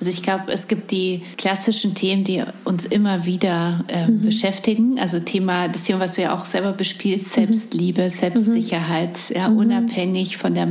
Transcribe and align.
Also 0.00 0.10
ich 0.10 0.22
glaube, 0.22 0.44
es 0.50 0.66
gibt 0.66 0.90
die 0.90 1.20
klassischen 1.36 1.94
Themen, 1.94 2.24
die 2.24 2.42
uns 2.64 2.86
immer 2.86 3.26
wieder 3.26 3.84
äh, 3.88 4.08
mhm. 4.08 4.22
beschäftigen. 4.22 4.98
Also 4.98 5.20
Thema, 5.20 5.68
das 5.68 5.82
Thema, 5.82 6.00
was 6.00 6.12
du 6.12 6.22
ja 6.22 6.34
auch 6.34 6.46
selber 6.46 6.72
bespielst, 6.72 7.26
mhm. 7.26 7.40
Selbstliebe, 7.42 8.08
Selbstsicherheit, 8.08 9.18
mhm. 9.28 9.36
ja, 9.36 9.48
unabhängig 9.48 10.38
von 10.38 10.54
der, 10.54 10.68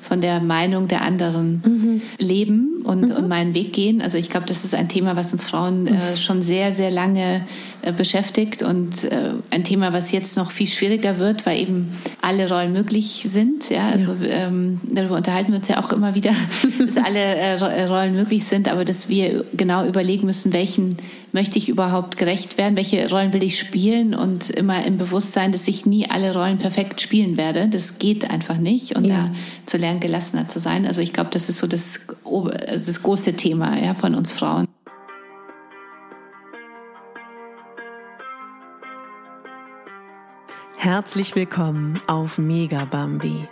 von 0.00 0.20
der 0.20 0.40
Meinung 0.40 0.88
der 0.88 1.02
anderen 1.02 1.62
mhm. 1.64 2.02
leben 2.18 2.71
und, 2.84 3.08
mhm. 3.08 3.16
und 3.16 3.28
meinen 3.28 3.54
Weg 3.54 3.72
gehen. 3.72 4.00
Also 4.02 4.18
ich 4.18 4.30
glaube, 4.30 4.46
das 4.46 4.64
ist 4.64 4.74
ein 4.74 4.88
Thema, 4.88 5.16
was 5.16 5.32
uns 5.32 5.44
Frauen 5.44 5.86
äh, 5.86 6.16
schon 6.16 6.42
sehr, 6.42 6.72
sehr 6.72 6.90
lange 6.90 7.44
äh, 7.82 7.92
beschäftigt 7.92 8.62
und 8.62 9.04
äh, 9.04 9.32
ein 9.50 9.64
Thema, 9.64 9.92
was 9.92 10.12
jetzt 10.12 10.36
noch 10.36 10.50
viel 10.50 10.68
schwieriger 10.68 11.18
wird, 11.18 11.44
weil 11.46 11.60
eben 11.60 11.96
alle 12.20 12.48
Rollen 12.48 12.72
möglich 12.72 13.26
sind. 13.28 13.70
Ja, 13.70 13.88
also 13.88 14.14
ja. 14.20 14.46
Ähm, 14.46 14.80
darüber 14.88 15.16
unterhalten 15.16 15.52
wir 15.52 15.58
uns 15.58 15.68
ja 15.68 15.82
auch 15.82 15.92
immer 15.92 16.14
wieder, 16.14 16.30
dass 16.78 16.96
alle 16.96 17.18
äh, 17.18 17.56
äh, 17.56 17.84
Rollen 17.86 18.14
möglich 18.14 18.44
sind, 18.44 18.68
aber 18.68 18.84
dass 18.84 19.08
wir 19.08 19.44
genau 19.54 19.84
überlegen 19.84 20.26
müssen, 20.26 20.52
welchen 20.52 20.96
möchte 21.32 21.58
ich 21.58 21.68
überhaupt 21.68 22.18
gerecht 22.18 22.58
werden, 22.58 22.76
welche 22.76 23.08
Rollen 23.08 23.32
will 23.32 23.42
ich 23.42 23.58
spielen 23.58 24.14
und 24.14 24.50
immer 24.50 24.84
im 24.84 24.98
Bewusstsein, 24.98 25.50
dass 25.50 25.66
ich 25.66 25.86
nie 25.86 26.08
alle 26.08 26.34
Rollen 26.34 26.58
perfekt 26.58 27.00
spielen 27.00 27.36
werde. 27.36 27.68
Das 27.68 27.98
geht 27.98 28.30
einfach 28.30 28.58
nicht 28.58 28.94
und 28.94 29.06
ja. 29.06 29.14
da 29.14 29.34
zu 29.64 29.78
lernen, 29.78 29.98
gelassener 30.00 30.46
zu 30.48 30.60
sein. 30.60 30.86
Also 30.86 31.00
ich 31.00 31.12
glaube, 31.12 31.30
das 31.32 31.48
ist 31.48 31.58
so 31.58 31.66
das, 31.66 32.00
das 32.72 33.02
große 33.02 33.34
Thema 33.34 33.78
ja, 33.78 33.94
von 33.94 34.14
uns 34.14 34.32
Frauen. 34.32 34.66
Herzlich 40.76 41.36
willkommen 41.36 42.00
auf 42.08 42.38
Mega 42.38 42.84
Bambi, 42.86 43.46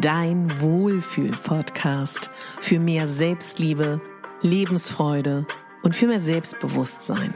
dein 0.00 0.48
Wohlfühl-Podcast 0.60 2.30
für 2.60 2.78
mehr 2.78 3.08
Selbstliebe, 3.08 4.00
Lebensfreude 4.42 5.46
und 5.82 5.96
für 5.96 6.06
mehr 6.06 6.20
Selbstbewusstsein. 6.20 7.34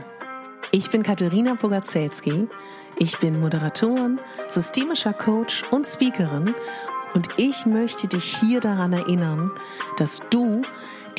Ich 0.71 0.91
bin 0.91 1.03
Katharina 1.03 1.55
Bogacelski, 1.55 2.47
ich 2.97 3.19
bin 3.19 3.41
Moderatorin, 3.41 4.21
systemischer 4.51 5.13
Coach 5.13 5.65
und 5.73 5.85
Speakerin 5.85 6.55
und 7.15 7.27
ich 7.39 7.67
möchte 7.67 8.07
dich 8.07 8.37
hier 8.37 8.61
daran 8.61 8.93
erinnern, 8.93 9.51
dass 9.97 10.23
du 10.31 10.63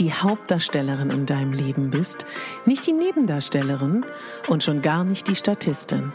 die 0.01 0.11
Hauptdarstellerin 0.11 1.11
in 1.11 1.27
deinem 1.27 1.53
Leben 1.53 1.91
bist, 1.91 2.25
nicht 2.65 2.87
die 2.87 2.91
Nebendarstellerin 2.91 4.03
und 4.47 4.63
schon 4.63 4.81
gar 4.81 5.03
nicht 5.03 5.27
die 5.27 5.35
Statistin. 5.35 6.11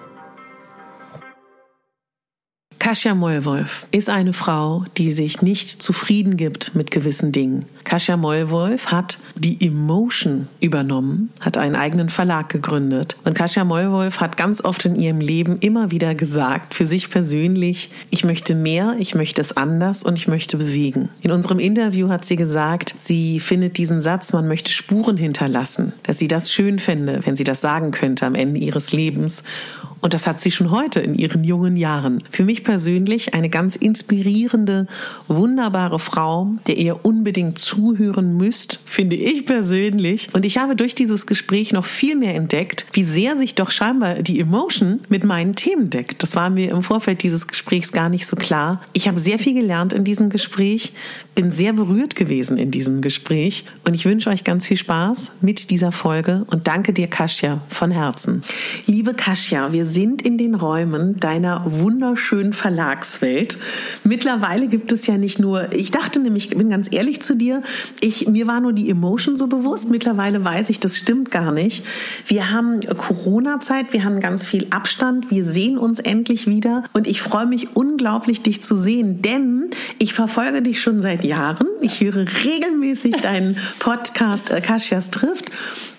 Kasia 2.86 3.16
Mollwolf 3.16 3.88
ist 3.90 4.08
eine 4.08 4.32
Frau, 4.32 4.84
die 4.96 5.10
sich 5.10 5.42
nicht 5.42 5.82
zufrieden 5.82 6.36
gibt 6.36 6.76
mit 6.76 6.92
gewissen 6.92 7.32
Dingen. 7.32 7.64
Kasia 7.82 8.16
Mollwolf 8.16 8.86
hat 8.86 9.18
die 9.34 9.60
Emotion 9.66 10.46
übernommen, 10.60 11.30
hat 11.40 11.56
einen 11.56 11.74
eigenen 11.74 12.10
Verlag 12.10 12.48
gegründet. 12.48 13.16
Und 13.24 13.34
Kasia 13.34 13.64
Mollwolf 13.64 14.20
hat 14.20 14.36
ganz 14.36 14.62
oft 14.62 14.84
in 14.84 14.94
ihrem 14.94 15.18
Leben 15.18 15.58
immer 15.58 15.90
wieder 15.90 16.14
gesagt, 16.14 16.74
für 16.74 16.86
sich 16.86 17.10
persönlich, 17.10 17.90
ich 18.10 18.22
möchte 18.22 18.54
mehr, 18.54 18.94
ich 19.00 19.16
möchte 19.16 19.40
es 19.40 19.56
anders 19.56 20.04
und 20.04 20.16
ich 20.16 20.28
möchte 20.28 20.56
bewegen. 20.56 21.08
In 21.22 21.32
unserem 21.32 21.58
Interview 21.58 22.08
hat 22.08 22.24
sie 22.24 22.36
gesagt, 22.36 22.94
sie 23.00 23.40
findet 23.40 23.78
diesen 23.78 24.00
Satz, 24.00 24.32
man 24.32 24.46
möchte 24.46 24.70
Spuren 24.70 25.16
hinterlassen, 25.16 25.92
dass 26.04 26.20
sie 26.20 26.28
das 26.28 26.52
schön 26.52 26.78
fände, 26.78 27.18
wenn 27.24 27.34
sie 27.34 27.42
das 27.42 27.60
sagen 27.60 27.90
könnte 27.90 28.26
am 28.26 28.36
Ende 28.36 28.60
ihres 28.60 28.92
Lebens. 28.92 29.42
Und 30.06 30.14
das 30.14 30.28
hat 30.28 30.40
sie 30.40 30.52
schon 30.52 30.70
heute 30.70 31.00
in 31.00 31.16
ihren 31.16 31.42
jungen 31.42 31.76
Jahren. 31.76 32.22
Für 32.30 32.44
mich 32.44 32.62
persönlich 32.62 33.34
eine 33.34 33.48
ganz 33.48 33.74
inspirierende, 33.74 34.86
wunderbare 35.26 35.98
Frau, 35.98 36.52
der 36.68 36.76
ihr 36.76 37.04
unbedingt 37.04 37.58
zuhören 37.58 38.36
müsst, 38.36 38.78
finde 38.84 39.16
ich 39.16 39.46
persönlich. 39.46 40.28
Und 40.32 40.44
ich 40.44 40.58
habe 40.58 40.76
durch 40.76 40.94
dieses 40.94 41.26
Gespräch 41.26 41.72
noch 41.72 41.84
viel 41.84 42.14
mehr 42.14 42.36
entdeckt, 42.36 42.86
wie 42.92 43.02
sehr 43.02 43.36
sich 43.36 43.56
doch 43.56 43.72
scheinbar 43.72 44.22
die 44.22 44.38
Emotion 44.38 45.00
mit 45.08 45.24
meinen 45.24 45.56
Themen 45.56 45.90
deckt. 45.90 46.22
Das 46.22 46.36
war 46.36 46.50
mir 46.50 46.70
im 46.70 46.84
Vorfeld 46.84 47.24
dieses 47.24 47.48
Gesprächs 47.48 47.90
gar 47.90 48.08
nicht 48.08 48.26
so 48.26 48.36
klar. 48.36 48.80
Ich 48.92 49.08
habe 49.08 49.18
sehr 49.18 49.40
viel 49.40 49.54
gelernt 49.54 49.92
in 49.92 50.04
diesem 50.04 50.30
Gespräch, 50.30 50.92
bin 51.34 51.50
sehr 51.50 51.72
berührt 51.72 52.14
gewesen 52.14 52.58
in 52.58 52.70
diesem 52.70 53.00
Gespräch 53.00 53.64
und 53.84 53.94
ich 53.94 54.04
wünsche 54.04 54.30
euch 54.30 54.44
ganz 54.44 54.68
viel 54.68 54.76
Spaß 54.76 55.32
mit 55.40 55.70
dieser 55.70 55.90
Folge 55.90 56.44
und 56.46 56.68
danke 56.68 56.92
dir, 56.92 57.08
Kasia, 57.08 57.60
von 57.70 57.90
Herzen. 57.90 58.44
Liebe 58.86 59.12
Kasia, 59.12 59.72
wir 59.72 59.84
sind 59.96 60.20
in 60.20 60.36
den 60.36 60.54
Räumen 60.54 61.16
deiner 61.20 61.62
wunderschönen 61.64 62.52
Verlagswelt. 62.52 63.56
Mittlerweile 64.04 64.66
gibt 64.66 64.92
es 64.92 65.06
ja 65.06 65.16
nicht 65.16 65.38
nur, 65.38 65.72
ich 65.72 65.90
dachte 65.90 66.20
nämlich, 66.20 66.50
ich 66.50 66.58
bin 66.58 66.68
ganz 66.68 66.92
ehrlich 66.92 67.22
zu 67.22 67.34
dir, 67.34 67.62
ich, 68.02 68.28
mir 68.28 68.46
war 68.46 68.60
nur 68.60 68.74
die 68.74 68.90
Emotion 68.90 69.36
so 69.38 69.46
bewusst. 69.46 69.88
Mittlerweile 69.88 70.44
weiß 70.44 70.68
ich, 70.68 70.80
das 70.80 70.98
stimmt 70.98 71.30
gar 71.30 71.50
nicht. 71.50 71.82
Wir 72.26 72.50
haben 72.50 72.82
Corona-Zeit, 72.82 73.94
wir 73.94 74.04
haben 74.04 74.20
ganz 74.20 74.44
viel 74.44 74.66
Abstand, 74.68 75.30
wir 75.30 75.46
sehen 75.46 75.78
uns 75.78 75.98
endlich 75.98 76.46
wieder 76.46 76.84
und 76.92 77.06
ich 77.06 77.22
freue 77.22 77.46
mich 77.46 77.74
unglaublich, 77.74 78.42
dich 78.42 78.62
zu 78.62 78.76
sehen, 78.76 79.22
denn 79.22 79.70
ich 79.98 80.12
verfolge 80.12 80.60
dich 80.60 80.78
schon 80.82 81.00
seit 81.00 81.24
Jahren. 81.24 81.68
Ich 81.80 82.02
höre 82.02 82.26
regelmäßig 82.44 83.16
deinen 83.22 83.56
Podcast 83.78 84.50
äh, 84.50 84.60
Kaschias 84.60 85.10
trifft 85.10 85.50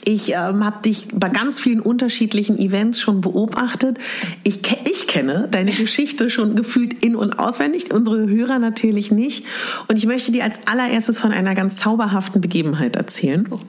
ich 0.08 0.32
ähm, 0.32 0.64
habe 0.64 0.82
dich 0.84 1.10
bei 1.12 1.28
ganz 1.28 1.60
vielen 1.60 1.82
unterschiedlichen 1.82 2.58
Events 2.58 2.98
schon 3.02 3.20
beobachtet. 3.20 3.98
Ich, 4.44 4.62
ich 4.90 5.06
kenne 5.08 5.50
deine 5.52 5.72
Geschichte 5.78 6.30
schon 6.30 6.56
gefühlt 6.56 7.04
in- 7.04 7.18
und 7.18 7.40
auswendig, 7.40 7.94
unsere 7.94 8.30
Hörer 8.30 8.58
natürlich 8.58 9.12
nicht. 9.12 9.46
Und 9.90 9.98
ich 9.98 10.06
möchte 10.06 10.32
dir 10.32 10.46
als 10.46 10.66
allererstes 10.66 11.20
von 11.20 11.34
einer 11.34 11.56
ganz 11.56 11.76
zauberhaften 11.76 12.40
Begebenheit 12.40 12.96
erzählen. 12.96 13.50
Oh. 13.52 13.60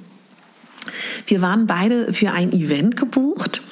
Wir 1.26 1.42
waren 1.42 1.66
beide 1.66 2.12
für 2.12 2.32
ein 2.32 2.52
Event 2.52 2.96
gebucht 2.96 3.62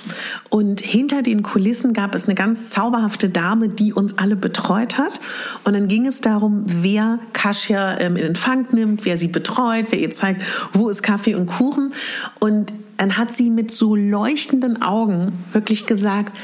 und 0.50 0.81
hinter 0.81 1.22
den 1.22 1.43
Kulissen 1.43 1.93
gab 1.93 2.15
es 2.15 2.27
eine 2.27 2.34
ganz 2.34 2.69
zauberhafte 2.69 3.28
Dame, 3.28 3.69
die 3.69 3.93
uns 3.93 4.19
alle 4.19 4.37
betreut 4.37 4.99
hat. 4.99 5.19
Und 5.65 5.75
dann 5.75 5.88
ging 5.88 6.06
es 6.06 6.21
darum, 6.21 6.65
wer 6.66 7.19
Kasia 7.32 7.99
ähm, 8.00 8.16
in 8.16 8.26
Empfang 8.26 8.66
nimmt, 8.72 9.05
wer 9.05 9.16
sie 9.16 9.28
betreut, 9.28 9.87
wer 9.91 9.99
ihr 9.99 10.10
zeigt, 10.10 10.43
wo 10.72 10.88
ist 10.88 11.03
Kaffee 11.03 11.34
und 11.34 11.47
Kuchen. 11.47 11.93
Und 12.38 12.72
dann 12.97 13.16
hat 13.19 13.32
sie 13.32 13.50
mit 13.50 13.71
so 13.71 13.94
leuchtenden 13.94 14.82
Augen 14.82 15.32
wirklich 15.53 15.87
gesagt, 15.87 16.37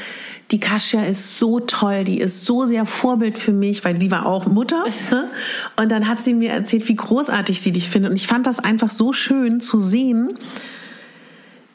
die 0.53 0.59
Kasia 0.59 1.03
ist 1.03 1.39
so 1.39 1.59
toll, 1.59 2.03
die 2.03 2.19
ist 2.19 2.45
so 2.45 2.65
sehr 2.65 2.85
Vorbild 2.85 3.39
für 3.39 3.51
mich, 3.51 3.83
weil 3.83 3.95
die 3.95 4.11
war 4.11 4.27
auch 4.27 4.45
Mutter. 4.45 4.85
Ne? 5.11 5.27
Und 5.75 5.91
dann 5.91 6.07
hat 6.07 6.21
sie 6.21 6.33
mir 6.33 6.51
erzählt, 6.51 6.87
wie 6.87 6.95
großartig 6.95 7.59
sie 7.59 7.71
dich 7.71 7.89
findet. 7.89 8.11
Und 8.11 8.17
ich 8.17 8.27
fand 8.27 8.47
das 8.47 8.59
einfach 8.59 8.89
so 8.89 9.13
schön 9.13 9.59
zu 9.59 9.79
sehen, 9.79 10.35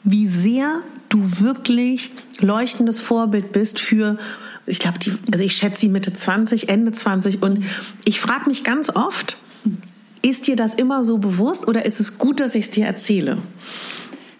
wie 0.03 0.27
sehr 0.27 0.81
du 1.09 1.19
wirklich 1.41 2.11
leuchtendes 2.39 3.01
Vorbild 3.01 3.51
bist 3.51 3.79
für, 3.79 4.17
ich 4.65 4.79
glaube, 4.79 4.97
also 5.31 5.43
ich 5.43 5.55
schätze 5.55 5.81
sie 5.81 5.89
Mitte 5.89 6.13
20, 6.13 6.69
Ende 6.69 6.91
20 6.91 7.43
und 7.43 7.65
ich 8.05 8.19
frage 8.19 8.47
mich 8.47 8.63
ganz 8.63 8.89
oft, 8.89 9.37
ist 10.21 10.47
dir 10.47 10.55
das 10.55 10.73
immer 10.73 11.03
so 11.03 11.17
bewusst 11.17 11.67
oder 11.67 11.85
ist 11.85 11.99
es 11.99 12.17
gut, 12.17 12.39
dass 12.39 12.55
ich 12.55 12.65
es 12.65 12.71
dir 12.71 12.85
erzähle? 12.85 13.37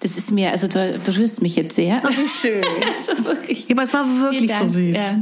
Das 0.01 0.11
ist 0.11 0.31
mir, 0.31 0.51
also 0.51 0.67
du 0.67 0.99
berührst 1.03 1.41
mich 1.41 1.55
jetzt 1.55 1.75
sehr. 1.75 2.01
Ach, 2.03 2.17
wie 2.17 2.29
schön. 2.29 2.63
also 3.09 3.25
wirklich, 3.25 3.67
ja, 3.67 3.71
aber 3.71 3.83
es 3.83 3.93
war 3.93 4.05
wirklich 4.21 4.53
so 4.53 4.67
süß. 4.67 4.95
Ja. 4.95 5.21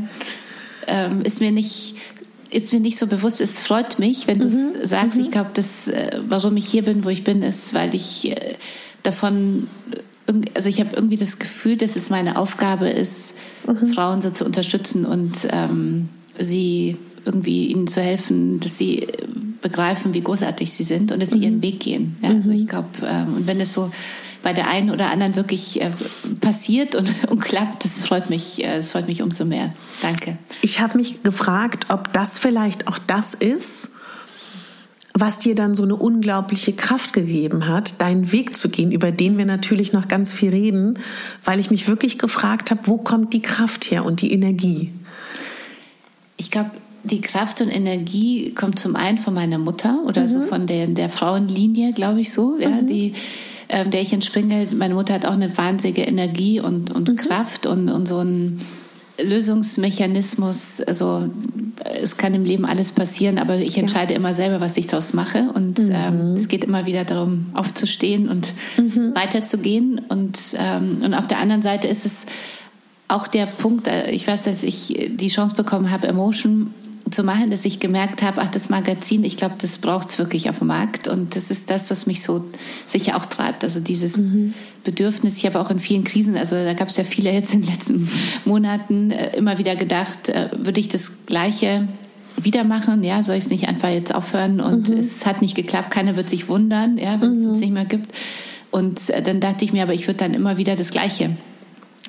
Ähm, 0.87 1.21
ist 1.21 1.41
mir 1.41 1.51
nicht 1.51 1.95
ist 2.49 2.71
mir 2.71 2.79
nicht 2.79 2.97
so 2.97 3.07
bewusst. 3.07 3.41
Es 3.41 3.59
freut 3.59 3.99
mich, 3.99 4.27
wenn 4.27 4.39
du 4.39 4.47
mhm. 4.47 4.75
sagst. 4.83 5.17
Mhm. 5.17 5.23
Ich 5.23 5.31
glaube, 5.31 5.49
das, 5.53 5.89
äh, 5.89 6.21
warum 6.29 6.55
ich 6.55 6.65
hier 6.65 6.81
bin, 6.81 7.03
wo 7.03 7.09
ich 7.09 7.25
bin, 7.25 7.41
ist, 7.43 7.73
weil 7.73 7.93
ich 7.93 8.29
äh, 8.29 8.55
davon 9.03 9.67
also 10.53 10.69
ich 10.69 10.79
habe 10.79 10.95
irgendwie 10.95 11.15
das 11.15 11.39
Gefühl, 11.39 11.77
dass 11.77 11.95
es 11.95 12.09
meine 12.09 12.37
Aufgabe 12.37 12.89
ist, 12.89 13.33
mhm. 13.65 13.93
Frauen 13.93 14.21
so 14.21 14.29
zu 14.29 14.45
unterstützen 14.45 15.05
und 15.05 15.47
ähm, 15.49 16.09
sie 16.37 16.97
irgendwie 17.27 17.67
ihnen 17.67 17.87
zu 17.87 18.01
helfen, 18.01 18.59
dass 18.59 18.77
sie 18.77 19.07
begreifen, 19.61 20.13
wie 20.13 20.21
großartig 20.21 20.71
sie 20.71 20.83
sind 20.83 21.11
und 21.11 21.21
dass 21.21 21.29
sie 21.29 21.37
mhm. 21.37 21.43
ihren 21.43 21.61
Weg 21.61 21.81
gehen. 21.81 22.15
Ja, 22.21 22.29
also 22.29 22.51
ich 22.51 22.63
mhm. 22.63 22.67
glaube, 22.67 22.89
ähm, 23.03 23.35
und 23.35 23.47
wenn 23.47 23.59
es 23.59 23.73
so 23.73 23.91
bei 24.43 24.53
der 24.53 24.69
einen 24.69 24.91
oder 24.91 25.11
anderen 25.11 25.35
wirklich 25.35 25.81
äh, 25.81 25.91
passiert 26.39 26.95
und, 26.95 27.09
und 27.29 27.39
klappt, 27.39 27.83
das 27.83 28.01
freut 28.01 28.29
mich, 28.29 28.63
äh, 28.63 28.77
das 28.77 28.91
freut 28.91 29.07
mich 29.07 29.21
umso 29.21 29.45
mehr. 29.45 29.71
Danke. 30.01 30.37
Ich 30.61 30.79
habe 30.79 30.97
mich 30.97 31.21
gefragt, 31.23 31.87
ob 31.89 32.13
das 32.13 32.39
vielleicht 32.39 32.87
auch 32.87 32.97
das 32.97 33.33
ist, 33.33 33.91
was 35.13 35.39
dir 35.39 35.55
dann 35.55 35.75
so 35.75 35.83
eine 35.83 35.95
unglaubliche 35.95 36.73
Kraft 36.73 37.13
gegeben 37.13 37.67
hat, 37.67 37.99
deinen 37.99 38.31
Weg 38.31 38.55
zu 38.55 38.69
gehen, 38.69 38.91
über 38.91 39.11
den 39.11 39.37
wir 39.37 39.45
natürlich 39.45 39.91
noch 39.91 40.07
ganz 40.07 40.31
viel 40.31 40.51
reden, 40.51 40.99
weil 41.43 41.59
ich 41.59 41.71
mich 41.71 41.87
wirklich 41.87 42.19
gefragt 42.19 42.69
habe, 42.69 42.81
wo 42.85 42.97
kommt 42.97 43.33
die 43.33 43.41
Kraft 43.41 43.89
her 43.89 44.05
und 44.05 44.21
die 44.21 44.31
Energie? 44.31 44.91
Ich 46.37 46.51
glaube, 46.51 46.71
die 47.07 47.21
Kraft 47.21 47.61
und 47.61 47.69
Energie 47.69 48.53
kommt 48.53 48.79
zum 48.79 48.95
einen 48.95 49.17
von 49.17 49.33
meiner 49.33 49.57
Mutter 49.57 49.99
oder 50.05 50.23
mhm. 50.23 50.27
so 50.27 50.41
von 50.41 50.67
der, 50.67 50.87
der 50.87 51.09
Frauenlinie, 51.09 51.93
glaube 51.93 52.21
ich 52.21 52.31
so, 52.31 52.57
ja, 52.59 52.69
mhm. 52.69 52.87
die 52.87 53.13
ähm, 53.69 53.89
der 53.89 54.01
ich 54.01 54.13
entspringe. 54.13 54.67
Meine 54.75 54.93
Mutter 54.93 55.13
hat 55.13 55.25
auch 55.25 55.33
eine 55.33 55.55
wahnsinnige 55.57 56.03
Energie 56.03 56.59
und, 56.59 56.93
und 56.93 57.09
mhm. 57.09 57.15
Kraft 57.17 57.65
und, 57.65 57.89
und 57.89 58.07
so 58.07 58.19
einen 58.19 58.59
Lösungsmechanismus, 59.21 60.81
also 60.81 61.27
es 62.01 62.17
kann 62.17 62.33
im 62.33 62.43
Leben 62.43 62.65
alles 62.65 62.91
passieren, 62.91 63.39
aber 63.39 63.55
ich 63.57 63.77
entscheide 63.77 64.13
ja. 64.13 64.19
immer 64.19 64.33
selber, 64.33 64.61
was 64.61 64.77
ich 64.77 64.87
daraus 64.87 65.13
mache. 65.13 65.49
Und 65.53 65.79
mhm. 65.79 65.91
ähm, 65.91 66.19
es 66.37 66.47
geht 66.47 66.63
immer 66.63 66.85
wieder 66.85 67.03
darum, 67.03 67.47
aufzustehen 67.53 68.29
und 68.29 68.53
mhm. 68.77 69.15
weiterzugehen. 69.15 69.99
Und, 70.07 70.37
ähm, 70.55 70.99
und 71.03 71.13
auf 71.13 71.27
der 71.27 71.39
anderen 71.39 71.61
Seite 71.61 71.87
ist 71.87 72.05
es 72.05 72.25
auch 73.07 73.27
der 73.27 73.47
Punkt, 73.47 73.87
äh, 73.87 74.11
ich 74.11 74.27
weiß, 74.27 74.43
dass 74.43 74.63
ich 74.63 75.09
die 75.09 75.27
Chance 75.27 75.55
bekommen 75.55 75.91
habe, 75.91 76.07
Emotion 76.07 76.73
zu 77.11 77.23
machen, 77.23 77.49
dass 77.49 77.65
ich 77.65 77.79
gemerkt 77.79 78.21
habe, 78.21 78.41
ach, 78.41 78.49
das 78.49 78.69
Magazin, 78.69 79.23
ich 79.23 79.37
glaube, 79.37 79.55
das 79.59 79.77
braucht 79.77 80.09
es 80.09 80.19
wirklich 80.19 80.49
auf 80.49 80.59
dem 80.59 80.67
Markt. 80.67 81.07
Und 81.07 81.35
das 81.35 81.51
ist 81.51 81.69
das, 81.69 81.89
was 81.91 82.05
mich 82.05 82.23
so 82.23 82.45
sicher 82.85 83.15
auch 83.17 83.25
treibt. 83.25 83.63
Also 83.63 83.79
dieses 83.79 84.17
mhm. 84.17 84.53
Bedürfnis. 84.83 85.37
Ich 85.37 85.45
habe 85.45 85.59
auch 85.59 85.69
in 85.69 85.79
vielen 85.79 86.05
Krisen, 86.05 86.37
also 86.37 86.55
da 86.55 86.73
gab 86.73 86.87
es 86.87 86.97
ja 86.97 87.03
viele 87.03 87.31
jetzt 87.31 87.53
in 87.53 87.61
den 87.61 87.71
letzten 87.71 88.09
Monaten, 88.45 89.11
äh, 89.11 89.35
immer 89.35 89.57
wieder 89.57 89.75
gedacht, 89.75 90.29
äh, 90.29 90.49
würde 90.57 90.79
ich 90.79 90.87
das 90.87 91.11
Gleiche 91.25 91.87
wieder 92.39 92.63
machen, 92.63 93.03
ja, 93.03 93.21
soll 93.23 93.35
ich 93.35 93.45
es 93.45 93.49
nicht 93.49 93.67
einfach 93.67 93.89
jetzt 93.89 94.13
aufhören? 94.13 94.61
Und 94.61 94.89
mhm. 94.89 94.99
es 94.99 95.25
hat 95.25 95.41
nicht 95.41 95.55
geklappt, 95.55 95.91
keiner 95.91 96.15
wird 96.15 96.29
sich 96.29 96.47
wundern, 96.47 96.97
ja, 96.97 97.19
wenn 97.19 97.33
es 97.33 97.43
mhm. 97.43 97.49
uns 97.49 97.59
nicht 97.59 97.73
mehr 97.73 97.85
gibt. 97.85 98.13
Und 98.71 99.09
äh, 99.09 99.21
dann 99.21 99.39
dachte 99.39 99.65
ich 99.65 99.73
mir, 99.73 99.83
aber 99.83 99.93
ich 99.93 100.07
würde 100.07 100.19
dann 100.19 100.33
immer 100.33 100.57
wieder 100.57 100.75
das 100.75 100.91
Gleiche 100.91 101.31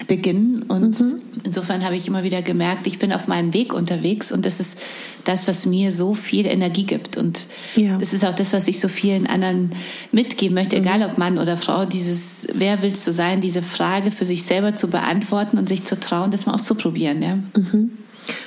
beginnen. 0.07 0.63
Und 0.63 1.01
mhm. 1.01 1.23
insofern 1.45 1.85
habe 1.85 1.97
ich 1.97 2.07
immer 2.07 2.23
wieder 2.23 2.43
gemerkt, 2.43 2.87
ich 2.87 2.99
bin 2.99 3.13
auf 3.13 3.27
meinem 3.27 3.53
Weg 3.55 3.73
unterwegs 3.73 4.33
und 4.33 4.47
das 4.47 4.61
ist 4.61 4.77
das, 5.25 5.47
was 5.47 5.67
mir 5.67 5.91
so 5.91 6.15
viel 6.15 6.47
Energie 6.47 6.85
gibt. 6.85 7.17
Und 7.17 7.47
ja. 7.77 7.99
das 7.99 8.13
ist 8.13 8.25
auch 8.25 8.35
das, 8.35 8.53
was 8.53 8.69
ich 8.69 8.81
so 8.81 8.89
vielen 8.89 9.27
anderen 9.27 9.71
mitgeben 10.13 10.55
möchte, 10.55 10.77
mhm. 10.77 10.83
egal 10.83 11.03
ob 11.03 11.19
Mann 11.19 11.39
oder 11.39 11.57
Frau, 11.57 11.85
dieses, 11.85 12.47
wer 12.53 12.83
willst 12.83 13.07
du 13.07 13.13
sein, 13.13 13.41
diese 13.41 13.63
Frage 13.63 14.11
für 14.11 14.25
sich 14.25 14.45
selber 14.45 14.75
zu 14.75 14.89
beantworten 14.89 15.59
und 15.59 15.69
sich 15.69 15.85
zu 15.85 15.99
trauen, 16.01 16.31
das 16.31 16.47
mal 16.47 16.55
auszuprobieren. 16.55 17.23
Ja. 17.23 17.35
Mhm. 17.57 17.91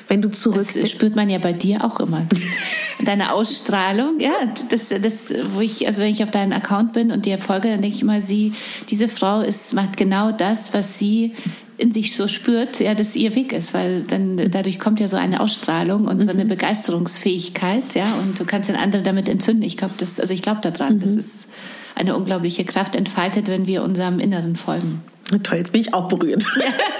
Wenn 0.08 0.22
du 0.22 0.30
zurück. 0.30 0.68
Das 0.74 0.90
spürt 0.90 1.16
man 1.16 1.30
ja 1.30 1.40
bei 1.40 1.54
dir 1.54 1.84
auch 1.84 2.00
immer. 2.00 2.26
Deine 3.06 3.34
Ausstrahlung, 3.34 4.20
ja, 4.20 4.34
das, 4.70 4.90
das, 4.90 5.30
wo 5.54 5.62
ich, 5.62 5.88
also 5.88 6.02
wenn 6.02 6.12
ich 6.12 6.24
auf 6.24 6.32
deinen 6.32 6.54
Account 6.54 6.94
bin 6.94 7.12
und 7.12 7.26
dir 7.26 7.40
folge, 7.40 7.70
dann 7.70 7.82
denke 7.82 7.96
ich 7.96 8.02
immer, 8.04 8.22
sie, 8.22 8.54
diese 8.90 9.08
Frau 9.08 9.42
ist, 9.42 9.74
macht 9.74 9.98
genau 9.98 10.32
das, 10.32 10.74
was 10.74 11.00
sie 11.00 11.34
in 11.82 11.92
sich 11.92 12.16
so 12.16 12.28
spürt, 12.28 12.80
ja, 12.80 12.94
dass 12.94 13.16
ihr 13.16 13.34
Weg 13.36 13.54
ist, 13.54 13.74
weil 13.74 14.04
dann 14.04 14.38
dadurch 14.52 14.80
kommt 14.80 15.00
ja 15.00 15.08
so 15.08 15.18
eine 15.18 15.40
Ausstrahlung 15.40 16.08
und 16.08 16.22
so 16.22 16.30
eine 16.30 16.46
mhm. 16.46 16.50
Begeisterungsfähigkeit, 16.50 17.96
ja, 17.96 18.06
und 18.22 18.40
du 18.40 18.46
kannst 18.46 18.70
den 18.70 18.76
anderen 18.76 19.04
damit 19.04 19.28
entzünden. 19.28 19.64
Ich 19.64 19.78
glaube, 19.78 19.96
das, 19.98 20.20
also 20.20 20.32
ich 20.32 20.44
glaube 20.44 20.62
daran, 20.62 20.98
mhm. 20.98 21.00
das 21.00 21.12
ist 21.12 21.48
eine 21.96 22.16
unglaubliche 22.16 22.66
Kraft 22.66 22.96
entfaltet, 22.96 23.48
wenn 23.48 23.66
wir 23.66 23.82
unserem 23.82 24.20
Inneren 24.20 24.56
folgen. 24.56 25.02
Toll, 25.44 25.58
jetzt 25.60 25.72
bin 25.72 25.82
ich 25.82 25.94
auch 25.94 26.08
berührt. 26.08 26.46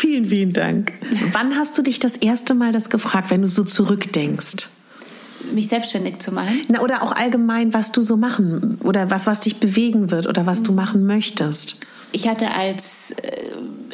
Vielen, 0.00 0.24
vielen 0.24 0.54
Dank. 0.54 0.94
Wann 1.32 1.56
hast 1.56 1.76
du 1.76 1.82
dich 1.82 1.98
das 1.98 2.16
erste 2.16 2.54
Mal 2.54 2.72
das 2.72 2.88
gefragt, 2.88 3.30
wenn 3.30 3.42
du 3.42 3.48
so 3.48 3.64
zurückdenkst? 3.64 4.66
Mich 5.52 5.68
selbstständig 5.68 6.20
zu 6.20 6.32
machen? 6.32 6.58
Na, 6.68 6.80
oder 6.80 7.02
auch 7.02 7.12
allgemein, 7.12 7.74
was 7.74 7.92
du 7.92 8.00
so 8.00 8.16
machen 8.16 8.78
oder 8.82 9.10
was, 9.10 9.26
was 9.26 9.40
dich 9.40 9.58
bewegen 9.58 10.10
wird 10.10 10.26
oder 10.26 10.46
was 10.46 10.62
du 10.62 10.72
machen 10.72 11.04
möchtest. 11.04 11.76
Ich 12.12 12.26
hatte 12.26 12.50
als 12.50 13.10
äh, 13.10 13.50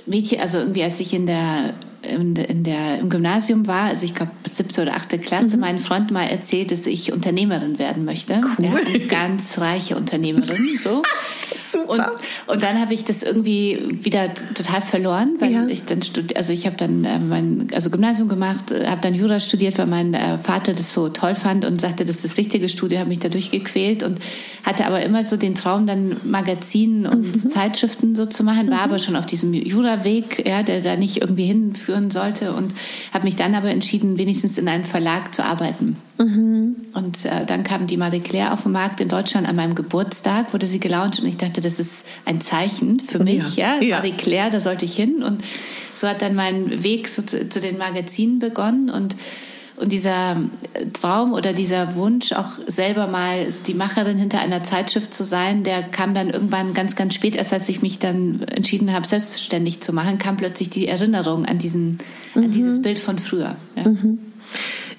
Mädchen, 0.07 0.39
also 0.39 0.59
irgendwie 0.59 0.85
als 0.85 1.01
ich 1.01 1.13
in 1.13 1.27
der 1.27 1.75
in, 2.07 2.37
in 2.37 2.63
der, 2.63 2.99
im 2.99 3.09
Gymnasium 3.09 3.67
war, 3.67 3.85
also 3.85 4.05
ich 4.05 4.15
glaube 4.15 4.33
siebte 4.49 4.83
oder 4.83 4.95
achte 4.95 5.19
Klasse, 5.19 5.57
mhm. 5.57 5.61
mein 5.61 5.79
Freund 5.79 6.11
mal 6.11 6.25
erzählt, 6.25 6.73
dass 6.73 6.87
ich 6.87 7.13
Unternehmerin 7.13 7.79
werden 7.79 8.05
möchte. 8.05 8.41
Cool. 8.59 8.65
Ja, 8.65 8.75
eine 8.75 8.99
ganz 9.01 9.59
reiche 9.59 9.97
Unternehmerin. 9.97 10.57
So. 10.77 11.03
Super. 11.67 12.13
Und, 12.47 12.55
und 12.55 12.63
dann 12.63 12.81
habe 12.81 12.95
ich 12.95 13.05
das 13.05 13.23
irgendwie 13.23 13.99
wieder 14.03 14.33
total 14.55 14.83
verloren, 14.83 15.37
weil 15.41 15.53
ja. 15.53 15.67
ich 15.67 15.85
dann 15.85 16.03
studiert, 16.03 16.37
also 16.37 16.53
ich 16.53 16.67
habe 16.67 16.77
dann 16.77 17.05
äh, 17.05 17.19
mein 17.19 17.69
also 17.73 17.91
Gymnasium 17.91 18.29
gemacht, 18.29 18.71
äh, 18.71 18.87
habe 18.87 19.01
dann 19.01 19.15
Jura 19.15 19.41
studiert, 19.41 19.79
weil 19.79 19.87
mein 19.87 20.15
äh, 20.15 20.39
Vater 20.39 20.75
das 20.75 20.93
so 20.93 21.09
toll 21.09 21.35
fand 21.35 21.65
und 21.65 21.81
sagte, 21.81 22.05
das 22.05 22.17
ist 22.17 22.25
das 22.25 22.37
richtige 22.37 22.69
Studium, 22.69 23.01
habe 23.01 23.09
mich 23.09 23.19
da 23.19 23.29
durchgequält 23.29 24.03
und 24.03 24.21
hatte 24.63 24.87
aber 24.87 25.03
immer 25.03 25.25
so 25.25 25.37
den 25.37 25.55
Traum, 25.55 25.87
dann 25.87 26.17
Magazinen 26.25 27.07
und 27.07 27.45
mhm. 27.45 27.51
Zeitschriften 27.51 28.15
so 28.15 28.27
zu 28.27 28.45
machen, 28.45 28.71
war 28.71 28.79
mhm. 28.79 28.85
aber 28.85 28.99
schon 28.99 29.17
auf 29.17 29.27
diesem 29.27 29.53
Jura-Weg, 29.53 30.47
ja, 30.47 30.63
der 30.63 30.81
da 30.81 30.97
nicht 30.97 31.21
irgendwie 31.21 31.47
hinführen 31.97 32.11
sollte 32.11 32.53
und 32.53 32.75
habe 33.13 33.25
mich 33.25 33.37
dann 33.37 33.55
aber 33.55 33.71
entschieden, 33.71 34.19
wenigstens 34.19 34.59
in 34.59 34.69
einem 34.69 34.85
Verlag 34.85 35.35
zu 35.35 35.45
arbeiten. 35.45 35.97
Mhm. 36.19 36.77
Und 36.95 37.25
äh, 37.25 37.45
dann 37.47 37.63
kam 37.63 37.87
die 37.87 37.97
Marie 37.97 38.21
Claire 38.21 38.53
auf 38.53 38.63
den 38.63 38.73
Markt 38.73 39.01
in 39.01 39.09
Deutschland 39.09 39.47
an 39.47 39.57
meinem 39.57 39.75
Geburtstag, 39.75 40.53
wurde 40.53 40.67
sie 40.67 40.81
gelauncht 40.81 41.21
und 41.21 41.27
ich 41.27 41.37
dachte, 41.37 41.61
das 41.61 41.79
ist 41.79 42.05
ein 42.25 42.41
Zeichen 42.41 43.01
für 43.01 43.19
mich, 43.19 43.57
ja, 43.57 43.77
ja. 43.77 43.83
ja. 43.83 43.97
Marie 43.97 44.13
Claire, 44.13 44.51
da 44.51 44.61
sollte 44.61 44.85
ich 44.85 44.95
hin 44.95 45.23
und 45.23 45.43
so 45.93 46.07
hat 46.07 46.21
dann 46.21 46.35
mein 46.35 46.85
Weg 46.85 47.09
so 47.09 47.23
zu, 47.23 47.49
zu 47.49 47.61
den 47.61 47.79
Magazinen 47.79 48.39
begonnen 48.39 48.91
und 48.91 49.17
und 49.77 49.93
dieser 49.93 50.37
Traum 50.93 51.33
oder 51.33 51.53
dieser 51.53 51.95
Wunsch, 51.95 52.33
auch 52.33 52.53
selber 52.67 53.07
mal 53.07 53.47
die 53.67 53.75
Macherin 53.75 54.17
hinter 54.17 54.41
einer 54.41 54.63
Zeitschrift 54.63 55.13
zu 55.13 55.25
sein, 55.25 55.63
der 55.63 55.83
kam 55.83 56.15
dann 56.15 56.31
irgendwann 56.31 56.75
ganz, 56.75 56.97
ganz 56.97 57.15
spät, 57.15 57.37
erst 57.37 57.53
als 57.53 57.69
ich 57.69 57.83
mich 57.83 57.99
dann 57.99 58.43
entschieden 58.43 58.93
habe, 58.93 59.07
selbstständig 59.07 59.81
zu 59.81 59.93
machen, 59.93 60.19
kam 60.19 60.37
plötzlich 60.37 60.71
die 60.71 60.89
Erinnerung 60.89 61.45
an, 61.45 61.59
diesen, 61.59 61.99
mhm. 62.35 62.45
an 62.45 62.51
dieses 62.51 62.81
Bild 62.81 62.99
von 62.99 63.19
früher. 63.19 63.57
Ja. 63.77 63.89
Mhm. 63.89 64.19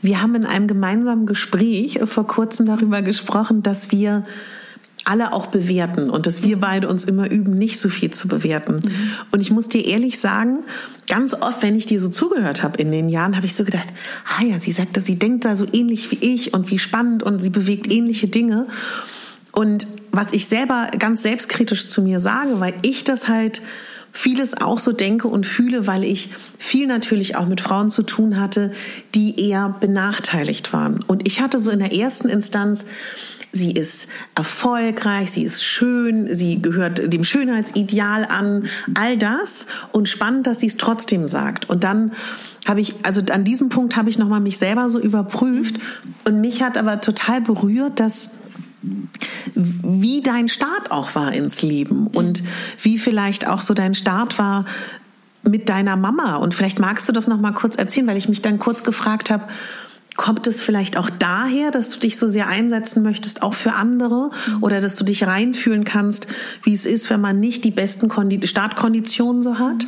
Wir 0.01 0.21
haben 0.21 0.35
in 0.35 0.45
einem 0.45 0.67
gemeinsamen 0.67 1.25
Gespräch 1.25 1.99
vor 2.05 2.27
kurzem 2.27 2.67
darüber 2.67 3.01
gesprochen, 3.01 3.63
dass 3.63 3.91
wir 3.91 4.25
alle 5.07 5.31
auch 5.31 5.47
bewerten 5.47 6.09
und 6.09 6.25
dass 6.25 6.43
wir 6.43 6.59
beide 6.59 6.89
uns 6.89 7.05
immer 7.05 7.31
üben, 7.31 7.57
nicht 7.57 7.79
so 7.79 7.87
viel 7.87 8.11
zu 8.11 8.27
bewerten. 8.27 8.81
Mhm. 8.83 8.91
Und 9.31 9.41
ich 9.41 9.51
muss 9.51 9.69
dir 9.69 9.85
ehrlich 9.85 10.19
sagen, 10.19 10.59
ganz 11.07 11.33
oft, 11.33 11.63
wenn 11.63 11.77
ich 11.77 11.85
dir 11.85 12.01
so 12.01 12.09
zugehört 12.09 12.61
habe 12.61 12.77
in 12.77 12.91
den 12.91 13.07
Jahren, 13.07 13.37
habe 13.37 13.45
ich 13.45 13.55
so 13.55 13.63
gedacht, 13.63 13.87
ah 14.37 14.43
ja, 14.43 14.59
sie 14.59 14.73
sagt, 14.73 14.97
dass 14.97 15.05
sie 15.05 15.17
denkt 15.17 15.45
da 15.45 15.55
so 15.55 15.65
ähnlich 15.71 16.11
wie 16.11 16.33
ich 16.33 16.53
und 16.53 16.69
wie 16.69 16.77
spannend 16.77 17.23
und 17.23 17.39
sie 17.39 17.49
bewegt 17.49 17.91
ähnliche 17.91 18.27
Dinge. 18.27 18.67
Und 19.53 19.87
was 20.11 20.33
ich 20.33 20.47
selber 20.47 20.89
ganz 20.99 21.23
selbstkritisch 21.23 21.87
zu 21.87 22.01
mir 22.01 22.19
sage, 22.19 22.59
weil 22.59 22.73
ich 22.81 23.05
das 23.05 23.29
halt 23.29 23.61
vieles 24.11 24.59
auch 24.59 24.79
so 24.79 24.91
denke 24.91 25.27
und 25.27 25.45
fühle, 25.45 25.87
weil 25.87 26.03
ich 26.03 26.31
viel 26.57 26.87
natürlich 26.87 27.35
auch 27.35 27.47
mit 27.47 27.61
Frauen 27.61 27.89
zu 27.89 28.03
tun 28.03 28.39
hatte, 28.39 28.71
die 29.15 29.47
eher 29.47 29.75
benachteiligt 29.79 30.73
waren. 30.73 31.03
Und 31.03 31.27
ich 31.27 31.39
hatte 31.39 31.59
so 31.59 31.71
in 31.71 31.79
der 31.79 31.93
ersten 31.93 32.27
Instanz 32.27 32.83
sie 33.51 33.71
ist 33.71 34.07
erfolgreich, 34.35 35.31
sie 35.31 35.43
ist 35.43 35.63
schön, 35.63 36.33
sie 36.33 36.61
gehört 36.61 37.11
dem 37.11 37.23
Schönheitsideal 37.23 38.25
an, 38.25 38.67
all 38.93 39.17
das 39.17 39.65
und 39.91 40.09
spannend, 40.09 40.47
dass 40.47 40.59
sie 40.59 40.67
es 40.67 40.77
trotzdem 40.77 41.27
sagt. 41.27 41.69
Und 41.69 41.83
dann 41.83 42.11
habe 42.67 42.81
ich, 42.81 42.95
also 43.03 43.21
an 43.31 43.43
diesem 43.43 43.69
Punkt 43.69 43.95
habe 43.95 44.09
ich 44.09 44.17
nochmal 44.17 44.41
mich 44.41 44.57
selber 44.57 44.89
so 44.89 44.99
überprüft. 44.99 45.77
Und 46.25 46.41
mich 46.41 46.61
hat 46.61 46.77
aber 46.77 47.01
total 47.01 47.41
berührt, 47.41 47.99
dass 47.99 48.31
wie 49.53 50.21
dein 50.21 50.49
Start 50.49 50.91
auch 50.91 51.15
war 51.15 51.33
ins 51.33 51.61
Leben 51.61 52.07
und 52.07 52.43
wie 52.81 52.97
vielleicht 52.97 53.47
auch 53.47 53.61
so 53.61 53.73
dein 53.73 53.95
Start 53.95 54.37
war 54.37 54.65
mit 55.43 55.69
deiner 55.69 55.95
Mama. 55.95 56.35
Und 56.35 56.53
vielleicht 56.53 56.79
magst 56.79 57.07
du 57.07 57.13
das 57.13 57.27
noch 57.27 57.39
mal 57.39 57.53
kurz 57.53 57.75
erzählen, 57.75 58.07
weil 58.07 58.17
ich 58.17 58.29
mich 58.29 58.41
dann 58.41 58.59
kurz 58.59 58.83
gefragt 58.83 59.29
habe, 59.29 59.43
Kommt 60.17 60.47
es 60.47 60.63
vielleicht 60.63 60.97
auch 60.97 61.11
daher, 61.11 61.69
dass 61.69 61.91
du 61.91 61.99
dich 61.99 62.17
so 62.17 62.27
sehr 62.27 62.47
einsetzen 62.47 63.03
möchtest, 63.03 63.43
auch 63.43 63.53
für 63.53 63.73
andere? 63.73 64.31
Oder 64.61 64.81
dass 64.81 64.95
du 64.95 65.03
dich 65.03 65.25
reinfühlen 65.27 65.83
kannst, 65.83 66.25
wie 66.63 66.73
es 66.73 66.87
ist, 66.87 67.09
wenn 67.11 67.21
man 67.21 67.39
nicht 67.39 67.63
die 67.63 67.71
besten 67.71 68.09
Startkonditionen 68.43 69.43
so 69.43 69.59
hat? 69.59 69.85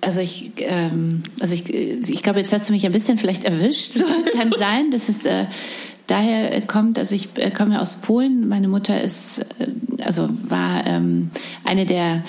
Also 0.00 0.20
ich, 0.20 0.52
ähm, 0.58 1.22
also 1.38 1.54
ich, 1.54 1.72
ich 1.72 2.22
glaube, 2.22 2.40
jetzt 2.40 2.52
hast 2.52 2.68
du 2.68 2.72
mich 2.72 2.86
ein 2.86 2.92
bisschen 2.92 3.18
vielleicht 3.18 3.44
erwischt. 3.44 3.92
So 3.92 4.04
kann 4.32 4.50
sein, 4.58 4.90
dass 4.90 5.08
es 5.10 5.24
äh, 5.26 5.44
daher 6.06 6.60
kommt. 6.62 6.98
Also 6.98 7.14
ich 7.14 7.28
äh, 7.36 7.50
komme 7.50 7.80
aus 7.80 7.96
Polen. 7.96 8.48
Meine 8.48 8.68
Mutter 8.68 9.00
ist, 9.00 9.40
äh, 9.58 10.02
also 10.02 10.28
war 10.48 10.86
ähm, 10.86 11.30
eine 11.64 11.84
der 11.84 12.24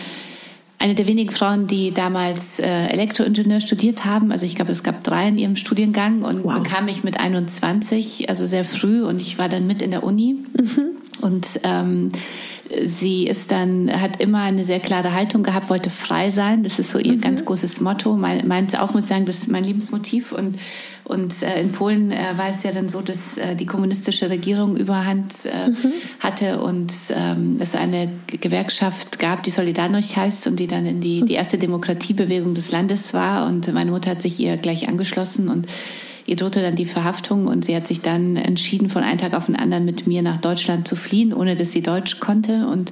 eine 0.80 0.96
der 0.96 1.08
wenigen 1.08 1.30
Frauen, 1.30 1.68
die 1.68 1.94
damals 1.94 2.60
äh, 2.60 2.88
Elektroingenieur 2.88 3.60
studiert 3.60 4.06
haben. 4.06 4.32
Also 4.32 4.46
ich 4.46 4.56
glaube, 4.56 4.72
es 4.72 4.82
gab 4.82 5.04
drei 5.04 5.28
in 5.28 5.38
ihrem 5.38 5.58
Studiengang 5.58 6.24
und 6.24 6.46
wow. 6.46 6.56
bekam 6.56 6.88
ich 6.88 7.04
mit 7.04 7.20
21, 7.20 8.30
also 8.30 8.46
sehr 8.46 8.64
früh 8.64 9.04
und 9.04 9.20
ich 9.20 9.38
war 9.38 9.50
dann 9.50 9.68
mit 9.68 9.82
in 9.82 9.92
der 9.92 10.04
Uni. 10.04 10.38
Mhm. 10.54 10.92
Und 11.22 11.60
ähm, 11.64 12.10
sie 12.86 13.26
ist 13.26 13.52
dann, 13.52 13.90
hat 14.02 14.22
immer 14.22 14.42
eine 14.42 14.64
sehr 14.64 14.80
klare 14.80 15.14
Haltung 15.14 15.44
gehabt, 15.44 15.70
wollte 15.70 15.90
frei 15.90 16.30
sein. 16.30 16.64
Das 16.64 16.78
ist 16.78 16.92
so 16.92 17.00
ihr 17.00 17.14
mhm. 17.14 17.22
ganz 17.22 17.46
großes 17.46 17.82
Motto. 17.82 18.16
Meint 18.16 18.80
auch, 18.80 18.94
muss 18.94 19.04
ich 19.04 19.10
sagen, 19.10 19.26
das 19.26 19.38
ist 19.38 19.50
mein 19.50 19.64
Lebensmotiv. 19.64 20.32
Und, 20.32 20.60
und 21.04 21.42
äh, 21.42 21.62
in 21.62 21.72
Polen 21.72 22.12
äh, 22.12 22.38
war 22.38 22.50
es 22.50 22.64
ja 22.64 22.72
dann 22.72 22.88
so, 22.88 23.02
dass 23.02 23.38
äh, 23.38 23.56
die 23.56 23.66
kommunistische 23.66 24.30
Regierung 24.30 24.76
Überhand 24.76 25.34
äh, 25.46 25.70
mhm. 25.70 25.94
hatte 26.20 26.62
und 26.62 26.94
ähm, 27.10 27.58
es 27.60 27.76
eine 27.76 28.12
Gewerkschaft 28.28 29.20
gab, 29.20 29.42
die 29.44 29.52
Solidarność 29.52 30.16
heißt 30.16 30.48
und 30.48 30.58
die 30.58 30.68
dann 30.68 30.86
in 30.86 31.02
die, 31.02 31.26
die 31.26 31.34
erste 31.34 31.58
Demokratiebewegung 31.58 32.54
des 32.54 32.72
Landes 32.72 33.14
war. 33.14 33.48
Und 33.48 33.72
meine 33.74 33.92
Mutter 33.92 34.12
hat 34.12 34.22
sich 34.22 34.40
ihr 34.40 34.58
gleich 34.58 34.88
angeschlossen 34.88 35.50
und 35.50 35.68
Ihr 36.30 36.36
drohte 36.36 36.62
dann 36.62 36.76
die 36.76 36.86
Verhaftung 36.86 37.48
und 37.48 37.66
sie 37.66 37.76
hat 37.76 37.88
sich 37.88 38.02
dann 38.02 38.36
entschieden, 38.36 38.88
von 38.88 39.02
einem 39.02 39.18
Tag 39.18 39.34
auf 39.34 39.48
den 39.48 39.56
anderen 39.56 39.84
mit 39.84 40.06
mir 40.06 40.22
nach 40.22 40.38
Deutschland 40.38 40.88
zu 40.88 40.96
fliehen, 40.96 41.34
ohne 41.34 41.56
dass 41.56 41.72
sie 41.72 41.82
Deutsch 41.82 42.20
konnte. 42.20 42.68
Und 42.68 42.92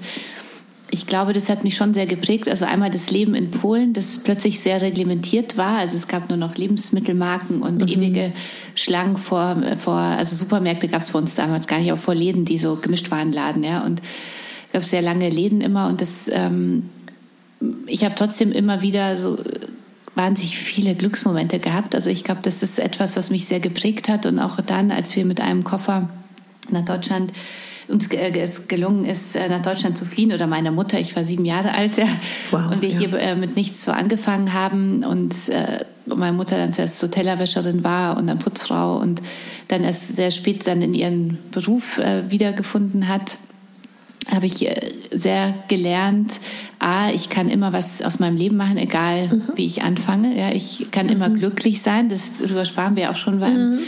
ich 0.89 1.05
glaube, 1.05 1.33
das 1.33 1.47
hat 1.47 1.63
mich 1.63 1.75
schon 1.75 1.93
sehr 1.93 2.07
geprägt. 2.07 2.49
Also 2.49 2.65
einmal 2.65 2.89
das 2.89 3.11
Leben 3.11 3.35
in 3.35 3.51
Polen, 3.51 3.93
das 3.93 4.17
plötzlich 4.17 4.61
sehr 4.61 4.81
reglementiert 4.81 5.55
war. 5.55 5.77
Also 5.77 5.97
es 5.97 6.07
gab 6.07 6.29
nur 6.29 6.37
noch 6.39 6.55
Lebensmittelmarken 6.55 7.61
und 7.61 7.83
mhm. 7.83 7.87
ewige 7.87 8.33
Schlangen 8.73 9.17
vor, 9.17 9.55
vor, 9.77 9.93
also 9.93 10.35
Supermärkte 10.35 10.87
gab 10.87 11.01
es 11.01 11.11
bei 11.11 11.19
uns 11.19 11.35
damals 11.35 11.67
gar 11.67 11.77
nicht, 11.77 11.91
auch 11.91 11.99
vor 11.99 12.15
Läden, 12.15 12.43
die 12.43 12.57
so 12.57 12.77
gemischt 12.77 13.11
waren, 13.11 13.31
Laden, 13.31 13.63
ja. 13.63 13.85
Und 13.85 14.01
gab 14.73 14.81
sehr 14.81 15.03
lange 15.03 15.29
Läden 15.29 15.61
immer 15.61 15.89
und 15.89 16.01
das, 16.01 16.27
ähm, 16.31 16.89
ich 17.85 18.03
habe 18.03 18.15
trotzdem 18.15 18.51
immer 18.51 18.81
wieder 18.81 19.15
so 19.15 19.37
wahnsinnig 20.17 20.57
viele 20.57 20.95
Glücksmomente 20.95 21.59
gehabt. 21.59 21.95
Also 21.95 22.09
ich 22.09 22.23
glaube, 22.23 22.41
das 22.43 22.63
ist 22.63 22.79
etwas, 22.79 23.15
was 23.15 23.29
mich 23.29 23.45
sehr 23.45 23.59
geprägt 23.59 24.09
hat 24.09 24.25
und 24.25 24.39
auch 24.39 24.59
dann, 24.61 24.91
als 24.91 25.15
wir 25.15 25.25
mit 25.25 25.39
einem 25.39 25.63
Koffer 25.63 26.09
nach 26.69 26.83
Deutschland 26.83 27.31
uns 27.87 28.09
es 28.09 28.67
gelungen 28.67 29.05
ist, 29.05 29.35
äh, 29.35 29.47
nach 29.47 29.61
Deutschland 29.61 29.97
zu 29.97 30.05
fliehen 30.05 30.33
oder 30.33 30.47
meiner 30.47 30.71
Mutter, 30.71 30.99
ich 30.99 31.15
war 31.15 31.23
sieben 31.23 31.45
Jahre 31.45 31.73
alt, 31.73 31.93
wow, 32.51 32.69
und 32.71 32.81
wir 32.81 32.89
ja. 32.89 32.99
hier 32.99 33.13
äh, 33.13 33.35
mit 33.35 33.55
nichts 33.55 33.83
so 33.83 33.91
angefangen 33.91 34.53
haben 34.53 35.05
und 35.05 35.33
äh, 35.49 35.85
meine 36.05 36.33
Mutter 36.33 36.57
dann 36.57 36.73
zuerst 36.73 36.99
so 36.99 37.07
Tellerwäscherin 37.07 37.83
war 37.83 38.17
und 38.17 38.27
dann 38.27 38.39
Putzfrau 38.39 38.97
und 38.97 39.21
dann 39.67 39.83
erst 39.83 40.15
sehr 40.15 40.31
spät 40.31 40.65
dann 40.67 40.81
in 40.81 40.93
ihren 40.93 41.37
Beruf 41.51 41.97
wiedergefunden 41.97 43.09
hat 43.09 43.37
habe 44.31 44.45
ich 44.45 44.67
sehr 45.11 45.53
gelernt, 45.67 46.39
a, 46.79 47.09
ich 47.11 47.29
kann 47.29 47.49
immer 47.49 47.73
was 47.73 48.01
aus 48.01 48.19
meinem 48.19 48.37
Leben 48.37 48.57
machen, 48.57 48.77
egal 48.77 49.27
mhm. 49.27 49.43
wie 49.55 49.65
ich 49.65 49.81
anfange. 49.83 50.37
Ja, 50.37 50.51
ich 50.51 50.91
kann 50.91 51.07
mhm. 51.07 51.13
immer 51.13 51.29
glücklich 51.29 51.81
sein. 51.81 52.09
Das 52.09 52.37
darüber 52.37 52.65
sparen 52.65 52.95
wir 52.95 53.11
auch 53.11 53.15
schon 53.15 53.39
beim. 53.39 53.79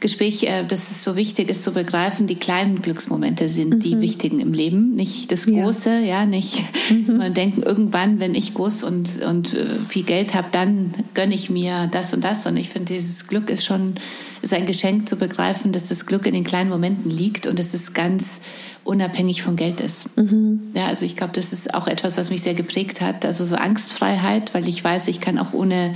Gespräch, 0.00 0.42
äh, 0.44 0.64
dass 0.64 0.90
es 0.90 1.02
so 1.02 1.16
wichtig 1.16 1.48
ist 1.48 1.62
zu 1.62 1.72
begreifen, 1.72 2.26
die 2.26 2.34
kleinen 2.34 2.82
Glücksmomente 2.82 3.48
sind 3.48 3.74
mhm. 3.74 3.80
die 3.80 4.00
wichtigen 4.00 4.40
im 4.40 4.52
Leben, 4.52 4.94
nicht 4.94 5.32
das 5.32 5.46
Große, 5.46 5.90
ja, 5.90 6.20
ja 6.20 6.26
nicht 6.26 6.62
mhm. 6.90 7.16
man 7.18 7.34
denken, 7.34 7.62
irgendwann, 7.62 8.20
wenn 8.20 8.34
ich 8.34 8.54
groß 8.54 8.82
und, 8.82 9.22
und 9.22 9.54
äh, 9.54 9.78
viel 9.88 10.04
Geld 10.04 10.34
habe, 10.34 10.48
dann 10.52 10.92
gönne 11.14 11.34
ich 11.34 11.50
mir 11.50 11.88
das 11.90 12.12
und 12.12 12.24
das. 12.24 12.46
Und 12.46 12.56
ich 12.56 12.70
finde, 12.70 12.92
dieses 12.94 13.26
Glück 13.26 13.50
ist 13.50 13.64
schon, 13.64 13.94
ist 14.42 14.52
ein 14.52 14.66
Geschenk 14.66 15.08
zu 15.08 15.16
begreifen, 15.16 15.72
dass 15.72 15.84
das 15.88 16.06
Glück 16.06 16.26
in 16.26 16.34
den 16.34 16.44
kleinen 16.44 16.70
Momenten 16.70 17.10
liegt 17.10 17.46
und 17.46 17.58
dass 17.58 17.74
es 17.74 17.92
ganz 17.92 18.40
unabhängig 18.84 19.42
von 19.42 19.56
Geld 19.56 19.80
ist. 19.80 20.16
Mhm. 20.16 20.60
Ja, 20.74 20.86
also 20.86 21.04
ich 21.04 21.16
glaube, 21.16 21.32
das 21.32 21.52
ist 21.52 21.74
auch 21.74 21.86
etwas, 21.88 22.16
was 22.16 22.30
mich 22.30 22.42
sehr 22.42 22.54
geprägt 22.54 23.00
hat. 23.00 23.24
Also 23.24 23.44
so 23.44 23.56
Angstfreiheit, 23.56 24.54
weil 24.54 24.68
ich 24.68 24.82
weiß, 24.82 25.08
ich 25.08 25.20
kann 25.20 25.38
auch 25.38 25.52
ohne 25.52 25.94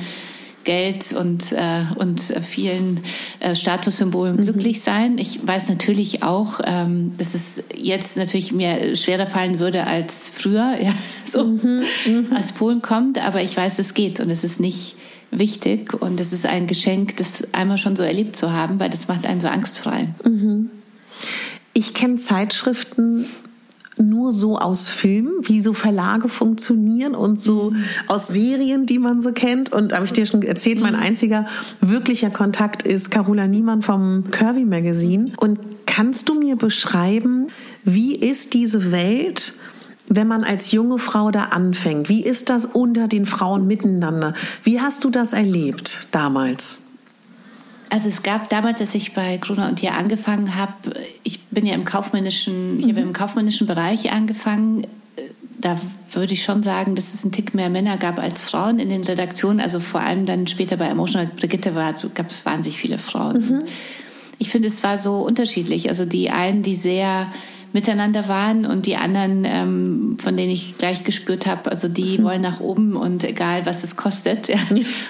Geld 0.65 1.13
und, 1.13 1.53
äh, 1.53 1.85
und 1.97 2.21
vielen 2.43 3.01
äh, 3.41 3.55
Statussymbolen 3.55 4.37
mhm. 4.37 4.43
glücklich 4.43 4.83
sein. 4.83 5.19
Ich 5.19 5.47
weiß 5.47 5.69
natürlich 5.69 6.23
auch, 6.23 6.61
ähm, 6.65 7.13
dass 7.17 7.35
es 7.35 7.63
jetzt 7.77 8.17
natürlich 8.17 8.53
mir 8.53 8.95
schwerer 8.97 9.27
fallen 9.27 9.59
würde 9.59 9.87
als 9.87 10.31
früher, 10.31 10.77
ja, 10.83 10.95
so 11.25 11.45
mhm. 11.45 11.83
Mhm. 12.07 12.33
aus 12.37 12.53
Polen 12.53 12.83
kommt, 12.83 13.25
aber 13.25 13.43
ich 13.43 13.57
weiß, 13.57 13.79
es 13.79 13.95
geht 13.95 14.21
und 14.21 14.31
es 14.31 14.45
ist 14.45 14.61
nicht 14.61 14.97
wichtig 15.31 15.95
und 15.95 16.21
es 16.21 16.33
ist 16.33 16.47
ein 16.47 16.67
Geschenk, 16.67 17.17
das 17.17 17.47
einmal 17.53 17.79
schon 17.79 17.97
so 17.97 18.03
erlebt 18.03 18.37
zu 18.37 18.53
haben, 18.53 18.81
weil 18.81 18.91
das 18.91 19.09
macht 19.09 19.27
einen 19.27 19.41
so 19.41 19.49
angstfrei. 19.49 20.09
Mhm. 20.25 20.71
Ich 21.73 21.95
kenne 21.95 22.17
Zeitschriften 22.17 23.27
nur 24.01 24.33
so 24.33 24.59
aus 24.59 24.89
Filmen, 24.89 25.33
wie 25.43 25.61
so 25.61 25.73
Verlage 25.73 26.29
funktionieren 26.29 27.15
und 27.15 27.41
so 27.41 27.71
mhm. 27.71 27.85
aus 28.09 28.29
Serien, 28.29 28.87
die 28.87 28.99
man 28.99 29.21
so 29.21 29.33
kennt. 29.33 29.73
Und 29.73 29.93
habe 29.93 30.05
ich 30.05 30.13
dir 30.13 30.27
schon 30.27 30.43
erzählt, 30.43 30.81
mein 30.81 30.95
mhm. 30.95 31.01
einziger 31.01 31.47
wirklicher 31.81 32.31
Kontakt 32.31 32.83
ist 32.83 33.11
Carola 33.11 33.47
Niemann 33.47 33.83
vom 33.83 34.25
Curvy 34.31 34.65
Magazine. 34.65 35.27
Und 35.37 35.59
kannst 35.87 36.29
du 36.29 36.35
mir 36.35 36.57
beschreiben, 36.57 37.49
wie 37.85 38.15
ist 38.15 38.55
diese 38.55 38.93
Welt? 38.93 39.55
wenn 40.13 40.27
man 40.27 40.43
als 40.43 40.73
junge 40.73 40.99
Frau 40.99 41.31
da 41.31 41.45
anfängt? 41.45 42.09
Wie 42.09 42.25
ist 42.25 42.51
das 42.51 42.67
unter 42.67 43.07
den 43.07 43.27
Frauen 43.27 43.69
miteinander? 43.69 44.35
Wie 44.65 44.81
hast 44.81 45.05
du 45.05 45.11
das 45.11 45.33
erlebt 45.33 46.09
damals? 46.11 46.81
Also 47.91 48.09
es 48.09 48.23
gab 48.23 48.49
damals, 48.49 48.81
als 48.81 48.95
ich 48.95 49.15
bei 49.15 49.37
Gruner 49.37 49.69
und 49.69 49.81
hier 49.81 49.95
angefangen 49.95 50.55
habe, 50.55 50.73
ich 51.25 51.41
bin 51.49 51.67
ja 51.67 51.75
im 51.75 51.85
kaufmännischen, 51.85 52.79
ich 52.79 52.85
habe 52.85 53.01
mhm. 53.01 53.09
im 53.09 53.13
kaufmännischen 53.13 53.67
Bereich 53.67 54.13
angefangen. 54.13 54.87
Da 55.59 55.79
würde 56.13 56.33
ich 56.33 56.45
schon 56.45 56.63
sagen, 56.63 56.95
dass 56.95 57.13
es 57.13 57.25
einen 57.25 57.33
Tick 57.33 57.53
mehr 57.53 57.69
Männer 57.69 57.99
gab 57.99 58.19
als 58.19 58.43
Frauen 58.43 58.79
in 58.79 58.89
den 58.89 59.03
Redaktionen. 59.03 59.61
Also 59.61 59.81
vor 59.81 60.01
allem 60.01 60.25
dann 60.25 60.47
später 60.47 60.77
bei 60.77 60.87
Emotional 60.87 61.31
Brigitte 61.37 61.75
war, 61.75 61.95
gab 62.15 62.31
es 62.31 62.47
wahnsinnig 62.47 62.79
viele 62.79 62.97
Frauen. 62.97 63.41
Mhm. 63.41 63.63
Ich 64.39 64.51
finde, 64.51 64.69
es 64.69 64.83
war 64.83 64.97
so 64.97 65.17
unterschiedlich. 65.17 65.89
Also 65.89 66.07
die 66.07 66.31
einen, 66.31 66.63
die 66.63 66.77
sehr 66.77 67.27
miteinander 67.73 68.29
waren 68.29 68.67
und 68.67 68.87
die 68.87 68.97
anderen, 68.97 69.45
ähm, 69.45 70.17
von 70.21 70.37
denen 70.37 70.51
ich 70.51 70.77
gleich 70.77 71.05
gespürt 71.05 71.47
habe, 71.47 71.71
also 71.71 71.89
die 71.89 72.19
mhm. 72.19 72.25
wollen 72.25 72.43
nach 72.43 72.61
oben 72.61 72.97
und 72.97 73.23
egal 73.25 73.67
was 73.67 73.85
es 73.85 73.97
kostet. 73.97 74.49
Ja. 74.49 74.57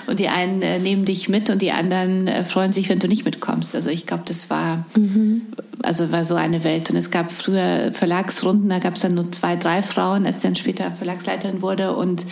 Und 0.06 0.18
die 0.18 0.28
einen 0.28 0.62
äh, 0.62 0.78
nehmen 0.78 1.04
dich 1.04 1.28
mit 1.28 1.50
und 1.50 1.62
die 1.62 1.72
anderen 1.72 2.28
äh, 2.28 2.44
freuen 2.44 2.72
sich, 2.72 2.88
wenn 2.88 2.98
du 2.98 3.08
nicht 3.08 3.24
mitkommst. 3.24 3.74
Also 3.74 3.90
ich 3.90 4.06
glaube, 4.06 4.24
das 4.26 4.50
war 4.50 4.84
mhm. 4.96 5.42
also 5.82 6.12
war 6.12 6.24
so 6.24 6.34
eine 6.34 6.64
Welt. 6.64 6.90
Und 6.90 6.96
es 6.96 7.10
gab 7.10 7.32
früher 7.32 7.92
Verlagsrunden, 7.92 8.68
da 8.68 8.78
gab 8.78 8.94
es 8.94 9.02
dann 9.02 9.14
nur 9.14 9.30
zwei, 9.32 9.56
drei 9.56 9.82
Frauen, 9.82 10.26
als 10.26 10.42
dann 10.42 10.54
später 10.54 10.90
Verlagsleiterin 10.90 11.62
wurde 11.62 11.94
und 11.94 12.24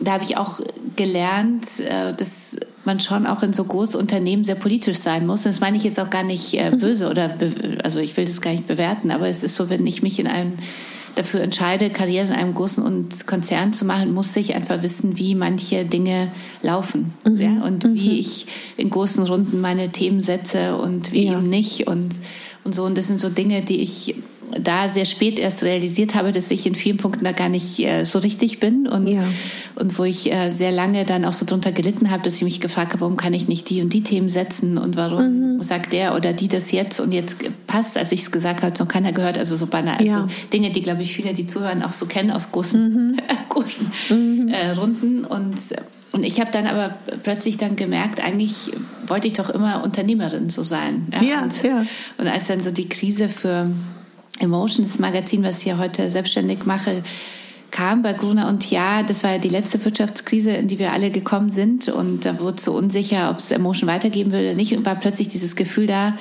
da 0.00 0.12
habe 0.12 0.24
ich 0.24 0.36
auch 0.36 0.60
gelernt, 0.96 1.80
äh, 1.80 2.14
dass 2.14 2.56
man 2.84 3.00
schon 3.00 3.26
auch 3.26 3.42
in 3.42 3.52
so 3.52 3.64
großen 3.64 3.98
Unternehmen 3.98 4.44
sehr 4.44 4.54
politisch 4.54 4.98
sein 4.98 5.26
muss. 5.26 5.46
Und 5.46 5.52
das 5.52 5.60
meine 5.60 5.76
ich 5.76 5.84
jetzt 5.84 6.00
auch 6.00 6.10
gar 6.10 6.24
nicht 6.24 6.54
äh, 6.54 6.70
mhm. 6.70 6.78
böse 6.78 7.08
oder, 7.08 7.36
also 7.82 8.00
ich 8.00 8.16
will 8.16 8.24
das 8.24 8.40
gar 8.40 8.52
nicht 8.52 8.66
bewerten, 8.66 9.10
aber 9.10 9.28
es 9.28 9.42
ist 9.42 9.56
so, 9.56 9.70
wenn 9.70 9.86
ich 9.86 10.02
mich 10.02 10.18
in 10.18 10.26
einem 10.26 10.58
dafür 11.14 11.40
entscheide, 11.42 11.90
Karriere 11.90 12.28
in 12.28 12.32
einem 12.32 12.54
großen 12.54 13.08
Konzern 13.26 13.72
zu 13.72 13.84
machen, 13.84 14.14
muss 14.14 14.34
ich 14.34 14.54
einfach 14.54 14.82
wissen, 14.82 15.18
wie 15.18 15.34
manche 15.34 15.84
Dinge 15.84 16.32
laufen 16.62 17.12
mhm. 17.24 17.40
ja? 17.40 17.62
und 17.64 17.84
mhm. 17.84 17.94
wie 17.94 18.18
ich 18.18 18.46
in 18.76 18.90
großen 18.90 19.24
Runden 19.24 19.60
meine 19.60 19.90
Themen 19.90 20.20
setze 20.20 20.76
und 20.76 21.12
wie 21.12 21.26
ja. 21.26 21.32
eben 21.32 21.48
nicht 21.48 21.86
und, 21.86 22.14
und 22.64 22.74
so. 22.74 22.84
Und 22.84 22.96
das 22.96 23.08
sind 23.08 23.18
so 23.18 23.28
Dinge, 23.28 23.62
die 23.62 23.82
ich 23.82 24.14
da 24.60 24.88
sehr 24.88 25.04
spät 25.04 25.38
erst 25.38 25.62
realisiert 25.62 26.14
habe, 26.14 26.32
dass 26.32 26.50
ich 26.50 26.66
in 26.66 26.74
vielen 26.74 26.96
Punkten 26.96 27.24
da 27.24 27.32
gar 27.32 27.48
nicht 27.48 27.78
äh, 27.78 28.04
so 28.04 28.18
richtig 28.18 28.60
bin 28.60 28.86
und, 28.86 29.06
ja. 29.06 29.24
und 29.76 29.98
wo 29.98 30.04
ich 30.04 30.32
äh, 30.32 30.50
sehr 30.50 30.72
lange 30.72 31.04
dann 31.04 31.24
auch 31.24 31.32
so 31.32 31.46
drunter 31.46 31.72
gelitten 31.72 32.10
habe, 32.10 32.22
dass 32.22 32.34
ich 32.34 32.42
mich 32.42 32.60
gefragt 32.60 32.92
habe, 32.92 33.02
warum 33.02 33.16
kann 33.16 33.34
ich 33.34 33.48
nicht 33.48 33.68
die 33.70 33.82
und 33.82 33.92
die 33.92 34.02
Themen 34.02 34.28
setzen 34.28 34.78
und 34.78 34.96
warum 34.96 35.56
mhm. 35.56 35.62
sagt 35.62 35.92
der 35.92 36.14
oder 36.14 36.32
die 36.32 36.48
das 36.48 36.72
jetzt 36.72 37.00
und 37.00 37.12
jetzt 37.12 37.36
passt, 37.66 37.96
als 37.96 38.12
ich 38.12 38.22
es 38.22 38.30
gesagt 38.30 38.62
habe, 38.62 38.74
noch 38.78 38.88
keiner 38.88 39.12
gehört, 39.12 39.38
also 39.38 39.56
so 39.56 39.66
banal, 39.66 40.04
ja. 40.04 40.16
also 40.16 40.28
Dinge, 40.52 40.70
die 40.70 40.82
glaube 40.82 41.02
ich 41.02 41.14
viele, 41.14 41.32
die 41.32 41.46
zuhören, 41.46 41.82
auch 41.82 41.92
so 41.92 42.06
kennen 42.06 42.30
aus 42.30 42.52
großen, 42.52 42.92
mhm. 42.92 43.16
großen 43.48 43.92
mhm. 44.10 44.48
Äh, 44.48 44.70
Runden 44.72 45.24
und 45.24 45.58
und 46.12 46.24
ich 46.24 46.40
habe 46.40 46.50
dann 46.50 46.66
aber 46.66 46.94
plötzlich 47.22 47.56
dann 47.56 47.74
gemerkt, 47.74 48.22
eigentlich 48.22 48.70
wollte 49.06 49.26
ich 49.26 49.32
doch 49.32 49.48
immer 49.48 49.82
Unternehmerin 49.82 50.50
so 50.50 50.62
sein. 50.62 51.06
Ja, 51.14 51.22
ja, 51.22 51.42
und, 51.42 51.62
ja. 51.62 51.86
und 52.18 52.28
als 52.28 52.46
dann 52.46 52.60
so 52.60 52.70
die 52.70 52.88
Krise 52.88 53.30
für 53.30 53.70
Emotion, 54.42 54.86
das 54.86 54.98
Magazin, 54.98 55.42
was 55.42 55.58
ich 55.58 55.66
ja 55.66 55.78
heute 55.78 56.08
selbstständig 56.10 56.66
mache, 56.66 57.02
kam 57.70 58.02
bei 58.02 58.12
Gruner 58.12 58.48
und 58.48 58.70
ja, 58.70 59.02
das 59.02 59.24
war 59.24 59.32
ja 59.32 59.38
die 59.38 59.48
letzte 59.48 59.82
Wirtschaftskrise, 59.82 60.50
in 60.50 60.68
die 60.68 60.78
wir 60.78 60.92
alle 60.92 61.10
gekommen 61.10 61.50
sind. 61.50 61.88
Und 61.88 62.26
da 62.26 62.38
wurde 62.38 62.60
so 62.60 62.74
unsicher, 62.74 63.30
ob 63.30 63.38
es 63.38 63.50
Emotion 63.50 63.88
weitergeben 63.88 64.30
würde 64.30 64.48
oder 64.48 64.56
nicht. 64.56 64.76
Und 64.76 64.84
war 64.84 64.94
plötzlich 64.94 65.28
dieses 65.28 65.56
Gefühl 65.56 65.86
da, 65.86 66.18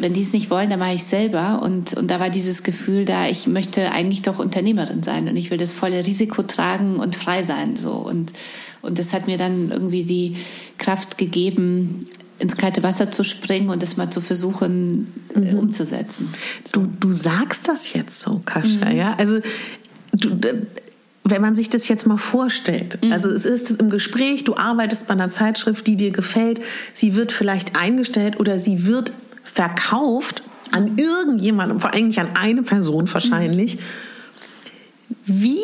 wenn 0.00 0.12
die 0.12 0.22
es 0.22 0.32
nicht 0.32 0.50
wollen, 0.50 0.68
dann 0.68 0.80
mache 0.80 0.94
ich 0.94 1.04
selber. 1.04 1.62
Und, 1.62 1.94
und 1.94 2.10
da 2.10 2.18
war 2.18 2.30
dieses 2.30 2.64
Gefühl 2.64 3.04
da, 3.04 3.28
ich 3.28 3.46
möchte 3.46 3.92
eigentlich 3.92 4.22
doch 4.22 4.40
Unternehmerin 4.40 5.04
sein. 5.04 5.28
Und 5.28 5.36
ich 5.36 5.52
will 5.52 5.58
das 5.58 5.72
volle 5.72 6.04
Risiko 6.04 6.42
tragen 6.42 6.96
und 6.96 7.14
frei 7.14 7.44
sein 7.44 7.76
so. 7.76 7.92
Und 7.92 8.32
und 8.86 9.00
das 9.00 9.12
hat 9.12 9.26
mir 9.26 9.36
dann 9.36 9.72
irgendwie 9.72 10.04
die 10.04 10.36
Kraft 10.78 11.18
gegeben, 11.18 12.06
ins 12.38 12.56
kalte 12.56 12.82
Wasser 12.82 13.10
zu 13.10 13.24
springen 13.24 13.70
und 13.70 13.82
das 13.82 13.96
mal 13.96 14.10
zu 14.10 14.20
versuchen 14.20 15.12
äh, 15.34 15.52
mhm. 15.52 15.58
umzusetzen. 15.58 16.28
So. 16.64 16.80
Du, 16.80 16.92
du 17.00 17.12
sagst 17.12 17.68
das 17.68 17.92
jetzt 17.92 18.20
so, 18.20 18.40
Kascha, 18.44 18.90
mhm. 18.90 18.96
ja? 18.96 19.14
Also 19.18 19.40
du, 20.12 20.36
wenn 21.24 21.42
man 21.42 21.56
sich 21.56 21.68
das 21.68 21.88
jetzt 21.88 22.06
mal 22.06 22.18
vorstellt, 22.18 22.98
mhm. 23.02 23.12
also 23.12 23.30
es 23.30 23.44
ist 23.44 23.70
im 23.80 23.90
Gespräch, 23.90 24.44
du 24.44 24.56
arbeitest 24.56 25.06
bei 25.06 25.14
einer 25.14 25.30
Zeitschrift, 25.30 25.86
die 25.86 25.96
dir 25.96 26.10
gefällt, 26.10 26.60
sie 26.92 27.14
wird 27.14 27.32
vielleicht 27.32 27.76
eingestellt 27.76 28.38
oder 28.38 28.58
sie 28.58 28.86
wird 28.86 29.12
verkauft 29.42 30.42
an 30.72 30.98
irgendjemandem, 30.98 31.80
vor 31.80 31.94
allem 31.94 32.12
an 32.18 32.30
eine 32.34 32.62
Person 32.62 33.12
wahrscheinlich. 33.12 33.76
Mhm. 33.76 33.80
Wie 35.26 35.60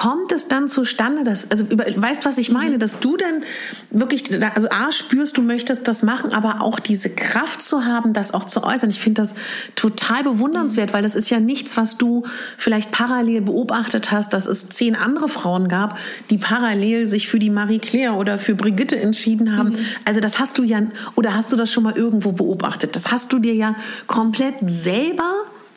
kommt 0.00 0.32
es 0.32 0.48
dann 0.48 0.70
zustande, 0.70 1.24
dass, 1.24 1.50
also 1.50 1.64
über, 1.64 1.84
weißt 1.84 2.24
was 2.24 2.38
ich 2.38 2.50
meine, 2.50 2.76
mhm. 2.76 2.78
dass 2.78 3.00
du 3.00 3.18
dann 3.18 3.42
wirklich, 3.90 4.32
also 4.54 4.68
A, 4.70 4.92
spürst, 4.92 5.36
du 5.36 5.42
möchtest 5.42 5.86
das 5.88 6.02
machen, 6.02 6.32
aber 6.32 6.62
auch 6.62 6.80
diese 6.80 7.10
Kraft 7.10 7.60
zu 7.60 7.84
haben, 7.84 8.14
das 8.14 8.32
auch 8.32 8.46
zu 8.46 8.64
äußern. 8.64 8.88
Ich 8.88 8.98
finde 8.98 9.20
das 9.20 9.34
total 9.74 10.24
bewundernswert, 10.24 10.88
mhm. 10.88 10.94
weil 10.94 11.02
das 11.02 11.14
ist 11.14 11.28
ja 11.28 11.38
nichts, 11.38 11.76
was 11.76 11.98
du 11.98 12.24
vielleicht 12.56 12.92
parallel 12.92 13.42
beobachtet 13.42 14.10
hast, 14.10 14.32
dass 14.32 14.46
es 14.46 14.70
zehn 14.70 14.96
andere 14.96 15.28
Frauen 15.28 15.68
gab, 15.68 15.98
die 16.30 16.38
parallel 16.38 17.06
sich 17.06 17.28
für 17.28 17.38
die 17.38 17.50
Marie 17.50 17.78
Claire 17.78 18.14
oder 18.14 18.38
für 18.38 18.54
Brigitte 18.54 18.98
entschieden 18.98 19.54
haben. 19.54 19.72
Mhm. 19.72 19.78
Also 20.06 20.20
das 20.20 20.38
hast 20.38 20.56
du 20.56 20.62
ja, 20.62 20.80
oder 21.14 21.34
hast 21.34 21.52
du 21.52 21.56
das 21.56 21.70
schon 21.70 21.82
mal 21.82 21.94
irgendwo 21.94 22.32
beobachtet? 22.32 22.96
Das 22.96 23.10
hast 23.10 23.34
du 23.34 23.38
dir 23.38 23.54
ja 23.54 23.74
komplett 24.06 24.54
selber 24.62 25.30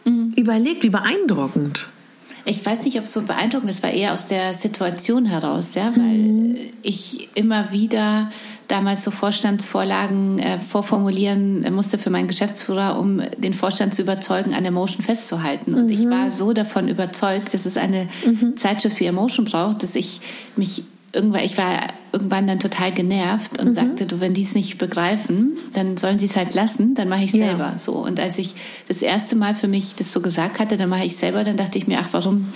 mhm. 0.06 0.32
überlegt, 0.38 0.84
wie 0.84 0.92
beeindruckend. 0.92 1.90
Ich 2.46 2.66
weiß 2.66 2.84
nicht, 2.84 2.98
ob 2.98 3.06
es 3.06 3.14
so 3.14 3.22
beeindruckend 3.22 3.70
ist, 3.70 3.84
war 3.84 3.92
eher 3.92 4.14
aus 4.14 4.26
der 4.26 4.54
Situation 4.54 5.26
heraus, 5.26 5.76
ja, 5.76 5.96
weil 5.96 6.18
mhm. 6.18 6.58
ich 6.82 7.30
immer 7.36 7.72
wieder 7.72 8.32
damals 8.68 9.04
so 9.04 9.12
Vorstandsvorlagen 9.12 10.40
äh, 10.40 10.60
vorformulieren 10.60 11.66
musste 11.74 11.98
für 11.98 12.10
meinen 12.10 12.28
Geschäftsführer, 12.28 13.00
um 13.00 13.22
den 13.38 13.54
Vorstand 13.54 13.94
zu 13.94 14.02
überzeugen, 14.02 14.54
an 14.54 14.66
Emotion 14.66 15.04
festzuhalten. 15.04 15.74
Und 15.74 15.86
mhm. 15.86 15.92
ich 15.92 16.10
war 16.10 16.30
so 16.30 16.54
davon 16.54 16.88
überzeugt, 16.88 17.54
dass 17.54 17.66
es 17.66 17.78
eine 17.78 18.08
mhm. 18.26 18.58
Zeitschrift 18.58 18.98
für 18.98 19.06
Emotion 19.06 19.46
braucht, 19.46 19.84
dass 19.84 19.96
ich 19.96 20.22
mich 20.56 20.84
irgendwann, 21.14 21.44
ich 21.44 21.58
war 21.58 21.94
irgendwann 22.12 22.48
dann 22.48 22.60
total 22.60 22.92
genervt 22.92 23.60
und 23.60 23.70
mhm. 23.70 23.74
sagte, 23.74 24.06
du, 24.06 24.20
wenn 24.20 24.34
die 24.34 24.42
es 24.42 24.56
nicht 24.56 24.78
begreifen, 24.78 25.58
dann 25.74 25.96
sollen 25.96 26.20
sie 26.20 26.26
es 26.26 26.36
halt 26.36 26.54
lassen, 26.54 26.96
dann 26.96 27.08
mache 27.08 27.24
ich 27.24 27.34
ja. 27.34 27.46
selber 27.46 27.74
so. 27.78 27.94
Und 27.94 28.20
als 28.20 28.40
ich 28.40 28.56
das 28.88 29.02
erste 29.02 29.36
Mal 29.36 29.56
für 29.56 29.68
mich 29.68 29.96
das 29.96 30.12
so 30.12 30.22
gesagt 30.22 30.60
hatte, 30.60 30.76
dann 30.76 30.90
mache 30.90 31.06
ich 31.06 31.16
selber, 31.16 31.44
dann 31.44 31.56
dachte 31.56 31.78
ich 31.78 31.88
mir, 31.88 32.00
ach, 32.00 32.10
warum 32.12 32.48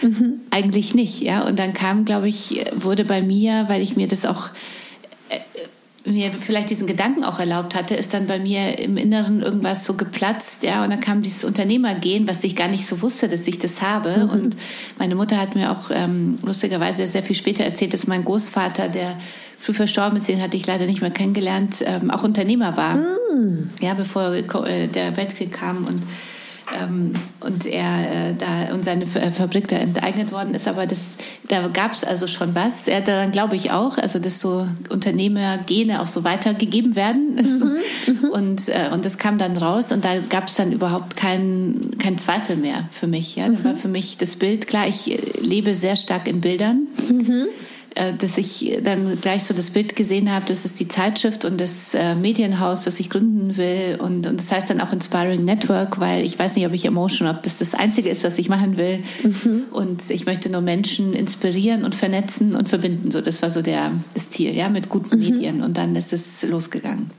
mhm. 0.00 0.40
eigentlich 0.50 0.94
nicht? 0.94 1.20
Ja, 1.20 1.42
und 1.44 1.58
dann 1.58 1.74
kam, 1.74 2.04
glaube 2.04 2.28
ich, 2.28 2.64
wurde 2.74 3.04
bei 3.04 3.20
mir, 3.20 3.64
weil 3.68 3.82
ich 3.82 3.96
mir 3.96 4.06
das 4.06 4.24
auch 4.24 4.48
äh, 5.28 5.40
mir 6.04 6.32
vielleicht 6.32 6.70
diesen 6.70 6.86
Gedanken 6.86 7.24
auch 7.24 7.38
erlaubt 7.38 7.74
hatte, 7.74 7.94
ist 7.94 8.12
dann 8.12 8.26
bei 8.26 8.38
mir 8.38 8.78
im 8.78 8.96
Inneren 8.96 9.40
irgendwas 9.40 9.84
so 9.84 9.94
geplatzt, 9.94 10.62
ja, 10.62 10.84
und 10.84 10.90
dann 10.90 11.00
kam 11.00 11.22
dieses 11.22 11.44
Unternehmergehen, 11.44 12.28
was 12.28 12.44
ich 12.44 12.54
gar 12.56 12.68
nicht 12.68 12.84
so 12.84 13.00
wusste, 13.00 13.28
dass 13.28 13.46
ich 13.46 13.58
das 13.58 13.80
habe. 13.80 14.24
Mhm. 14.24 14.30
Und 14.30 14.56
meine 14.98 15.14
Mutter 15.14 15.38
hat 15.38 15.54
mir 15.54 15.70
auch 15.70 15.90
ähm, 15.90 16.36
lustigerweise 16.42 17.06
sehr 17.06 17.22
viel 17.22 17.36
später 17.36 17.64
erzählt, 17.64 17.94
dass 17.94 18.06
mein 18.06 18.24
Großvater, 18.24 18.88
der 18.88 19.16
früh 19.58 19.72
verstorben 19.72 20.18
ist, 20.18 20.28
den 20.28 20.42
hatte 20.42 20.56
ich 20.56 20.66
leider 20.66 20.84
nicht 20.84 21.00
mehr 21.00 21.10
kennengelernt, 21.10 21.76
ähm, 21.86 22.10
auch 22.10 22.22
Unternehmer 22.22 22.76
war. 22.76 22.96
Mhm. 22.96 23.70
Ja, 23.80 23.94
bevor 23.94 24.34
äh, 24.34 24.88
der 24.88 25.16
Weltkrieg 25.16 25.52
kam 25.52 25.86
und 25.86 26.02
ähm, 26.72 27.14
und 27.40 27.66
er 27.66 28.30
äh, 28.30 28.34
da 28.34 28.72
und 28.74 28.84
seine 28.84 29.04
äh, 29.04 29.30
Fabrik 29.30 29.68
da 29.68 29.76
enteignet 29.76 30.32
worden 30.32 30.54
ist. 30.54 30.66
Aber 30.66 30.86
das, 30.86 30.98
da 31.48 31.68
gab 31.68 31.92
es 31.92 32.04
also 32.04 32.26
schon 32.26 32.54
was. 32.54 32.88
Er 32.88 33.00
daran 33.00 33.30
glaube 33.30 33.56
ich 33.56 33.70
auch, 33.70 33.98
also 33.98 34.18
dass 34.18 34.40
so 34.40 34.66
Unternehmergene 34.90 36.00
auch 36.00 36.06
so 36.06 36.24
weitergegeben 36.24 36.96
werden. 36.96 37.40
Mhm, 37.54 37.78
mhm, 38.06 38.30
und, 38.30 38.68
äh, 38.68 38.90
und 38.92 39.04
das 39.04 39.18
kam 39.18 39.38
dann 39.38 39.56
raus 39.56 39.92
und 39.92 40.04
da 40.04 40.18
gab 40.18 40.48
es 40.48 40.54
dann 40.54 40.72
überhaupt 40.72 41.16
keinen 41.16 41.96
kein 41.98 42.18
Zweifel 42.18 42.56
mehr 42.56 42.88
für 42.90 43.06
mich. 43.06 43.36
Ja? 43.36 43.48
Da 43.48 43.64
war 43.64 43.72
mhm. 43.72 43.76
für 43.76 43.88
mich 43.88 44.18
das 44.18 44.36
Bild 44.36 44.66
klar, 44.66 44.88
ich 44.88 45.10
äh, 45.10 45.18
lebe 45.40 45.74
sehr 45.74 45.96
stark 45.96 46.26
in 46.26 46.40
Bildern. 46.40 46.86
Mhm. 47.08 47.46
Äh, 47.96 48.14
dass 48.14 48.38
ich 48.38 48.78
dann 48.82 49.20
gleich 49.20 49.44
so 49.44 49.54
das 49.54 49.70
Bild 49.70 49.94
gesehen 49.94 50.32
habe, 50.32 50.44
das 50.46 50.64
ist 50.64 50.80
die 50.80 50.88
Zeitschrift 50.88 51.44
und 51.44 51.60
das 51.60 51.94
äh, 51.94 52.16
Medienhaus, 52.16 52.86
was 52.86 52.98
ich 52.98 53.08
gründen 53.08 53.56
will. 53.56 53.98
Und, 54.00 54.26
und 54.26 54.40
das 54.40 54.50
heißt 54.50 54.68
dann 54.68 54.80
auch 54.80 54.92
Inspiring 54.92 55.44
Network, 55.44 56.00
weil 56.00 56.24
ich 56.24 56.36
weiß 56.36 56.56
nicht, 56.56 56.66
ob 56.66 56.72
ich 56.72 56.84
Emotion, 56.86 57.28
ob 57.28 57.44
das 57.44 57.58
das 57.58 57.72
Einzige 57.72 58.08
ist, 58.08 58.24
was 58.24 58.36
ich 58.38 58.48
machen 58.48 58.76
will. 58.76 58.98
Mhm. 59.22 59.66
Und 59.70 60.10
ich 60.10 60.26
möchte 60.26 60.50
nur 60.50 60.60
Menschen 60.60 61.12
inspirieren 61.12 61.84
und 61.84 61.94
vernetzen 61.94 62.56
und 62.56 62.68
verbinden. 62.68 63.12
So, 63.12 63.20
das 63.20 63.42
war 63.42 63.50
so 63.50 63.62
der, 63.62 63.92
das 64.12 64.28
Ziel, 64.28 64.52
ja, 64.56 64.68
mit 64.68 64.88
guten 64.88 65.16
mhm. 65.16 65.22
Medien. 65.22 65.62
Und 65.62 65.76
dann 65.76 65.94
ist 65.94 66.12
es 66.12 66.42
losgegangen. 66.42 67.10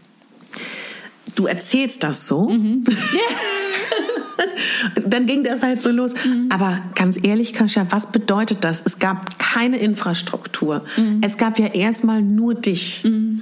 Du 1.35 1.45
erzählst 1.45 2.03
das 2.03 2.27
so. 2.27 2.49
Mhm. 2.49 2.83
Ja. 3.13 3.54
dann 5.05 5.25
ging 5.25 5.43
das 5.43 5.63
halt 5.63 5.81
so 5.81 5.89
los. 5.89 6.13
Mhm. 6.13 6.49
Aber 6.51 6.79
ganz 6.95 7.19
ehrlich, 7.21 7.53
Kascha, 7.53 7.85
was 7.89 8.11
bedeutet 8.11 8.63
das? 8.63 8.81
Es 8.85 8.99
gab 8.99 9.39
keine 9.39 9.77
Infrastruktur. 9.77 10.83
Mhm. 10.97 11.21
Es 11.23 11.37
gab 11.37 11.59
ja 11.59 11.67
erstmal 11.67 12.21
nur 12.21 12.55
dich. 12.55 13.03
Mhm. 13.03 13.41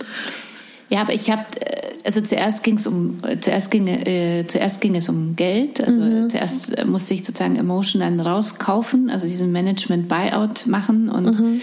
Ja, 0.89 1.01
aber 1.01 1.13
ich 1.13 1.31
habe, 1.31 1.43
äh, 1.59 1.93
also 2.03 2.21
zuerst 2.21 2.63
ging 2.63 2.75
es 2.75 2.85
um, 2.85 3.17
zuerst 3.41 3.71
ging, 3.71 3.87
äh, 3.87 4.45
zuerst 4.47 4.81
ging 4.81 4.95
es 4.95 5.09
um 5.09 5.35
Geld. 5.35 5.81
Also 5.81 5.99
mhm. 5.99 6.29
zuerst 6.29 6.77
äh, 6.77 6.85
musste 6.85 7.13
ich 7.13 7.25
sozusagen 7.25 7.55
Emotion 7.55 8.01
dann 8.01 8.19
rauskaufen, 8.19 9.09
also 9.09 9.27
diesen 9.27 9.51
Management 9.51 10.07
Buyout 10.07 10.67
machen 10.67 11.09
und 11.09 11.39
mhm. 11.39 11.61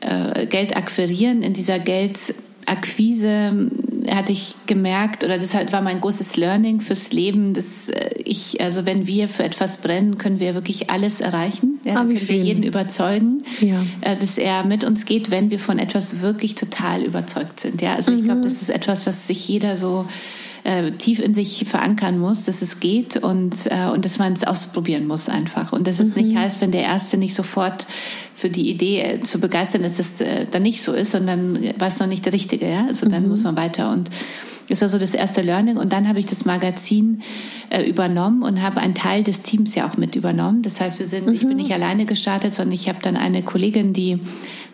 äh, 0.00 0.46
Geld 0.46 0.76
akquirieren. 0.76 1.42
In 1.42 1.54
dieser 1.54 1.78
Geldakquise 2.68 3.70
hatte 4.10 4.32
ich 4.32 4.54
gemerkt, 4.66 5.24
oder 5.24 5.38
das 5.38 5.54
halt 5.54 5.72
war 5.72 5.82
mein 5.82 6.00
großes 6.00 6.36
Learning 6.36 6.80
fürs 6.80 7.12
Leben, 7.12 7.52
dass 7.52 7.88
äh, 7.88 8.10
ich, 8.24 8.60
also 8.60 8.86
wenn 8.86 9.06
wir 9.06 9.28
für 9.28 9.44
etwas 9.44 9.78
brennen, 9.78 10.16
können 10.16 10.40
wir 10.40 10.54
wirklich 10.54 10.90
alles 10.90 11.20
erreichen. 11.20 11.78
Ja, 11.84 11.94
ah, 11.94 11.96
können 11.98 12.16
schön. 12.16 12.36
wir 12.36 12.44
jeden 12.44 12.62
überzeugen, 12.62 13.42
ja. 13.60 13.84
Äh, 14.00 14.16
dass 14.16 14.38
er 14.38 14.66
mit 14.66 14.84
uns 14.84 15.04
geht, 15.04 15.30
wenn 15.30 15.50
wir 15.50 15.58
von 15.58 15.78
etwas 15.78 16.20
wirklich 16.20 16.54
total 16.54 17.02
überzeugt 17.02 17.60
sind. 17.60 17.82
Ja, 17.82 17.94
also 17.94 18.12
mhm. 18.12 18.18
ich 18.18 18.24
glaube, 18.24 18.40
das 18.40 18.62
ist 18.62 18.70
etwas, 18.70 19.06
was 19.06 19.26
sich 19.26 19.46
jeder 19.46 19.76
so 19.76 20.06
äh, 20.68 20.92
tief 20.92 21.18
in 21.18 21.32
sich 21.32 21.64
verankern 21.66 22.18
muss, 22.18 22.44
dass 22.44 22.60
es 22.60 22.78
geht 22.78 23.16
und, 23.16 23.54
äh, 23.70 23.86
und 23.86 24.04
dass 24.04 24.18
man 24.18 24.34
es 24.34 24.44
ausprobieren 24.44 25.06
muss 25.06 25.30
einfach. 25.30 25.72
Und 25.72 25.86
dass 25.86 25.98
es 25.98 26.14
mhm. 26.14 26.22
nicht 26.22 26.36
heißt, 26.36 26.60
wenn 26.60 26.72
der 26.72 26.82
Erste 26.82 27.16
nicht 27.16 27.34
sofort 27.34 27.86
für 28.34 28.50
die 28.50 28.68
Idee 28.68 29.00
äh, 29.00 29.20
zu 29.22 29.40
begeistern 29.40 29.82
ist, 29.82 29.98
dass 29.98 30.12
es 30.12 30.20
äh, 30.20 30.46
dann 30.50 30.62
nicht 30.62 30.82
so 30.82 30.92
ist, 30.92 31.12
sondern 31.12 31.58
war 31.78 31.88
es 31.88 31.98
noch 32.00 32.06
nicht 32.06 32.26
der 32.26 32.34
Richtige. 32.34 32.68
Ja? 32.70 32.84
Also 32.86 33.08
dann 33.08 33.22
mhm. 33.22 33.30
muss 33.30 33.44
man 33.44 33.56
weiter 33.56 33.90
und 33.90 34.10
das 34.68 34.80
war 34.80 34.88
so 34.88 34.98
das 34.98 35.14
erste 35.14 35.42
Learning. 35.42 35.76
Und 35.76 35.92
dann 35.92 36.08
habe 36.08 36.18
ich 36.18 36.26
das 36.26 36.44
Magazin 36.44 37.22
äh, 37.70 37.82
übernommen 37.82 38.42
und 38.42 38.62
habe 38.62 38.80
einen 38.80 38.94
Teil 38.94 39.22
des 39.22 39.42
Teams 39.42 39.74
ja 39.74 39.88
auch 39.88 39.96
mit 39.96 40.16
übernommen. 40.16 40.62
Das 40.62 40.80
heißt, 40.80 40.98
wir 40.98 41.06
sind, 41.06 41.26
mhm. 41.26 41.34
ich 41.34 41.40
bin 41.40 41.50
mhm. 41.50 41.56
nicht 41.56 41.72
alleine 41.72 42.04
gestartet, 42.04 42.54
sondern 42.54 42.74
ich 42.74 42.88
habe 42.88 42.98
dann 43.02 43.16
eine 43.16 43.42
Kollegin, 43.42 43.92
die 43.92 44.18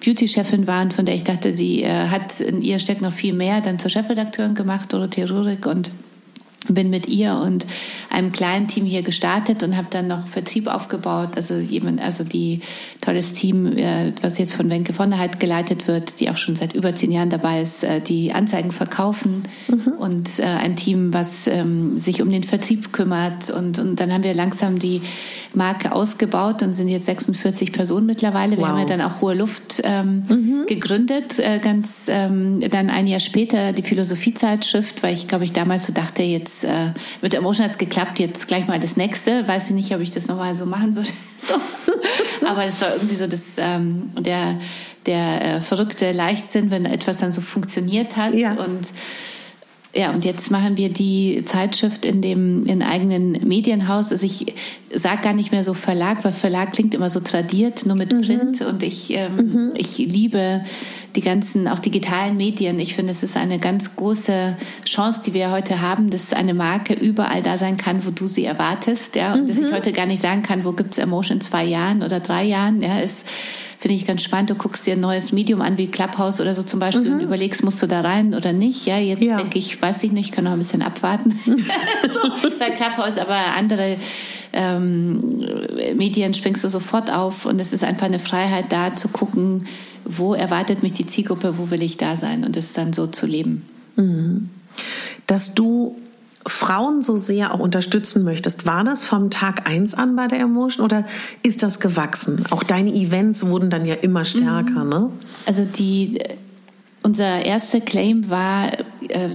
Beauty-Chefin 0.04 0.66
war 0.66 0.82
und 0.82 0.92
von 0.92 1.06
der 1.06 1.14
ich 1.14 1.24
dachte, 1.24 1.56
sie 1.56 1.82
äh, 1.82 2.08
hat 2.08 2.40
in 2.40 2.62
ihr 2.62 2.78
steckt 2.78 3.00
noch 3.00 3.12
viel 3.12 3.34
mehr, 3.34 3.60
dann 3.60 3.78
zur 3.78 3.90
Chefredakteurin 3.90 4.54
gemacht, 4.54 4.92
Dorothee 4.92 5.24
Rurik 5.24 5.66
und 5.66 5.90
bin 6.68 6.90
mit 6.90 7.08
ihr 7.08 7.34
und 7.34 7.66
einem 8.10 8.32
kleinen 8.32 8.66
Team 8.66 8.84
hier 8.84 9.02
gestartet 9.02 9.62
und 9.62 9.76
habe 9.76 9.88
dann 9.90 10.06
noch 10.06 10.26
Vertrieb 10.26 10.66
aufgebaut. 10.68 11.30
Also 11.36 11.56
jemand, 11.56 12.00
also 12.00 12.24
die 12.24 12.60
tolles 13.00 13.32
Team, 13.32 13.76
äh, 13.76 14.12
was 14.22 14.38
jetzt 14.38 14.54
von 14.54 14.70
Wenke 14.70 14.94
von 14.94 15.10
der 15.10 15.18
Heid 15.18 15.40
geleitet 15.40 15.86
wird, 15.86 16.20
die 16.20 16.30
auch 16.30 16.36
schon 16.36 16.54
seit 16.54 16.74
über 16.74 16.94
zehn 16.94 17.10
Jahren 17.10 17.30
dabei 17.30 17.60
ist, 17.60 17.84
äh, 17.84 18.00
die 18.00 18.32
Anzeigen 18.32 18.70
verkaufen 18.70 19.42
mhm. 19.68 19.92
und 19.98 20.38
äh, 20.38 20.44
ein 20.44 20.76
Team, 20.76 21.12
was 21.12 21.46
ähm, 21.46 21.98
sich 21.98 22.22
um 22.22 22.30
den 22.30 22.44
Vertrieb 22.44 22.92
kümmert. 22.92 23.50
Und, 23.50 23.78
und 23.78 24.00
dann 24.00 24.12
haben 24.12 24.24
wir 24.24 24.34
langsam 24.34 24.78
die 24.78 25.02
Marke 25.52 25.92
ausgebaut 25.92 26.62
und 26.62 26.72
sind 26.72 26.88
jetzt 26.88 27.06
46 27.06 27.72
Personen 27.72 28.06
mittlerweile. 28.06 28.52
Wir 28.52 28.58
wow. 28.58 28.68
haben 28.68 28.78
ja 28.78 28.86
dann 28.86 29.00
auch 29.00 29.20
Hohe 29.20 29.34
Luft 29.34 29.80
ähm, 29.84 30.22
mhm. 30.28 30.66
gegründet, 30.66 31.40
ganz 31.62 32.04
ähm, 32.08 32.60
dann 32.70 32.90
ein 32.90 33.06
Jahr 33.06 33.20
später 33.20 33.72
die 33.72 33.82
Philosophiezeitschrift, 33.82 35.02
weil 35.02 35.14
ich 35.14 35.28
glaube 35.28 35.44
ich 35.44 35.52
damals 35.52 35.86
so 35.86 35.92
dachte, 35.92 36.22
jetzt 36.22 36.53
jetzt 36.54 36.64
äh, 36.64 36.92
mit 37.22 37.34
Emotion 37.34 37.64
hat 37.64 37.72
es 37.72 37.78
geklappt, 37.78 38.18
jetzt 38.18 38.46
gleich 38.48 38.66
mal 38.66 38.78
das 38.78 38.96
nächste. 38.96 39.46
Weiß 39.46 39.66
ich 39.66 39.74
nicht, 39.74 39.94
ob 39.94 40.00
ich 40.00 40.10
das 40.10 40.28
nochmal 40.28 40.54
so 40.54 40.66
machen 40.66 40.96
würde. 40.96 41.10
so. 41.38 41.54
Aber 42.46 42.64
es 42.64 42.80
war 42.80 42.94
irgendwie 42.94 43.16
so 43.16 43.26
das, 43.26 43.54
ähm, 43.58 44.10
der, 44.18 44.58
der 45.06 45.56
äh, 45.56 45.60
verrückte 45.60 46.12
Leichtsinn, 46.12 46.70
wenn 46.70 46.84
etwas 46.84 47.18
dann 47.18 47.32
so 47.32 47.40
funktioniert 47.40 48.16
hat. 48.16 48.34
Ja. 48.34 48.52
Und 48.52 48.92
ja, 49.96 50.10
und 50.10 50.24
jetzt 50.24 50.50
machen 50.50 50.76
wir 50.76 50.88
die 50.88 51.44
Zeitschrift 51.44 52.04
in 52.04 52.20
dem 52.20 52.64
in 52.66 52.82
eigenen 52.82 53.32
Medienhaus. 53.46 54.10
Also 54.10 54.26
ich 54.26 54.54
sage 54.92 55.22
gar 55.22 55.34
nicht 55.34 55.52
mehr 55.52 55.62
so 55.62 55.72
Verlag, 55.74 56.24
weil 56.24 56.32
Verlag 56.32 56.72
klingt 56.72 56.94
immer 56.94 57.08
so 57.08 57.20
tradiert, 57.20 57.86
nur 57.86 57.94
mit 57.94 58.12
mhm. 58.12 58.22
Print. 58.22 58.60
Und 58.62 58.82
ich, 58.82 59.10
ähm, 59.10 59.36
mhm. 59.36 59.72
ich 59.76 59.98
liebe 59.98 60.64
die 61.14 61.20
ganzen, 61.20 61.68
auch 61.68 61.78
digitalen 61.78 62.36
Medien. 62.36 62.80
Ich 62.80 62.94
finde, 62.94 63.12
es 63.12 63.22
ist 63.22 63.36
eine 63.36 63.60
ganz 63.60 63.94
große 63.94 64.56
Chance, 64.84 65.20
die 65.24 65.32
wir 65.32 65.52
heute 65.52 65.80
haben, 65.80 66.10
dass 66.10 66.32
eine 66.32 66.54
Marke 66.54 66.94
überall 66.94 67.42
da 67.42 67.56
sein 67.56 67.76
kann, 67.76 68.04
wo 68.04 68.10
du 68.10 68.26
sie 68.26 68.44
erwartest. 68.44 69.14
Ja, 69.14 69.34
und 69.34 69.42
mhm. 69.42 69.46
dass 69.46 69.58
ich 69.58 69.70
mhm. 69.70 69.74
heute 69.74 69.92
gar 69.92 70.06
nicht 70.06 70.22
sagen 70.22 70.42
kann, 70.42 70.64
wo 70.64 70.72
gibt 70.72 70.92
es 70.92 70.98
Emotion 70.98 71.36
in 71.36 71.40
zwei 71.40 71.64
Jahren 71.64 72.02
oder 72.02 72.18
drei 72.20 72.44
Jahren. 72.44 72.82
Ja, 72.82 72.98
ist 72.98 73.24
finde 73.84 73.96
ich 73.96 74.06
ganz 74.06 74.22
spannend. 74.22 74.48
Du 74.48 74.54
guckst 74.54 74.86
dir 74.86 74.94
ein 74.94 75.00
neues 75.00 75.30
Medium 75.30 75.60
an 75.60 75.76
wie 75.76 75.88
Clubhouse 75.88 76.40
oder 76.40 76.54
so 76.54 76.62
zum 76.62 76.80
Beispiel 76.80 77.04
mhm. 77.04 77.16
und 77.16 77.20
überlegst, 77.20 77.62
musst 77.62 77.82
du 77.82 77.86
da 77.86 78.00
rein 78.00 78.34
oder 78.34 78.54
nicht. 78.54 78.86
Ja, 78.86 78.96
jetzt 78.96 79.22
ja. 79.22 79.36
denke 79.36 79.58
ich, 79.58 79.82
weiß 79.82 80.02
ich 80.04 80.10
nicht, 80.10 80.32
kann 80.32 80.44
noch 80.44 80.52
ein 80.52 80.58
bisschen 80.58 80.80
abwarten. 80.80 81.38
so, 81.44 82.48
bei 82.58 82.70
Clubhouse, 82.70 83.18
aber 83.18 83.36
andere 83.54 83.98
ähm, 84.54 85.20
Medien 85.96 86.32
springst 86.32 86.64
du 86.64 86.70
sofort 86.70 87.12
auf 87.12 87.44
und 87.44 87.60
es 87.60 87.74
ist 87.74 87.84
einfach 87.84 88.06
eine 88.06 88.18
Freiheit 88.18 88.72
da 88.72 88.96
zu 88.96 89.08
gucken, 89.08 89.66
wo 90.06 90.32
erwartet 90.32 90.82
mich 90.82 90.94
die 90.94 91.04
Zielgruppe, 91.04 91.58
wo 91.58 91.68
will 91.68 91.82
ich 91.82 91.98
da 91.98 92.16
sein 92.16 92.42
und 92.44 92.56
es 92.56 92.72
dann 92.72 92.94
so 92.94 93.06
zu 93.06 93.26
leben. 93.26 93.68
Mhm. 93.96 94.48
Dass 95.26 95.54
du 95.54 95.94
Frauen 96.46 97.02
so 97.02 97.16
sehr 97.16 97.54
auch 97.54 97.60
unterstützen 97.60 98.22
möchtest, 98.24 98.66
war 98.66 98.84
das 98.84 99.02
vom 99.02 99.30
Tag 99.30 99.68
eins 99.68 99.94
an 99.94 100.14
bei 100.14 100.26
der 100.26 100.40
Emotion 100.40 100.84
oder 100.84 101.04
ist 101.42 101.62
das 101.62 101.80
gewachsen? 101.80 102.44
Auch 102.50 102.62
deine 102.62 102.92
Events 102.92 103.46
wurden 103.46 103.70
dann 103.70 103.86
ja 103.86 103.94
immer 103.94 104.24
stärker, 104.24 104.84
mhm. 104.84 104.90
ne? 104.90 105.10
Also 105.46 105.64
die 105.64 106.18
unser 107.04 107.44
erster 107.44 107.80
Claim 107.80 108.30
war, 108.30 108.72
äh, 109.08 109.28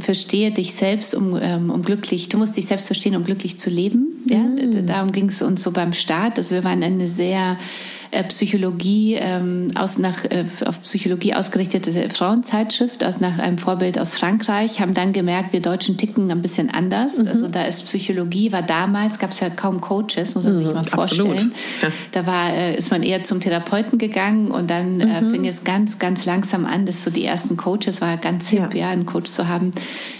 verstehe 0.00 0.52
dich 0.52 0.74
selbst, 0.74 1.16
um, 1.16 1.36
ähm, 1.40 1.70
um 1.70 1.82
glücklich, 1.82 2.28
du 2.28 2.38
musst 2.38 2.56
dich 2.56 2.66
selbst 2.66 2.86
verstehen, 2.86 3.16
um 3.16 3.24
glücklich 3.24 3.58
zu 3.58 3.70
leben. 3.70 4.06
Ja? 4.26 4.38
Mhm. 4.38 4.86
Darum 4.86 5.10
ging 5.10 5.26
es 5.26 5.42
uns 5.42 5.64
so 5.64 5.72
beim 5.72 5.92
Start. 5.92 6.38
Also 6.38 6.54
wir 6.54 6.62
waren 6.62 6.80
eine 6.82 7.08
sehr 7.08 7.58
äh, 8.12 8.24
Psychologie 8.24 9.14
ähm, 9.14 9.72
aus 9.74 9.96
nach 9.96 10.26
äh, 10.26 10.44
auf 10.66 10.82
Psychologie 10.82 11.34
ausgerichtete 11.34 12.10
Frauenzeitschrift 12.10 13.02
aus 13.04 13.20
nach 13.20 13.38
einem 13.38 13.56
Vorbild 13.56 13.98
aus 13.98 14.18
Frankreich, 14.18 14.80
haben 14.80 14.92
dann 14.92 15.14
gemerkt, 15.14 15.54
wir 15.54 15.62
Deutschen 15.62 15.96
ticken 15.96 16.30
ein 16.30 16.42
bisschen 16.42 16.68
anders. 16.68 17.16
Mhm. 17.16 17.26
Also 17.26 17.48
da 17.48 17.64
ist 17.64 17.86
Psychologie 17.86 18.52
war 18.52 18.60
damals 18.60 19.18
gab 19.18 19.30
es 19.30 19.40
ja 19.40 19.48
kaum 19.48 19.80
Coaches, 19.80 20.34
muss 20.34 20.44
man 20.44 20.58
sich 20.58 20.68
mhm, 20.68 20.74
mal 20.74 20.84
vorstellen. 20.84 21.54
Ja. 21.80 21.88
Da 22.12 22.26
war 22.26 22.52
äh, 22.52 22.76
ist 22.76 22.90
man 22.90 23.02
eher 23.02 23.22
zum 23.22 23.40
Therapeuten 23.40 23.96
gegangen 23.98 24.50
und 24.50 24.68
dann 24.68 25.00
äh, 25.00 25.22
mhm. 25.22 25.30
fing 25.30 25.46
es 25.46 25.64
ganz 25.64 25.98
ganz 25.98 26.26
langsam 26.26 26.66
an, 26.66 26.84
dass 26.84 27.02
so 27.02 27.10
die 27.10 27.24
ersten 27.24 27.56
Coaches 27.56 28.02
war 28.02 28.18
ganz 28.18 28.48
hip, 28.50 28.74
ja, 28.74 28.80
ja 28.80 28.88
einen 28.90 29.06
Coach 29.06 29.30
zu 29.30 29.48
haben 29.48 29.70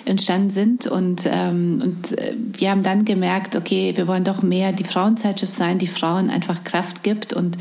entstanden 0.07 0.49
sind 0.49 0.87
und 0.87 1.29
ähm, 1.31 1.83
und 1.85 2.19
äh, 2.19 2.35
wir 2.39 2.71
haben 2.71 2.83
dann 2.83 3.05
gemerkt, 3.05 3.55
okay, 3.55 3.93
wir 3.97 4.09
wollen 4.09 4.25
doch 4.25 4.43
mehr 4.43 4.73
die 4.73 4.85
Frauenzeitschrift 4.85 5.53
sein, 5.53 5.77
die 5.77 5.87
Frauen 5.87 6.31
einfach 6.31 6.65
Kraft 6.65 7.03
gibt 7.03 7.35
und 7.35 7.59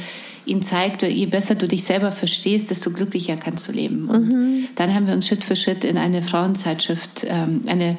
ihnen 0.52 0.62
zeigt, 0.62 1.02
je 1.04 1.26
besser 1.26 1.56
du 1.56 1.68
dich 1.68 1.84
selber 1.84 2.12
verstehst, 2.12 2.70
desto 2.70 2.92
glücklicher 2.92 3.38
kannst 3.38 3.68
du 3.68 3.72
leben. 3.72 4.10
Und 4.10 4.34
mhm. 4.34 4.68
dann 4.76 4.94
haben 4.94 5.08
wir 5.08 5.14
uns 5.14 5.28
Schritt 5.28 5.44
für 5.44 5.56
Schritt 5.56 5.84
in 5.84 5.98
eine 5.98 6.22
Frauenzeitschrift, 6.22 7.26
ähm, 7.28 7.62
eine 7.66 7.98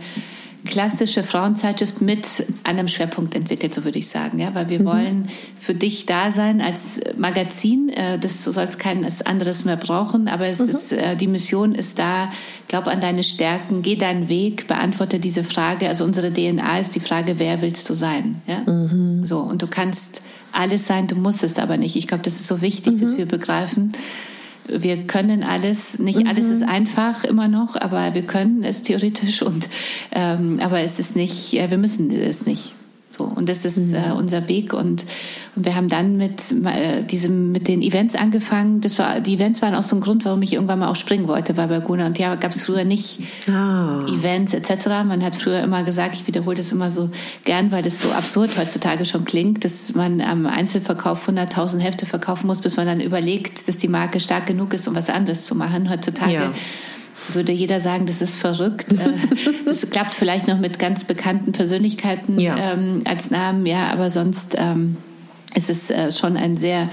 klassische 0.65 1.25
Frauenzeitschrift 1.25 2.01
mit 2.01 2.47
einem 2.63 2.87
Schwerpunkt 2.87 3.35
entwickelt, 3.35 3.75
so 3.75 3.85
würde 3.85 3.99
ich 3.99 4.09
sagen, 4.09 4.39
ja, 4.39 4.55
weil 4.55 4.69
wir 4.69 4.81
mhm. 4.81 4.85
wollen 4.85 5.29
für 5.59 5.75
dich 5.75 6.07
da 6.07 6.31
sein 6.31 6.61
als 6.61 7.01
Magazin. 7.17 7.89
Äh, 7.89 8.19
das 8.19 8.45
du 8.45 8.53
sollst 8.53 8.79
kein 8.79 9.07
anderes 9.25 9.65
mehr 9.65 9.77
brauchen, 9.77 10.29
aber 10.29 10.47
es 10.47 10.61
mhm. 10.61 10.69
ist 10.69 10.93
äh, 10.93 11.17
die 11.17 11.27
Mission 11.27 11.75
ist 11.75 11.99
da. 11.99 12.31
Glaub 12.69 12.87
an 12.87 13.01
deine 13.01 13.25
Stärken, 13.25 13.83
geh 13.83 13.97
deinen 13.97 14.29
Weg, 14.29 14.69
beantworte 14.69 15.19
diese 15.19 15.45
Frage. 15.45 15.89
Also 15.89 16.05
unsere 16.05 16.33
DNA 16.33 16.79
ist 16.79 16.95
die 16.95 17.01
Frage, 17.01 17.39
wer 17.39 17.61
willst 17.61 17.91
du 17.91 17.95
sein? 17.95 18.41
Ja, 18.47 18.73
mhm. 18.73 19.25
so 19.25 19.39
und 19.39 19.63
du 19.63 19.67
kannst 19.67 20.23
alles 20.53 20.87
sein, 20.87 21.07
du 21.07 21.17
musst 21.17 21.43
es 21.43 21.59
aber 21.59 21.77
nicht. 21.77 21.97
Ich 21.97 22.07
glaube, 22.07 22.23
das 22.23 22.35
ist 22.35 22.47
so 22.47 22.61
wichtig, 22.61 23.01
dass 23.01 23.13
mhm. 23.13 23.19
wir 23.19 23.27
begreifen 23.27 23.93
wir 24.67 25.07
können 25.07 25.43
alles, 25.43 25.99
nicht 25.99 26.21
mhm. 26.21 26.27
alles 26.27 26.47
ist 26.47 26.63
einfach 26.63 27.25
immer 27.25 27.49
noch, 27.49 27.77
aber 27.77 28.15
wir 28.15 28.23
können 28.23 28.65
es 28.65 28.83
theoretisch 28.83 29.43
und 29.43 29.69
ähm, 30.13 30.61
aber 30.63 30.81
es 30.81 30.99
ist 30.99 31.17
nicht, 31.17 31.53
wir 31.53 31.79
müssen 31.79 32.11
es 32.11 32.47
nicht. 32.47 32.75
So, 33.13 33.25
und 33.25 33.49
das 33.49 33.65
ist 33.67 33.77
mhm. 33.77 33.95
äh, 33.95 34.13
unser 34.13 34.49
Weg. 34.49 34.73
Und, 34.73 35.05
und 35.55 35.67
wir 35.67 35.77
haben 35.77 35.89
dann 35.89 36.17
mit 36.17 36.41
äh, 36.65 37.03
diesem, 37.03 37.53
mit 37.53 37.69
den 37.69 37.83
Events 37.83 38.15
angefangen. 38.15 38.81
Das 38.81 38.99
war, 38.99 39.21
die 39.21 39.35
Events 39.35 39.61
waren 39.61 39.75
auch 39.75 39.83
so 39.83 39.95
ein 39.97 40.01
Grund, 40.01 40.25
warum 40.25 40.41
ich 40.41 40.55
irgendwann 40.55 40.79
mal 40.79 40.89
auch 40.89 40.97
springen 40.97 41.29
wollte, 41.29 41.57
weil 41.59 41.69
bei 41.69 41.81
Guna 41.81 42.07
und 42.07 42.19
ja 42.19 42.35
gab 42.37 42.53
es 42.53 42.63
früher 42.63 42.85
nicht 42.85 43.21
oh. 43.49 44.07
Events 44.11 44.55
etc. 44.55 44.87
Man 45.05 45.23
hat 45.23 45.37
früher 45.37 45.61
immer 45.61 45.83
gesagt, 45.83 46.15
ich 46.15 46.27
wiederhole 46.27 46.57
das 46.57 46.73
immer 46.73 46.91
so 46.91 47.11
gern, 47.45 47.71
weil 47.71 47.83
das 47.83 48.01
so 48.01 48.11
absurd 48.11 48.57
heutzutage 48.57 49.05
schon 49.05 49.27
klingt, 49.27 49.65
dass 49.65 49.95
man 49.95 50.23
am 50.23 50.47
Einzelverkauf 50.47 51.29
100.000 51.29 51.81
Hefte 51.81 52.07
verkaufen 52.07 52.47
muss, 52.47 52.61
bis 52.61 52.77
man 52.77 52.87
dann 52.87 53.01
überlegt, 53.01 53.69
dass 53.69 53.77
die 53.77 53.89
Marke 53.89 54.21
stark 54.21 54.47
genug 54.47 54.73
ist, 54.73 54.89
um 54.89 54.95
was 54.95 55.11
anderes 55.11 55.45
zu 55.45 55.55
machen. 55.55 55.91
Heutzutage 55.91 56.33
ja 56.33 56.53
würde 57.29 57.53
jeder 57.53 57.81
sagen, 57.81 58.07
das 58.07 58.21
ist 58.21 58.37
verrückt. 58.37 58.93
Äh, 58.93 59.13
das 59.67 59.89
klappt 59.91 60.15
vielleicht 60.15 60.49
noch 60.49 60.59
mit 60.59 60.79
ganz 60.79 61.05
bekannten 61.05 61.53
Persönlichkeiten 61.53 62.39
ja. 62.39 62.73
ähm, 62.73 63.01
als 63.09 63.31
Namen, 63.31 63.67
ja, 63.67 63.91
aber 63.91 64.11
sonst 64.11 64.55
ähm, 64.57 64.97
ist 65.55 65.71
es 65.71 65.91
äh, 65.91 66.13
schon 66.13 66.37
ein 66.37 66.57
sehr 66.57 66.89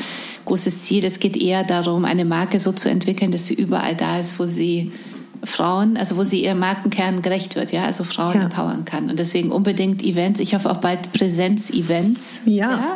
großes 0.45 0.83
Ziel. 0.83 1.05
Es 1.05 1.19
geht 1.19 1.37
eher 1.37 1.63
darum, 1.63 2.05
eine 2.05 2.25
Marke 2.25 2.59
so 2.59 2.71
zu 2.71 2.89
entwickeln, 2.89 3.31
dass 3.31 3.47
sie 3.47 3.53
überall 3.53 3.95
da 3.95 4.19
ist, 4.19 4.39
wo 4.39 4.45
sie 4.45 4.91
Frauen, 5.43 5.95
also 5.95 6.17
wo 6.17 6.23
sie 6.23 6.43
ihr 6.43 6.55
Markenkern 6.55 7.21
gerecht 7.21 7.55
wird, 7.55 7.71
ja, 7.71 7.85
also 7.85 8.03
Frauen 8.03 8.35
ja. 8.35 8.43
empowern 8.43 8.83
kann. 8.83 9.09
Und 9.09 9.19
deswegen 9.19 9.51
unbedingt 9.51 10.03
Events. 10.03 10.39
Ich 10.39 10.53
hoffe 10.53 10.69
auch 10.69 10.77
bald 10.77 11.13
Präsenz-Events. 11.13 12.41
Ja. 12.45 12.71
ja. 12.71 12.95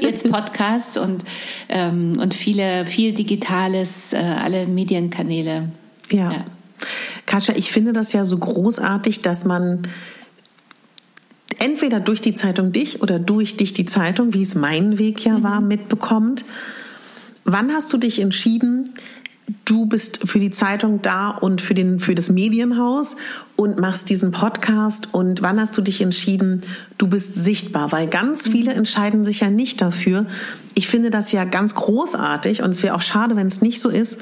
Jetzt 0.00 0.28
Podcasts 0.28 0.96
und, 0.96 1.24
ähm, 1.68 2.18
und 2.20 2.34
viele, 2.34 2.86
viel 2.86 3.12
Digitales, 3.12 4.12
äh, 4.12 4.16
alle 4.16 4.66
Medienkanäle. 4.66 5.68
Ja. 6.10 6.32
ja. 6.32 6.44
Katja, 7.26 7.54
ich 7.56 7.72
finde 7.72 7.92
das 7.92 8.12
ja 8.12 8.24
so 8.24 8.38
großartig, 8.38 9.20
dass 9.20 9.44
man 9.44 9.82
entweder 11.58 12.00
durch 12.00 12.20
die 12.20 12.34
Zeitung 12.34 12.72
dich 12.72 13.02
oder 13.02 13.18
durch 13.18 13.56
dich 13.56 13.74
die 13.74 13.86
Zeitung, 13.86 14.34
wie 14.34 14.42
es 14.42 14.54
mein 14.54 14.98
Weg 14.98 15.24
ja 15.24 15.38
mhm. 15.38 15.42
war, 15.42 15.60
mitbekommt. 15.60 16.44
Wann 17.44 17.72
hast 17.72 17.92
du 17.92 17.98
dich 17.98 18.20
entschieden, 18.20 18.90
du 19.64 19.86
bist 19.86 20.20
für 20.28 20.38
die 20.38 20.50
Zeitung 20.50 21.02
da 21.02 21.30
und 21.30 21.60
für, 21.60 21.74
den, 21.74 22.00
für 22.00 22.14
das 22.14 22.30
Medienhaus 22.30 23.16
und 23.56 23.78
machst 23.80 24.08
diesen 24.08 24.30
Podcast 24.30 25.12
und 25.12 25.42
wann 25.42 25.60
hast 25.60 25.76
du 25.76 25.82
dich 25.82 26.00
entschieden, 26.00 26.62
du 26.98 27.08
bist 27.08 27.34
sichtbar? 27.34 27.92
Weil 27.92 28.06
ganz 28.06 28.46
mhm. 28.46 28.52
viele 28.52 28.72
entscheiden 28.72 29.24
sich 29.24 29.40
ja 29.40 29.50
nicht 29.50 29.80
dafür. 29.80 30.26
Ich 30.74 30.88
finde 30.88 31.10
das 31.10 31.32
ja 31.32 31.44
ganz 31.44 31.74
großartig 31.74 32.62
und 32.62 32.70
es 32.70 32.82
wäre 32.82 32.94
auch 32.94 33.02
schade, 33.02 33.36
wenn 33.36 33.46
es 33.48 33.60
nicht 33.60 33.80
so 33.80 33.88
ist. 33.88 34.18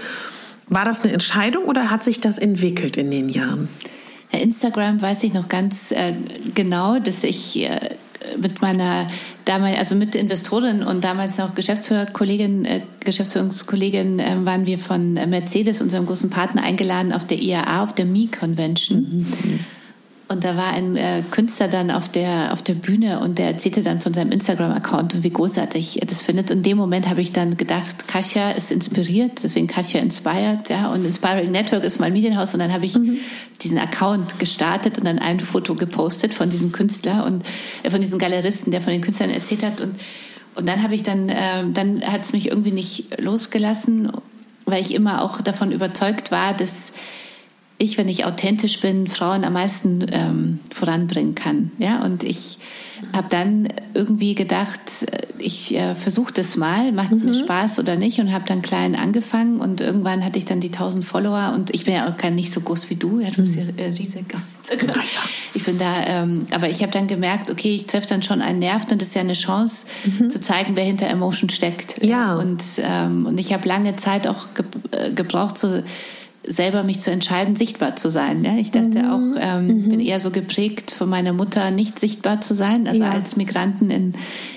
War 0.68 0.84
das 0.84 1.02
eine 1.02 1.12
Entscheidung 1.12 1.64
oder 1.64 1.90
hat 1.90 2.04
sich 2.04 2.20
das 2.20 2.38
entwickelt 2.38 2.96
in 2.96 3.10
den 3.10 3.28
Jahren? 3.28 3.68
Instagram 4.30 5.00
weiß 5.00 5.24
ich 5.24 5.32
noch 5.32 5.48
ganz 5.48 5.90
äh, 5.90 6.12
genau, 6.54 6.98
dass 6.98 7.24
ich 7.24 7.58
äh, 7.58 7.78
mit 8.40 8.60
meiner 8.60 9.08
damals, 9.44 9.78
also 9.78 9.94
mit 9.94 10.14
Investorin 10.14 10.82
und 10.82 11.04
damals 11.04 11.38
noch 11.38 11.54
Geschäftsführerkollegin, 11.54 12.64
äh, 12.64 12.82
Geschäftsführungskollegin 13.00 14.18
äh, 14.18 14.36
waren 14.44 14.66
wir 14.66 14.78
von 14.78 15.14
Mercedes, 15.14 15.80
unserem 15.80 16.06
großen 16.06 16.28
Partner, 16.28 16.62
eingeladen 16.62 17.12
auf 17.12 17.26
der 17.26 17.38
IAA, 17.38 17.82
auf 17.82 17.94
der 17.94 18.04
Mi 18.04 18.26
Convention. 18.28 19.00
Mhm. 19.00 19.64
Und 20.30 20.44
da 20.44 20.58
war 20.58 20.74
ein 20.74 20.94
äh, 20.96 21.22
Künstler 21.30 21.68
dann 21.68 21.90
auf 21.90 22.10
der, 22.10 22.52
auf 22.52 22.60
der 22.60 22.74
Bühne 22.74 23.20
und 23.20 23.38
der 23.38 23.46
erzählte 23.46 23.82
dann 23.82 23.98
von 23.98 24.12
seinem 24.12 24.30
Instagram-Account 24.30 25.14
und 25.14 25.24
wie 25.24 25.30
großartig 25.30 26.02
er 26.02 26.06
das 26.06 26.20
findet. 26.20 26.50
Und 26.50 26.58
in 26.58 26.62
dem 26.64 26.76
Moment 26.76 27.08
habe 27.08 27.22
ich 27.22 27.32
dann 27.32 27.56
gedacht, 27.56 28.06
Kasia 28.06 28.50
ist 28.50 28.70
inspiriert, 28.70 29.42
deswegen 29.42 29.68
Kasia 29.68 30.00
Inspired, 30.00 30.68
ja. 30.68 30.92
Und 30.92 31.06
Inspiring 31.06 31.50
Network 31.50 31.82
ist 31.82 31.98
mein 31.98 32.12
Medienhaus. 32.12 32.52
Und 32.52 32.60
dann 32.60 32.74
habe 32.74 32.84
ich 32.84 32.94
mhm. 32.94 33.16
diesen 33.62 33.78
Account 33.78 34.38
gestartet 34.38 34.98
und 34.98 35.06
dann 35.06 35.18
ein 35.18 35.40
Foto 35.40 35.74
gepostet 35.74 36.34
von 36.34 36.50
diesem 36.50 36.72
Künstler 36.72 37.24
und 37.24 37.44
äh, 37.82 37.90
von 37.90 38.02
diesem 38.02 38.18
Galeristen, 38.18 38.70
der 38.70 38.82
von 38.82 38.92
den 38.92 39.00
Künstlern 39.00 39.30
erzählt 39.30 39.62
hat. 39.62 39.80
Und, 39.80 39.94
und 40.56 40.68
dann 40.68 40.82
habe 40.82 40.94
ich 40.94 41.02
dann, 41.02 41.30
äh, 41.30 41.64
dann 41.72 42.02
hat 42.02 42.20
es 42.20 42.34
mich 42.34 42.48
irgendwie 42.48 42.72
nicht 42.72 43.18
losgelassen, 43.18 44.12
weil 44.66 44.82
ich 44.82 44.94
immer 44.94 45.22
auch 45.22 45.40
davon 45.40 45.72
überzeugt 45.72 46.30
war, 46.30 46.52
dass 46.52 46.92
ich, 47.78 47.96
wenn 47.96 48.08
ich 48.08 48.24
authentisch 48.24 48.80
bin, 48.80 49.06
Frauen 49.06 49.44
am 49.44 49.52
meisten 49.52 50.04
ähm, 50.10 50.58
voranbringen 50.72 51.36
kann. 51.36 51.70
Ja, 51.78 52.02
und 52.04 52.24
ich 52.24 52.58
habe 53.12 53.28
dann 53.28 53.68
irgendwie 53.94 54.34
gedacht, 54.34 54.80
äh, 55.10 55.28
ich 55.38 55.72
äh, 55.74 55.94
versuche 55.94 56.32
das 56.32 56.56
mal, 56.56 56.90
macht 56.90 57.12
es 57.12 57.20
mhm. 57.20 57.26
mir 57.26 57.34
Spaß 57.34 57.78
oder 57.78 57.94
nicht 57.94 58.18
und 58.18 58.32
habe 58.32 58.44
dann 58.48 58.62
klein 58.62 58.96
angefangen 58.96 59.60
und 59.60 59.80
irgendwann 59.80 60.24
hatte 60.24 60.38
ich 60.38 60.44
dann 60.44 60.58
die 60.58 60.68
1000 60.68 61.04
Follower 61.04 61.52
und 61.54 61.72
ich 61.72 61.84
bin 61.84 61.94
ja 61.94 62.10
auch 62.10 62.16
gar 62.16 62.32
nicht 62.32 62.52
so 62.52 62.60
groß 62.60 62.90
wie 62.90 62.96
du, 62.96 63.20
ja, 63.20 63.30
du 63.30 63.42
bist 63.42 63.54
mhm. 63.54 63.72
ja 63.76 63.84
äh, 63.84 63.88
riesig. 63.90 64.24
Ich 65.54 65.64
bin 65.64 65.78
da, 65.78 66.04
ähm, 66.04 66.44
aber 66.50 66.68
ich 66.68 66.82
habe 66.82 66.92
dann 66.92 67.06
gemerkt, 67.06 67.50
okay, 67.50 67.74
ich 67.74 67.86
treffe 67.86 68.06
dann 68.06 68.22
schon 68.22 68.42
einen 68.42 68.58
Nerv 68.58 68.84
und 68.92 69.00
das 69.00 69.08
ist 69.08 69.14
ja 69.14 69.22
eine 69.22 69.32
Chance 69.32 69.86
mhm. 70.04 70.28
zu 70.28 70.42
zeigen, 70.42 70.76
wer 70.76 70.84
hinter 70.84 71.06
Emotion 71.06 71.48
steckt. 71.48 72.04
Ja. 72.04 72.34
Und, 72.34 72.62
ähm, 72.78 73.24
und 73.24 73.40
ich 73.40 73.52
habe 73.54 73.66
lange 73.66 73.96
Zeit 73.96 74.28
auch 74.28 74.52
ge 74.54 74.66
äh, 74.90 75.12
gebraucht, 75.12 75.56
so 75.56 75.82
selber 76.48 76.82
mich 76.82 77.00
zu 77.00 77.10
entscheiden, 77.10 77.54
sichtbar 77.54 77.96
zu 77.96 78.10
sein. 78.10 78.44
Ja? 78.44 78.56
Ich 78.56 78.70
dachte 78.70 79.02
mhm. 79.02 79.10
auch, 79.10 79.40
ähm, 79.40 79.66
mhm. 79.66 79.88
bin 79.90 80.00
eher 80.00 80.18
so 80.18 80.30
geprägt 80.30 80.90
von 80.90 81.08
meiner 81.08 81.32
Mutter, 81.32 81.70
nicht 81.70 81.98
sichtbar 81.98 82.40
zu 82.40 82.54
sein. 82.54 82.88
Also 82.88 83.02
ja. 83.02 83.10
als 83.10 83.36
Migranten 83.36 83.90
in, 83.90 84.12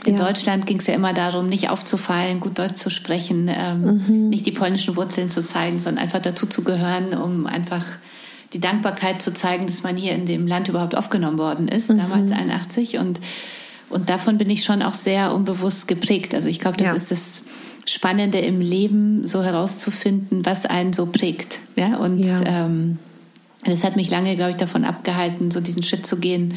in 0.06 0.18
ja. 0.18 0.26
Deutschland 0.26 0.66
ging 0.66 0.80
es 0.80 0.88
ja 0.88 0.94
immer 0.94 1.14
darum, 1.14 1.50
nicht 1.50 1.70
aufzufallen, 1.70 2.40
gut 2.40 2.58
Deutsch 2.60 2.76
zu 2.76 2.90
sprechen, 2.90 3.50
ähm, 3.54 4.04
mhm. 4.08 4.30
nicht 4.30 4.46
die 4.46 4.52
polnischen 4.52 4.96
Wurzeln 4.96 5.30
zu 5.30 5.44
zeigen, 5.44 5.80
sondern 5.80 6.04
einfach 6.04 6.22
dazu 6.22 6.46
zu 6.46 6.64
gehören, 6.64 7.14
um 7.14 7.46
einfach 7.46 7.86
die 8.54 8.60
Dankbarkeit 8.60 9.22
zu 9.22 9.34
zeigen, 9.34 9.68
dass 9.68 9.84
man 9.84 9.96
hier 9.96 10.14
in 10.14 10.26
dem 10.26 10.48
Land 10.48 10.68
überhaupt 10.68 10.96
aufgenommen 10.96 11.38
worden 11.38 11.68
ist, 11.68 11.90
mhm. 11.90 11.98
damals 11.98 12.32
81. 12.32 12.98
Und, 12.98 13.22
und 13.90 14.10
davon 14.10 14.38
bin 14.38 14.50
ich 14.50 14.64
schon 14.64 14.82
auch 14.82 14.94
sehr 14.94 15.34
unbewusst 15.34 15.88
geprägt. 15.88 16.34
Also 16.34 16.48
ich 16.48 16.60
glaube, 16.60 16.78
das 16.78 16.94
ist 16.94 17.12
das 17.12 17.42
Spannende 17.92 18.40
im 18.40 18.62
Leben, 18.62 19.28
so 19.28 19.44
herauszufinden, 19.44 20.46
was 20.46 20.66
einen 20.66 20.94
so 20.94 21.08
prägt. 21.08 21.60
Ja, 21.76 21.98
und 21.98 22.20
ja. 22.20 22.42
Ähm, 22.46 22.98
das 23.66 23.84
hat 23.84 23.96
mich 23.96 24.10
lange, 24.10 24.36
glaube 24.36 24.52
ich, 24.52 24.58
davon 24.58 24.86
abgehalten, 24.86 25.52
so 25.52 25.60
diesen 25.62 25.84
Schritt 25.84 26.08
zu 26.08 26.18
gehen. 26.18 26.54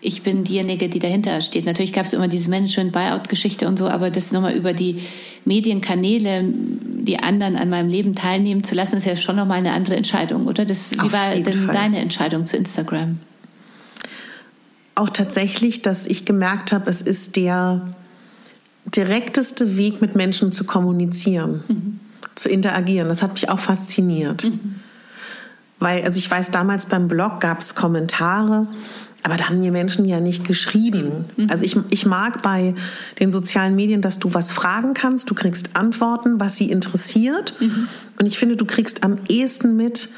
Ich 0.00 0.22
bin 0.22 0.42
diejenige, 0.42 0.88
die 0.88 0.98
dahinter 0.98 1.40
steht. 1.40 1.64
Natürlich 1.64 1.92
gab 1.92 2.04
es 2.04 2.12
immer 2.12 2.26
diese 2.26 2.50
Management-Buyout-Geschichte 2.50 3.68
und 3.68 3.78
so, 3.78 3.88
aber 3.88 4.10
das 4.10 4.32
nochmal 4.32 4.54
über 4.54 4.72
die 4.72 5.02
Medienkanäle, 5.44 6.42
die 6.44 7.20
anderen 7.20 7.56
an 7.56 7.70
meinem 7.70 7.88
Leben 7.88 8.16
teilnehmen 8.16 8.64
zu 8.64 8.74
lassen, 8.74 8.96
ist 8.96 9.06
ja 9.06 9.14
schon 9.14 9.36
nochmal 9.36 9.58
eine 9.58 9.72
andere 9.72 9.94
Entscheidung, 9.94 10.46
oder? 10.46 10.64
Das, 10.64 10.90
wie 10.92 11.12
war 11.12 11.34
denn 11.36 11.52
Fall. 11.52 11.74
deine 11.74 11.98
Entscheidung 11.98 12.46
zu 12.46 12.56
Instagram? 12.56 13.20
Auch 14.96 15.10
tatsächlich, 15.10 15.82
dass 15.82 16.06
ich 16.06 16.24
gemerkt 16.24 16.72
habe, 16.72 16.90
es 16.90 17.00
ist 17.00 17.36
der 17.36 17.94
direkteste 18.86 19.76
Weg, 19.76 20.00
mit 20.00 20.14
Menschen 20.16 20.52
zu 20.52 20.64
kommunizieren, 20.64 21.62
mhm. 21.68 22.00
zu 22.34 22.48
interagieren. 22.48 23.08
Das 23.08 23.22
hat 23.22 23.32
mich 23.32 23.48
auch 23.48 23.60
fasziniert. 23.60 24.44
Mhm. 24.44 24.80
Weil, 25.78 26.04
also 26.04 26.18
ich 26.18 26.30
weiß, 26.30 26.50
damals 26.50 26.86
beim 26.86 27.08
Blog 27.08 27.40
gab 27.40 27.60
es 27.60 27.74
Kommentare 27.74 28.66
Aber 29.24 29.36
da 29.36 29.48
haben 29.48 29.60
mir 29.60 29.70
Menschen 29.70 30.04
ja 30.04 30.20
nicht 30.20 30.44
geschrieben. 30.44 31.26
Mhm. 31.36 31.48
Also 31.48 31.64
ich, 31.64 31.76
ich 31.90 32.06
mag 32.06 32.42
bei 32.42 32.74
den 33.20 33.30
sozialen 33.30 33.76
Medien, 33.76 34.02
dass 34.02 34.18
du 34.18 34.34
was 34.34 34.50
fragen 34.50 34.94
kannst, 34.94 35.30
du 35.30 35.34
kriegst 35.34 35.76
Antworten, 35.76 36.40
was 36.40 36.56
sie 36.56 36.70
interessiert. 36.70 37.54
Mhm. 37.60 37.88
Und 38.18 38.26
ich 38.26 38.38
finde, 38.38 38.56
du 38.56 38.64
kriegst 38.64 39.04
am 39.04 39.16
ehesten 39.28 39.76
mit, 39.76 40.08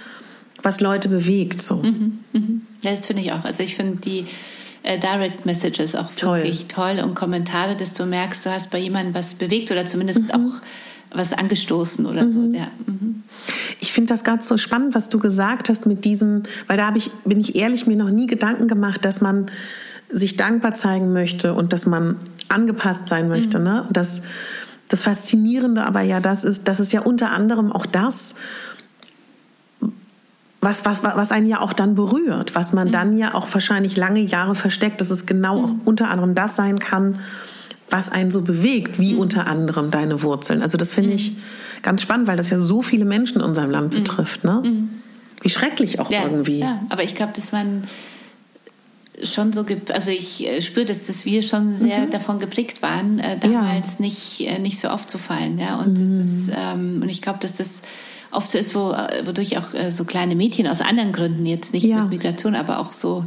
was 0.63 0.81
Leute 0.81 1.11
bewegt. 1.11 1.63
So. 1.63 1.77
Mhm. 1.77 2.21
Mhm. 2.33 2.63
Ja, 2.83 2.93
das 2.93 3.05
finde 3.05 3.23
ich 3.23 3.33
auch. 3.33 3.45
Also 3.45 3.63
ich 3.63 3.77
finde 3.77 3.97
die 3.97 4.27
äh, 4.85 4.99
Direct 4.99 5.47
Messages 5.47 5.95
auch 5.95 6.13
toll. 6.15 6.39
wirklich 6.39 6.67
toll 6.69 7.01
und 7.03 7.15
Kommentare, 7.15 7.75
dass 7.75 7.95
du 7.95 8.07
merkst, 8.07 8.47
du 8.47 8.51
hast 8.51 8.71
bei 8.71 8.79
jemandem 8.79 9.15
was 9.15 9.35
bewegt 9.35 9.71
oder 9.73 9.87
zumindest 9.87 10.25
mhm. 10.25 10.31
auch 10.31 10.61
was 11.11 11.33
angestoßen 11.33 12.07
oder 12.07 12.29
so. 12.29 12.43
Ja. 12.53 12.69
Mhm. 12.87 13.23
Ich 13.81 13.93
finde 13.93 14.13
das 14.13 14.25
ganz 14.25 14.47
so 14.47 14.57
spannend, 14.57 14.95
was 14.95 15.09
du 15.09 15.19
gesagt 15.19 15.69
hast 15.69 15.87
mit 15.87 16.05
diesem, 16.05 16.43
weil 16.67 16.77
da 16.77 16.87
habe 16.87 16.99
ich, 16.99 17.11
bin 17.25 17.41
ich 17.41 17.57
ehrlich, 17.57 17.87
mir 17.87 17.97
noch 17.97 18.11
nie 18.11 18.27
Gedanken 18.27 18.69
gemacht, 18.69 19.05
dass 19.05 19.21
man 19.21 19.47
sich 20.11 20.37
dankbar 20.37 20.75
zeigen 20.75 21.13
möchte 21.13 21.55
und 21.55 21.73
dass 21.73 21.87
man 21.87 22.17
angepasst 22.49 23.09
sein 23.09 23.29
möchte. 23.29 23.59
Mhm. 23.59 23.65
Ne? 23.65 23.89
Das, 23.91 24.23
das 24.89 25.03
Faszinierende 25.03 25.85
aber 25.87 26.03
ja, 26.03 26.21
das 26.21 26.45
ist, 26.45 26.69
das 26.69 26.79
ist 26.79 26.93
ja 26.93 27.01
unter 27.01 27.31
anderem 27.33 27.73
auch 27.73 27.87
das, 27.87 28.35
was, 30.65 30.85
was, 30.85 31.03
was 31.03 31.33
einen 31.33 31.47
ja 31.47 31.61
auch 31.61 31.73
dann 31.73 31.95
berührt, 31.95 32.55
was 32.55 32.73
man 32.73 32.89
mhm. 32.89 32.93
dann 32.93 33.19
ja 33.19 33.35
auch 33.35 33.47
wahrscheinlich 33.53 33.97
lange 33.97 34.21
Jahre 34.21 34.55
versteckt, 34.55 35.01
dass 35.01 35.11
es 35.11 35.27
genau 35.27 35.67
mhm. 35.67 35.81
unter 35.85 36.11
anderem 36.11 36.35
das 36.35 36.57
sein 36.57 36.79
kann, 36.79 37.21
was 37.91 38.11
einen 38.11 38.31
so 38.31 38.43
bewegt, 38.43 38.99
wie 38.99 39.15
mhm. 39.15 39.21
unter 39.21 39.47
anderem 39.47 39.91
deine 39.91 40.23
Wurzeln. 40.23 40.63
Also 40.63 40.79
das 40.79 40.95
finde 40.95 41.11
mhm. 41.11 41.17
ich 41.17 41.33
ganz 41.83 42.03
spannend, 42.03 42.27
weil 42.27 42.37
das 42.37 42.51
ja 42.51 42.59
so 42.59 42.83
viele 42.83 43.05
Menschen 43.05 43.37
in 43.39 43.43
unserem 43.43 43.71
Land 43.71 43.93
mhm. 43.93 43.99
betrifft. 43.99 44.45
Ne? 44.45 44.63
Mhm. 44.65 44.91
Wie 45.43 45.51
schrecklich 45.51 46.01
auch 46.01 46.11
ja, 46.11 46.25
irgendwie. 46.25 46.61
Ja, 46.61 46.81
aber 46.89 47.03
ich 47.03 47.15
glaube, 47.15 47.33
dass 47.37 47.53
man 47.53 47.83
schon 49.23 49.53
so, 49.53 49.65
also 49.93 50.11
ich 50.11 50.47
äh, 50.47 50.61
spüre, 50.61 50.87
dass, 50.87 51.07
dass 51.07 51.25
wir 51.25 51.43
schon 51.43 51.77
sehr 51.77 52.01
mhm. 52.01 52.11
davon 52.11 52.39
geprägt 52.39 52.83
waren, 52.83 53.19
äh, 53.19 53.39
damals 53.39 53.93
ja. 53.93 53.97
nicht, 53.99 54.41
äh, 54.41 54.59
nicht 54.59 54.81
so 54.81 54.89
aufzufallen. 54.89 55.59
Ja? 55.59 55.77
Und, 55.77 55.99
das 55.99 56.11
ist, 56.11 56.51
ähm, 56.57 56.99
und 57.03 57.09
ich 57.09 57.23
glaube, 57.23 57.39
dass 57.41 57.53
das 57.57 57.83
oft 58.35 58.51
so 58.51 58.59
ist, 58.59 58.75
wo, 58.75 58.93
äh, 58.93 59.27
wodurch 59.27 59.57
auch 59.59 59.75
äh, 59.75 59.91
so 59.91 60.05
kleine 60.05 60.35
Mädchen 60.37 60.67
aus 60.67 60.81
anderen 60.81 61.13
Gründen, 61.13 61.47
jetzt 61.47 61.73
nicht 61.73 61.85
ja. 61.85 62.03
mit 62.03 62.11
Migration, 62.11 62.55
aber 62.55 62.79
auch 62.79 62.91
so 62.91 63.25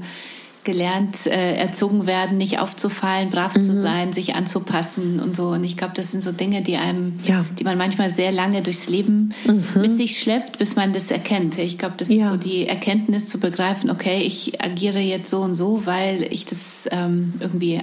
gelernt, 0.68 1.26
äh, 1.26 1.56
erzogen 1.56 2.08
werden, 2.08 2.38
nicht 2.38 2.60
aufzufallen, 2.60 3.30
brav 3.30 3.56
mhm. 3.56 3.62
zu 3.62 3.76
sein, 3.78 4.12
sich 4.12 4.36
anzupassen 4.36 5.22
und 5.22 5.34
so. 5.34 5.48
Und 5.48 5.64
ich 5.64 5.78
glaube, 5.78 5.94
das 5.96 6.12
sind 6.12 6.22
so 6.22 6.34
Dinge, 6.34 6.62
die 6.62 6.76
einem, 6.76 7.14
ja. 7.26 7.46
die 7.58 7.64
man 7.64 7.78
manchmal 7.78 8.14
sehr 8.14 8.34
lange 8.34 8.62
durchs 8.62 8.90
Leben 8.90 9.34
mhm. 9.46 9.64
mit 9.82 9.94
sich 9.94 10.20
schleppt, 10.20 10.58
bis 10.60 10.76
man 10.76 10.92
das 10.92 11.10
erkennt. 11.10 11.58
Ich 11.58 11.78
glaube, 11.78 11.96
das 11.98 12.10
ja. 12.10 12.26
ist 12.26 12.28
so 12.28 12.38
die 12.38 12.68
Erkenntnis 12.68 13.30
zu 13.30 13.40
begreifen, 13.40 13.90
okay, 13.90 14.22
ich 14.24 14.62
agiere 14.62 15.00
jetzt 15.00 15.30
so 15.30 15.40
und 15.40 15.56
so, 15.56 15.86
weil 15.86 16.28
ich 16.34 16.44
das 16.44 16.86
ähm, 16.92 17.32
irgendwie 17.40 17.82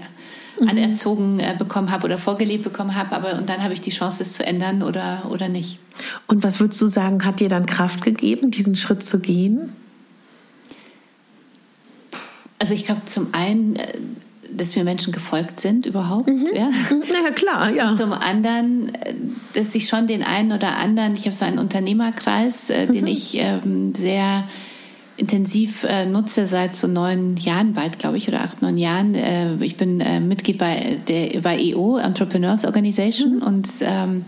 mhm. 0.60 0.68
anerzogen 0.68 1.40
äh, 1.40 1.54
bekommen 1.58 1.90
habe 1.90 2.04
oder 2.04 2.18
vorgelebt 2.18 2.64
bekommen 2.64 2.94
habe, 2.94 3.14
aber 3.14 3.38
und 3.38 3.48
dann 3.48 3.62
habe 3.62 3.72
ich 3.72 3.80
die 3.80 3.90
Chance, 3.90 4.18
das 4.18 4.32
zu 4.32 4.44
ändern 4.44 4.82
oder, 4.82 5.22
oder 5.30 5.48
nicht. 5.48 5.78
Und 6.26 6.42
was 6.42 6.60
würdest 6.60 6.80
du 6.80 6.86
sagen, 6.86 7.24
hat 7.24 7.40
dir 7.40 7.48
dann 7.48 7.66
Kraft 7.66 8.02
gegeben, 8.02 8.50
diesen 8.50 8.76
Schritt 8.76 9.04
zu 9.04 9.20
gehen? 9.20 9.72
Also 12.58 12.74
ich 12.74 12.86
glaube 12.86 13.04
zum 13.04 13.28
einen, 13.32 13.76
äh, 13.76 13.86
dass 14.50 14.74
wir 14.76 14.84
Menschen 14.84 15.12
gefolgt 15.12 15.60
sind 15.60 15.86
überhaupt. 15.86 16.28
Mhm. 16.28 16.46
Ja? 16.54 16.70
ja, 17.24 17.30
klar, 17.30 17.70
ja. 17.70 17.90
Und 17.90 17.96
zum 17.96 18.12
anderen, 18.12 18.94
äh, 18.94 19.14
dass 19.52 19.74
ich 19.74 19.88
schon 19.88 20.06
den 20.06 20.22
einen 20.22 20.52
oder 20.52 20.76
anderen, 20.76 21.14
ich 21.14 21.26
habe 21.26 21.32
so 21.32 21.44
einen 21.44 21.58
Unternehmerkreis, 21.58 22.68
mhm. 22.68 22.92
den 22.92 23.06
ich 23.06 23.36
ähm, 23.36 23.94
sehr 23.94 24.44
intensiv 25.16 25.84
äh, 25.84 26.06
nutze 26.06 26.46
seit 26.46 26.74
so 26.74 26.86
neun 26.86 27.36
Jahren 27.36 27.72
bald, 27.72 27.98
glaube 27.98 28.16
ich, 28.16 28.28
oder 28.28 28.40
acht, 28.40 28.62
neun 28.62 28.76
Jahren. 28.76 29.14
Äh, 29.14 29.54
ich 29.60 29.76
bin 29.76 30.00
äh, 30.00 30.20
Mitglied 30.20 30.58
bei 30.58 30.98
der 31.08 31.40
bei 31.40 31.58
EO, 31.58 31.98
Entrepreneurs 31.98 32.64
Organization, 32.64 33.36
mhm. 33.36 33.42
und 33.42 33.68
ähm, 33.80 34.24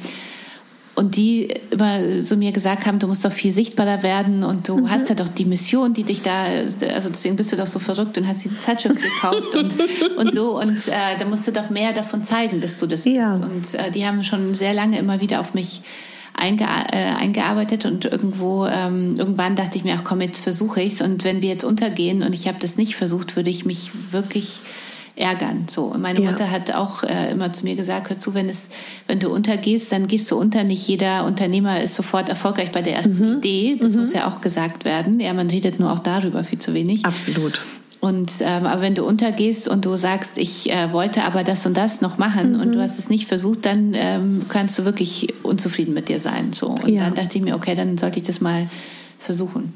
und 0.96 1.16
die 1.16 1.49
immer 1.70 2.20
so 2.20 2.37
mir 2.37 2.53
gesagt 2.53 2.87
haben, 2.87 2.99
du 2.99 3.07
musst 3.07 3.22
doch 3.22 3.31
viel 3.31 3.53
sichtbarer 3.53 4.03
werden 4.03 4.42
und 4.42 4.66
du 4.66 4.79
mhm. 4.79 4.90
hast 4.90 5.11
ja 5.11 5.14
doch 5.14 5.29
die 5.29 5.44
Mission, 5.44 5.92
die 5.92 6.05
dich 6.05 6.22
da, 6.22 6.44
also 6.44 7.11
deswegen 7.11 7.37
bist 7.37 7.53
du 7.53 7.57
doch 7.57 7.66
so 7.66 7.79
verrückt 7.79 8.16
und 8.16 8.27
hast 8.27 8.42
diese 8.44 8.59
Zeitschrift 8.59 9.03
gekauft 9.03 9.55
und, 9.55 9.75
und 10.16 10.33
so 10.33 10.59
und 10.59 10.88
äh, 10.88 11.18
da 11.18 11.27
musst 11.27 11.46
du 11.46 11.53
doch 11.53 11.68
mehr 11.68 11.92
davon 11.92 12.25
zeigen, 12.25 12.62
dass 12.62 12.79
du 12.79 12.87
das 12.87 13.05
ja. 13.05 13.33
bist. 13.33 13.44
Und 13.44 13.75
äh, 13.79 13.90
die 13.90 14.07
haben 14.07 14.25
schon 14.25 14.55
sehr 14.55 14.72
lange 14.72 14.99
immer 14.99 15.20
wieder 15.20 15.40
auf 15.40 15.53
mich 15.53 15.83
einge 16.37 16.64
äh, 16.64 16.96
eingearbeitet 16.96 17.87
und 17.87 18.05
irgendwo 18.05 18.66
ähm, 18.66 19.14
irgendwann 19.16 19.57
dachte 19.57 19.79
ich 19.79 19.85
mir, 19.85 19.94
ach 19.99 20.05
komm, 20.05 20.20
jetzt 20.20 20.40
versuche 20.40 20.83
ich's 20.83 21.01
und 21.01 21.25
wenn 21.25 21.42
wir 21.42 21.49
jetzt 21.49 21.64
untergehen 21.64 22.22
und 22.22 22.35
ich 22.35 22.46
habe 22.46 22.59
das 22.61 22.77
nicht 22.77 22.96
versucht, 22.96 23.37
würde 23.37 23.51
ich 23.51 23.64
mich 23.64 23.90
wirklich 24.11 24.61
ärgern. 25.16 25.66
So. 25.68 25.85
Und 25.85 26.03
meine 26.03 26.20
ja. 26.20 26.31
Mutter 26.31 26.51
hat 26.51 26.75
auch 26.75 27.03
äh, 27.03 27.31
immer 27.31 27.53
zu 27.53 27.64
mir 27.64 27.75
gesagt, 27.75 28.11
hör 28.11 28.18
zu, 28.18 28.35
wenn 28.35 28.49
es, 28.49 28.68
wenn 29.07 29.18
du 29.18 29.31
untergehst, 29.31 29.90
dann 29.90 30.07
gehst 30.07 30.31
du 30.31 30.37
unter. 30.37 30.62
Nicht 30.62 30.87
jeder 30.87 31.25
Unternehmer 31.25 31.81
ist 31.81 31.94
sofort 31.94 32.29
erfolgreich 32.29 32.70
bei 32.70 32.83
der 32.83 32.96
ersten 32.96 33.18
mhm. 33.18 33.38
Idee. 33.38 33.79
Das 33.81 33.92
mhm. 33.92 34.01
muss 34.01 34.12
ja 34.12 34.29
auch 34.29 34.40
gesagt 34.40 34.85
werden. 34.85 35.18
Ja, 35.18 35.33
man 35.33 35.49
redet 35.49 35.81
nur 35.81 35.92
auch 35.92 35.99
darüber 35.99 36.44
viel 36.44 36.59
zu 36.59 36.75
wenig. 36.75 37.05
Absolut. 37.05 37.61
Und 38.07 38.35
ähm, 38.38 38.66
aber 38.66 38.83
wenn 38.83 38.95
du 38.95 39.05
untergehst 39.05 39.66
und 39.66 39.85
du 39.85 39.97
sagst, 39.97 40.38
ich 40.38 40.71
äh, 40.71 40.92
wollte 40.92 41.25
aber 41.25 41.42
das 41.42 41.66
und 41.66 41.77
das 41.77 42.03
noch 42.03 42.19
machen 42.19 42.53
mhm. 42.53 42.61
und 42.61 42.73
du 42.77 42.81
hast 42.81 43.01
es 43.01 43.09
nicht 43.09 43.27
versucht, 43.27 43.66
dann 43.66 43.95
ähm, 43.95 44.42
kannst 44.49 44.79
du 44.79 44.85
wirklich 44.85 45.35
unzufrieden 45.42 45.92
mit 45.92 46.09
dir 46.09 46.21
sein. 46.21 46.53
So. 46.53 46.69
Und 46.69 46.88
ja. 46.88 47.03
dann 47.03 47.14
dachte 47.14 47.37
ich 47.37 47.42
mir, 47.42 47.57
okay, 47.57 47.75
dann 47.75 47.99
sollte 47.99 48.19
ich 48.19 48.23
das 48.23 48.40
mal 48.40 48.71
versuchen. 49.19 49.75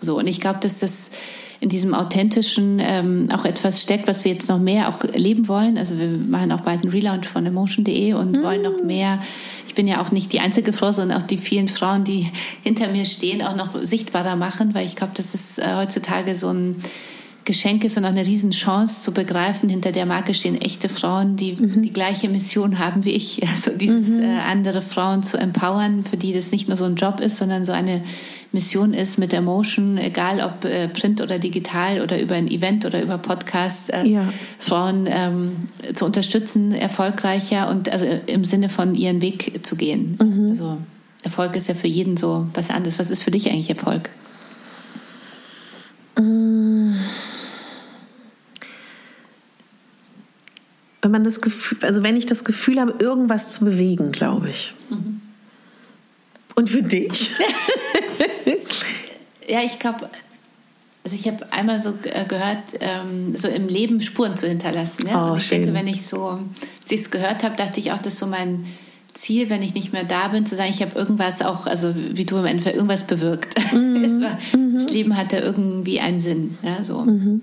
So. 0.00 0.18
Und 0.18 0.26
ich 0.26 0.40
glaube, 0.40 0.58
dass 0.60 0.80
das 0.80 1.12
in 1.60 1.68
diesem 1.68 1.94
authentischen 1.94 2.80
ähm, 2.80 3.28
auch 3.32 3.44
etwas 3.44 3.80
steckt, 3.80 4.08
was 4.08 4.24
wir 4.24 4.32
jetzt 4.32 4.48
noch 4.48 4.58
mehr 4.58 4.88
auch 4.88 5.04
leben 5.04 5.46
wollen. 5.46 5.78
Also 5.78 5.96
wir 5.96 6.08
machen 6.08 6.50
auch 6.50 6.62
bald 6.62 6.82
einen 6.82 6.90
Relaunch 6.90 7.28
von 7.28 7.46
emotion.de 7.46 8.14
und 8.14 8.36
mhm. 8.36 8.42
wollen 8.42 8.62
noch 8.62 8.82
mehr. 8.82 9.22
Ich 9.68 9.76
bin 9.76 9.86
ja 9.86 10.02
auch 10.02 10.10
nicht 10.10 10.32
die 10.32 10.40
einzige 10.40 10.72
Frau, 10.72 10.90
sondern 10.90 11.22
auch 11.22 11.22
die 11.22 11.38
vielen 11.38 11.68
Frauen, 11.68 12.02
die 12.02 12.26
hinter 12.64 12.88
mir 12.88 13.04
stehen, 13.04 13.42
auch 13.42 13.54
noch 13.54 13.76
sichtbarer 13.76 14.34
machen, 14.34 14.74
weil 14.74 14.86
ich 14.86 14.96
glaube, 14.96 15.12
das 15.14 15.34
ist 15.34 15.60
äh, 15.60 15.76
heutzutage 15.76 16.34
so 16.34 16.48
ein 16.48 16.74
Geschenk 17.44 17.84
ist 17.84 17.96
und 17.96 18.04
auch 18.04 18.10
eine 18.10 18.26
Riesenchance 18.26 19.02
zu 19.02 19.12
begreifen, 19.12 19.68
hinter 19.68 19.92
der 19.92 20.06
Marke 20.06 20.34
stehen 20.34 20.60
echte 20.60 20.88
Frauen, 20.88 21.36
die 21.36 21.54
mhm. 21.54 21.82
die 21.82 21.92
gleiche 21.92 22.28
Mission 22.28 22.78
haben 22.78 23.04
wie 23.04 23.12
ich. 23.12 23.40
Also 23.50 23.76
dieses 23.76 24.08
mhm. 24.08 24.22
äh, 24.22 24.38
andere 24.50 24.80
Frauen 24.80 25.22
zu 25.22 25.36
empowern, 25.36 26.04
für 26.04 26.16
die 26.16 26.32
das 26.32 26.50
nicht 26.50 26.68
nur 26.68 26.76
so 26.76 26.84
ein 26.84 26.94
Job 26.94 27.20
ist, 27.20 27.36
sondern 27.36 27.64
so 27.64 27.72
eine 27.72 28.02
Mission 28.52 28.94
ist 28.94 29.18
mit 29.18 29.32
Emotion, 29.32 29.98
egal 29.98 30.40
ob 30.40 30.64
äh, 30.64 30.88
print 30.88 31.20
oder 31.20 31.38
digital 31.38 32.00
oder 32.00 32.20
über 32.20 32.36
ein 32.36 32.48
Event 32.48 32.84
oder 32.84 33.02
über 33.02 33.18
Podcast, 33.18 33.92
äh, 33.92 34.04
ja. 34.06 34.32
Frauen 34.58 35.06
ähm, 35.08 35.52
zu 35.94 36.04
unterstützen, 36.04 36.72
erfolgreicher 36.72 37.68
und 37.68 37.88
also 37.90 38.06
im 38.26 38.44
Sinne 38.44 38.68
von 38.68 38.94
ihren 38.94 39.20
Weg 39.22 39.64
zu 39.64 39.76
gehen. 39.76 40.16
Mhm. 40.20 40.50
Also 40.50 40.78
Erfolg 41.22 41.54
ist 41.56 41.68
ja 41.68 41.74
für 41.74 41.86
jeden 41.86 42.16
so 42.16 42.46
was 42.54 42.70
anderes. 42.70 42.98
Was 42.98 43.10
ist 43.10 43.22
für 43.22 43.30
dich 43.30 43.48
eigentlich 43.48 43.70
Erfolg? 43.70 44.08
Mm. 46.18 46.94
Wenn 51.02 51.10
man 51.10 51.24
das 51.24 51.40
Gefühl, 51.40 51.78
also 51.82 52.02
wenn 52.02 52.16
ich 52.16 52.26
das 52.26 52.44
Gefühl 52.44 52.80
habe, 52.80 52.94
irgendwas 53.02 53.52
zu 53.52 53.64
bewegen, 53.64 54.12
glaube 54.12 54.50
ich. 54.50 54.74
Mhm. 54.90 55.20
Und 56.54 56.68
für 56.68 56.82
dich? 56.82 57.30
ja, 59.48 59.62
ich 59.62 59.78
glaube, 59.78 60.10
also 61.04 61.16
ich 61.16 61.26
habe 61.26 61.52
einmal 61.52 61.78
so 61.78 61.94
äh, 62.04 62.24
gehört, 62.26 62.58
ähm, 62.80 63.34
so 63.34 63.48
im 63.48 63.68
Leben 63.68 64.00
Spuren 64.00 64.36
zu 64.36 64.46
hinterlassen. 64.46 65.06
Ja? 65.08 65.28
Oh, 65.28 65.32
und 65.32 65.38
ich 65.38 65.46
schön. 65.46 65.62
denke, 65.62 65.74
wenn 65.74 65.86
ich 65.86 66.06
so 66.06 66.38
es 66.90 67.10
gehört 67.10 67.44
habe, 67.44 67.56
dachte 67.56 67.78
ich 67.78 67.92
auch, 67.92 67.98
das 67.98 68.14
ist 68.14 68.20
so 68.20 68.26
mein 68.26 68.66
Ziel, 69.14 69.48
wenn 69.50 69.62
ich 69.62 69.74
nicht 69.74 69.92
mehr 69.92 70.04
da 70.04 70.28
bin, 70.28 70.44
zu 70.44 70.56
sagen, 70.56 70.70
ich 70.70 70.82
habe 70.82 70.98
irgendwas 70.98 71.40
auch, 71.40 71.66
also 71.66 71.94
wie 71.94 72.24
du 72.24 72.36
im 72.38 72.46
Endeffekt 72.46 72.76
irgendwas 72.76 73.06
bewirkt. 73.06 73.54
Mhm. 73.72 74.22
war, 74.22 74.38
mhm. 74.52 74.74
Das 74.74 74.90
Leben 74.90 75.16
hatte 75.16 75.36
irgendwie 75.36 76.00
einen 76.00 76.18
Sinn. 76.18 76.58
Ja, 76.62 76.82
so. 76.82 76.98
Mhm. 76.98 77.42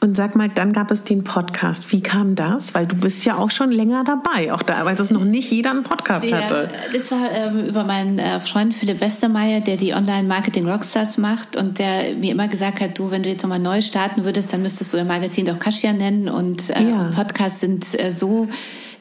Und 0.00 0.16
sag 0.16 0.36
mal, 0.36 0.48
dann 0.48 0.72
gab 0.72 0.90
es 0.90 1.04
den 1.04 1.24
Podcast. 1.24 1.90
Wie 1.92 2.02
kam 2.02 2.34
das? 2.34 2.74
Weil 2.74 2.86
du 2.86 2.96
bist 2.96 3.24
ja 3.24 3.36
auch 3.36 3.50
schon 3.50 3.70
länger 3.70 4.04
dabei, 4.04 4.52
auch 4.52 4.62
da, 4.62 4.84
weil 4.84 4.94
das 4.94 5.10
noch 5.10 5.24
nicht 5.24 5.50
jeder 5.50 5.70
einen 5.70 5.82
Podcast 5.82 6.24
ja, 6.24 6.42
hatte. 6.42 6.68
Das 6.92 7.10
war 7.10 7.30
ähm, 7.30 7.66
über 7.66 7.84
meinen 7.84 8.18
äh, 8.18 8.40
Freund 8.40 8.74
Philipp 8.74 9.00
Westermeier, 9.00 9.60
der 9.60 9.76
die 9.76 9.94
Online-Marketing 9.94 10.68
Rockstars 10.68 11.18
macht 11.18 11.56
und 11.56 11.78
der 11.78 12.14
mir 12.14 12.32
immer 12.32 12.48
gesagt 12.48 12.80
hat, 12.80 12.98
du, 12.98 13.10
wenn 13.10 13.22
du 13.22 13.30
jetzt 13.30 13.42
nochmal 13.42 13.58
neu 13.58 13.80
starten 13.80 14.24
würdest, 14.24 14.52
dann 14.52 14.62
müsstest 14.62 14.92
du 14.92 14.96
dein 14.96 15.06
Magazin 15.06 15.46
doch 15.46 15.58
Kasia 15.58 15.92
nennen 15.92 16.28
und, 16.28 16.70
äh, 16.70 16.82
ja. 16.82 17.10
Podcasts 17.14 17.60
sind 17.60 17.98
äh, 17.98 18.10
so 18.10 18.48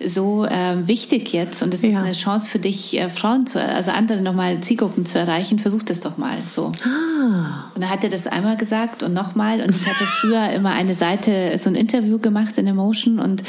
so 0.03 0.45
äh, 0.45 0.88
wichtig 0.88 1.34
jetzt 1.34 1.62
und 1.62 1.73
es 1.73 1.82
ja. 1.82 1.89
ist 1.89 1.95
eine 1.95 2.12
Chance 2.13 2.49
für 2.49 2.60
dich, 2.60 2.99
äh, 2.99 3.10
Frauen 3.10 3.45
zu, 3.45 3.62
also 3.62 3.91
andere 3.91 4.21
nochmal 4.21 4.60
Zielgruppen 4.62 5.06
zu 5.06 5.19
erreichen. 5.19 5.60
Versuch 5.60 5.84
das 5.84 5.99
doch 5.99 6.17
mal 6.17 6.38
so. 6.45 6.71
Ah. 6.84 7.71
Und 7.73 7.84
dann 7.84 7.89
hat 7.89 8.03
er 8.03 8.10
das 8.10 8.27
einmal 8.27 8.58
gesagt 8.58 9.03
und 9.03 9.13
nochmal 9.13 9.62
und 9.62 9.75
ich 9.75 9.86
hatte 9.86 10.06
früher 10.06 10.49
immer 10.49 10.71
eine 10.71 10.95
Seite, 10.95 11.58
so 11.58 11.69
ein 11.69 11.75
Interview 11.75 12.19
gemacht 12.19 12.58
in 12.58 12.67
Emotion 12.67 13.19
und 13.19 13.43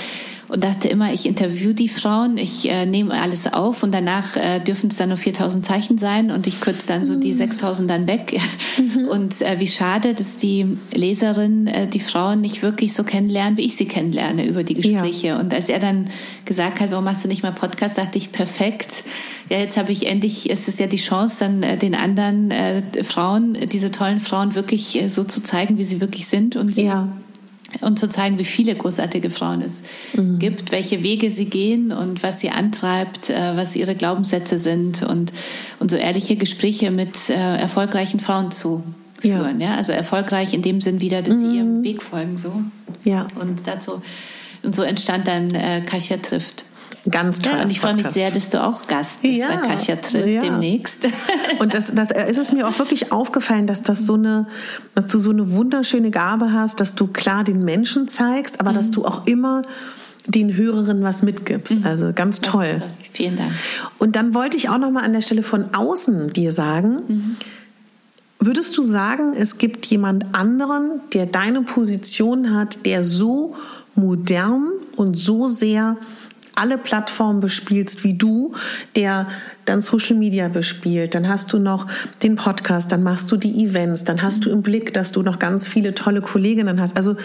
und 0.49 0.63
dachte 0.63 0.89
immer, 0.89 1.13
ich 1.13 1.27
interview 1.27 1.73
die 1.73 1.89
Frauen, 1.89 2.37
ich 2.37 2.71
äh, 2.71 2.87
nehme 2.87 3.15
alles 3.15 3.47
auf 3.53 3.83
und 3.83 3.95
danach 3.95 4.37
äh, 4.37 4.61
dürfen 4.61 4.91
es 4.91 4.97
dann 4.97 5.09
nur 5.09 5.19
4000 5.19 5.65
Zeichen 5.65 5.99
sein 5.99 6.31
und 6.31 6.47
ich 6.47 6.61
kürze 6.61 6.87
dann 6.87 7.07
so 7.07 7.17
die 7.17 7.33
6000 7.33 7.87
mhm. 7.87 7.89
dann 7.89 8.07
weg. 8.07 8.41
Mhm. 8.77 9.09
Und 9.09 9.41
äh, 9.41 9.59
wie 9.59 9.67
schade, 9.67 10.15
dass 10.15 10.37
die 10.37 10.77
Leserin 10.93 11.67
äh, 11.67 11.87
die 11.87 12.01
Frauen 12.01 12.41
nicht 12.41 12.63
wirklich 12.63 12.93
so 12.93 13.05
kennenlernen, 13.05 13.57
wie 13.57 13.65
ich 13.65 13.77
sie 13.77 13.87
kennenlerne 13.87 14.47
über 14.47 14.65
die 14.65 14.75
Gespräche. 14.75 15.29
Ja. 15.29 15.41
Und 15.41 15.55
als 15.55 15.69
er 15.69 15.79
dann 15.79 16.11
gesagt 16.45 16.81
hat, 16.81 16.91
warum 16.91 17.05
machst 17.05 17.25
du 17.25 17.29
nicht 17.29 17.43
mal 17.43 17.53
Podcast, 17.53 17.97
dachte 17.97 18.19
ich, 18.19 18.33
perfekt. 18.33 19.05
Ja, 19.51 19.59
jetzt 19.59 19.77
habe 19.77 19.93
ich 19.93 20.07
endlich, 20.07 20.51
es 20.51 20.69
ist 20.69 20.79
ja 20.79 20.87
die 20.87 20.97
Chance, 20.97 21.37
dann 21.41 21.63
äh, 21.63 21.77
den 21.77 21.95
anderen 21.95 22.51
äh, 22.51 22.83
Frauen, 23.03 23.55
diese 23.71 23.91
tollen 23.91 24.19
Frauen 24.19 24.55
wirklich 24.55 25.01
äh, 25.01 25.09
so 25.09 25.25
zu 25.25 25.43
zeigen, 25.43 25.79
wie 25.79 25.85
sie 25.85 26.01
wirklich 26.01 26.27
sind 26.27 26.57
und 26.57 26.75
sie 26.75 26.85
ja 26.85 27.09
und 27.81 27.99
zu 27.99 28.09
zeigen, 28.09 28.39
wie 28.39 28.45
viele 28.45 28.75
großartige 28.75 29.31
Frauen 29.31 29.63
es 29.63 29.83
mhm. 30.15 30.39
gibt, 30.39 30.73
welche 30.73 31.03
Wege 31.03 31.31
sie 31.31 31.47
gehen 31.47 31.93
und 31.93 32.23
was 32.23 32.41
sie 32.41 32.51
antreibt, 32.51 33.31
äh, 33.31 33.57
was 33.57 33.77
ihre 33.77 33.95
Glaubenssätze 33.95 34.59
sind 34.59 35.03
und, 35.03 35.33
und 35.81 35.91
so 35.91 35.97
ehrliche 35.97 36.37
Gespräche 36.37 36.91
mit 36.91 37.31
äh, 37.31 37.35
erfolgreichen 37.35 38.21
Frauen 38.21 38.51
zu 38.51 38.83
führen. 39.21 39.61
Ja. 39.61 39.71
ja. 39.71 39.77
Also 39.77 39.93
erfolgreich 39.93 40.55
in 40.55 40.63
dem 40.63 40.81
Sinn 40.81 41.01
wieder, 41.01 41.23
dass 41.23 41.35
mhm. 41.35 41.51
sie 41.51 41.57
ihrem 41.57 41.85
Weg 41.85 42.03
folgen. 42.03 42.37
So. 42.37 42.53
Ja. 43.05 43.27
Und 43.41 43.67
dazu 43.67 44.03
und 44.65 44.75
so 44.75 44.83
entstand 44.83 45.27
dann 45.27 45.55
äh, 45.55 45.83
Kasia 45.85 46.17
trifft. 46.17 46.65
Ganz 47.11 47.41
toll. 47.41 47.53
Ja, 47.53 47.63
und 47.63 47.71
ich 47.71 47.81
freue 47.81 47.95
mich 47.95 48.07
sehr, 48.07 48.31
dass 48.31 48.49
du 48.49 48.63
auch 48.63 48.87
Gast 48.87 49.21
bist 49.21 49.35
ja, 49.35 49.49
bei 49.49 49.57
Kasia 49.57 49.97
trifft 49.97 50.27
ja. 50.27 50.41
demnächst. 50.41 51.07
Und 51.59 51.75
das, 51.75 51.95
das 51.95 52.11
ist 52.11 52.39
es 52.39 52.53
mir 52.53 52.67
auch 52.67 52.79
wirklich 52.79 53.13
aufgefallen, 53.13 53.67
dass 53.67 53.83
das 53.83 54.07
so 54.07 54.15
eine, 54.15 54.47
dass 54.95 55.13
du 55.13 55.19
so 55.19 55.31
eine 55.31 55.51
wunderschöne 55.51 56.11
Gabe 56.11 56.53
hast, 56.53 56.81
dass 56.81 56.95
du 56.95 57.07
klar 57.07 57.45
den 57.45 57.63
Menschen 57.63 58.09
zeigst, 58.09 58.59
aber 58.59 58.71
mhm. 58.71 58.77
dass 58.77 58.91
du 58.91 59.05
auch 59.05 59.27
immer 59.27 59.63
den 60.27 60.57
Hörerinnen 60.57 61.03
was 61.03 61.23
mitgibst. 61.23 61.81
Mhm. 61.81 61.87
Also 61.87 62.13
ganz 62.15 62.41
toll. 62.41 62.83
Vielen 63.13 63.37
Dank. 63.37 63.53
Und 63.99 64.17
dann 64.17 64.33
wollte 64.33 64.57
ich 64.57 64.71
auch 64.71 64.79
noch 64.79 64.91
mal 64.91 65.05
an 65.05 65.13
der 65.13 65.21
Stelle 65.21 65.43
von 65.43 65.75
außen 65.75 66.33
dir 66.33 66.53
sagen. 66.53 67.03
Mhm. 67.07 67.37
Würdest 68.39 68.77
du 68.79 68.83
sagen, 68.83 69.35
es 69.37 69.59
gibt 69.59 69.85
jemand 69.87 70.35
anderen, 70.35 71.01
der 71.13 71.27
deine 71.27 71.63
Position 71.63 72.55
hat, 72.55 72.87
der 72.87 73.05
so 73.05 73.57
modern 73.95 74.71
und 74.97 75.17
so 75.17 75.49
sehr 75.49 75.97
alle 76.57 76.79
Plattformen 76.79 77.41
bespielst 77.41 78.05
wie 78.05 78.15
du, 78.15 78.53
der 78.97 79.27
dann 79.65 79.83
Social 79.83 80.17
Media 80.17 80.49
bespielt, 80.49 81.15
dann 81.15 81.29
hast 81.29 81.53
du 81.53 81.59
noch 81.59 81.87
den 82.23 82.37
Podcast, 82.37 82.93
dann 82.93 83.03
machst 83.03 83.31
du 83.33 83.37
die 83.37 83.65
Events, 83.65 84.05
dann 84.05 84.23
hast 84.23 84.45
du 84.45 84.51
im 84.51 84.63
Blick, 84.63 84.93
dass 84.95 85.13
du 85.13 85.23
noch 85.23 85.39
ganz 85.39 85.69
viele 85.69 85.95
tolle 85.95 86.21
Kolleginnen 86.21 86.81
hast. 86.81 86.97
Also 86.97 87.17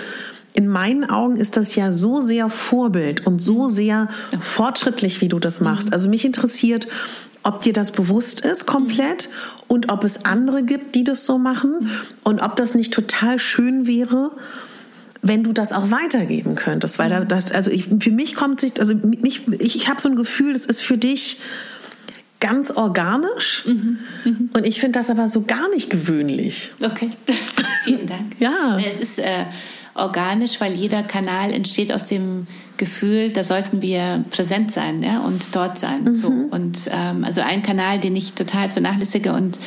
in 0.54 0.68
meinen 0.68 1.10
Augen 1.10 1.36
ist 1.36 1.58
das 1.58 1.76
ja 1.76 1.92
so 1.92 2.22
sehr 2.22 2.50
Vorbild 2.50 3.26
und 3.26 3.39
so 3.39 3.70
sehr 3.70 4.08
fortschrittlich, 4.42 5.22
wie 5.22 5.28
du 5.28 5.39
das 5.39 5.62
machst. 5.62 5.88
Mhm. 5.88 5.94
Also 5.94 6.10
mich 6.10 6.26
interessiert, 6.26 6.88
ob 7.44 7.62
dir 7.62 7.74
das 7.74 7.92
bewusst 7.92 8.42
ist 8.42 8.65
komplett 8.65 9.30
und 9.68 9.92
ob 9.92 10.04
es 10.04 10.26
andere 10.26 10.63
gibt, 10.63 10.96
die 10.96 11.04
das 11.04 11.24
so 11.24 11.38
machen 11.38 11.78
mhm. 11.82 11.89
und 12.24 12.42
ob 12.42 12.56
das 12.56 12.74
nicht 12.74 12.94
total 12.94 13.39
schön 13.39 13.88
wäre, 13.88 14.32
wenn 15.21 15.43
du 15.43 15.53
das 15.53 15.73
auch 15.73 15.91
weitergeben 15.91 16.55
könntest. 16.55 16.99
Weil 16.99 17.10
da, 17.10 17.21
das, 17.21 17.51
also 17.51 17.71
ich, 17.71 17.88
für 17.99 18.12
mich 18.12 18.36
kommt 18.36 18.62
sich, 18.62 18.79
also 18.79 18.95
mich, 18.95 19.47
ich, 19.47 19.75
ich 19.75 19.89
habe 19.89 19.99
so 20.01 20.10
ein 20.10 20.15
Gefühl, 20.15 20.53
das 20.53 20.65
ist 20.65 20.82
für 20.82 20.97
dich 20.97 21.39
ganz 22.39 22.71
organisch. 22.71 23.63
Mhm, 23.65 23.99
mh. 24.23 24.32
Und 24.53 24.65
ich 24.65 24.79
finde 24.79 24.99
das 24.99 25.10
aber 25.10 25.27
so 25.27 25.41
gar 25.41 25.69
nicht 25.69 25.89
gewöhnlich. 25.89 26.71
Okay, 26.82 27.10
vielen 27.84 28.08
Dank. 28.08 28.39
ja. 28.39 28.77
Es 28.86 28.99
ist 28.99 29.19
äh, 29.19 29.45
organisch, 29.93 30.62
weil 30.62 30.73
jeder 30.73 31.03
Kanal 31.03 31.51
entsteht 31.51 31.91
aus 31.91 32.05
dem 32.05 32.47
Gefühl, 32.77 33.32
da 33.32 33.43
sollten 33.43 33.82
wir 33.82 34.23
präsent 34.29 34.71
sein 34.71 35.03
ja, 35.03 35.19
und 35.19 35.53
dort 35.53 35.77
sein. 35.77 36.03
Mhm. 36.03 36.15
So. 36.15 36.27
Und 36.27 36.77
ähm, 36.89 37.25
also 37.25 37.41
ein 37.41 37.62
Kanal, 37.62 37.99
den 37.99 38.15
ich 38.15 38.34
total 38.34 38.69
vernachlässige 38.69 39.34
und 39.34 39.60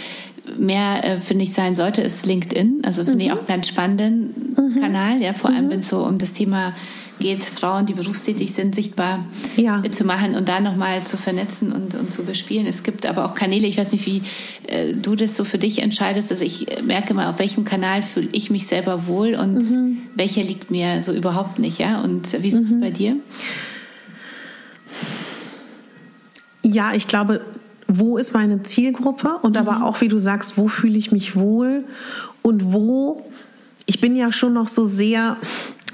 mehr, 0.59 1.05
äh, 1.05 1.19
finde 1.19 1.45
ich, 1.45 1.53
sein 1.53 1.75
sollte, 1.75 2.03
ist 2.03 2.27
LinkedIn. 2.27 2.83
Also 2.85 3.05
finde 3.05 3.15
mhm. 3.15 3.21
ich 3.21 3.33
auch 3.33 3.39
einen 3.39 3.47
ganz 3.47 3.69
spannenden 3.69 4.55
mhm. 4.57 4.81
Kanal, 4.81 5.21
ja, 5.23 5.33
vor 5.33 5.51
allem 5.51 5.67
mhm. 5.67 5.71
wenn 5.71 5.79
es 5.81 5.89
so 5.89 6.05
um 6.05 6.19
das 6.19 6.33
Thema 6.33 6.75
geht, 7.19 7.45
Frauen, 7.45 7.87
die 7.87 7.95
berufstätig 7.95 8.53
sind, 8.53 8.75
sichtbar 8.75 9.25
ja. 9.57 9.83
zu 9.91 10.05
machen 10.05 10.35
und 10.35 10.49
da 10.49 10.61
nochmal 10.61 11.05
zu 11.05 11.17
vernetzen 11.17 11.73
und, 11.73 11.95
und 11.95 12.13
zu 12.13 12.25
bespielen. 12.25 12.67
Es 12.67 12.83
gibt 12.83 13.07
aber 13.07 13.25
auch 13.25 13.35
Kanäle, 13.35 13.67
ich 13.67 13.79
weiß 13.79 13.93
nicht, 13.93 14.07
wie 14.07 14.23
äh, 14.67 14.93
du 14.95 15.15
das 15.15 15.37
so 15.37 15.45
für 15.45 15.59
dich 15.59 15.81
entscheidest. 15.81 16.33
Also 16.33 16.45
ich 16.45 16.67
merke 16.83 17.15
mal, 17.15 17.31
auf 17.31 17.39
welchem 17.39 17.65
Kanal 17.65 18.03
fühle 18.03 18.29
ich 18.33 18.51
mich 18.51 18.67
selber 18.67 19.07
wohl 19.07 19.37
und 19.37 19.71
mhm. 19.71 19.99
welcher 20.17 20.43
liegt 20.43 20.71
mir 20.71 21.01
so 21.01 21.13
überhaupt 21.13 21.61
nicht, 21.61 21.79
ja? 21.79 22.01
Und 22.01 22.33
wie 22.43 22.49
ist 22.49 22.55
es 22.55 22.71
mhm. 22.71 22.81
bei 22.81 22.91
dir? 22.91 23.17
Ja, 26.65 26.95
ich 26.95 27.07
glaube, 27.09 27.41
wo 27.99 28.19
ist 28.19 28.33
meine 28.33 28.63
Zielgruppe 28.63 29.39
und 29.43 29.53
mhm. 29.53 29.69
aber 29.69 29.85
auch, 29.87 30.01
wie 30.01 30.09
du 30.09 30.19
sagst, 30.19 30.57
wo 30.57 30.69
fühle 30.69 30.99
ich 30.99 31.13
mich 31.13 31.37
wohl 31.37 31.85
und 32.43 32.73
wo, 32.73 33.25
ich 33.87 34.01
bin 34.01 34.17
ja 34.17 34.33
schon 34.33 34.53
noch 34.53 34.69
so 34.69 34.85
sehr, 34.85 35.37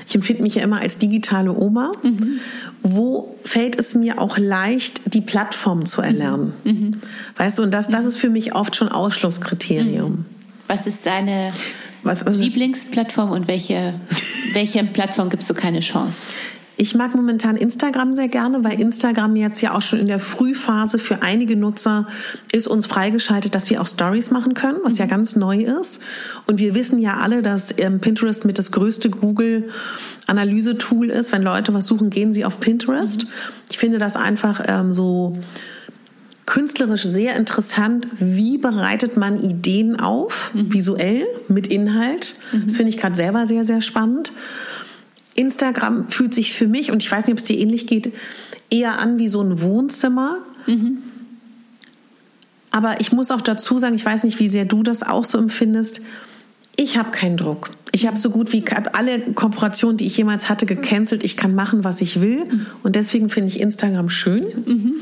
ich 0.07 0.15
empfinde 0.15 0.43
mich 0.43 0.57
ja 0.57 0.63
immer 0.63 0.81
als 0.81 0.99
digitale 0.99 1.53
Oma, 1.53 1.93
mhm. 2.03 2.41
wo 2.83 3.37
fällt 3.45 3.79
es 3.79 3.95
mir 3.95 4.21
auch 4.21 4.39
leicht, 4.39 5.15
die 5.15 5.21
Plattform 5.21 5.87
zu 5.87 6.03
erlernen? 6.03 6.53
Mhm. 6.65 6.73
mhm. 6.73 7.01
Weißt 7.37 7.59
du, 7.59 7.63
und 7.63 7.73
das, 7.73 7.89
das 7.89 8.07
ist 8.07 8.17
für 8.17 8.31
mich 8.31 8.55
oft 8.55 8.77
schon 8.77 8.89
Ausschlusskriterium. 8.89 10.11
Mhm. 10.11 10.25
Was 10.67 10.87
ist 10.87 11.07
deine 11.07 11.51
was, 12.03 12.25
was 12.25 12.39
Lieblingsplattform 12.39 13.31
und 13.31 13.49
welche, 13.49 13.95
welche 14.53 14.85
Plattform 14.85 15.31
gibst 15.31 15.49
du 15.51 15.55
keine 15.55 15.81
Chance? 15.81 16.19
Ich 16.81 16.95
mag 16.95 17.13
momentan 17.17 17.57
Instagram 17.57 18.15
sehr 18.15 18.29
gerne, 18.29 18.63
weil 18.63 18.81
Instagram 18.81 19.35
jetzt 19.35 19.61
ja 19.61 19.75
auch 19.75 19.83
schon 19.83 19.99
in 19.99 20.07
der 20.07 20.21
Frühphase 20.21 21.01
für 21.01 21.23
einige 21.23 21.57
Nutzer 21.57 22.07
ist 22.53 22.69
uns 22.69 22.87
freigeschaltet, 22.87 23.57
dass 23.57 23.69
wir 23.69 23.83
auch 23.83 23.89
Stories 23.89 24.31
machen 24.31 24.55
können, 24.55 24.79
was 24.85 24.93
mhm. 24.93 24.99
ja 25.01 25.07
ganz 25.07 25.35
neu 25.35 25.59
ist. 25.59 26.01
Und 26.47 26.61
wir 26.61 26.77
wissen 26.77 27.01
ja 27.01 27.17
alle, 27.17 27.43
dass 27.43 27.75
ähm, 27.79 27.99
Pinterest 27.99 28.45
mit 28.45 28.61
das 28.61 28.71
größte 28.71 29.11
Google 29.11 29.71
Analyse-Tool 30.29 31.11
ist. 31.11 31.33
Wenn 31.33 31.43
Leute 31.43 31.75
was 31.75 31.87
suchen, 31.87 32.11
gehen 32.11 32.33
sie 32.33 32.45
auf 32.45 32.61
Pinterest. 32.61 33.25
Mhm. 33.25 33.29
Ich 33.71 33.79
finde 33.79 33.99
das 33.99 34.15
einfach 34.15 34.63
ähm, 34.69 34.93
so 34.93 35.37
künstlerisch 36.47 37.03
sehr 37.03 37.35
interessant. 37.35 38.07
Wie 38.21 38.57
bereitet 38.57 39.17
man 39.17 39.43
Ideen 39.43 39.99
auf, 39.99 40.55
mhm. 40.55 40.73
visuell, 40.73 41.27
mit 41.49 41.67
Inhalt? 41.67 42.37
Das 42.53 42.61
mhm. 42.61 42.71
finde 42.71 42.91
ich 42.91 42.99
gerade 42.99 43.17
selber 43.17 43.49
sehr, 43.49 43.65
sehr 43.65 43.81
spannend. 43.81 44.33
Instagram 45.39 46.11
fühlt 46.11 46.35
sich 46.35 46.53
für 46.53 46.67
mich, 46.67 46.91
und 46.91 47.03
ich 47.03 47.11
weiß 47.11 47.27
nicht, 47.27 47.33
ob 47.33 47.39
es 47.39 47.45
dir 47.45 47.59
ähnlich 47.59 47.87
geht, 47.87 48.13
eher 48.71 48.99
an 48.99 49.19
wie 49.19 49.29
so 49.29 49.41
ein 49.41 49.63
Wohnzimmer. 49.63 50.39
Mhm. 50.67 50.99
Aber 52.71 53.01
ich 53.01 53.13
muss 53.13 53.31
auch 53.31 53.41
dazu 53.41 53.79
sagen, 53.79 53.95
ich 53.95 54.05
weiß 54.05 54.25
nicht, 54.25 54.39
wie 54.41 54.49
sehr 54.49 54.65
du 54.65 54.83
das 54.83 55.03
auch 55.03 55.25
so 55.25 55.39
empfindest. 55.39 56.01
Ich 56.77 56.99
habe 56.99 57.11
keinen 57.11 57.37
Druck. 57.37 57.71
Ich 57.93 58.07
habe 58.07 58.17
so 58.17 58.31
gut 58.31 58.53
wie 58.53 58.65
alle 58.93 59.21
Kooperationen, 59.33 59.97
die 59.97 60.07
ich 60.07 60.17
jemals 60.17 60.49
hatte, 60.49 60.67
gecancelt. 60.67 61.25
Ich 61.25 61.37
kann 61.37 61.55
machen, 61.55 61.85
was 61.85 62.01
ich 62.01 62.21
will. 62.21 62.47
Und 62.83 62.95
deswegen 62.95 63.31
finde 63.31 63.49
ich 63.49 63.61
Instagram 63.61 64.11
schön. 64.11 64.45
Mhm. 64.67 64.95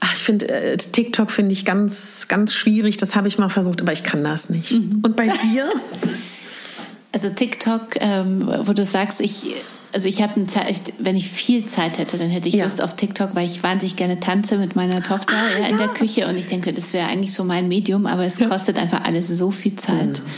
Ach, 0.00 0.12
ich 0.12 0.20
finde 0.20 0.48
äh, 0.48 0.76
TikTok 0.76 1.30
finde 1.30 1.52
ich 1.52 1.64
ganz, 1.64 2.26
ganz 2.28 2.52
schwierig. 2.52 2.98
Das 2.98 3.16
habe 3.16 3.26
ich 3.26 3.38
mal 3.38 3.48
versucht, 3.48 3.80
aber 3.80 3.92
ich 3.92 4.02
kann 4.02 4.22
das 4.22 4.50
nicht. 4.50 4.72
Mhm. 4.72 5.00
Und 5.02 5.16
bei 5.16 5.28
dir? 5.28 5.70
Also 7.14 7.30
TikTok, 7.30 8.00
ähm, 8.00 8.52
wo 8.64 8.72
du 8.72 8.84
sagst, 8.84 9.20
ich 9.20 9.54
also 9.92 10.08
ich 10.08 10.20
habe 10.20 10.42
wenn 10.98 11.14
ich 11.14 11.30
viel 11.30 11.64
Zeit 11.66 11.98
hätte, 11.98 12.18
dann 12.18 12.28
hätte 12.28 12.48
ich 12.48 12.56
ja. 12.56 12.64
Lust 12.64 12.82
auf 12.82 12.96
TikTok, 12.96 13.36
weil 13.36 13.46
ich 13.46 13.62
wahnsinnig 13.62 13.94
gerne 13.94 14.18
tanze 14.18 14.58
mit 14.58 14.74
meiner 14.74 15.00
Tochter 15.00 15.34
ah, 15.36 15.60
ja, 15.60 15.68
in 15.68 15.78
der 15.78 15.86
Küche 15.86 16.26
und 16.26 16.36
ich 16.36 16.48
denke, 16.48 16.72
das 16.72 16.92
wäre 16.92 17.06
eigentlich 17.06 17.32
so 17.32 17.44
mein 17.44 17.68
Medium, 17.68 18.06
aber 18.06 18.24
es 18.24 18.40
kostet 18.40 18.76
einfach 18.76 19.04
alles 19.04 19.28
so 19.28 19.52
viel 19.52 19.76
Zeit. 19.76 20.18
Mhm. 20.18 20.30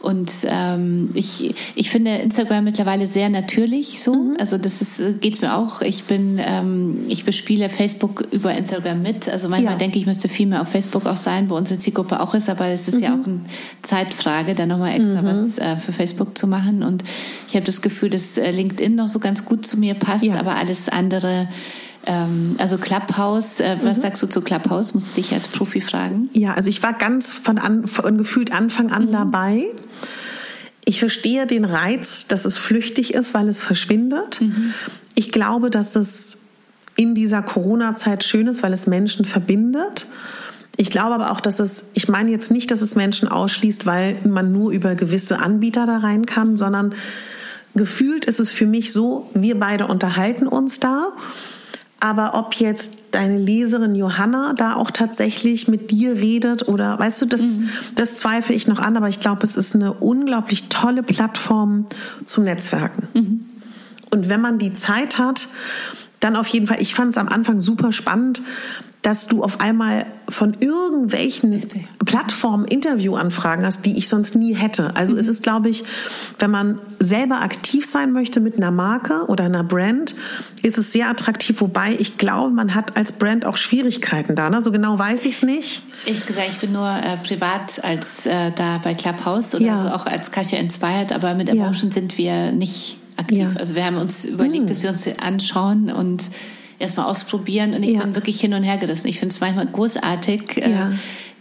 Und 0.00 0.30
ähm, 0.48 1.10
ich, 1.14 1.54
ich 1.74 1.90
finde 1.90 2.16
Instagram 2.16 2.64
mittlerweile 2.64 3.06
sehr 3.06 3.28
natürlich 3.28 4.00
so. 4.00 4.14
Mhm. 4.14 4.36
Also 4.38 4.58
das 4.58 4.82
ist, 4.82 5.20
geht 5.20 5.40
mir 5.40 5.56
auch. 5.56 5.80
Ich 5.80 6.04
bin, 6.04 6.38
ähm, 6.38 7.04
ich 7.08 7.24
bespiele 7.24 7.68
Facebook 7.68 8.26
über 8.30 8.54
Instagram 8.54 9.02
mit. 9.02 9.28
Also 9.28 9.48
manchmal 9.48 9.74
ja. 9.74 9.78
denke 9.78 9.98
ich, 9.98 10.06
müsste 10.06 10.28
viel 10.28 10.46
mehr 10.46 10.62
auf 10.62 10.68
Facebook 10.68 11.06
auch 11.06 11.16
sein, 11.16 11.50
wo 11.50 11.56
unsere 11.56 11.78
Zielgruppe 11.78 12.20
auch 12.20 12.34
ist. 12.34 12.48
Aber 12.48 12.66
es 12.66 12.88
ist 12.88 12.96
mhm. 12.96 13.02
ja 13.02 13.14
auch 13.14 13.26
eine 13.26 13.40
Zeitfrage, 13.82 14.54
da 14.54 14.66
nochmal 14.66 15.00
extra 15.00 15.22
mhm. 15.22 15.26
was 15.26 15.58
äh, 15.58 15.76
für 15.76 15.92
Facebook 15.92 16.36
zu 16.36 16.46
machen. 16.46 16.82
Und 16.82 17.02
ich 17.48 17.54
habe 17.54 17.64
das 17.64 17.80
Gefühl, 17.80 18.10
dass 18.10 18.36
äh, 18.36 18.50
LinkedIn 18.50 18.94
noch 18.94 19.08
so 19.08 19.18
ganz 19.18 19.44
gut 19.44 19.66
zu 19.66 19.78
mir 19.78 19.94
passt, 19.94 20.24
ja. 20.24 20.38
aber 20.38 20.56
alles 20.56 20.88
andere 20.88 21.48
ähm, 22.06 22.54
also 22.58 22.78
Clubhouse, 22.78 23.60
äh, 23.60 23.76
was 23.82 23.98
mhm. 23.98 24.02
sagst 24.02 24.22
du 24.22 24.28
zu 24.28 24.40
Clubhouse? 24.40 24.94
Muss 24.94 25.08
ich 25.08 25.14
dich 25.14 25.34
als 25.34 25.48
Profi 25.48 25.80
fragen? 25.80 26.30
Ja, 26.32 26.54
also 26.54 26.68
ich 26.68 26.82
war 26.82 26.92
ganz 26.92 27.32
von, 27.32 27.58
an, 27.58 27.86
von 27.86 28.16
gefühlt 28.16 28.52
Anfang 28.52 28.92
an 28.92 29.06
mhm. 29.06 29.12
dabei. 29.12 29.64
Ich 30.84 31.00
verstehe 31.00 31.46
den 31.46 31.64
Reiz, 31.64 32.28
dass 32.28 32.44
es 32.44 32.58
flüchtig 32.58 33.12
ist, 33.12 33.34
weil 33.34 33.48
es 33.48 33.60
verschwindet. 33.60 34.40
Mhm. 34.40 34.72
Ich 35.16 35.32
glaube, 35.32 35.68
dass 35.68 35.96
es 35.96 36.42
in 36.94 37.14
dieser 37.14 37.42
Corona-Zeit 37.42 38.24
schön 38.24 38.46
ist, 38.46 38.62
weil 38.62 38.72
es 38.72 38.86
Menschen 38.86 39.24
verbindet. 39.24 40.06
Ich 40.76 40.90
glaube 40.90 41.14
aber 41.14 41.32
auch, 41.32 41.40
dass 41.40 41.58
es, 41.58 41.86
ich 41.94 42.08
meine 42.08 42.30
jetzt 42.30 42.50
nicht, 42.50 42.70
dass 42.70 42.82
es 42.82 42.94
Menschen 42.94 43.28
ausschließt, 43.28 43.84
weil 43.84 44.16
man 44.24 44.52
nur 44.52 44.70
über 44.70 44.94
gewisse 44.94 45.40
Anbieter 45.40 45.86
da 45.86 45.98
rein 45.98 46.24
kann, 46.24 46.56
sondern 46.56 46.94
gefühlt 47.74 48.24
ist 48.26 48.40
es 48.40 48.52
für 48.52 48.66
mich 48.66 48.92
so, 48.92 49.28
wir 49.34 49.58
beide 49.58 49.86
unterhalten 49.86 50.46
uns 50.46 50.78
da. 50.78 51.12
Aber 51.98 52.34
ob 52.34 52.54
jetzt 52.54 52.92
deine 53.10 53.38
Leserin 53.38 53.94
Johanna 53.94 54.52
da 54.54 54.74
auch 54.74 54.90
tatsächlich 54.90 55.66
mit 55.66 55.90
dir 55.90 56.16
redet 56.16 56.68
oder 56.68 56.98
weißt 56.98 57.22
du, 57.22 57.26
das, 57.26 57.40
mhm. 57.42 57.70
das 57.94 58.18
zweifle 58.18 58.54
ich 58.54 58.68
noch 58.68 58.78
an, 58.78 58.96
aber 58.96 59.08
ich 59.08 59.20
glaube, 59.20 59.44
es 59.44 59.56
ist 59.56 59.74
eine 59.74 59.94
unglaublich 59.94 60.68
tolle 60.68 61.02
Plattform 61.02 61.86
zum 62.26 62.44
Netzwerken. 62.44 63.08
Mhm. 63.14 63.40
Und 64.10 64.28
wenn 64.28 64.40
man 64.40 64.58
die 64.58 64.74
Zeit 64.74 65.18
hat, 65.18 65.48
dann 66.20 66.36
auf 66.36 66.48
jeden 66.48 66.66
Fall, 66.66 66.80
ich 66.80 66.94
fand 66.94 67.10
es 67.10 67.18
am 67.18 67.28
Anfang 67.28 67.60
super 67.60 67.92
spannend, 67.92 68.42
dass 69.06 69.28
du 69.28 69.44
auf 69.44 69.60
einmal 69.60 70.04
von 70.28 70.54
irgendwelchen 70.58 71.64
Plattformen 72.04 72.64
Interviewanfragen 72.64 73.64
hast, 73.64 73.86
die 73.86 73.96
ich 73.96 74.08
sonst 74.08 74.34
nie 74.34 74.52
hätte. 74.52 74.96
Also 74.96 75.14
mhm. 75.14 75.20
es 75.20 75.28
ist, 75.28 75.44
glaube 75.44 75.68
ich, 75.68 75.84
wenn 76.40 76.50
man 76.50 76.80
selber 76.98 77.40
aktiv 77.40 77.86
sein 77.86 78.10
möchte 78.10 78.40
mit 78.40 78.56
einer 78.56 78.72
Marke 78.72 79.26
oder 79.28 79.44
einer 79.44 79.62
Brand, 79.62 80.16
ist 80.62 80.76
es 80.76 80.92
sehr 80.92 81.08
attraktiv. 81.08 81.60
Wobei 81.60 81.94
ich 81.96 82.18
glaube, 82.18 82.50
man 82.50 82.74
hat 82.74 82.96
als 82.96 83.12
Brand 83.12 83.46
auch 83.46 83.56
Schwierigkeiten 83.56 84.34
da. 84.34 84.50
Ne? 84.50 84.60
So 84.60 84.72
genau 84.72 84.98
weiß 84.98 85.24
ich 85.26 85.36
es 85.36 85.42
nicht. 85.44 85.82
Ich 86.04 86.26
gesagt, 86.26 86.48
ich 86.48 86.58
bin 86.58 86.72
nur 86.72 86.90
äh, 86.90 87.16
privat 87.18 87.84
als 87.84 88.26
äh, 88.26 88.50
da 88.50 88.78
bei 88.78 88.94
Clubhouse 88.94 89.54
oder 89.54 89.64
ja. 89.64 89.84
so 89.84 89.88
auch 89.88 90.06
als 90.06 90.32
Katja 90.32 90.58
Inspired, 90.58 91.12
aber 91.12 91.34
mit 91.34 91.48
Emotion 91.48 91.90
ja. 91.90 91.94
sind 91.94 92.18
wir 92.18 92.50
nicht 92.50 92.98
aktiv. 93.16 93.38
Ja. 93.38 93.50
Also 93.56 93.76
wir 93.76 93.84
haben 93.84 93.98
uns 93.98 94.24
überlegt, 94.24 94.62
hm. 94.62 94.66
dass 94.66 94.82
wir 94.82 94.90
uns 94.90 95.06
anschauen 95.22 95.92
und 95.92 96.24
erstmal 96.78 97.06
ausprobieren 97.06 97.74
und 97.74 97.82
ich 97.82 97.94
ja. 97.94 98.02
bin 98.02 98.14
wirklich 98.14 98.40
hin 98.40 98.54
und 98.54 98.62
her 98.62 98.78
gerissen. 98.78 99.06
Ich 99.08 99.18
finde 99.18 99.32
es 99.32 99.40
manchmal 99.40 99.66
großartig, 99.66 100.58
äh, 100.58 100.70
ja. 100.70 100.90
äh, 100.90 100.94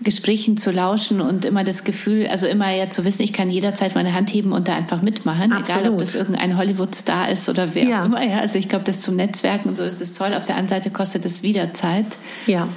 Gesprächen 0.03 0.57
zu 0.57 0.71
lauschen 0.71 1.21
und 1.21 1.45
immer 1.45 1.63
das 1.63 1.83
Gefühl, 1.83 2.27
also 2.27 2.47
immer 2.47 2.69
ja 2.71 2.89
zu 2.89 3.05
wissen, 3.05 3.21
ich 3.21 3.31
kann 3.31 3.49
jederzeit 3.49 3.95
meine 3.95 4.13
Hand 4.13 4.33
heben 4.33 4.51
und 4.51 4.67
da 4.67 4.75
einfach 4.75 5.01
mitmachen, 5.01 5.53
Absolut. 5.53 5.81
egal 5.81 5.93
ob 5.93 5.99
das 5.99 6.15
irgendein 6.15 6.57
Hollywood-Star 6.57 7.29
ist 7.29 7.47
oder 7.47 7.73
wer 7.73 7.86
ja. 7.86 8.01
auch 8.01 8.05
immer. 8.05 8.21
Ja, 8.21 8.39
also 8.39 8.59
ich 8.59 8.67
glaube, 8.67 8.83
das 8.83 8.99
zum 8.99 9.15
Netzwerken 9.15 9.69
und 9.69 9.77
so 9.77 9.83
ist 9.83 10.01
es 10.01 10.11
toll. 10.11 10.33
Auf 10.33 10.45
der 10.45 10.57
anderen 10.57 10.81
Seite 10.81 10.89
kostet 10.89 11.25
es 11.25 11.43
wieder 11.43 11.73
Zeit. 11.73 12.17
Ja. 12.45 12.67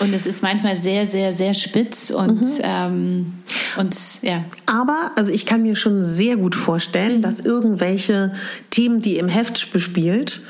Und 0.00 0.14
es 0.14 0.24
ist 0.24 0.42
manchmal 0.42 0.76
sehr, 0.76 1.06
sehr, 1.06 1.32
sehr 1.32 1.52
spitz 1.52 2.10
und, 2.10 2.40
mhm. 2.40 2.58
ähm, 2.62 3.32
und 3.76 3.94
ja. 4.22 4.44
Aber, 4.64 5.10
also 5.16 5.32
ich 5.32 5.44
kann 5.44 5.62
mir 5.62 5.76
schon 5.76 6.02
sehr 6.02 6.36
gut 6.36 6.54
vorstellen, 6.54 7.18
mhm. 7.18 7.22
dass 7.22 7.40
irgendwelche 7.40 8.32
Themen, 8.70 9.02
die 9.02 9.18
im 9.18 9.28
Heft 9.28 9.72
bespielt, 9.72 10.42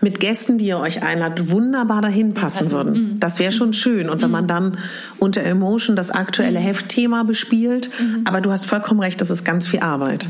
mit 0.00 0.20
Gästen, 0.20 0.58
die 0.58 0.66
ihr 0.66 0.78
euch 0.78 1.02
einladet, 1.02 1.50
wunderbar 1.50 2.00
dahin 2.00 2.34
passen 2.34 2.72
würden. 2.72 2.92
Mhm. 2.92 3.20
Das 3.20 3.38
wäre 3.38 3.52
schon 3.52 3.72
schön. 3.72 4.08
Und 4.08 4.22
wenn 4.22 4.30
man 4.30 4.44
mhm. 4.44 4.48
dann 4.48 4.78
unter 5.18 5.42
Emotion 5.42 5.96
das 5.96 6.10
aktuelle 6.10 6.58
mhm. 6.58 6.64
Heftthema 6.64 7.22
bespielt, 7.22 7.90
aber 8.24 8.40
du 8.40 8.50
hast 8.50 8.66
vollkommen 8.66 9.00
recht, 9.00 9.20
das 9.20 9.30
ist 9.30 9.44
ganz 9.44 9.66
viel 9.66 9.80
Arbeit. 9.80 10.26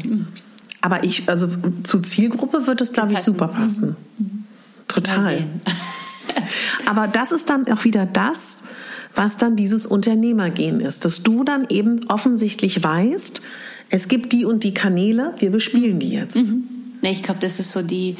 Aber 0.80 1.04
ich, 1.04 1.28
also 1.28 1.48
zur 1.84 2.02
Zielgruppe 2.02 2.66
wird 2.66 2.80
es, 2.80 2.92
glaube 2.92 3.12
ich, 3.12 3.20
super 3.20 3.48
passen. 3.48 3.96
Total. 4.88 5.44
Aber 6.86 7.06
das 7.06 7.32
ist 7.32 7.50
dann 7.50 7.66
auch 7.68 7.84
wieder 7.84 8.06
das, 8.06 8.62
was 9.14 9.36
dann 9.36 9.56
dieses 9.56 9.86
Unternehmergehen 9.86 10.80
ist, 10.80 11.04
dass 11.04 11.22
du 11.22 11.44
dann 11.44 11.66
eben 11.68 12.00
offensichtlich 12.08 12.82
weißt, 12.82 13.42
es 13.90 14.08
gibt 14.08 14.32
die 14.32 14.44
und 14.44 14.62
die 14.62 14.72
Kanäle, 14.72 15.34
wir 15.38 15.50
bespielen 15.50 15.98
die 15.98 16.10
jetzt. 16.10 16.36
Mhm. 16.36 16.64
Ich 17.02 17.22
glaube, 17.22 17.40
das 17.40 17.58
ist 17.58 17.72
so 17.72 17.82
die, 17.82 18.16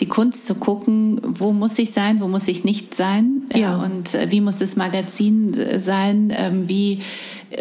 die 0.00 0.06
Kunst 0.06 0.46
zu 0.46 0.54
gucken, 0.56 1.20
wo 1.22 1.52
muss 1.52 1.78
ich 1.78 1.92
sein, 1.92 2.20
wo 2.20 2.28
muss 2.28 2.48
ich 2.48 2.64
nicht 2.64 2.94
sein 2.94 3.42
ja. 3.54 3.76
und 3.76 4.14
äh, 4.14 4.30
wie 4.30 4.40
muss 4.40 4.56
das 4.56 4.76
Magazin 4.76 5.54
äh, 5.54 5.78
sein, 5.78 6.32
ähm, 6.36 6.68
wie 6.68 7.00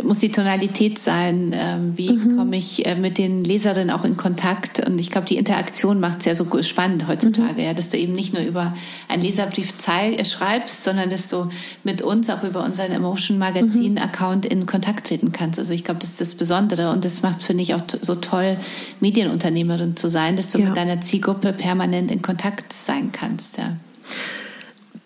muss 0.03 0.19
die 0.19 0.31
Tonalität 0.31 0.97
sein, 0.97 1.51
ähm, 1.53 1.97
wie 1.97 2.13
mhm. 2.13 2.37
komme 2.37 2.57
ich 2.57 2.85
äh, 2.85 2.95
mit 2.95 3.17
den 3.17 3.43
Leserinnen 3.43 3.91
auch 3.91 4.05
in 4.05 4.17
Kontakt 4.17 4.85
und 4.87 4.99
ich 4.99 5.11
glaube, 5.11 5.27
die 5.27 5.37
Interaktion 5.37 5.99
macht 5.99 6.19
es 6.19 6.25
ja 6.25 6.35
so 6.35 6.45
spannend 6.63 7.07
heutzutage, 7.07 7.61
mhm. 7.61 7.67
ja, 7.67 7.73
dass 7.73 7.89
du 7.89 7.97
eben 7.97 8.13
nicht 8.13 8.33
nur 8.33 8.43
über 8.43 8.75
einen 9.07 9.21
Leserbrief 9.21 9.73
schreibst, 9.79 10.83
sondern 10.83 11.09
dass 11.09 11.27
du 11.27 11.49
mit 11.83 12.01
uns 12.01 12.29
auch 12.29 12.43
über 12.43 12.63
unseren 12.63 12.91
Emotion 12.91 13.37
Magazin 13.37 13.97
Account 13.97 14.45
in 14.45 14.65
Kontakt 14.65 15.07
treten 15.07 15.31
kannst. 15.31 15.59
Also 15.59 15.73
ich 15.73 15.83
glaube, 15.83 15.99
das 15.99 16.11
ist 16.11 16.21
das 16.21 16.35
Besondere 16.35 16.91
und 16.91 17.05
das 17.05 17.21
macht 17.21 17.43
finde 17.43 17.63
ich 17.63 17.73
auch 17.73 17.81
so 18.01 18.15
toll, 18.15 18.57
Medienunternehmerin 18.99 19.95
zu 19.95 20.09
sein, 20.09 20.35
dass 20.35 20.49
du 20.49 20.59
ja. 20.59 20.65
mit 20.65 20.77
deiner 20.77 21.01
Zielgruppe 21.01 21.53
permanent 21.53 22.11
in 22.11 22.21
Kontakt 22.21 22.73
sein 22.73 23.11
kannst. 23.11 23.57
Ja. 23.57 23.75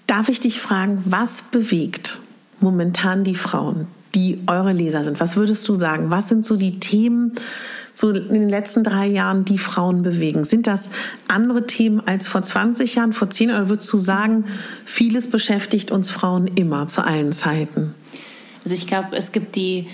Darf 0.05 0.29
ich 0.29 0.39
dich 0.39 0.59
fragen, 0.59 1.01
was 1.05 1.43
bewegt 1.43 2.19
momentan 2.59 3.23
die 3.23 3.35
Frauen, 3.35 3.87
die 4.17 4.39
eure 4.47 4.73
Leser 4.73 5.03
sind? 5.03 5.19
Was 5.19 5.35
würdest 5.35 5.67
du 5.69 5.75
sagen? 5.75 6.09
Was 6.09 6.27
sind 6.27 6.43
so 6.43 6.55
die 6.57 6.79
Themen 6.79 7.33
so 7.93 8.09
in 8.09 8.33
den 8.33 8.49
letzten 8.49 8.83
drei 8.83 9.05
Jahren, 9.05 9.45
die 9.45 9.59
Frauen 9.59 10.01
bewegen? 10.01 10.43
Sind 10.43 10.65
das 10.65 10.89
andere 11.27 11.67
Themen 11.67 12.01
als 12.05 12.27
vor 12.27 12.41
20 12.41 12.95
Jahren, 12.95 13.13
vor 13.13 13.29
10 13.29 13.51
oder 13.51 13.69
würdest 13.69 13.93
du 13.93 13.97
sagen, 13.97 14.45
vieles 14.85 15.29
beschäftigt 15.29 15.91
uns 15.91 16.09
Frauen 16.09 16.47
immer 16.47 16.87
zu 16.87 17.05
allen 17.05 17.31
Zeiten? 17.31 17.93
Also 18.63 18.73
ich 18.73 18.87
glaube, 18.87 19.09
es 19.11 19.31
gibt 19.31 19.55
die 19.55 19.87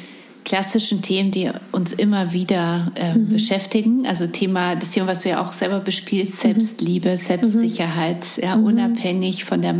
klassischen 0.45 1.01
Themen, 1.01 1.31
die 1.31 1.51
uns 1.71 1.91
immer 1.91 2.31
wieder 2.31 2.91
äh, 2.95 3.17
mhm. 3.17 3.29
beschäftigen. 3.29 4.05
Also 4.05 4.27
Thema, 4.27 4.75
das 4.75 4.91
Thema, 4.91 5.07
was 5.07 5.19
du 5.19 5.29
ja 5.29 5.41
auch 5.41 5.51
selber 5.51 5.79
bespielst, 5.79 6.33
mhm. 6.33 6.49
Selbstliebe, 6.49 7.11
mhm. 7.11 7.17
Selbstsicherheit, 7.17 8.25
ja, 8.41 8.55
mhm. 8.55 8.65
unabhängig 8.65 9.43
von 9.43 9.61
der, 9.61 9.75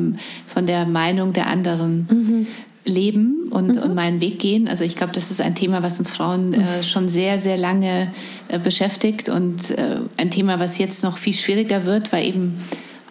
von 0.46 0.66
der 0.66 0.86
Meinung 0.86 1.32
der 1.32 1.48
anderen. 1.48 2.08
Mhm. 2.12 2.48
Leben 2.86 3.48
und, 3.50 3.76
mhm. 3.76 3.82
und 3.82 3.96
meinen 3.96 4.22
Weg 4.22 4.40
gehen. 4.40 4.68
Also 4.68 4.84
ich 4.84 4.96
glaube, 4.96 5.14
das 5.14 5.32
ist 5.32 5.42
ein 5.42 5.56
Thema, 5.56 5.84
was 5.84 6.00
uns 6.00 6.12
Frauen 6.12 6.54
äh, 6.54 6.84
schon 6.84 7.08
sehr, 7.08 7.40
sehr 7.40 7.58
lange 7.58 8.12
äh, 8.50 8.60
beschäftigt 8.60 9.30
und 9.30 9.72
äh, 9.72 10.00
ein 10.18 10.32
Thema, 10.32 10.60
was 10.60 10.78
jetzt 10.78 11.04
noch 11.04 11.18
viel 11.18 11.34
schwieriger 11.34 11.86
wird, 11.86 12.12
weil 12.12 12.26
eben 12.26 12.56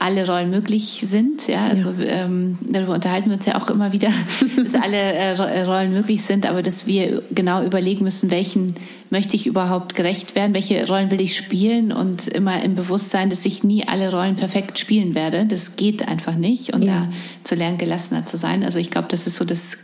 alle 0.03 0.27
Rollen 0.27 0.51
möglich 0.51 1.05
sind. 1.07 1.47
Ja, 1.47 1.67
also 1.67 1.91
ja. 1.91 2.25
Ähm, 2.25 2.59
darüber 2.61 2.95
unterhalten 2.95 3.31
wir 3.31 3.37
uns 3.37 3.47
ja 3.47 3.57
auch 3.57 3.71
immer 3.71 3.93
wieder, 3.93 4.09
dass 4.57 4.75
alle 4.75 4.97
äh, 4.97 5.35
äh, 5.35 5.63
Rollen 5.63 5.93
möglich 5.93 6.23
sind, 6.23 6.45
aber 6.45 6.63
dass 6.63 6.89
wir 6.89 7.23
genau 7.31 7.63
überlegen 7.63 8.03
müssen, 8.03 8.31
welchen 8.31 8.75
möchte 9.11 9.37
ich 9.37 9.47
überhaupt 9.47 9.95
gerecht 9.95 10.35
werden, 10.35 10.55
welche 10.55 10.87
Rollen 10.89 11.13
will 11.13 11.21
ich 11.21 11.37
spielen 11.37 11.93
und 11.93 12.27
immer 12.27 12.63
im 12.65 12.75
Bewusstsein, 12.75 13.31
dass 13.31 13.45
ich 13.45 13.63
nie 13.63 13.87
alle 13.87 14.11
Rollen 14.11 14.35
perfekt 14.35 14.79
spielen 14.79 15.15
werde. 15.15 15.47
Das 15.47 15.77
geht 15.77 16.09
einfach 16.09 16.35
nicht 16.35 16.75
und 16.75 16.83
ja. 16.83 16.93
da 16.93 17.09
zu 17.45 17.55
lernen, 17.55 17.79
gelassener 17.79 18.27
zu 18.27 18.37
sein. 18.37 18.65
Also 18.65 18.81
ich 18.81 18.91
glaube, 18.91 19.07
das 19.09 19.29
ist 19.29 19.37
so 19.37 19.45
das, 19.45 19.79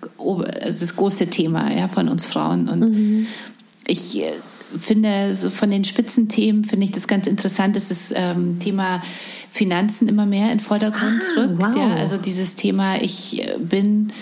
das 0.66 0.96
große 0.96 1.28
Thema 1.28 1.72
ja, 1.72 1.86
von 1.86 2.08
uns 2.08 2.26
Frauen 2.26 2.68
und 2.68 2.80
mhm. 2.80 3.26
ich 3.86 4.18
äh, 4.18 4.32
finde, 4.76 5.34
so 5.34 5.50
von 5.50 5.70
den 5.70 5.84
Spitzenthemen 5.84 6.64
finde 6.64 6.84
ich 6.84 6.92
das 6.92 7.06
ganz 7.06 7.26
interessant, 7.26 7.76
dass 7.76 7.88
das 7.88 8.12
ähm, 8.14 8.58
Thema 8.58 9.02
Finanzen 9.48 10.08
immer 10.08 10.26
mehr 10.26 10.52
in 10.52 10.60
Vordergrund 10.60 11.22
ah, 11.36 11.40
rückt. 11.40 11.62
Wow. 11.62 11.76
Ja, 11.76 11.94
also 11.94 12.16
dieses 12.16 12.54
Thema, 12.54 13.00
ich 13.00 13.42
äh, 13.42 13.56
bin 13.58 14.12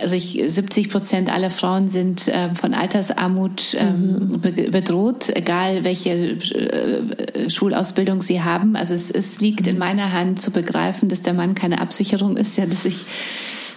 also 0.00 0.16
ich, 0.16 0.42
70 0.44 0.90
Prozent 0.90 1.32
aller 1.32 1.50
Frauen 1.50 1.88
sind 1.88 2.28
äh, 2.28 2.52
von 2.54 2.74
Altersarmut 2.74 3.76
ähm, 3.78 4.10
mhm. 4.10 4.40
be 4.40 4.52
bedroht, 4.70 5.30
egal 5.34 5.84
welche 5.84 6.10
äh, 6.10 7.50
Schulausbildung 7.50 8.20
sie 8.20 8.42
haben. 8.42 8.74
Also 8.76 8.94
es, 8.94 9.10
es 9.10 9.40
liegt 9.40 9.62
mhm. 9.62 9.72
in 9.72 9.78
meiner 9.78 10.12
Hand 10.12 10.42
zu 10.42 10.50
begreifen, 10.50 11.08
dass 11.08 11.22
der 11.22 11.34
Mann 11.34 11.54
keine 11.54 11.80
Absicherung 11.80 12.36
ist, 12.36 12.56
ja, 12.58 12.66
dass 12.66 12.84
ich 12.84 13.04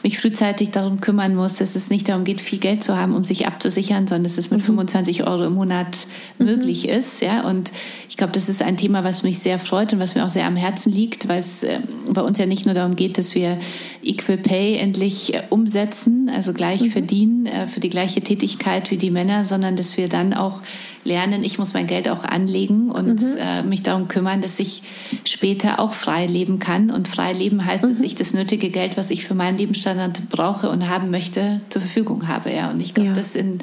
mich 0.03 0.19
frühzeitig 0.19 0.71
darum 0.71 1.01
kümmern 1.01 1.35
muss, 1.35 1.53
dass 1.53 1.75
es 1.75 1.89
nicht 1.89 2.09
darum 2.09 2.23
geht, 2.23 2.41
viel 2.41 2.59
Geld 2.59 2.83
zu 2.83 2.97
haben, 2.97 3.15
um 3.15 3.23
sich 3.23 3.47
abzusichern, 3.47 4.07
sondern 4.07 4.23
dass 4.23 4.37
es 4.37 4.49
mit 4.49 4.61
mhm. 4.61 4.65
25 4.65 5.27
Euro 5.27 5.43
im 5.43 5.53
Monat 5.53 6.07
mhm. 6.37 6.45
möglich 6.45 6.87
ist. 6.87 7.21
Ja, 7.21 7.41
und 7.47 7.71
glaube, 8.21 8.33
das 8.33 8.49
ist 8.49 8.61
ein 8.61 8.77
Thema, 8.77 9.03
was 9.03 9.23
mich 9.23 9.39
sehr 9.39 9.57
freut 9.57 9.93
und 9.93 9.99
was 9.99 10.13
mir 10.13 10.23
auch 10.23 10.29
sehr 10.29 10.45
am 10.45 10.55
Herzen 10.55 10.91
liegt, 10.91 11.27
weil 11.27 11.39
es 11.39 11.63
äh, 11.63 11.79
bei 12.07 12.21
uns 12.21 12.37
ja 12.37 12.45
nicht 12.45 12.67
nur 12.67 12.75
darum 12.75 12.95
geht, 12.95 13.17
dass 13.17 13.33
wir 13.33 13.57
Equal 14.03 14.37
Pay 14.37 14.75
endlich 14.75 15.33
äh, 15.33 15.41
umsetzen, 15.49 16.29
also 16.29 16.53
gleich 16.53 16.83
mhm. 16.83 16.91
verdienen 16.91 17.45
äh, 17.47 17.65
für 17.65 17.79
die 17.79 17.89
gleiche 17.89 18.21
Tätigkeit 18.21 18.91
wie 18.91 18.97
die 18.97 19.09
Männer, 19.09 19.45
sondern 19.45 19.75
dass 19.75 19.97
wir 19.97 20.07
dann 20.07 20.35
auch 20.35 20.61
lernen, 21.03 21.43
ich 21.43 21.57
muss 21.57 21.73
mein 21.73 21.87
Geld 21.87 22.07
auch 22.09 22.23
anlegen 22.23 22.91
und 22.91 23.19
mhm. 23.23 23.67
mich 23.67 23.81
darum 23.81 24.07
kümmern, 24.07 24.39
dass 24.39 24.59
ich 24.59 24.83
später 25.25 25.79
auch 25.79 25.93
frei 25.93 26.27
leben 26.27 26.59
kann. 26.59 26.91
Und 26.91 27.07
frei 27.07 27.33
leben 27.33 27.65
heißt, 27.65 27.85
dass 27.85 27.97
mhm. 27.97 28.03
ich 28.03 28.13
das 28.13 28.33
nötige 28.33 28.69
Geld, 28.69 28.97
was 28.97 29.09
ich 29.09 29.25
für 29.25 29.33
meinen 29.33 29.57
Lebensstandard 29.57 30.29
brauche 30.29 30.69
und 30.69 30.89
haben 30.89 31.09
möchte, 31.09 31.59
zur 31.69 31.81
Verfügung 31.81 32.27
habe. 32.27 32.53
Ja, 32.53 32.69
und 32.69 32.83
ich 32.83 32.93
glaube, 32.93 33.09
ja. 33.09 33.15
das 33.15 33.35
in 33.35 33.57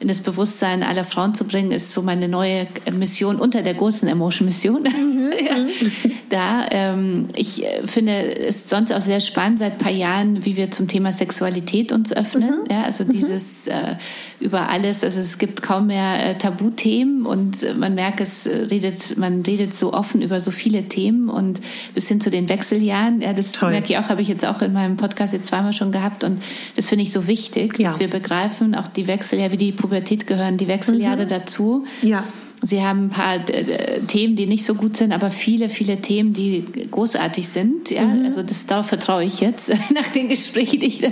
in 0.00 0.08
das 0.08 0.20
Bewusstsein 0.20 0.82
aller 0.82 1.04
Frauen 1.04 1.34
zu 1.34 1.44
bringen, 1.44 1.72
ist 1.72 1.92
so 1.92 2.00
meine 2.00 2.26
neue 2.26 2.66
Mission 2.90 3.36
unter 3.36 3.60
der 3.60 3.74
großen 3.74 4.08
Emotion-Mission. 4.08 4.82
Mhm. 4.82 5.32
ja. 5.46 5.58
Mhm. 5.58 6.12
Da, 6.30 6.66
ähm, 6.70 7.26
ich 7.36 7.62
äh, 7.62 7.86
finde 7.86 8.34
es 8.34 8.70
sonst 8.70 8.92
auch 8.94 9.00
sehr 9.02 9.20
spannend 9.20 9.58
seit 9.58 9.72
ein 9.72 9.78
paar 9.78 9.92
Jahren, 9.92 10.44
wie 10.46 10.56
wir 10.56 10.70
zum 10.70 10.88
Thema 10.88 11.12
Sexualität 11.12 11.92
uns 11.92 12.14
öffnen. 12.14 12.62
Mhm. 12.62 12.70
Ja, 12.70 12.84
also 12.84 13.04
mhm. 13.04 13.10
dieses 13.10 13.66
äh, 13.66 13.96
über 14.40 14.70
alles, 14.70 15.04
also 15.04 15.20
es 15.20 15.36
gibt 15.36 15.60
kaum 15.60 15.88
mehr 15.88 16.30
äh, 16.30 16.38
Tabuthemen 16.38 17.26
und 17.26 17.62
äh, 17.62 17.74
man 17.74 17.94
merkt, 17.94 18.22
es 18.22 18.46
redet, 18.46 19.18
man 19.18 19.42
redet 19.42 19.74
so 19.74 19.92
offen 19.92 20.22
über 20.22 20.40
so 20.40 20.50
viele 20.50 20.84
Themen 20.84 21.28
und 21.28 21.60
bis 21.92 22.08
hin 22.08 22.22
zu 22.22 22.30
den 22.30 22.48
Wechseljahren. 22.48 23.20
Ja, 23.20 23.34
das 23.34 23.52
Toll. 23.52 23.72
merke 23.72 23.92
ich 23.92 23.98
auch, 23.98 24.08
habe 24.08 24.22
ich 24.22 24.28
jetzt 24.28 24.46
auch 24.46 24.62
in 24.62 24.72
meinem 24.72 24.96
Podcast 24.96 25.34
jetzt 25.34 25.48
zweimal 25.48 25.74
schon 25.74 25.92
gehabt 25.92 26.24
und 26.24 26.42
das 26.76 26.88
finde 26.88 27.02
ich 27.02 27.12
so 27.12 27.26
wichtig, 27.26 27.78
ja. 27.78 27.90
dass 27.90 28.00
wir 28.00 28.08
begreifen, 28.08 28.74
auch 28.74 28.88
die 28.88 29.06
Wechseljahre, 29.06 29.52
wie 29.52 29.58
die 29.58 29.72
Pubertät 29.72 29.89
gehören 29.90 30.56
die 30.56 30.68
Wechseljahre 30.68 31.24
mhm. 31.24 31.28
dazu. 31.28 31.84
Ja. 32.02 32.24
Sie 32.62 32.82
haben 32.82 33.06
ein 33.06 33.10
paar 33.10 33.36
äh, 33.48 34.00
Themen, 34.00 34.36
die 34.36 34.46
nicht 34.46 34.66
so 34.66 34.74
gut 34.74 34.96
sind, 34.96 35.12
aber 35.12 35.30
viele, 35.30 35.70
viele 35.70 36.00
Themen, 36.02 36.34
die 36.34 36.64
großartig 36.90 37.48
sind. 37.48 37.90
Ja, 37.90 38.04
mhm. 38.04 38.26
also 38.26 38.42
das 38.42 38.66
darauf 38.66 38.86
vertraue 38.86 39.24
ich 39.24 39.40
jetzt 39.40 39.70
nach 39.94 40.06
den 40.08 40.28
Gesprächen, 40.28 40.80
die 40.80 40.86
ich 40.86 41.02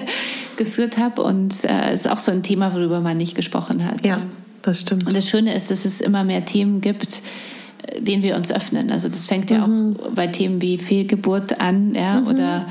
geführt 0.56 0.98
habe. 0.98 1.22
Und 1.22 1.52
es 1.52 1.64
äh, 1.64 1.94
ist 1.94 2.08
auch 2.08 2.18
so 2.18 2.32
ein 2.32 2.42
Thema, 2.42 2.74
worüber 2.74 3.00
man 3.00 3.16
nicht 3.16 3.34
gesprochen 3.34 3.84
hat. 3.84 4.04
Ja, 4.04 4.20
das 4.62 4.80
stimmt. 4.80 5.06
Und 5.06 5.16
das 5.16 5.28
Schöne 5.28 5.54
ist, 5.54 5.70
dass 5.70 5.84
es 5.86 6.02
immer 6.02 6.22
mehr 6.22 6.44
Themen 6.44 6.82
gibt, 6.82 7.22
äh, 7.86 8.02
denen 8.02 8.22
wir 8.22 8.36
uns 8.36 8.52
öffnen. 8.52 8.90
Also 8.90 9.08
das 9.08 9.24
fängt 9.24 9.50
ja 9.50 9.66
mhm. 9.66 9.96
auch 9.96 10.10
bei 10.10 10.26
Themen 10.26 10.60
wie 10.60 10.76
Fehlgeburt 10.76 11.60
an, 11.60 11.94
ja, 11.94 12.20
mhm. 12.20 12.26
oder 12.26 12.66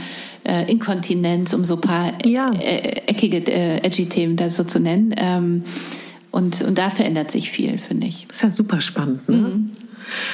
äh, 0.47 0.71
Inkontinenz, 0.71 1.53
um 1.53 1.65
so 1.65 1.75
ein 1.75 1.81
paar 1.81 2.25
ja. 2.25 2.49
äh, 2.51 3.01
eckige, 3.07 3.37
äh, 3.47 3.85
edgy 3.85 4.07
Themen 4.07 4.37
da 4.37 4.49
so 4.49 4.63
zu 4.63 4.79
nennen. 4.79 5.13
Ähm, 5.17 5.63
und, 6.31 6.61
und 6.61 6.77
da 6.77 6.89
verändert 6.89 7.31
sich 7.31 7.51
viel, 7.51 7.77
finde 7.79 8.07
ich. 8.07 8.25
Das 8.27 8.37
ist 8.37 8.43
ja 8.43 8.49
super 8.49 8.81
spannend. 8.81 9.27
Ne? 9.27 9.37
Mhm. 9.37 9.71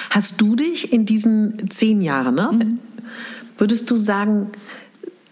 Hast 0.09 0.39
du 0.39 0.55
dich 0.55 0.93
in 0.93 1.05
diesen 1.05 1.69
zehn 1.69 2.01
Jahren, 2.01 2.35
ne, 2.35 2.49
mhm. 2.51 2.79
würdest 3.57 3.89
du 3.89 3.95
sagen, 3.95 4.49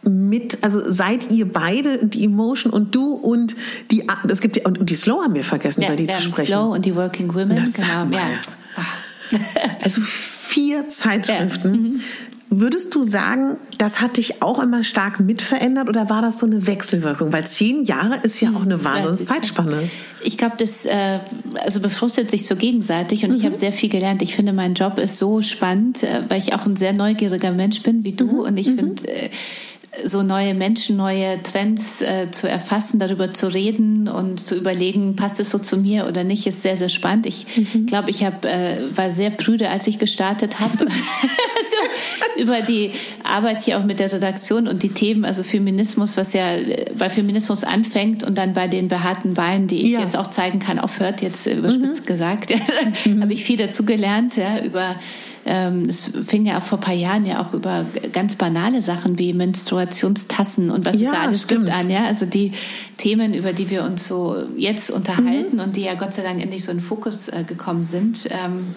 mit, 0.04 0.64
also 0.64 0.92
seid 0.92 1.32
ihr 1.32 1.52
beide, 1.52 2.08
die 2.08 2.26
Emotion 2.26 2.74
und 2.74 2.96
du 2.96 3.14
und 3.14 3.56
die, 3.92 4.08
es 4.30 4.42
gibt 4.42 4.56
die, 4.56 4.62
und 4.62 4.90
die 4.90 4.96
Slow 4.96 5.22
haben 5.22 5.36
wir 5.36 5.44
vergessen, 5.44 5.82
ja, 5.82 5.90
über 5.90 5.96
die 5.96 6.08
zu 6.08 6.22
sprechen. 6.22 6.48
Slow 6.48 6.74
und 6.74 6.86
die 6.86 6.96
Working 6.96 7.32
Women, 7.36 7.58
das 7.58 7.74
genau, 7.74 8.08
ja. 8.12 9.40
Also 9.84 10.02
vier 10.02 10.90
Zeitschriften. 10.90 11.74
Ja. 11.76 11.82
Mhm. 11.82 12.02
Würdest 12.54 12.94
du 12.96 13.04
sagen, 13.04 13.56
das 13.78 14.02
hat 14.02 14.18
dich 14.18 14.42
auch 14.42 14.60
immer 14.60 14.84
stark 14.84 15.22
mitverändert 15.22 15.88
oder 15.88 16.10
war 16.10 16.22
das 16.22 16.38
so 16.38 16.46
eine 16.46 16.68
Wechselwirkung? 16.68 17.32
Weil 17.32 17.48
zehn 17.48 17.86
Jahre 17.86 18.18
ist 18.24 18.42
ja 18.42 18.50
auch 18.50 18.64
eine 18.64 18.76
hm, 18.76 18.84
Wahnsinnszeitspanne. 18.84 19.90
Ich 20.22 20.38
glaube, 20.38 20.56
das 20.58 20.86
äh, 20.86 21.20
also 21.64 21.80
befruchtet 21.80 22.30
sich 22.30 22.46
so 22.46 22.58
gegenseitig 22.58 23.24
und 23.24 23.32
mhm. 23.32 23.38
ich 23.38 23.46
habe 23.46 23.56
sehr 23.56 23.72
viel 23.72 23.88
gelernt. 23.88 24.22
Ich 24.22 24.36
finde, 24.36 24.52
mein 24.52 24.74
Job 24.74 25.00
ist 25.00 25.18
so 25.18 25.42
spannend, 25.42 26.04
äh, 26.04 26.24
weil 26.28 26.40
ich 26.40 26.54
auch 26.54 26.66
ein 26.66 26.76
sehr 26.76 26.92
neugieriger 26.92 27.54
Mensch 27.54 27.84
bin 27.84 28.04
wie 28.04 28.12
du 28.12 28.26
mhm. 28.26 28.40
und 28.42 28.58
ich 28.58 28.68
mhm. 28.68 28.76
finde 28.76 29.08
äh, 29.08 29.30
so 30.06 30.24
neue 30.24 30.54
Menschen, 30.54 30.96
neue 30.96 31.42
Trends 31.44 32.02
äh, 32.02 32.32
zu 32.32 32.48
erfassen, 32.48 32.98
darüber 32.98 33.34
zu 33.34 33.48
reden 33.48 34.08
und 34.08 34.40
zu 34.40 34.56
überlegen, 34.56 35.18
passt 35.18 35.40
es 35.42 35.50
so 35.50 35.60
zu 35.60 35.76
mir 35.76 36.08
oder 36.08 36.24
nicht, 36.24 36.48
ist 36.48 36.62
sehr, 36.62 36.78
sehr 36.78 36.88
spannend. 36.88 37.26
Ich 37.26 37.46
mhm. 37.74 37.88
glaube, 37.88 38.10
ich 38.10 38.24
hab, 38.24 38.46
äh, 38.46 38.78
war 38.96 39.12
sehr 39.12 39.32
prüde, 39.32 39.70
als 39.70 39.88
ich 39.88 40.00
gestartet 40.00 40.60
habe. 40.60 40.78
also, 40.86 42.42
über 42.42 42.62
die 42.62 42.92
Arbeit 43.24 43.62
hier 43.62 43.78
auch 43.78 43.84
mit 43.84 44.00
der 44.00 44.12
Redaktion 44.12 44.70
und 44.70 44.82
die 44.82 44.90
Themen, 44.90 45.26
also 45.26 45.44
Feminismus, 45.44 46.16
was 46.16 46.32
ja 46.32 46.56
äh, 46.56 46.86
bei 46.98 47.10
Feminismus 47.10 47.66
anfängt 47.66 48.24
und 48.24 48.38
dann 48.38 48.54
bei 48.54 48.70
den 48.70 48.88
behaarten 48.88 49.34
Beinen, 49.34 49.68
die 49.68 49.84
ich 49.84 49.92
ja. 49.92 50.00
jetzt 50.00 50.16
auch 50.16 50.28
zeigen 50.28 50.60
kann, 50.60 50.80
aufhört, 50.80 51.22
jetzt 51.22 51.48
äh, 51.48 51.56
überspitzt 51.56 52.04
mhm. 52.04 52.06
gesagt. 52.06 52.54
mhm. 53.06 53.22
habe 53.22 53.34
ich 53.34 53.44
viel 53.44 53.58
dazu 53.58 53.84
gelernt, 53.84 54.38
ja, 54.38 54.64
über 54.64 54.96
ähm, 55.46 55.86
es 55.86 56.12
fing 56.28 56.46
ja 56.46 56.58
auch 56.58 56.62
vor 56.62 56.78
ein 56.78 56.84
paar 56.84 56.94
Jahren 56.94 57.26
ja 57.26 57.46
auch 57.46 57.54
über 57.54 57.86
ganz 58.14 58.36
banale 58.36 58.82
Sachen 58.82 59.18
wie 59.18 59.34
Menstruationstassen 59.34 60.70
und 60.70 60.86
was 60.86 61.00
ja, 61.00 61.12
da 61.12 61.22
alles 61.22 61.44
stimmt. 61.44 61.66
gibt 61.66 61.78
an, 61.78 61.90
ja. 61.90 62.06
Also 62.06 62.26
die 62.26 62.52
Themen, 62.98 63.34
über 63.34 63.54
die 63.54 63.70
wir 63.70 63.84
uns 63.84 64.08
so 64.08 64.44
jetzt 64.56 64.92
unterhalten 64.92 65.56
mhm. 65.56 65.62
und 65.62 65.76
die 65.76 65.82
ja 65.82 65.96
Gott 65.96 66.14
sei 66.14 66.22
Dank 66.22 66.42
endlich 66.42 66.64
so 66.64 66.72
in 66.72 66.78
den 66.78 66.84
Fokus 66.84 67.28
äh, 67.28 67.44
gekommen 67.44 67.86
sind. 67.86 68.28
Ähm, 68.30 68.76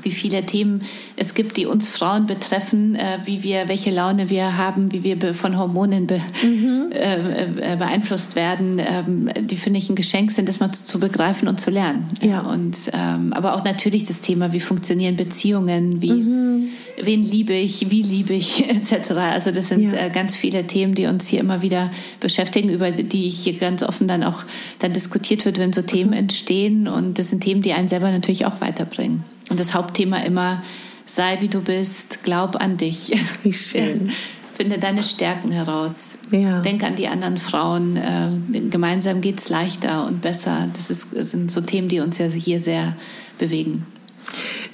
wie 0.00 0.10
viele 0.10 0.44
Themen 0.46 0.82
es 1.16 1.34
gibt, 1.34 1.56
die 1.56 1.66
uns 1.66 1.86
Frauen 1.86 2.26
betreffen, 2.26 2.94
äh, 2.94 3.18
wie 3.24 3.42
wir, 3.42 3.68
welche 3.68 3.90
Laune 3.90 4.30
wir 4.30 4.56
haben, 4.56 4.90
wie 4.92 5.04
wir 5.04 5.34
von 5.34 5.58
Hormonen 5.58 6.06
be, 6.06 6.20
mhm. 6.42 6.90
äh, 6.92 7.44
äh, 7.44 7.76
beeinflusst 7.76 8.34
werden, 8.34 8.78
ähm, 8.78 9.30
die 9.40 9.56
finde 9.56 9.78
ich 9.78 9.90
ein 9.90 9.94
Geschenk 9.94 10.30
sind, 10.30 10.48
das 10.48 10.60
mal 10.60 10.72
zu, 10.72 10.84
zu 10.84 10.98
begreifen 10.98 11.46
und 11.46 11.60
zu 11.60 11.70
lernen. 11.70 12.08
Ja. 12.20 12.40
Und 12.40 12.76
ähm, 12.92 13.32
aber 13.32 13.54
auch 13.54 13.64
natürlich 13.64 14.04
das 14.04 14.22
Thema, 14.22 14.52
wie 14.52 14.60
funktionieren 14.60 15.16
Beziehungen, 15.16 16.00
wie 16.00 16.12
mhm. 16.12 16.68
wen 17.00 17.22
liebe 17.22 17.52
ich, 17.52 17.90
wie 17.90 18.02
liebe 18.02 18.32
ich 18.32 18.68
etc. 18.92 19.10
Also 19.10 19.50
das 19.50 19.68
sind 19.68 19.92
ja. 19.92 20.06
äh, 20.06 20.10
ganz 20.10 20.34
viele 20.34 20.66
Themen, 20.66 20.94
die 20.94 21.06
uns 21.06 21.28
hier 21.28 21.40
immer 21.40 21.60
wieder 21.60 21.90
beschäftigen, 22.20 22.70
über 22.70 22.90
die 22.90 23.28
hier 23.28 23.54
ganz 23.54 23.82
offen 23.82 24.08
dann 24.08 24.24
auch 24.24 24.44
dann 24.78 24.92
diskutiert 24.92 25.44
wird, 25.44 25.58
wenn 25.58 25.72
so 25.72 25.82
Themen 25.82 26.10
mhm. 26.10 26.16
entstehen. 26.16 26.88
Und 26.88 27.18
das 27.18 27.28
sind 27.28 27.42
Themen, 27.42 27.60
die 27.60 27.74
einen 27.74 27.88
selber 27.88 28.10
natürlich 28.10 28.46
auch 28.46 28.60
weiterbringen. 28.60 29.24
Und 29.52 29.60
das 29.60 29.74
Hauptthema 29.74 30.16
immer, 30.22 30.62
sei 31.04 31.42
wie 31.42 31.48
du 31.48 31.60
bist, 31.60 32.22
glaub 32.22 32.56
an 32.56 32.78
dich. 32.78 33.12
Wie 33.42 33.52
schön. 33.52 34.10
Finde 34.54 34.78
deine 34.78 35.02
Stärken 35.02 35.50
heraus. 35.50 36.16
Ja. 36.30 36.60
Denk 36.60 36.82
an 36.82 36.94
die 36.94 37.06
anderen 37.06 37.36
Frauen. 37.36 37.98
Äh, 37.98 38.30
gemeinsam 38.70 39.20
geht 39.20 39.40
es 39.40 39.50
leichter 39.50 40.06
und 40.06 40.22
besser. 40.22 40.70
Das, 40.72 40.88
ist, 40.88 41.08
das 41.14 41.32
sind 41.32 41.50
so 41.50 41.60
Themen, 41.60 41.88
die 41.88 42.00
uns 42.00 42.16
ja 42.16 42.28
hier 42.28 42.60
sehr 42.60 42.96
bewegen. 43.38 43.84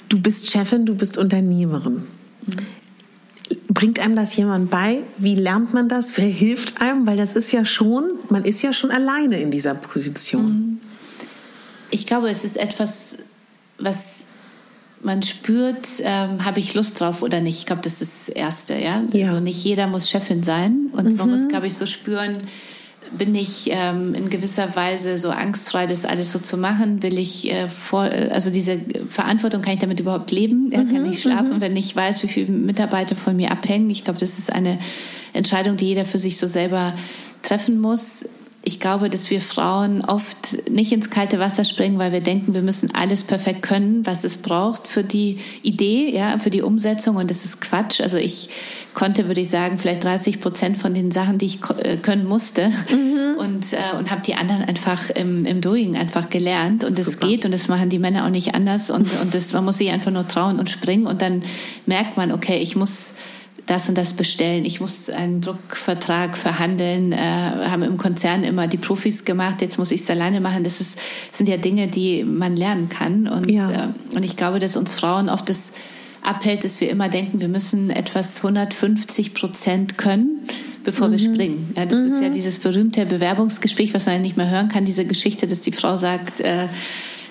Du 0.07 0.17
bist 0.17 0.49
Chefin, 0.49 0.85
du 0.85 0.95
bist 0.95 1.17
Unternehmerin. 1.17 2.03
Mhm. 2.45 2.53
Bringt 3.73 3.99
einem 3.99 4.15
das 4.15 4.33
jemand 4.37 4.69
bei? 4.69 4.99
Wie 5.17 5.35
lernt 5.35 5.73
man 5.73 5.89
das? 5.89 6.15
Wer 6.15 6.27
hilft 6.27 6.81
einem? 6.81 7.05
Weil 7.05 7.17
das 7.17 7.33
ist 7.33 7.51
ja 7.51 7.65
schon, 7.65 8.11
man 8.29 8.45
ist 8.45 8.61
ja 8.61 8.71
schon 8.71 8.91
alleine 8.91 9.41
in 9.41 9.51
dieser 9.51 9.73
Position. 9.73 10.45
Mhm. 10.45 10.79
Ich 11.91 12.05
glaube, 12.05 12.29
es 12.29 12.45
ist 12.45 12.55
etwas, 12.55 13.17
was 13.77 14.18
man 15.01 15.21
spürt, 15.21 15.87
ähm, 16.01 16.43
habe 16.45 16.59
ich 16.59 16.73
Lust 16.73 16.99
drauf 16.99 17.21
oder 17.21 17.41
nicht. 17.41 17.59
Ich 17.59 17.65
glaube, 17.65 17.81
das 17.81 18.01
ist 18.01 18.27
das 18.27 18.35
Erste. 18.35 18.75
Ja? 18.75 19.01
ja? 19.13 19.27
Also 19.27 19.39
nicht 19.39 19.63
jeder 19.63 19.87
muss 19.87 20.09
Chefin 20.09 20.43
sein 20.43 20.89
und 20.91 21.11
mhm. 21.11 21.17
man 21.17 21.29
muss, 21.31 21.47
glaube 21.47 21.67
ich, 21.67 21.75
so 21.75 21.85
spüren, 21.85 22.37
bin 23.11 23.33
ich 23.33 23.69
ähm, 23.71 24.13
in 24.13 24.29
gewisser 24.29 24.75
Weise 24.75 25.17
so 25.17 25.29
angstfrei, 25.29 25.87
das 25.87 26.05
alles 26.05 26.31
so 26.31 26.39
zu 26.39 26.57
machen? 26.57 27.01
Will 27.01 27.17
ich 27.17 27.51
äh, 27.51 27.67
vor, 27.67 28.01
also 28.01 28.51
diese 28.51 28.79
Verantwortung, 29.07 29.61
kann 29.61 29.73
ich 29.73 29.79
damit 29.79 29.99
überhaupt 29.99 30.31
leben? 30.31 30.69
Ja, 30.71 30.83
kann 30.83 31.03
mhm, 31.03 31.11
ich 31.11 31.21
schlafen, 31.21 31.57
mhm. 31.57 31.61
wenn 31.61 31.75
ich 31.75 31.95
weiß, 31.95 32.21
wie 32.23 32.27
viele 32.27 32.51
Mitarbeiter 32.51 33.15
von 33.15 33.35
mir 33.35 33.51
abhängen? 33.51 33.89
Ich 33.89 34.03
glaube, 34.03 34.19
das 34.19 34.37
ist 34.37 34.51
eine 34.51 34.77
Entscheidung, 35.33 35.75
die 35.75 35.87
jeder 35.87 36.05
für 36.05 36.19
sich 36.19 36.37
so 36.37 36.45
selber 36.45 36.93
treffen 37.41 37.79
muss 37.79 38.25
ich 38.63 38.79
glaube, 38.81 39.09
dass 39.09 39.29
wir 39.29 39.39
Frauen 39.39 40.03
oft 40.03 40.69
nicht 40.69 40.91
ins 40.91 41.09
kalte 41.09 41.39
Wasser 41.39 41.63
springen, 41.63 41.97
weil 41.97 42.11
wir 42.11 42.19
denken, 42.19 42.53
wir 42.53 42.61
müssen 42.61 42.93
alles 42.93 43.23
perfekt 43.23 43.61
können, 43.61 44.05
was 44.05 44.25
es 44.25 44.37
braucht 44.37 44.87
für 44.87 45.03
die 45.03 45.39
Idee, 45.61 46.13
ja, 46.13 46.37
für 46.39 46.49
die 46.49 46.61
Umsetzung. 46.61 47.15
Und 47.15 47.31
das 47.31 47.45
ist 47.45 47.61
Quatsch. 47.61 48.01
Also 48.01 48.17
ich 48.17 48.49
konnte, 48.93 49.27
würde 49.27 49.39
ich 49.39 49.49
sagen, 49.49 49.77
vielleicht 49.77 50.03
30 50.03 50.41
Prozent 50.41 50.77
von 50.77 50.93
den 50.93 51.09
Sachen, 51.09 51.37
die 51.37 51.45
ich 51.45 51.59
äh, 51.77 51.97
können 51.97 52.27
musste. 52.27 52.69
Mhm. 52.91 53.37
Und, 53.37 53.71
äh, 53.71 53.97
und 53.97 54.11
habe 54.11 54.21
die 54.21 54.35
anderen 54.35 54.63
einfach 54.63 55.09
im, 55.09 55.45
im 55.45 55.61
Doing 55.61 55.95
einfach 55.95 56.29
gelernt. 56.29 56.83
Und 56.83 56.99
es 56.99 57.19
geht 57.19 57.45
und 57.45 57.53
das 57.53 57.69
machen 57.69 57.89
die 57.89 57.99
Männer 57.99 58.25
auch 58.25 58.29
nicht 58.29 58.55
anders. 58.55 58.89
Und, 58.89 59.07
und 59.21 59.33
das, 59.33 59.53
man 59.53 59.63
muss 59.63 59.77
sich 59.77 59.89
einfach 59.89 60.11
nur 60.11 60.27
trauen 60.27 60.59
und 60.59 60.69
springen. 60.69 61.07
Und 61.07 61.21
dann 61.21 61.43
merkt 61.85 62.17
man, 62.17 62.33
okay, 62.33 62.57
ich 62.57 62.75
muss 62.75 63.13
das 63.69 63.87
und 63.87 63.97
das 63.97 64.13
bestellen. 64.13 64.65
Ich 64.65 64.81
muss 64.81 65.09
einen 65.09 65.41
Druckvertrag 65.41 66.35
verhandeln. 66.35 67.11
Äh, 67.11 67.17
haben 67.17 67.83
im 67.83 67.97
Konzern 67.97 68.43
immer 68.43 68.67
die 68.67 68.77
Profis 68.77 69.25
gemacht. 69.25 69.61
Jetzt 69.61 69.77
muss 69.77 69.91
ich 69.91 70.01
es 70.01 70.09
alleine 70.09 70.41
machen. 70.41 70.63
Das 70.63 70.81
ist, 70.81 70.97
sind 71.31 71.47
ja 71.47 71.57
Dinge, 71.57 71.87
die 71.87 72.23
man 72.23 72.55
lernen 72.55 72.89
kann. 72.89 73.27
Und, 73.27 73.47
ja. 73.47 73.69
äh, 73.69 74.15
und 74.15 74.23
ich 74.23 74.35
glaube, 74.35 74.57
dass 74.57 74.75
uns 74.75 74.93
Frauen 74.93 75.29
oft 75.29 75.49
das 75.49 75.71
abhält, 76.23 76.63
dass 76.63 76.81
wir 76.81 76.89
immer 76.89 77.09
denken, 77.09 77.41
wir 77.41 77.47
müssen 77.47 77.91
etwas 77.91 78.37
150 78.37 79.35
Prozent 79.35 79.97
können, 79.97 80.41
bevor 80.83 81.07
mhm. 81.07 81.11
wir 81.11 81.19
springen. 81.19 81.73
Ja, 81.77 81.85
das 81.85 81.99
mhm. 81.99 82.07
ist 82.07 82.21
ja 82.21 82.27
mhm. 82.29 82.33
dieses 82.33 82.57
berühmte 82.57 83.05
Bewerbungsgespräch, 83.05 83.93
was 83.93 84.07
man 84.07 84.15
ja 84.15 84.21
nicht 84.21 84.35
mehr 84.35 84.49
hören 84.49 84.69
kann, 84.69 84.83
diese 84.83 85.05
Geschichte, 85.05 85.45
dass 85.47 85.61
die 85.61 85.71
Frau 85.71 85.95
sagt, 85.95 86.39
äh, 86.39 86.63
äh, 86.63 86.67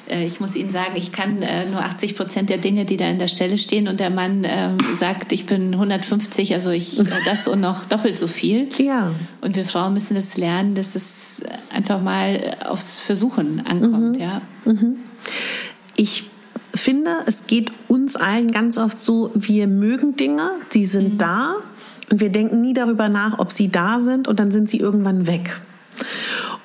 ich 0.08 0.40
muss 0.40 0.56
Ihnen 0.56 0.70
sagen, 0.70 0.94
ich 0.96 1.12
kann 1.12 1.42
äh, 1.42 1.68
nur 1.68 1.80
80 1.80 2.16
Prozent 2.16 2.50
der 2.50 2.58
Dinge, 2.58 2.84
die 2.84 2.96
da 2.96 3.08
in 3.08 3.18
der 3.18 3.28
Stelle 3.28 3.58
stehen. 3.58 3.88
Und 3.88 4.00
der 4.00 4.10
Mann 4.10 4.42
ähm, 4.44 4.78
sagt, 4.94 5.32
ich 5.32 5.46
bin 5.46 5.74
150, 5.74 6.54
also 6.54 6.70
ich 6.70 6.98
äh, 6.98 7.04
das 7.24 7.48
und 7.48 7.60
noch 7.60 7.84
doppelt 7.84 8.18
so 8.18 8.26
viel. 8.26 8.68
Ja. 8.78 9.12
Und 9.40 9.56
wir 9.56 9.64
Frauen 9.64 9.94
müssen 9.94 10.14
das 10.14 10.36
lernen, 10.36 10.74
dass 10.74 10.94
es 10.94 11.40
einfach 11.74 12.00
mal 12.00 12.56
aufs 12.66 13.00
Versuchen 13.00 13.64
ankommt. 13.66 14.16
Mhm. 14.16 14.22
Ja. 14.22 14.42
Mhm. 14.64 14.96
Ich 15.96 16.24
finde, 16.74 17.16
es 17.26 17.46
geht 17.46 17.72
uns 17.88 18.16
allen 18.16 18.52
ganz 18.52 18.78
oft 18.78 19.00
so, 19.00 19.30
wir 19.34 19.66
mögen 19.66 20.16
Dinge, 20.16 20.50
die 20.72 20.84
sind 20.84 21.14
mhm. 21.14 21.18
da 21.18 21.54
und 22.10 22.20
wir 22.20 22.30
denken 22.30 22.60
nie 22.60 22.74
darüber 22.74 23.08
nach, 23.08 23.38
ob 23.38 23.52
sie 23.52 23.70
da 23.70 24.00
sind 24.00 24.28
und 24.28 24.40
dann 24.40 24.50
sind 24.50 24.68
sie 24.68 24.78
irgendwann 24.78 25.26
weg. 25.26 25.60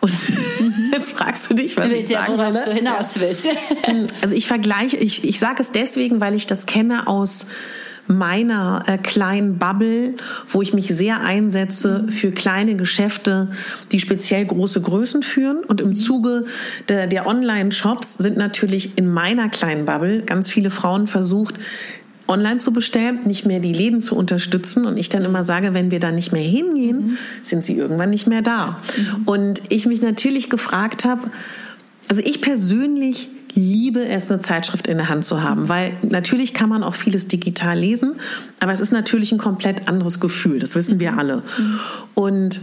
Und 0.04 0.30
mhm. 0.60 0.89
jetzt 0.91 1.12
fragst 1.12 1.49
du 1.49 1.54
dich, 1.54 1.78
was 1.78 1.88
ich, 1.88 2.01
ich 2.01 2.08
sagen 2.10 2.38
worauf 2.38 2.64
du 2.64 2.74
hinaus 2.74 3.20
willst. 3.22 3.47
also 4.22 4.36
ich 4.36 4.47
vergleiche, 4.47 4.97
ich, 4.97 5.24
ich 5.24 5.39
sage 5.39 5.62
es 5.62 5.72
deswegen, 5.72 6.20
weil 6.20 6.36
ich 6.36 6.45
das 6.45 6.66
kenne 6.66 7.08
aus 7.08 7.47
meiner 8.06 8.84
äh, 8.88 8.97
kleinen 8.97 9.60
Bubble, 9.60 10.16
wo 10.49 10.62
ich 10.62 10.74
mich 10.74 10.89
sehr 10.89 11.22
einsetze 11.22 12.06
für 12.10 12.32
kleine 12.32 12.76
Geschäfte, 12.76 13.47
die 13.93 14.01
speziell 14.01 14.45
große 14.45 14.82
Größen 14.82 15.24
führen. 15.24 15.64
Und 15.64 15.80
im 15.80 15.91
mhm. 15.91 15.95
Zuge 15.95 16.43
der, 16.89 17.08
der 17.08 17.26
Online-Shops 17.26 18.16
sind 18.16 18.36
natürlich 18.36 18.97
in 18.97 19.10
meiner 19.10 19.47
kleinen 19.47 19.86
Bubble 19.86 20.24
ganz 20.24 20.49
viele 20.49 20.70
Frauen 20.70 21.08
versucht, 21.08 21.56
online 22.28 22.57
zu 22.57 22.71
bestellen, 22.71 23.19
nicht 23.26 23.45
mehr 23.45 23.59
die 23.59 23.74
Läden 23.74 24.01
zu 24.01 24.15
unterstützen. 24.15 24.86
Und 24.86 24.97
ich 24.97 25.09
dann 25.09 25.26
immer 25.26 25.43
sage, 25.43 25.74
wenn 25.74 25.91
wir 25.91 25.99
da 25.99 26.11
nicht 26.11 26.32
mehr 26.32 26.43
hingehen, 26.43 26.97
mhm. 26.97 27.17
sind 27.43 27.63
sie 27.63 27.78
irgendwann 27.78 28.09
nicht 28.09 28.28
mehr 28.28 28.41
da. 28.41 28.80
Mhm. 28.97 29.24
Und 29.26 29.61
ich 29.69 29.86
mich 29.86 30.01
natürlich 30.01 30.49
gefragt 30.49 31.05
habe, 31.05 31.30
also 32.09 32.21
ich 32.24 32.41
persönlich 32.41 33.30
liebe 33.55 34.05
es, 34.05 34.32
eine 34.32 34.39
Zeitschrift 34.39 34.88
in 34.88 34.97
der 34.97 35.09
Hand 35.09 35.26
zu 35.26 35.43
haben, 35.43 35.69
weil 35.69 35.93
natürlich 36.01 36.53
kann 36.53 36.69
man 36.69 36.84
auch 36.84 36.95
vieles 36.95 37.28
digital 37.28 37.78
lesen, 37.78 38.13
aber 38.59 38.74
es 38.74 38.80
ist 38.80 38.91
natürlich 38.91 39.32
ein 39.32 39.38
komplett 39.38 39.88
anderes 39.88 40.19
Gefühl, 40.19 40.59
das 40.59 40.76
wissen 40.76 40.99
wir 40.99 41.17
alle. 41.17 41.43
Und 42.15 42.61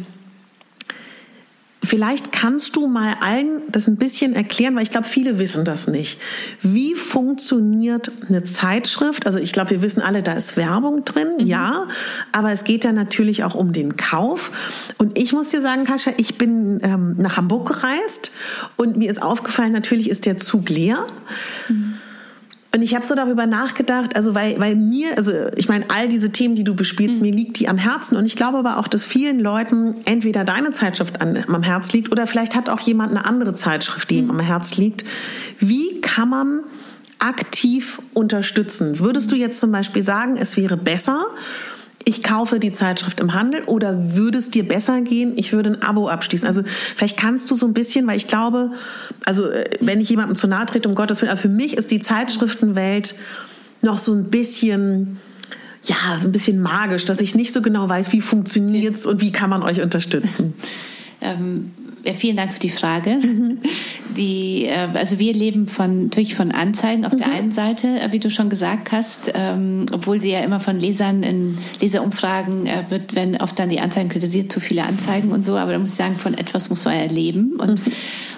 Vielleicht 1.83 2.31
kannst 2.31 2.77
du 2.77 2.87
mal 2.87 3.17
allen 3.21 3.63
das 3.69 3.89
ein 3.89 3.97
bisschen 3.97 4.35
erklären, 4.35 4.77
weil 4.77 4.83
ich 4.83 4.91
glaube, 4.91 5.09
viele 5.09 5.39
wissen 5.39 5.65
das 5.65 5.87
nicht. 5.87 6.21
Wie 6.61 6.95
funktioniert 6.95 8.13
eine 8.29 8.45
Zeitschrift? 8.45 9.25
Also 9.27 9.39
ich 9.39 9.53
glaube, 9.53 9.71
wir 9.71 9.83
wissen 9.83 10.03
alle, 10.03 10.23
da 10.23 10.33
ist 10.33 10.59
Werbung 10.59 11.07
drin, 11.07 11.37
mhm. 11.39 11.47
ja, 11.47 11.89
aber 12.33 12.53
es 12.53 12.65
geht 12.65 12.85
ja 12.85 12.93
natürlich 12.93 13.45
auch 13.45 13.55
um 13.55 13.73
den 13.73 13.97
Kauf. 13.97 14.53
Und 14.99 15.19
ich 15.19 15.33
muss 15.33 15.49
dir 15.49 15.63
sagen, 15.63 15.85
Kascha, 15.85 16.13
ich 16.19 16.37
bin 16.37 16.81
ähm, 16.83 17.15
nach 17.17 17.39
Hamburg 17.39 17.69
gereist 17.69 18.31
und 18.77 18.99
mir 18.99 19.11
ist 19.11 19.23
aufgefallen, 19.23 19.73
natürlich 19.73 20.11
ist 20.11 20.27
der 20.27 20.37
Zug 20.37 20.69
leer. 20.69 21.07
Mhm. 21.69 21.95
Und 22.73 22.83
ich 22.83 22.95
habe 22.95 23.05
so 23.05 23.17
darüber 23.17 23.47
nachgedacht, 23.47 24.15
also 24.15 24.35
weil, 24.35 24.61
weil 24.61 24.77
mir, 24.77 25.17
also 25.17 25.33
ich 25.57 25.69
meine, 25.69 25.87
all 25.89 26.09
diese 26.09 26.31
Themen, 26.31 26.55
die 26.55 26.63
du 26.63 26.75
bespielst, 26.77 27.17
mhm. 27.17 27.23
mir 27.23 27.33
liegt 27.33 27.59
die 27.59 27.69
am 27.69 27.79
Herzen. 27.79 28.17
Und 28.17 28.27
ich 28.27 28.37
glaube 28.37 28.59
aber 28.59 28.79
auch, 28.79 28.87
dass 28.87 29.05
vielen 29.05 29.41
Leuten 29.41 29.97
entweder 30.05 30.45
deine 30.45 30.71
Zeitschrift 30.71 31.21
an, 31.21 31.45
am 31.49 31.63
Herz 31.65 31.93
liegt 31.93 32.13
oder 32.13 32.29
vielleicht 32.29 32.55
hat 32.55 32.69
auch 32.69 32.81
jemand 32.81 33.11
eine 33.11 33.25
andere 33.25 33.55
Zeitschrift, 33.55 34.09
die 34.11 34.23
mhm. 34.23 34.29
ihm 34.29 34.31
am 34.31 34.41
Herz 34.41 34.77
liegt. 34.77 35.05
Wie 35.59 36.01
kann 36.01 36.29
man 36.29 36.61
aktiv 37.19 38.01
unterstützen? 38.15 39.01
Würdest 39.01 39.33
du 39.33 39.37
jetzt 39.37 39.59
zum 39.59 39.73
Beispiel 39.73 40.03
sagen, 40.03 40.37
es 40.37 40.57
wäre 40.57 40.77
besser, 40.77 41.27
ich 42.05 42.23
kaufe 42.23 42.59
die 42.59 42.73
Zeitschrift 42.73 43.21
im 43.21 43.35
Handel 43.35 43.63
oder 43.65 44.17
würde 44.17 44.39
es 44.39 44.51
dir 44.51 44.67
besser 44.67 45.01
gehen, 45.03 45.35
ich 45.37 45.53
würde 45.53 45.71
ein 45.71 45.83
Abo 45.83 46.09
abschließen? 46.09 46.47
Also 46.47 46.63
vielleicht 46.65 47.17
kannst 47.17 47.51
du 47.51 47.55
so 47.55 47.67
ein 47.67 47.75
bisschen, 47.75 48.07
weil 48.07 48.17
ich 48.17 48.27
glaube, 48.27 48.71
also 49.25 49.51
äh, 49.51 49.69
wenn 49.81 50.01
ich 50.01 50.09
jemandem 50.09 50.37
zu 50.37 50.47
nahe 50.47 50.67
trete, 50.67 50.89
um 50.89 50.95
Gottes 50.95 51.21
Willen, 51.21 51.31
aber 51.31 51.41
für 51.41 51.49
mich 51.49 51.77
ist 51.77 51.91
die 51.91 52.01
Zeitschriftenwelt 52.01 53.15
noch 53.83 53.99
so 53.99 54.13
ein 54.13 54.25
bisschen 54.25 55.19
ja, 55.83 56.19
so 56.21 56.29
ein 56.29 56.33
bisschen 56.33 56.61
magisch, 56.61 57.07
dass 57.07 57.21
ich 57.21 57.35
nicht 57.35 57.53
so 57.53 57.63
genau 57.63 57.89
weiß, 57.89 58.13
wie 58.13 58.21
funktioniert's 58.21 59.07
und 59.07 59.21
wie 59.21 59.33
kann 59.33 59.49
man 59.49 59.63
euch 59.63 59.81
unterstützen. 59.81 60.55
ähm, 61.21 61.71
vielen 62.15 62.37
Dank 62.37 62.53
für 62.53 62.61
die 62.61 62.71
Frage. 62.71 63.17
Mhm. 63.17 63.59
Die, 64.17 64.67
äh, 64.67 64.89
also 64.95 65.19
wir 65.19 65.33
leben 65.33 65.69
von, 65.69 66.05
natürlich 66.05 66.35
von 66.35 66.51
Anzeigen 66.51 67.05
auf 67.05 67.13
mhm. 67.13 67.19
der 67.19 67.31
einen 67.31 67.53
Seite, 67.53 68.01
äh, 68.01 68.13
wie 68.13 68.19
du 68.19 68.31
schon 68.31 68.49
gesagt 68.49 68.93
hast, 68.93 69.31
ähm, 69.35 69.87
obwohl 69.93 70.21
sie 70.21 70.31
ja 70.31 70.41
immer 70.41 70.61
von 70.61 70.79
Lesern 70.79 71.23
in 71.23 71.59
Leserumfragen 71.81 72.67
äh, 72.67 72.85
wird, 72.89 73.15
wenn 73.15 73.37
oft 73.41 73.59
dann 73.59 73.69
die 73.69 73.81
Anzeigen 73.81 74.09
kritisiert, 74.09 74.51
zu 74.51 74.61
viele 74.61 74.85
Anzeigen 74.85 75.33
und 75.33 75.45
so. 75.45 75.57
Aber 75.57 75.73
da 75.73 75.79
muss 75.79 75.91
ich 75.91 75.97
sagen, 75.97 76.17
von 76.17 76.35
etwas 76.35 76.71
muss 76.71 76.85
man 76.85 76.99
ja 76.99 77.07
leben. 77.07 77.55
Und, 77.59 77.87
mhm. 77.87 77.93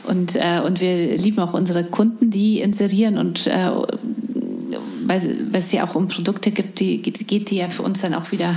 und, 0.04 0.36
äh, 0.36 0.60
und 0.64 0.80
wir 0.80 1.16
lieben 1.16 1.38
auch 1.38 1.54
unsere 1.54 1.84
Kunden, 1.84 2.30
die 2.30 2.60
inserieren 2.60 3.18
und 3.18 3.46
äh, 3.46 3.70
weil, 5.06 5.46
weil 5.50 5.60
es 5.60 5.72
ja 5.72 5.84
auch 5.84 5.94
um 5.94 6.08
Produkte 6.08 6.50
gibt, 6.50 6.80
die 6.80 7.02
geht, 7.02 7.50
die 7.50 7.56
ja 7.56 7.68
für 7.68 7.82
uns 7.82 8.00
dann 8.00 8.14
auch 8.14 8.32
wieder 8.32 8.56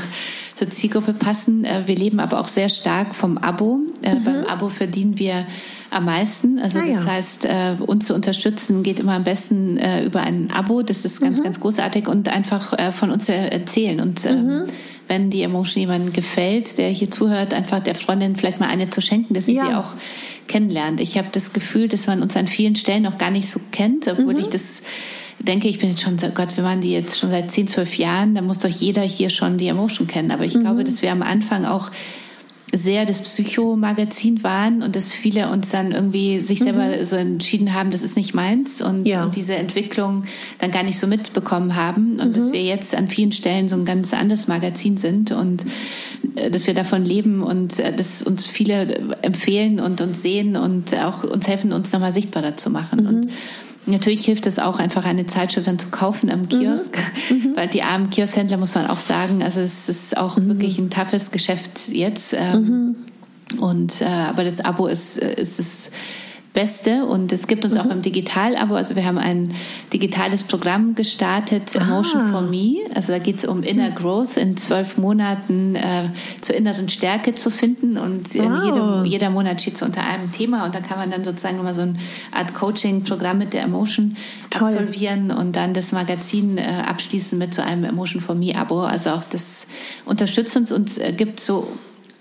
zur 0.56 0.70
Zielgruppe 0.70 1.14
passen. 1.14 1.66
Äh, 1.66 1.84
wir 1.86 1.96
leben 1.96 2.20
aber 2.20 2.40
auch 2.40 2.48
sehr 2.48 2.70
stark 2.70 3.14
vom 3.16 3.38
Abo. 3.38 3.80
Äh, 4.02 4.16
mhm. 4.16 4.24
Beim 4.24 4.46
Abo 4.46 4.70
verdienen 4.70 5.20
wir 5.20 5.46
am 5.92 6.06
meisten. 6.06 6.60
Also 6.60 6.80
ah, 6.80 6.86
das 6.86 6.96
ja. 6.96 7.06
heißt, 7.06 7.46
äh, 7.46 7.76
uns 7.86 8.06
zu 8.06 8.14
unterstützen 8.14 8.84
geht 8.84 9.00
immer 9.00 9.14
am 9.14 9.24
besten 9.24 9.78
über 10.06 10.22
ein 10.22 10.52
Abo. 10.52 10.82
Das 10.82 11.06
ist 11.06 11.22
ganz, 11.22 11.40
mhm. 11.40 11.44
ganz 11.44 11.60
großartig 11.60 12.08
und 12.08 12.28
einfach 12.30 12.94
von 12.94 13.12
uns 13.12 13.26
zu 13.26 13.34
erzählen 13.34 14.02
und 14.02 14.26
ähm, 14.26 14.48
mhm 14.48 14.64
wenn 15.08 15.30
die 15.30 15.44
Emotion 15.44 15.82
jemandem 15.82 16.14
gefällt, 16.14 16.78
der 16.78 16.90
hier 16.90 17.12
zuhört, 17.12 17.54
einfach 17.54 17.80
der 17.80 17.96
Freundin 17.96 18.36
vielleicht 18.36 18.60
mal 18.60 18.70
eine 18.70 18.90
zu 18.90 19.02
schenken, 19.02 19.34
dass 19.34 19.46
sie 19.46 19.56
ja. 19.56 19.66
sie 19.66 19.74
auch 19.74 19.94
kennenlernt. 20.48 21.00
Ich 21.00 21.18
habe 21.18 21.28
das 21.32 21.54
Gefühl, 21.54 21.88
dass 21.88 22.08
man 22.08 22.22
uns 22.22 22.36
an 22.36 22.48
vielen 22.48 22.76
Stellen 22.76 23.04
noch 23.04 23.18
gar 23.18 23.32
nicht 23.32 23.50
so 23.50 23.60
kennt, 23.72 24.08
obwohl 24.08 24.34
mhm. 24.34 24.40
ich 24.40 24.48
das 24.48 24.82
denke, 25.40 25.68
ich 25.68 25.80
bin 25.80 25.90
jetzt 25.90 26.02
schon, 26.02 26.18
Gott, 26.34 26.56
wir 26.56 26.64
waren 26.64 26.82
die 26.82 26.92
jetzt 26.92 27.20
schon 27.20 27.32
seit 27.32 27.52
10, 27.52 27.68
12 27.68 27.98
Jahren, 27.98 28.36
da 28.36 28.42
muss 28.42 28.60
doch 28.60 28.70
jeder 28.70 29.02
hier 29.04 29.30
schon 29.30 29.58
die 29.58 29.68
Emotion 29.68 30.08
kennen. 30.08 30.32
Aber 30.32 30.46
ich 30.46 30.56
mhm. 30.56 30.62
glaube, 30.62 30.84
dass 30.84 31.02
wir 31.02 31.12
am 31.12 31.22
Anfang 31.22 31.66
auch 31.66 31.92
sehr 32.74 33.06
das 33.06 33.22
Psychomagazin 33.22 34.44
waren 34.44 34.82
und 34.82 34.96
dass 34.96 35.14
viele 35.14 35.50
uns 35.50 35.70
dann 35.70 35.92
irgendwie 35.92 36.40
sich 36.40 36.60
selber 36.60 36.98
mhm. 36.98 37.06
so 37.06 37.16
entschieden 37.16 37.74
haben, 37.74 37.92
das 37.92 38.02
ist 38.02 38.18
nicht 38.18 38.34
meins 38.34 38.82
und, 38.82 39.06
ja. 39.06 39.24
und, 39.24 39.36
diese 39.36 39.56
Entwicklung 39.56 40.26
dann 40.60 40.72
gar 40.72 40.84
nicht 40.84 41.00
so 41.00 41.08
mitbekommen 41.08 41.76
haben 41.76 42.20
und 42.20 42.30
mhm. 42.30 42.34
dass 42.34 42.52
wir 42.52 42.64
jetzt 42.64 42.96
an 42.96 43.08
vielen 43.08 43.32
Stellen 43.32 43.70
so 43.70 43.76
ein 43.76 43.86
ganz 43.86 44.14
anderes 44.14 44.48
Magazin 44.48 44.98
sind 44.98 45.32
und 45.32 45.66
äh, 46.36 46.50
dass 46.50 46.68
wir 46.68 46.74
davon 46.74 47.06
leben 47.06 47.44
und 47.44 47.80
äh, 47.80 47.94
dass 47.94 48.22
uns 48.24 48.48
viele 48.48 49.16
empfehlen 49.22 49.80
und 49.80 50.02
uns 50.02 50.22
sehen 50.22 50.58
und 50.58 50.94
auch 50.96 51.24
uns 51.24 51.48
helfen, 51.48 51.72
uns 51.72 51.92
nochmal 51.92 52.12
sichtbarer 52.12 52.58
zu 52.58 52.70
machen. 52.70 53.04
Mhm. 53.04 53.08
Und 53.08 53.28
Natürlich 53.88 54.26
hilft 54.26 54.48
es 54.48 54.58
auch 54.58 54.80
einfach 54.80 55.06
eine 55.06 55.28
Zeitschrift 55.28 55.68
dann 55.68 55.78
zu 55.78 55.90
kaufen 55.90 56.32
am 56.32 56.48
Kiosk, 56.48 56.98
mhm. 57.30 57.36
mhm. 57.36 57.56
weil 57.56 57.68
die 57.68 57.84
armen 57.84 58.10
Kioskhändler 58.10 58.58
muss 58.58 58.74
man 58.74 58.88
auch 58.88 58.98
sagen, 58.98 59.44
also 59.44 59.62
es 59.62 59.88
ist 59.90 60.18
auch 60.18 60.38
mhm. 60.38 60.48
wirklich 60.48 60.80
ein 60.80 60.90
toughes 60.90 61.32
Geschäft 61.32 61.90
jetzt. 61.90 62.34
Ähm, 62.34 62.96
mhm. 63.54 63.62
Und 63.62 64.02
äh, 64.02 64.06
aber 64.06 64.44
das 64.44 64.60
Abo 64.60 64.88
ist, 64.88 65.22
äh, 65.22 65.40
ist 65.40 65.60
es 65.60 65.92
Beste 66.56 67.06
und 67.06 67.34
es 67.34 67.48
gibt 67.48 67.66
uns 67.66 67.76
mhm. 67.76 67.82
auch 67.82 67.90
im 67.92 68.02
Digital-Abo, 68.02 68.76
also 68.76 68.96
wir 68.96 69.06
haben 69.06 69.18
ein 69.18 69.54
digitales 69.92 70.44
Programm 70.44 70.96
gestartet, 70.96 71.76
Emotion 71.76 72.22
ah. 72.22 72.32
for 72.32 72.42
Me. 72.42 72.78
Also 72.96 73.12
da 73.12 73.20
geht 73.20 73.40
es 73.40 73.46
um 73.46 73.62
Inner 73.62 73.92
mhm. 73.92 73.96
Growth 73.96 74.38
in 74.38 74.56
zwölf 74.56 74.98
Monaten 74.98 75.76
äh, 75.76 76.10
zur 76.42 76.56
inneren 76.56 76.88
Stärke 76.88 77.36
zu 77.36 77.52
finden 77.52 77.98
und 77.98 78.34
wow. 78.34 78.64
jedem, 78.64 79.06
jeder 79.06 79.30
Monat 79.30 79.62
steht 79.62 79.78
so 79.78 79.86
unter 79.86 80.02
einem 80.02 80.32
Thema 80.32 80.66
und 80.66 80.74
da 80.74 80.80
kann 80.80 80.98
man 80.98 81.12
dann 81.12 81.26
sozusagen 81.26 81.60
immer 81.60 81.74
so 81.74 81.82
eine 81.82 81.96
Art 82.32 82.54
Coaching-Programm 82.54 83.38
mit 83.38 83.54
der 83.54 83.64
Emotion 83.64 84.16
Toll. 84.50 84.70
absolvieren 84.70 85.32
und 85.32 85.58
dann 85.58 85.74
das 85.74 85.92
Magazin 85.92 86.58
äh, 86.58 86.84
abschließen 86.88 87.38
mit 87.38 87.54
so 87.54 87.62
einem 87.62 87.84
Emotion 87.84 88.22
for 88.22 88.34
Me 88.34 88.56
Abo. 88.56 88.82
Also 88.82 89.10
auch 89.10 89.26
das 89.26 89.68
unterstützt 90.06 90.56
uns 90.56 90.72
und 90.72 90.98
äh, 91.00 91.12
gibt 91.12 91.42
so 91.42 91.68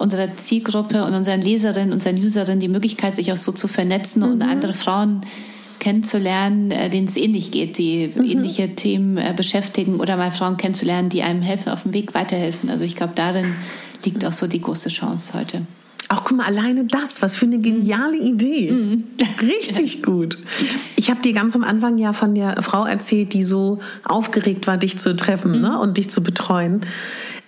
unserer 0.05 0.37
Zielgruppe 0.37 1.03
und 1.03 1.15
unseren 1.15 1.41
Leserinnen, 1.41 1.93
unseren 1.93 2.17
Userinnen 2.17 2.61
die 2.61 2.69
Möglichkeit, 2.69 3.17
sich 3.17 3.33
auch 3.33 3.39
so 3.39 3.53
zu 3.53 3.69
vernetzen 3.69 4.23
mhm. 4.23 4.33
und 4.33 4.43
andere 4.43 4.75
Frauen 4.75 5.23
kennenzulernen, 5.81 6.71
äh, 6.71 6.91
denen 6.91 7.09
es 7.09 7.17
ähnlich 7.17 7.51
geht, 7.51 7.79
die 7.79 8.13
mhm. 8.15 8.25
ähnliche 8.25 8.75
Themen 8.75 9.17
äh, 9.17 9.33
beschäftigen 9.35 10.01
oder 10.01 10.17
mal 10.17 10.31
Frauen 10.31 10.59
kennenzulernen, 10.59 11.09
die 11.09 11.23
einem 11.23 11.41
helfen, 11.41 11.73
auf 11.73 11.85
dem 11.85 11.95
Weg 11.95 12.15
weiterhelfen. 12.15 12.69
Also 12.69 12.85
ich 12.85 12.97
glaube, 12.97 13.15
darin 13.15 13.55
liegt 14.05 14.25
auch 14.27 14.33
so 14.33 14.47
die 14.47 14.61
große 14.61 14.91
Chance 14.91 15.33
heute. 15.33 15.63
Auch 16.11 16.23
guck 16.23 16.37
mal, 16.37 16.47
alleine 16.47 16.85
das, 16.85 17.23
was 17.23 17.35
für 17.37 17.47
eine 17.47 17.59
geniale 17.59 18.19
Idee. 18.19 18.71
Mhm. 18.71 19.05
Richtig 19.41 20.03
gut. 20.03 20.37
Ich 20.97 21.09
habe 21.09 21.23
dir 21.23 21.33
ganz 21.33 21.57
am 21.57 21.65
Anfang 21.65 21.97
ja 21.97 22.13
von 22.13 22.35
der 22.35 22.63
Frau 22.63 22.85
erzählt, 22.85 23.33
die 23.33 23.43
so 23.43 23.81
aufgeregt 24.05 24.67
war, 24.67 24.77
dich 24.77 24.99
zu 24.99 25.17
treffen 25.17 25.53
mhm. 25.53 25.61
ne, 25.63 25.79
und 25.81 25.97
dich 25.97 26.11
zu 26.11 26.23
betreuen. 26.23 26.83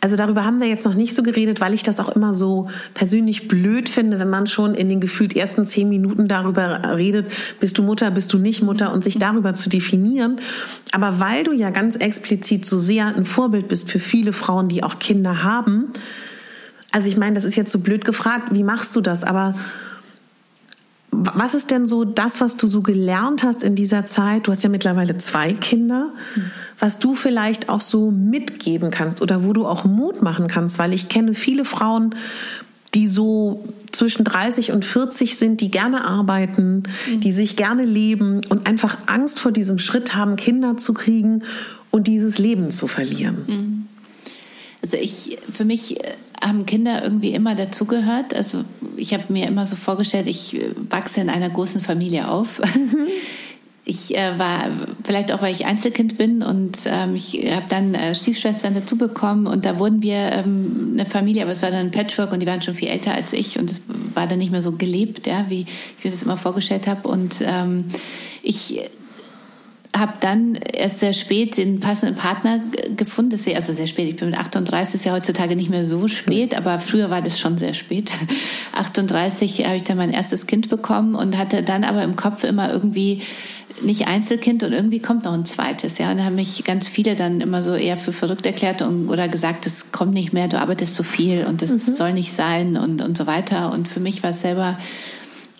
Also 0.01 0.17
darüber 0.17 0.45
haben 0.45 0.61
wir 0.61 0.69
jetzt 0.69 0.85
noch 0.85 0.95
nicht 0.95 1.15
so 1.15 1.23
geredet, 1.23 1.61
weil 1.61 1.75
ich 1.75 1.83
das 1.83 2.01
auch 2.01 2.11
immer 2.11 2.35
so 2.35 2.69
persönlich 2.95 3.49
blöd 3.49 3.89
finde, 3.89 4.19
wenn 4.19 4.29
man 4.29 4.47
schon 4.47 4.75
in 4.75 4.89
den 4.89 5.01
gefühlt 5.01 5.35
ersten 5.35 5.65
zehn 5.65 5.89
Minuten 5.89 6.29
darüber 6.29 6.97
redet, 6.97 7.27
bist 7.61 7.79
du 7.79 7.83
Mutter, 7.83 8.11
bist 8.11 8.33
du 8.33 8.39
nicht 8.39 8.63
Mutter 8.63 8.93
und 8.93 9.03
sich 9.03 9.19
darüber 9.19 9.55
zu 9.55 9.69
definieren. 9.69 10.37
Aber 10.93 11.19
weil 11.19 11.45
du 11.45 11.53
ja 11.53 11.71
ganz 11.71 11.97
explizit 11.97 12.67
so 12.67 12.79
sehr 12.79 13.07
ein 13.17 13.25
Vorbild 13.25 13.69
bist 13.69 13.91
für 13.91 13.99
viele 13.99 14.33
Frauen, 14.33 14.69
die 14.69 14.83
auch 14.83 14.99
Kinder 14.99 15.43
haben, 15.43 15.93
also 16.93 17.09
ich 17.09 17.17
meine, 17.17 17.35
das 17.35 17.45
ist 17.45 17.57
jetzt 17.57 17.73
so 17.73 17.81
blöd 17.81 18.05
gefragt, 18.05 18.49
wie 18.53 18.63
machst 18.63 18.97
du 18.97 19.01
das? 19.03 19.23
Aber 19.23 19.55
was 21.11 21.55
ist 21.55 21.71
denn 21.71 21.87
so 21.87 22.05
das, 22.05 22.41
was 22.41 22.57
du 22.57 22.67
so 22.67 22.83
gelernt 22.83 23.43
hast 23.43 23.63
in 23.63 23.75
dieser 23.75 24.07
Zeit? 24.07 24.47
Du 24.47 24.53
hast 24.53 24.63
ja 24.63 24.69
mittlerweile 24.69 25.19
zwei 25.19 25.53
Kinder, 25.53 26.11
was 26.79 26.99
du 26.99 27.15
vielleicht 27.15 27.69
auch 27.69 27.81
so 27.81 28.11
mitgeben 28.11 28.91
kannst 28.91 29.23
oder 29.23 29.45
wo 29.45 29.53
du 29.53 29.67
auch 29.67 29.85
Mut 29.85 30.23
machen 30.23 30.47
kannst, 30.49 30.79
weil 30.79 30.93
ich 30.93 31.09
kenne 31.09 31.35
viele 31.35 31.65
Frauen, 31.65 32.15
die 32.95 33.09
so 33.09 33.65
zwischen 33.93 34.25
30 34.25 34.73
und 34.73 34.85
40 34.85 35.37
sind, 35.37 35.61
die 35.61 35.71
gerne 35.71 36.05
arbeiten, 36.05 36.85
mhm. 37.11 37.21
die 37.21 37.33
sich 37.33 37.57
gerne 37.57 37.85
leben 37.85 38.43
und 38.49 38.67
einfach 38.67 38.97
Angst 39.07 39.39
vor 39.39 39.53
diesem 39.53 39.79
Schritt 39.79 40.15
haben, 40.15 40.37
Kinder 40.37 40.77
zu 40.77 40.95
kriegen 40.95 41.43
und 41.91 42.07
dieses 42.07 42.39
Leben 42.39 42.71
zu 42.71 42.87
verlieren. 42.89 43.37
Mhm. 43.47 43.87
Also 44.83 44.97
ich, 44.99 45.39
für 45.51 45.65
mich 45.65 46.05
äh, 46.05 46.13
haben 46.41 46.67
Kinder 46.67 47.03
irgendwie 47.03 47.33
immer 47.33 47.55
dazugehört. 47.55 48.35
Also 48.35 48.65
ich 48.97 49.15
habe 49.15 49.33
mir 49.33 49.47
immer 49.47 49.67
so 49.67 49.77
vorgestellt, 49.77 50.27
ich 50.29 50.55
äh, 50.55 50.71
wachse 50.91 51.21
in 51.21 51.31
einer 51.31 51.51
großen 51.51 51.81
Familie 51.81 52.29
auf. 52.29 52.61
Ich 53.89 54.17
äh, 54.17 54.37
war, 54.37 54.65
vielleicht 55.05 55.33
auch, 55.33 55.43
weil 55.43 55.53
ich 55.53 55.65
Einzelkind 55.65 56.19
bin 56.19 56.43
und 56.43 56.77
ähm, 56.87 57.15
ich 57.15 57.35
habe 57.55 57.67
dann 57.69 57.95
äh, 57.95 58.17
Stiefschwestern 58.17 58.75
dazu 58.75 58.99
bekommen 58.99 59.47
und 59.47 59.65
da 59.65 59.79
wurden 59.79 60.03
wir 60.03 60.17
ähm, 60.17 60.91
eine 60.95 61.07
Familie, 61.07 61.43
aber 61.43 61.53
es 61.53 61.63
war 61.63 61.71
dann 61.71 61.87
ein 61.87 61.91
Patchwork 61.93 62.33
und 62.33 62.41
die 62.41 62.49
waren 62.49 62.61
schon 62.61 62.75
viel 62.75 62.89
älter 62.89 63.15
als 63.15 63.33
ich 63.33 63.61
und 63.61 63.71
es 63.71 63.83
war 64.13 64.27
dann 64.27 64.39
nicht 64.39 64.51
mehr 64.51 64.61
so 64.61 64.73
gelebt, 64.73 65.29
ja, 65.29 65.47
wie 65.49 65.67
ich 65.99 66.05
mir 66.05 66.11
das 66.11 66.25
immer 66.25 66.37
vorgestellt 66.37 66.89
habe. 66.89 67.07
Und 67.07 67.37
ähm, 67.47 67.85
ich 68.43 68.81
habe 69.99 70.15
dann 70.21 70.55
erst 70.55 71.01
sehr 71.01 71.13
spät 71.13 71.57
den 71.57 71.81
passenden 71.81 72.15
Partner 72.17 72.61
gefunden. 72.97 73.31
Deswegen, 73.31 73.57
also 73.57 73.73
sehr 73.73 73.87
spät. 73.87 74.09
Ich 74.09 74.17
bin 74.17 74.31
mit 74.31 74.39
38, 74.39 74.97
ist 74.97 75.05
ja 75.05 75.13
heutzutage 75.13 75.57
nicht 75.57 75.71
mehr 75.71 75.85
so 75.85 76.09
spät, 76.09 76.57
aber 76.57 76.79
früher 76.79 77.11
war 77.11 77.23
das 77.23 77.39
schon 77.39 77.59
sehr 77.59 77.75
spät. 77.75 78.11
38 78.75 79.65
habe 79.67 79.77
ich 79.77 79.83
dann 79.83 79.97
mein 79.97 80.13
erstes 80.13 80.47
Kind 80.47 80.69
bekommen 80.69 81.15
und 81.15 81.37
hatte 81.39 81.63
dann 81.63 81.85
aber 81.85 82.03
im 82.03 82.17
Kopf 82.17 82.45
immer 82.45 82.73
irgendwie 82.73 83.23
nicht 83.83 84.07
Einzelkind 84.09 84.63
und 84.65 84.73
irgendwie 84.73 85.01
kommt 85.01 85.25
noch 85.25 85.35
ein 85.35 85.45
zweites, 85.45 85.99
ja. 85.99 86.11
Und 86.11 86.19
da 86.19 86.25
haben 86.25 86.35
mich 86.35 86.65
ganz 86.65 86.89
viele 86.89 87.15
dann 87.15 87.41
immer 87.41 87.63
so 87.63 87.75
eher 87.75 87.99
für 87.99 88.13
verrückt 88.13 88.47
erklärt 88.47 88.83
und, 88.83 89.09
oder 89.09 89.29
gesagt, 89.29 89.67
das 89.67 89.93
kommt 89.93 90.15
nicht 90.15 90.33
mehr, 90.33 90.49
du 90.49 90.59
arbeitest 90.59 90.95
zu 90.95 91.03
viel 91.03 91.45
und 91.45 91.63
das 91.63 91.71
mhm. 91.71 91.95
soll 91.95 92.13
nicht 92.13 92.33
sein 92.33 92.77
und, 92.77 93.03
und 93.03 93.17
so 93.17 93.27
weiter. 93.27 93.73
Und 93.73 93.89
für 93.89 94.01
mich 94.01 94.23
war 94.23 94.31
es 94.31 94.41
selber 94.41 94.79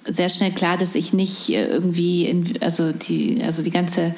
sehr 0.09 0.29
schnell 0.29 0.53
klar, 0.53 0.77
dass 0.77 0.95
ich 0.95 1.13
nicht 1.13 1.51
äh, 1.51 1.67
irgendwie 1.67 2.27
in, 2.27 2.59
also 2.61 2.93
die 2.93 3.43
also 3.43 3.63
die 3.63 3.71
ganze 3.71 4.15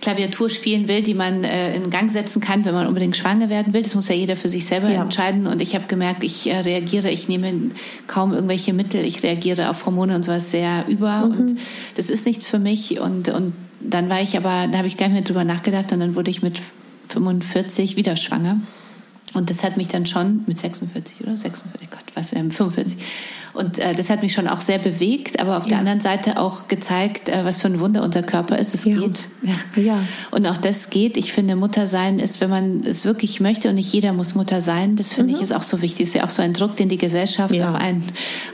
Klaviatur 0.00 0.48
spielen 0.48 0.88
will, 0.88 1.02
die 1.02 1.14
man 1.14 1.44
äh, 1.44 1.74
in 1.74 1.90
Gang 1.90 2.10
setzen 2.10 2.40
kann, 2.40 2.64
wenn 2.64 2.74
man 2.74 2.86
unbedingt 2.86 3.16
schwanger 3.16 3.48
werden 3.48 3.74
will. 3.74 3.82
Das 3.82 3.94
muss 3.94 4.08
ja 4.08 4.14
jeder 4.14 4.36
für 4.36 4.48
sich 4.48 4.66
selber 4.66 4.90
ja. 4.90 5.02
entscheiden. 5.02 5.46
Und 5.46 5.60
ich 5.60 5.74
habe 5.74 5.86
gemerkt, 5.86 6.24
ich 6.24 6.48
äh, 6.48 6.58
reagiere, 6.58 7.10
ich 7.10 7.28
nehme 7.28 7.70
kaum 8.06 8.32
irgendwelche 8.32 8.72
Mittel, 8.72 9.04
ich 9.04 9.22
reagiere 9.22 9.70
auf 9.70 9.84
Hormone 9.86 10.14
und 10.14 10.24
sowas 10.24 10.50
sehr 10.50 10.86
über. 10.88 11.26
Mhm. 11.26 11.36
Und 11.36 11.58
das 11.96 12.10
ist 12.10 12.26
nichts 12.26 12.46
für 12.46 12.58
mich. 12.58 13.00
Und 13.00 13.28
und 13.28 13.52
dann 13.80 14.10
war 14.10 14.20
ich 14.20 14.36
aber, 14.36 14.68
da 14.68 14.78
habe 14.78 14.88
ich 14.88 14.96
gar 14.96 15.06
nicht 15.06 15.14
mehr 15.14 15.22
drüber 15.22 15.44
nachgedacht 15.44 15.92
und 15.92 16.00
dann 16.00 16.14
wurde 16.14 16.30
ich 16.30 16.42
mit 16.42 16.60
45 17.08 17.96
wieder 17.96 18.16
schwanger. 18.16 18.58
Und 19.34 19.50
das 19.50 19.62
hat 19.62 19.76
mich 19.76 19.88
dann 19.88 20.06
schon 20.06 20.42
mit 20.46 20.58
46 20.58 21.20
oder 21.20 21.36
46, 21.36 21.90
Gott, 21.90 22.00
was 22.14 22.32
wir 22.32 22.38
haben, 22.38 22.50
45 22.50 22.96
und 23.58 23.78
äh, 23.78 23.92
das 23.92 24.08
hat 24.08 24.22
mich 24.22 24.32
schon 24.32 24.46
auch 24.46 24.60
sehr 24.60 24.78
bewegt, 24.78 25.40
aber 25.40 25.56
auf 25.56 25.64
ja. 25.64 25.70
der 25.70 25.78
anderen 25.78 25.98
Seite 25.98 26.38
auch 26.38 26.68
gezeigt, 26.68 27.28
äh, 27.28 27.44
was 27.44 27.60
für 27.60 27.66
ein 27.66 27.80
Wunder 27.80 28.04
unser 28.04 28.22
Körper 28.22 28.56
ist. 28.56 28.72
Es 28.72 28.84
ja. 28.84 28.96
geht. 28.96 29.28
Ja. 29.42 29.82
ja. 29.82 30.02
Und 30.30 30.46
auch 30.46 30.56
das 30.56 30.90
geht. 30.90 31.16
Ich 31.16 31.32
finde, 31.32 31.56
Mutter 31.56 31.88
sein 31.88 32.20
ist, 32.20 32.40
wenn 32.40 32.50
man 32.50 32.84
es 32.84 33.04
wirklich 33.04 33.40
möchte 33.40 33.68
und 33.68 33.74
nicht 33.74 33.92
jeder 33.92 34.12
muss 34.12 34.36
Mutter 34.36 34.60
sein, 34.60 34.94
das 34.94 35.12
finde 35.12 35.30
mhm. 35.30 35.36
ich 35.36 35.42
ist 35.42 35.52
auch 35.52 35.62
so 35.62 35.82
wichtig. 35.82 36.06
Das 36.06 36.08
ist 36.10 36.14
ja 36.14 36.24
auch 36.24 36.28
so 36.28 36.40
ein 36.40 36.52
Druck, 36.52 36.76
den 36.76 36.88
die 36.88 36.98
Gesellschaft 36.98 37.60
auf 37.60 37.74
einen 37.74 38.04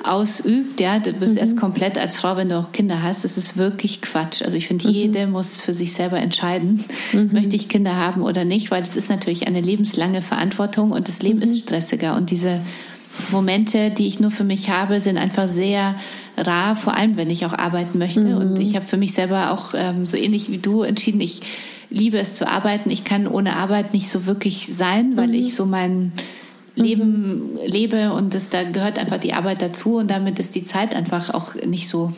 ausübt. 0.04 0.80
Ja, 0.80 0.98
du 0.98 1.12
bist 1.12 1.34
mhm. 1.34 1.38
erst 1.38 1.58
komplett 1.58 1.98
als 1.98 2.16
Frau, 2.16 2.38
wenn 2.38 2.48
du 2.48 2.58
auch 2.58 2.72
Kinder 2.72 3.02
hast. 3.02 3.24
Das 3.24 3.36
ist 3.36 3.58
wirklich 3.58 4.00
Quatsch. 4.00 4.40
Also 4.40 4.56
ich 4.56 4.68
finde, 4.68 4.88
mhm. 4.88 4.94
jede 4.94 5.26
muss 5.26 5.58
für 5.58 5.74
sich 5.74 5.92
selber 5.92 6.18
entscheiden, 6.18 6.82
mhm. 7.12 7.28
möchte 7.30 7.56
ich 7.56 7.68
Kinder 7.68 7.94
haben 7.96 8.22
oder 8.22 8.46
nicht, 8.46 8.70
weil 8.70 8.80
das 8.80 8.96
ist 8.96 9.10
natürlich 9.10 9.46
eine 9.46 9.60
lebenslange 9.60 10.22
Verantwortung 10.22 10.92
und 10.92 11.08
das 11.08 11.20
Leben 11.20 11.40
mhm. 11.40 11.44
ist 11.44 11.60
stressiger 11.60 12.16
und 12.16 12.30
diese 12.30 12.62
Momente, 13.30 13.90
die 13.90 14.06
ich 14.06 14.20
nur 14.20 14.30
für 14.30 14.44
mich 14.44 14.70
habe, 14.70 15.00
sind 15.00 15.18
einfach 15.18 15.46
sehr 15.46 15.96
rar, 16.36 16.76
vor 16.76 16.96
allem 16.96 17.16
wenn 17.16 17.30
ich 17.30 17.46
auch 17.46 17.52
arbeiten 17.52 17.98
möchte. 17.98 18.20
Mhm. 18.20 18.36
Und 18.36 18.58
ich 18.58 18.74
habe 18.74 18.84
für 18.84 18.96
mich 18.96 19.12
selber 19.12 19.52
auch 19.52 19.72
ähm, 19.74 20.06
so 20.06 20.16
ähnlich 20.16 20.50
wie 20.50 20.58
du 20.58 20.82
entschieden, 20.82 21.20
ich 21.20 21.40
liebe 21.90 22.18
es 22.18 22.34
zu 22.34 22.48
arbeiten. 22.48 22.90
Ich 22.90 23.04
kann 23.04 23.26
ohne 23.26 23.56
Arbeit 23.56 23.94
nicht 23.94 24.08
so 24.08 24.26
wirklich 24.26 24.68
sein, 24.74 25.16
weil 25.16 25.28
mhm. 25.28 25.34
ich 25.34 25.54
so 25.54 25.64
mein 25.66 26.12
Leben 26.76 27.52
mhm. 27.52 27.58
lebe 27.66 28.12
und 28.12 28.34
das, 28.34 28.48
da 28.50 28.64
gehört 28.64 28.98
einfach 28.98 29.18
die 29.18 29.32
Arbeit 29.32 29.62
dazu 29.62 29.96
und 29.96 30.10
damit 30.10 30.38
ist 30.38 30.54
die 30.54 30.64
Zeit 30.64 30.94
einfach 30.94 31.30
auch 31.32 31.54
nicht 31.54 31.88
so 31.88 32.12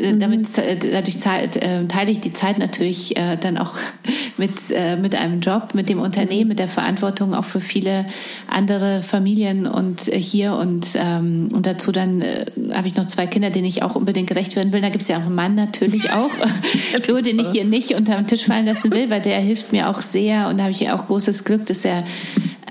äh, 0.00 0.12
mhm. 0.12 0.20
Damit, 0.20 0.58
äh, 0.58 0.76
dadurch 0.76 1.16
äh, 1.26 1.86
teile 1.86 2.12
ich 2.12 2.20
die 2.20 2.32
Zeit 2.32 2.58
natürlich 2.58 3.14
dann 3.40 3.58
auch 3.58 3.74
mit, 4.36 4.52
mit 5.00 5.14
einem 5.14 5.40
Job, 5.40 5.74
mit 5.74 5.88
dem 5.88 6.00
Unternehmen, 6.00 6.48
mit 6.48 6.58
der 6.58 6.68
Verantwortung 6.68 7.34
auch 7.34 7.44
für 7.44 7.60
viele 7.60 8.06
andere 8.48 9.02
Familien 9.02 9.66
und 9.66 10.02
hier 10.02 10.54
und, 10.54 10.88
ähm, 10.94 11.48
und 11.52 11.66
dazu 11.66 11.92
dann 11.92 12.22
habe 12.72 12.86
ich 12.86 12.96
noch 12.96 13.06
zwei 13.06 13.26
Kinder, 13.26 13.50
denen 13.50 13.66
ich 13.66 13.82
auch 13.82 13.96
unbedingt 13.96 14.28
gerecht 14.28 14.56
werden 14.56 14.72
will. 14.72 14.80
Da 14.80 14.88
gibt 14.88 15.02
es 15.02 15.08
ja 15.08 15.18
auch 15.18 15.26
einen 15.26 15.34
Mann 15.34 15.54
natürlich 15.54 16.12
auch, 16.12 16.30
so 17.06 17.20
den 17.20 17.38
ich 17.38 17.50
hier 17.50 17.64
nicht 17.64 17.94
unter 17.94 18.16
den 18.16 18.26
Tisch 18.26 18.44
fallen 18.44 18.66
lassen 18.66 18.92
will, 18.92 19.10
weil 19.10 19.20
der 19.20 19.40
hilft 19.40 19.72
mir 19.72 19.88
auch 19.88 20.00
sehr 20.00 20.48
und 20.48 20.58
da 20.58 20.64
habe 20.64 20.72
ich 20.72 20.90
auch 20.90 21.06
großes 21.06 21.44
Glück, 21.44 21.66
dass 21.66 21.84
er 21.84 22.04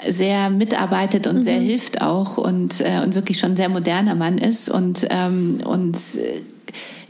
sehr 0.07 0.49
mitarbeitet 0.49 1.27
und 1.27 1.37
mhm. 1.37 1.41
sehr 1.41 1.59
hilft 1.59 2.01
auch 2.01 2.37
und, 2.37 2.81
äh, 2.81 3.01
und 3.03 3.15
wirklich 3.15 3.39
schon 3.39 3.51
ein 3.51 3.57
sehr 3.57 3.69
moderner 3.69 4.15
Mann 4.15 4.37
ist 4.37 4.69
und, 4.69 5.07
ähm, 5.09 5.57
und 5.65 5.97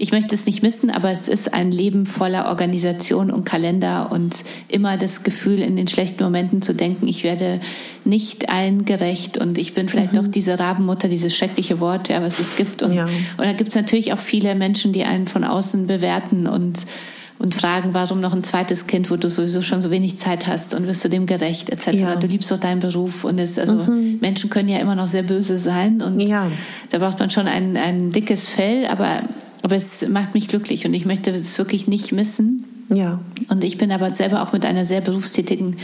ich 0.02 0.14
möchte 0.14 0.34
es 0.34 0.46
nicht 0.46 0.64
missen, 0.64 0.90
aber 0.90 1.12
es 1.12 1.28
ist 1.28 1.54
ein 1.54 1.72
Leben 1.72 2.06
voller 2.06 2.48
Organisation 2.48 3.30
und 3.32 3.44
Kalender 3.44 4.10
und 4.12 4.46
immer 4.70 4.96
das 4.96 5.24
Gefühl, 5.24 5.60
in 5.60 5.76
den 5.76 5.90
schlechten 5.90 6.24
Momenten 6.24 6.62
zu 6.62 6.74
denken, 6.74 7.06
ich 7.06 7.26
werde 7.26 7.60
nicht 8.06 8.48
allen 8.48 8.86
gerecht 8.86 9.38
und 9.38 9.58
ich 9.58 9.74
bin 9.74 9.90
vielleicht 9.90 10.14
mhm. 10.14 10.24
doch 10.24 10.28
diese 10.30 10.58
Rabenmutter, 10.58 11.10
dieses 11.10 11.36
schreckliche 11.36 11.82
Wort, 11.82 12.08
ja, 12.08 12.22
was 12.22 12.40
es 12.40 12.56
gibt. 12.56 12.82
Und, 12.82 12.94
ja. 12.94 13.06
und 13.06 13.46
da 13.46 13.52
gibt 13.52 13.70
es 13.70 13.76
natürlich 13.76 14.14
auch 14.14 14.20
viele 14.20 14.56
Menschen, 14.56 14.94
die 14.94 15.04
einen 15.04 15.28
von 15.28 15.44
außen 15.44 15.86
bewerten 15.86 16.48
und 16.48 16.86
und 17.40 17.56
fragen, 17.56 17.94
warum 17.94 18.20
noch 18.20 18.34
ein 18.34 18.44
zweites 18.44 18.86
Kind, 18.86 19.10
wo 19.10 19.16
du 19.16 19.30
sowieso 19.30 19.62
schon 19.62 19.82
so 19.82 19.90
wenig 19.90 20.18
Zeit 20.18 20.46
hast 20.46 20.74
und 20.74 20.86
wirst 20.88 21.04
du 21.04 21.10
dem 21.10 21.26
gerecht 21.26 21.70
etc. 21.70 21.88
Ja. 21.94 22.16
Du 22.18 22.28
liebst 22.28 22.52
doch 22.52 22.58
deinen 22.58 22.82
Beruf 22.82 23.24
und 23.24 23.40
es 23.40 23.58
also 23.58 23.76
mhm. 23.76 24.20
Menschen 24.20 24.50
können 24.50 24.70
ja 24.70 24.78
immer 24.80 24.96
noch 24.96 25.08
sehr 25.08 25.24
böse 25.24 25.58
sein 25.58 26.02
und 26.02 26.20
ja. 26.20 26.52
da 26.92 27.00
braucht 27.00 27.20
man 27.20 27.30
schon 27.30 27.48
ein, 27.48 27.78
ein 27.78 28.12
dickes 28.12 28.50
Fell, 28.50 28.86
aber 28.86 29.24
aber 29.62 29.76
es 29.76 30.08
macht 30.08 30.36
mich 30.36 30.48
glücklich 30.48 30.86
und 30.86 30.94
ich 30.94 31.06
möchte 31.06 31.32
es 31.32 31.58
wirklich 31.58 31.88
nicht 31.88 32.12
missen. 32.12 32.66
Ja. 32.90 33.20
Und 33.50 33.64
ich 33.64 33.78
bin 33.78 33.92
aber 33.92 34.10
selber 34.12 34.42
auch 34.42 34.52
mit 34.52 34.66
einer 34.66 34.86
sehr 34.86 35.02
berufstätigen 35.02 35.78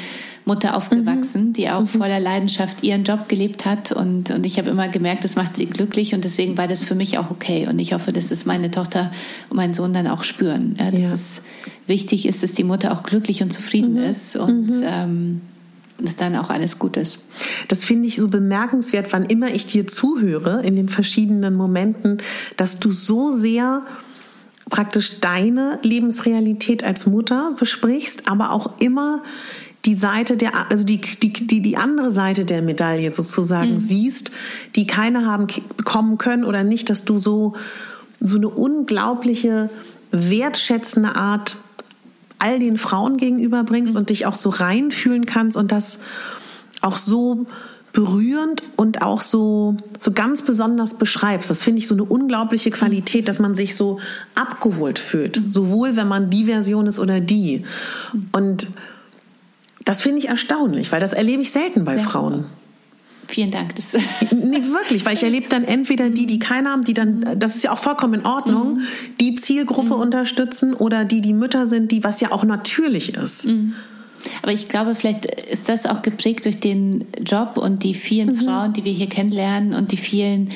Mutter 0.45 0.75
aufgewachsen, 0.75 1.47
mhm. 1.47 1.53
die 1.53 1.69
auch 1.69 1.81
mhm. 1.81 1.87
voller 1.87 2.19
Leidenschaft 2.19 2.83
ihren 2.83 3.03
Job 3.03 3.27
gelebt 3.27 3.65
hat. 3.65 3.91
Und, 3.91 4.31
und 4.31 4.45
ich 4.45 4.57
habe 4.57 4.69
immer 4.69 4.87
gemerkt, 4.89 5.23
das 5.23 5.35
macht 5.35 5.57
sie 5.57 5.65
glücklich. 5.65 6.13
Und 6.13 6.23
deswegen 6.23 6.57
war 6.57 6.67
das 6.67 6.83
für 6.83 6.95
mich 6.95 7.17
auch 7.17 7.31
okay. 7.31 7.67
Und 7.67 7.79
ich 7.79 7.93
hoffe, 7.93 8.11
dass 8.11 8.31
es 8.31 8.45
meine 8.45 8.71
Tochter 8.71 9.11
und 9.49 9.57
mein 9.57 9.73
Sohn 9.73 9.93
dann 9.93 10.07
auch 10.07 10.23
spüren. 10.23 10.75
Ja, 10.79 10.91
dass 10.91 11.01
ja. 11.01 11.13
es 11.13 11.41
wichtig 11.87 12.27
ist, 12.27 12.43
dass 12.43 12.53
die 12.53 12.63
Mutter 12.63 12.91
auch 12.93 13.03
glücklich 13.03 13.41
und 13.41 13.51
zufrieden 13.51 13.93
mhm. 13.93 13.99
ist. 13.99 14.35
Und 14.35 14.69
mhm. 14.69 14.83
ähm, 14.85 15.41
dass 15.97 16.15
dann 16.15 16.35
auch 16.35 16.49
alles 16.49 16.77
gut 16.77 16.97
ist. 16.97 17.19
Das 17.69 17.85
finde 17.85 18.07
ich 18.07 18.17
so 18.17 18.27
bemerkenswert, 18.27 19.13
wann 19.13 19.25
immer 19.25 19.53
ich 19.53 19.65
dir 19.65 19.87
zuhöre, 19.87 20.61
in 20.61 20.75
den 20.75 20.89
verschiedenen 20.89 21.55
Momenten, 21.55 22.17
dass 22.57 22.79
du 22.79 22.91
so 22.91 23.31
sehr 23.31 23.83
praktisch 24.69 25.19
deine 25.19 25.79
Lebensrealität 25.83 26.83
als 26.83 27.05
Mutter 27.05 27.53
besprichst, 27.59 28.29
aber 28.29 28.51
auch 28.51 28.79
immer 28.79 29.21
die 29.85 29.95
Seite 29.95 30.35
der, 30.35 30.71
also 30.71 30.83
die, 30.83 30.99
die, 30.99 31.31
die, 31.31 31.61
die 31.61 31.77
andere 31.77 32.09
Seite 32.09 32.45
der 32.45 32.61
Medaille 32.61 33.13
sozusagen 33.13 33.73
mhm. 33.73 33.79
siehst, 33.79 34.31
die 34.75 34.87
keine 34.87 35.27
haben 35.27 35.47
bekommen 35.77 36.17
können 36.17 36.43
oder 36.43 36.63
nicht, 36.63 36.89
dass 36.89 37.05
du 37.05 37.19
so, 37.19 37.53
so 38.19 38.37
eine 38.37 38.49
unglaubliche 38.49 39.69
wertschätzende 40.11 41.15
Art 41.15 41.57
all 42.39 42.59
den 42.59 42.77
Frauen 42.77 43.17
gegenüberbringst 43.17 43.93
mhm. 43.93 43.99
und 43.99 44.09
dich 44.09 44.25
auch 44.25 44.35
so 44.35 44.49
reinfühlen 44.49 45.25
kannst 45.25 45.55
und 45.55 45.71
das 45.71 45.99
auch 46.81 46.97
so 46.97 47.45
berührend 47.95 48.61
und 48.75 49.01
auch 49.01 49.21
so, 49.21 49.77
so 49.97 50.11
ganz 50.11 50.43
besonders 50.43 50.97
beschreibst. 50.97 51.49
Das 51.49 51.63
finde 51.63 51.79
ich 51.79 51.87
so 51.87 51.95
eine 51.95 52.03
unglaubliche 52.03 52.69
Qualität, 52.69 53.27
dass 53.27 53.39
man 53.39 53.55
sich 53.55 53.75
so 53.75 53.99
abgeholt 54.35 54.99
fühlt. 54.99 55.39
Mhm. 55.39 55.49
Sowohl 55.49 55.95
wenn 55.95 56.07
man 56.07 56.29
die 56.29 56.45
Version 56.45 56.85
ist 56.85 56.99
oder 56.99 57.19
die. 57.21 57.63
Mhm. 58.13 58.29
Und 58.33 58.67
das 59.85 60.01
finde 60.01 60.19
ich 60.19 60.27
erstaunlich, 60.27 60.91
weil 60.91 60.99
das 60.99 61.13
erlebe 61.13 61.41
ich 61.41 61.51
selten 61.51 61.85
bei 61.85 61.95
ja. 61.95 62.03
Frauen. 62.03 62.45
Vielen 63.27 63.49
Dank. 63.49 63.73
Das 63.75 63.93
Nicht 63.93 64.71
wirklich, 64.71 65.05
weil 65.05 65.13
ich 65.13 65.23
erlebe 65.23 65.47
dann 65.49 65.63
entweder 65.63 66.09
die, 66.09 66.27
die 66.27 66.37
keine 66.37 66.69
haben, 66.69 66.83
die 66.83 66.93
dann, 66.93 67.25
das 67.39 67.55
ist 67.55 67.63
ja 67.63 67.71
auch 67.71 67.79
vollkommen 67.79 68.15
in 68.15 68.25
Ordnung, 68.25 68.75
mhm. 68.75 68.81
die 69.19 69.35
Zielgruppe 69.35 69.95
mhm. 69.95 70.01
unterstützen 70.01 70.73
oder 70.73 71.05
die, 71.05 71.21
die 71.21 71.33
Mütter 71.33 71.65
sind, 71.65 71.91
die, 71.91 72.03
was 72.03 72.19
ja 72.19 72.31
auch 72.31 72.43
natürlich 72.43 73.15
ist. 73.15 73.45
Mhm. 73.45 73.73
Aber 74.41 74.51
ich 74.51 74.67
glaube, 74.67 74.95
vielleicht 74.95 75.25
ist 75.25 75.69
das 75.69 75.85
auch 75.85 76.01
geprägt 76.01 76.45
durch 76.45 76.57
den 76.57 77.05
Job 77.25 77.57
und 77.57 77.83
die 77.83 77.93
vielen 77.93 78.35
mhm. 78.35 78.39
Frauen, 78.39 78.73
die 78.73 78.85
wir 78.85 78.93
hier 78.93 79.09
kennenlernen 79.09 79.73
und 79.73 79.91
die 79.91 79.97
vielen 79.97 80.49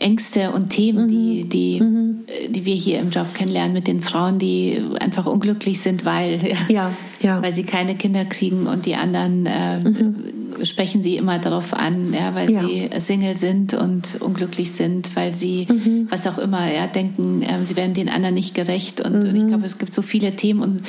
Ängste 0.00 0.50
und 0.52 0.70
Themen, 0.70 1.08
die, 1.08 1.44
mhm. 1.44 1.48
die, 1.48 1.80
mhm. 1.80 2.18
die 2.48 2.64
wir 2.64 2.74
hier 2.74 3.00
im 3.00 3.10
Job 3.10 3.34
kennenlernen 3.34 3.72
mit 3.72 3.86
den 3.86 4.00
Frauen, 4.00 4.38
die 4.38 4.82
einfach 4.98 5.26
unglücklich 5.26 5.80
sind, 5.80 6.04
weil, 6.04 6.38
ja, 6.68 6.92
ja. 7.20 7.42
weil 7.42 7.52
sie 7.52 7.64
keine 7.64 7.94
Kinder 7.94 8.24
kriegen 8.24 8.66
und 8.66 8.86
die 8.86 8.96
anderen 8.96 9.46
äh, 9.46 9.78
mhm. 9.78 10.16
sprechen 10.64 11.02
sie 11.02 11.16
immer 11.16 11.38
darauf 11.38 11.74
an, 11.74 12.12
ja, 12.12 12.34
weil 12.34 12.50
ja. 12.50 12.66
sie 12.66 12.88
Single 12.98 13.36
sind 13.36 13.74
und 13.74 14.20
unglücklich 14.20 14.72
sind, 14.72 15.14
weil 15.14 15.34
sie, 15.34 15.66
mhm. 15.70 16.06
was 16.10 16.26
auch 16.26 16.38
immer, 16.38 16.72
ja, 16.72 16.86
denken, 16.86 17.42
äh, 17.42 17.64
sie 17.64 17.76
werden 17.76 17.94
den 17.94 18.08
anderen 18.08 18.34
nicht 18.34 18.54
gerecht. 18.54 19.00
Und, 19.02 19.24
und 19.24 19.36
ich 19.36 19.42
mhm. 19.44 19.48
glaube, 19.48 19.66
es 19.66 19.78
gibt 19.78 19.92
so 19.92 20.02
viele 20.02 20.34
Themen 20.34 20.62
und 20.62 20.82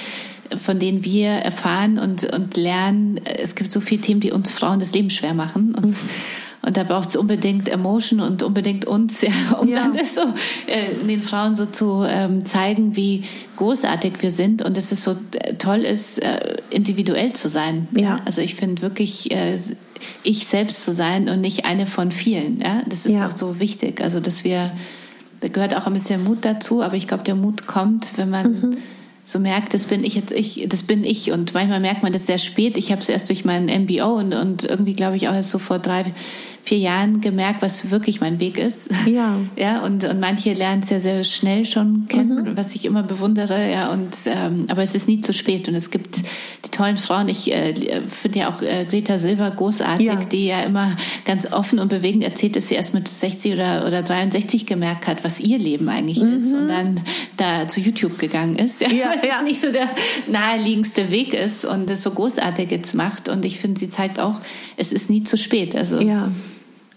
von 0.57 0.79
denen 0.79 1.03
wir 1.03 1.29
erfahren 1.29 1.97
und, 1.97 2.23
und 2.23 2.57
lernen. 2.57 3.19
Es 3.23 3.55
gibt 3.55 3.71
so 3.71 3.81
viele 3.81 4.01
Themen, 4.01 4.19
die 4.19 4.31
uns 4.31 4.51
Frauen 4.51 4.79
das 4.79 4.93
Leben 4.93 5.09
schwer 5.09 5.33
machen. 5.33 5.75
Und, 5.75 5.95
und 6.61 6.77
da 6.77 6.83
braucht 6.83 7.09
es 7.09 7.15
unbedingt 7.15 7.69
Emotion 7.69 8.19
und 8.19 8.43
unbedingt 8.43 8.85
uns, 8.85 9.21
ja, 9.21 9.57
um 9.59 9.69
ja. 9.69 9.79
dann 9.79 9.93
das 9.93 10.15
so 10.15 10.21
äh, 10.67 11.05
den 11.05 11.21
Frauen 11.21 11.55
so 11.55 11.65
zu 11.65 12.03
ähm, 12.07 12.45
zeigen, 12.45 12.95
wie 12.95 13.23
großartig 13.57 14.13
wir 14.21 14.31
sind 14.31 14.61
und 14.61 14.77
dass 14.77 14.91
es 14.91 15.03
so 15.03 15.15
äh, 15.33 15.55
toll 15.55 15.79
ist, 15.79 16.21
äh, 16.21 16.57
individuell 16.69 17.33
zu 17.33 17.49
sein. 17.49 17.87
Ja. 17.95 18.19
Also 18.25 18.41
ich 18.41 18.55
finde 18.55 18.81
wirklich, 18.81 19.31
äh, 19.31 19.57
ich 20.23 20.47
selbst 20.47 20.83
zu 20.83 20.93
sein 20.93 21.29
und 21.29 21.41
nicht 21.41 21.65
eine 21.65 21.85
von 21.85 22.11
vielen. 22.11 22.61
Ja, 22.61 22.83
das 22.87 23.05
ist 23.05 23.13
ja. 23.13 23.27
doch 23.27 23.37
so 23.37 23.59
wichtig. 23.59 24.01
Also 24.01 24.19
dass 24.19 24.43
wir, 24.43 24.71
da 25.39 25.47
gehört 25.47 25.75
auch 25.75 25.87
ein 25.87 25.93
bisschen 25.93 26.23
Mut 26.23 26.39
dazu, 26.41 26.83
aber 26.83 26.95
ich 26.95 27.07
glaube, 27.07 27.23
der 27.23 27.35
Mut 27.35 27.65
kommt, 27.65 28.17
wenn 28.17 28.29
man 28.29 28.51
mhm 28.51 28.77
so 29.31 29.39
merkt, 29.39 29.73
das 29.73 29.85
bin 29.85 30.03
ich 30.03 30.15
jetzt 30.15 30.31
ich, 30.31 30.65
das 30.67 30.83
bin 30.83 31.03
ich. 31.03 31.31
Und 31.31 31.53
manchmal 31.53 31.79
merkt 31.79 32.03
man 32.03 32.11
das 32.11 32.25
sehr 32.25 32.37
spät. 32.37 32.77
Ich 32.77 32.91
habe 32.91 33.01
es 33.01 33.09
erst 33.09 33.29
durch 33.29 33.45
meinen 33.45 33.83
MBO 33.83 34.17
und, 34.17 34.33
und 34.33 34.63
irgendwie 34.63 34.93
glaube 34.93 35.15
ich 35.15 35.27
auch 35.27 35.33
erst 35.33 35.51
so 35.51 35.59
vor 35.59 35.79
drei, 35.79 36.05
vier 36.63 36.77
Jahren 36.77 37.21
gemerkt, 37.21 37.61
was 37.61 37.91
wirklich 37.91 38.21
mein 38.21 38.39
Weg 38.39 38.57
ist. 38.57 38.89
Ja. 39.07 39.39
Ja, 39.57 39.81
und, 39.81 40.03
und 40.03 40.19
manche 40.19 40.53
lernen 40.53 40.81
es 40.81 40.89
ja 40.89 40.99
sehr 40.99 41.23
schnell 41.23 41.65
schon 41.65 42.05
kennen, 42.07 42.43
mhm. 42.43 42.57
was 42.57 42.73
ich 42.73 42.85
immer 42.85 43.03
bewundere. 43.03 43.69
Ja, 43.69 43.91
und 43.91 44.15
ähm, 44.25 44.65
aber 44.69 44.81
es 44.81 44.95
ist 44.95 45.07
nie 45.07 45.21
zu 45.21 45.33
spät. 45.33 45.67
Und 45.67 45.75
es 45.75 45.91
gibt 45.91 46.17
die 46.17 46.71
tollen 46.71 46.97
Frauen. 46.97 47.27
Ich 47.29 47.51
äh, 47.51 47.73
finde 48.07 48.39
ja 48.39 48.49
auch 48.49 48.61
äh, 48.61 48.85
Greta 48.85 49.19
Silver 49.19 49.51
großartig, 49.51 50.07
ja. 50.07 50.15
die 50.15 50.47
ja 50.47 50.61
immer 50.61 50.95
ganz 51.25 51.51
offen 51.51 51.79
und 51.79 51.89
bewegend 51.89 52.23
erzählt, 52.23 52.55
dass 52.55 52.69
sie 52.69 52.75
erst 52.75 52.93
mit 52.93 53.07
60 53.07 53.53
oder, 53.53 53.85
oder 53.85 54.01
63 54.01 54.65
gemerkt 54.65 55.07
hat, 55.07 55.23
was 55.23 55.39
ihr 55.39 55.59
Leben 55.59 55.89
eigentlich 55.89 56.21
mhm. 56.21 56.37
ist. 56.37 56.53
Und 56.53 56.67
dann 56.67 57.01
da 57.37 57.67
zu 57.67 57.81
YouTube 57.81 58.17
gegangen 58.17 58.55
ist. 58.55 58.81
Ja, 58.81 58.87
ja, 58.89 59.11
was 59.13 59.27
ja. 59.27 59.41
nicht 59.41 59.61
so 59.61 59.71
der 59.71 59.89
naheliegendste 60.27 61.11
Weg 61.11 61.33
ist 61.33 61.65
und 61.65 61.89
es 61.89 62.03
so 62.03 62.11
großartig 62.11 62.71
jetzt 62.71 62.95
macht. 62.95 63.29
Und 63.29 63.45
ich 63.45 63.59
finde, 63.59 63.79
sie 63.79 63.89
zeigt 63.89 64.19
auch, 64.19 64.39
es 64.77 64.91
ist 64.91 65.09
nie 65.09 65.23
zu 65.23 65.37
spät. 65.37 65.75
Also 65.75 65.99
ja. 66.01 66.31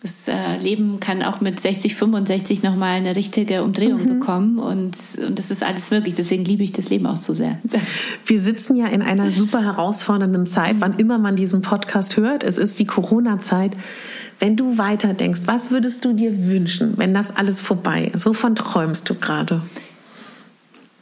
Das 0.04 0.28
äh, 0.28 0.58
Leben 0.58 1.00
kann 1.00 1.22
auch 1.22 1.40
mit 1.40 1.58
60, 1.58 1.94
65 1.94 2.62
nochmal 2.62 2.98
eine 2.98 3.16
richtige 3.16 3.64
Umdrehung 3.64 4.02
mhm. 4.02 4.20
bekommen 4.20 4.58
und, 4.58 4.98
und 5.26 5.38
das 5.38 5.50
ist 5.50 5.62
alles 5.62 5.90
möglich. 5.90 6.12
Deswegen 6.12 6.44
liebe 6.44 6.62
ich 6.62 6.72
das 6.72 6.90
Leben 6.90 7.06
auch 7.06 7.16
so 7.16 7.32
sehr. 7.32 7.58
Wir 8.26 8.38
sitzen 8.38 8.76
ja 8.76 8.88
in 8.88 9.00
einer 9.00 9.30
super 9.30 9.62
herausfordernden 9.62 10.46
Zeit, 10.46 10.76
wann 10.80 10.98
immer 10.98 11.16
man 11.16 11.36
diesen 11.36 11.62
Podcast 11.62 12.18
hört. 12.18 12.44
Es 12.44 12.58
ist 12.58 12.78
die 12.80 12.84
Corona-Zeit. 12.84 13.78
Wenn 14.40 14.56
du 14.56 14.76
weiterdenkst, 14.76 15.44
was 15.46 15.70
würdest 15.70 16.04
du 16.04 16.12
dir 16.12 16.48
wünschen, 16.48 16.98
wenn 16.98 17.14
das 17.14 17.34
alles 17.34 17.62
vorbei 17.62 18.10
ist? 18.12 18.26
Wovon 18.26 18.56
träumst 18.56 19.08
du 19.08 19.14
gerade? 19.14 19.62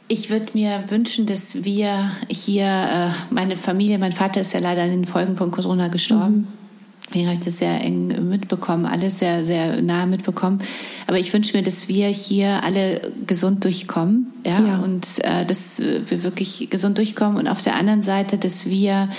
Ich 0.07 0.29
würde 0.29 0.45
mir 0.53 0.81
wünschen, 0.87 1.25
dass 1.25 1.65
wir 1.65 2.09
hier, 2.29 2.67
äh, 2.67 3.33
meine 3.33 3.57
Familie, 3.57 3.99
mein 3.99 4.13
Vater 4.13 4.39
ist 4.39 4.53
ja 4.53 4.61
leider 4.61 4.83
an 4.83 4.91
den 4.91 5.03
Folgen 5.03 5.35
von 5.35 5.51
Corona 5.51 5.89
gestorben. 5.89 6.35
Mhm 6.35 6.62
Deswegen 7.07 7.27
habe 7.27 7.37
ich 7.37 7.45
das 7.45 7.57
sehr 7.57 7.81
eng 7.81 8.29
mitbekommen, 8.29 8.85
alles 8.85 9.19
sehr, 9.19 9.45
sehr 9.45 9.81
nah 9.81 10.05
mitbekommen. 10.05 10.59
Aber 11.05 11.19
ich 11.19 11.31
wünsche 11.33 11.55
mir, 11.55 11.63
dass 11.63 11.87
wir 11.87 12.07
hier 12.07 12.63
alle 12.63 13.11
gesund 13.27 13.63
durchkommen, 13.65 14.31
ja, 14.45 14.59
ja. 14.59 14.79
und 14.79 15.05
äh, 15.23 15.45
dass 15.45 15.79
wir 15.79 16.23
wirklich 16.23 16.69
gesund 16.69 16.97
durchkommen. 16.97 17.37
Und 17.37 17.47
auf 17.47 17.61
der 17.61 17.75
anderen 17.75 18.03
Seite, 18.03 18.37
dass 18.37 18.65
wir 18.65 19.09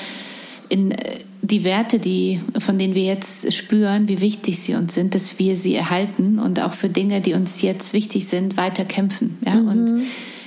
in 0.68 0.90
äh, 0.92 1.20
die 1.42 1.62
Werte, 1.64 1.98
die, 1.98 2.40
von 2.58 2.78
denen 2.78 2.94
wir 2.94 3.04
jetzt 3.04 3.52
spüren, 3.52 4.08
wie 4.08 4.20
wichtig 4.20 4.58
sie 4.60 4.74
uns 4.74 4.94
sind, 4.94 5.14
dass 5.14 5.38
wir 5.38 5.56
sie 5.56 5.74
erhalten 5.74 6.38
und 6.38 6.60
auch 6.60 6.72
für 6.72 6.88
Dinge, 6.88 7.20
die 7.20 7.34
uns 7.34 7.60
jetzt 7.60 7.92
wichtig 7.92 8.26
sind, 8.26 8.56
weiter 8.56 8.84
kämpfen. 8.84 9.38
Ja? 9.44 9.56
Mhm. 9.56 9.68
Und 9.68 10.02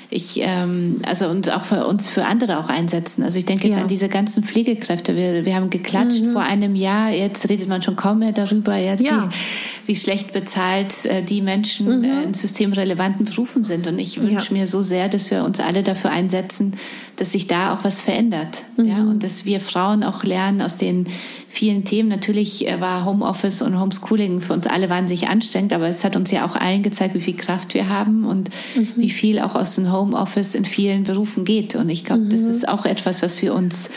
ich, 0.10 0.39
ähm, 0.41 0.99
also 1.05 1.28
und 1.28 1.51
auch 1.51 1.66
für 1.66 1.86
uns, 1.86 2.08
für 2.08 2.26
andere 2.26 2.60
auch 2.60 2.70
einsetzen. 2.70 3.24
Also 3.24 3.39
ich 3.39 3.45
denke 3.45 3.68
jetzt 3.68 3.76
ja. 3.76 3.82
an 3.82 3.89
diese 3.89 4.08
ganzen 4.08 4.43
Pflegekräfte. 4.43 5.16
Wir, 5.16 5.45
wir 5.45 5.55
haben 5.55 5.70
geklatscht 5.70 6.24
mhm. 6.24 6.34
vor 6.34 6.43
einem 6.43 6.76
Jahr, 6.76 7.10
jetzt 7.10 7.49
redet 7.49 7.68
man 7.68 7.82
schon 7.82 7.97
kaum 7.97 8.20
mehr 8.20 8.32
darüber, 8.32 8.78
ja, 8.78 8.95
ja. 8.95 9.30
Wie, 9.84 9.89
wie 9.89 9.95
schlecht 9.95 10.32
bezahlt 10.32 11.05
äh, 11.05 11.24
die 11.24 11.41
Menschen 11.41 11.99
mhm. 11.99 12.03
äh, 12.05 12.24
in 12.24 12.34
systemrelevanten 12.34 13.26
Berufen 13.26 13.64
sind. 13.66 13.88
Und 13.88 13.99
ich 13.99 14.22
wünsche 14.22 14.53
ja. 14.53 14.60
mir 14.60 14.68
so 14.68 14.80
sehr, 14.80 15.10
dass 15.10 15.30
wir 15.30 15.43
uns 15.43 15.60
alle 15.60 15.84
dafür 15.84 16.12
einsetzen, 16.12 16.74
dass 17.18 17.32
sich 17.32 17.47
da 17.47 17.74
auch 17.74 17.84
was 17.84 17.99
verändert. 17.99 18.63
Mhm. 18.78 18.86
Ja, 18.86 18.97
und 18.99 19.24
dass 19.24 19.43
wir 19.43 19.59
Frauen 19.59 20.03
auch 20.03 20.24
lernen 20.24 20.61
aus 20.61 20.76
den 20.76 21.07
vielen 21.47 21.84
Themen. 21.84 22.09
Natürlich 22.09 22.68
äh, 22.68 22.80
war 22.80 23.05
Homeoffice 23.05 23.61
und 23.61 23.80
Homeschooling 23.80 24.39
für 24.39 24.53
uns 24.53 24.68
alle 24.68 24.89
wahnsinnig 24.89 25.28
anstrengend, 25.28 25.74
aber 25.74 25.88
es 25.88 26.03
hat 26.03 26.15
uns 26.15 26.32
ja 26.32 26.45
auch 26.45 26.55
allen 26.55 26.84
gezeigt, 26.84 27.15
wie 27.15 27.22
viel 27.22 27.36
Kraft 27.36 27.74
wir 27.74 27.89
haben 27.89 28.24
und 28.24 28.49
mhm. 28.76 28.89
wie 28.95 29.09
viel 29.09 29.39
auch 29.39 29.55
aus 29.55 29.76
dem 29.76 29.91
Homeoffice 29.91 30.55
in 30.55 30.65
vielen 30.65 31.03
Berufen 31.03 31.43
geht. 31.43 31.76
Und 31.76 31.89
ich 31.89 32.05
glaube, 32.05 32.22
mhm. 32.22 32.30
das 32.30 32.41
ist 32.41 32.68
auch 32.68 32.86
etwas, 32.86 33.22
was 33.22 33.41
wir 33.41 33.53
uns 33.53 33.89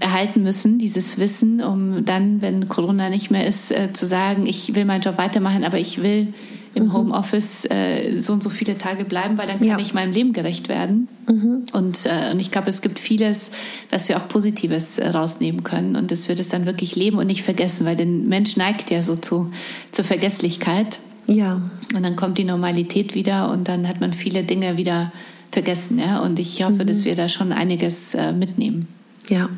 erhalten 0.00 0.42
müssen, 0.42 0.78
dieses 0.78 1.18
Wissen, 1.18 1.62
um 1.62 2.04
dann, 2.04 2.42
wenn 2.42 2.68
Corona 2.68 3.10
nicht 3.10 3.30
mehr 3.30 3.46
ist, 3.46 3.70
äh, 3.70 3.92
zu 3.92 4.06
sagen, 4.06 4.46
ich 4.46 4.74
will 4.74 4.86
meinen 4.86 5.02
Job 5.02 5.18
weitermachen, 5.18 5.62
aber 5.62 5.78
ich 5.78 6.02
will 6.02 6.32
im 6.74 6.84
mhm. 6.84 6.92
Homeoffice 6.92 7.64
äh, 7.70 8.20
so 8.20 8.32
und 8.32 8.42
so 8.42 8.50
viele 8.50 8.78
Tage 8.78 9.04
bleiben, 9.04 9.38
weil 9.38 9.46
dann 9.46 9.58
kann 9.58 9.66
ja. 9.66 9.78
ich 9.78 9.94
meinem 9.94 10.12
Leben 10.12 10.32
gerecht 10.32 10.68
werden. 10.68 11.08
Mhm. 11.28 11.64
Und, 11.72 12.06
äh, 12.06 12.30
und 12.32 12.40
ich 12.40 12.50
glaube, 12.50 12.68
es 12.68 12.80
gibt 12.80 12.98
vieles, 12.98 13.50
was 13.90 14.08
wir 14.08 14.16
auch 14.16 14.28
Positives 14.28 14.98
äh, 14.98 15.08
rausnehmen 15.08 15.64
können 15.64 15.96
und 15.96 16.10
dass 16.10 16.28
wir 16.28 16.36
das 16.36 16.48
dann 16.48 16.66
wirklich 16.66 16.94
leben 16.94 17.18
und 17.18 17.26
nicht 17.26 17.42
vergessen, 17.42 17.86
weil 17.86 17.96
der 17.96 18.06
Mensch 18.06 18.56
neigt 18.56 18.90
ja 18.90 19.02
so 19.02 19.16
zu, 19.16 19.50
zur 19.90 20.04
Vergesslichkeit. 20.04 20.98
Ja. 21.26 21.60
Und 21.94 22.04
dann 22.04 22.16
kommt 22.16 22.38
die 22.38 22.44
Normalität 22.44 23.14
wieder 23.14 23.50
und 23.50 23.68
dann 23.68 23.88
hat 23.88 24.00
man 24.00 24.12
viele 24.12 24.44
Dinge 24.44 24.76
wieder 24.76 25.12
vergessen. 25.50 25.98
Ja? 25.98 26.20
Und 26.20 26.38
ich 26.38 26.62
hoffe, 26.62 26.82
mhm. 26.82 26.86
dass 26.86 27.04
wir 27.04 27.16
da 27.16 27.28
schon 27.28 27.52
einiges 27.52 28.14
äh, 28.14 28.32
mitnehmen. 28.32 28.88
Ja. 29.28 29.48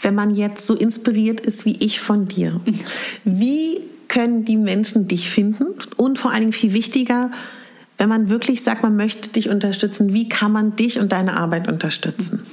Wenn 0.00 0.14
man 0.14 0.34
jetzt 0.34 0.66
so 0.66 0.74
inspiriert 0.74 1.40
ist 1.40 1.66
wie 1.66 1.76
ich 1.76 2.00
von 2.00 2.28
dir, 2.28 2.60
wie 3.24 3.80
können 4.08 4.44
die 4.44 4.56
Menschen 4.56 5.08
dich 5.08 5.30
finden? 5.30 5.66
Und 5.96 6.18
vor 6.18 6.30
allen 6.30 6.40
Dingen 6.40 6.52
viel 6.52 6.72
wichtiger, 6.72 7.30
wenn 7.98 8.08
man 8.08 8.30
wirklich 8.30 8.62
sagt, 8.62 8.82
man 8.82 8.96
möchte 8.96 9.30
dich 9.30 9.48
unterstützen, 9.48 10.14
wie 10.14 10.28
kann 10.28 10.52
man 10.52 10.76
dich 10.76 10.98
und 10.98 11.12
deine 11.12 11.36
Arbeit 11.36 11.68
unterstützen? 11.68 12.44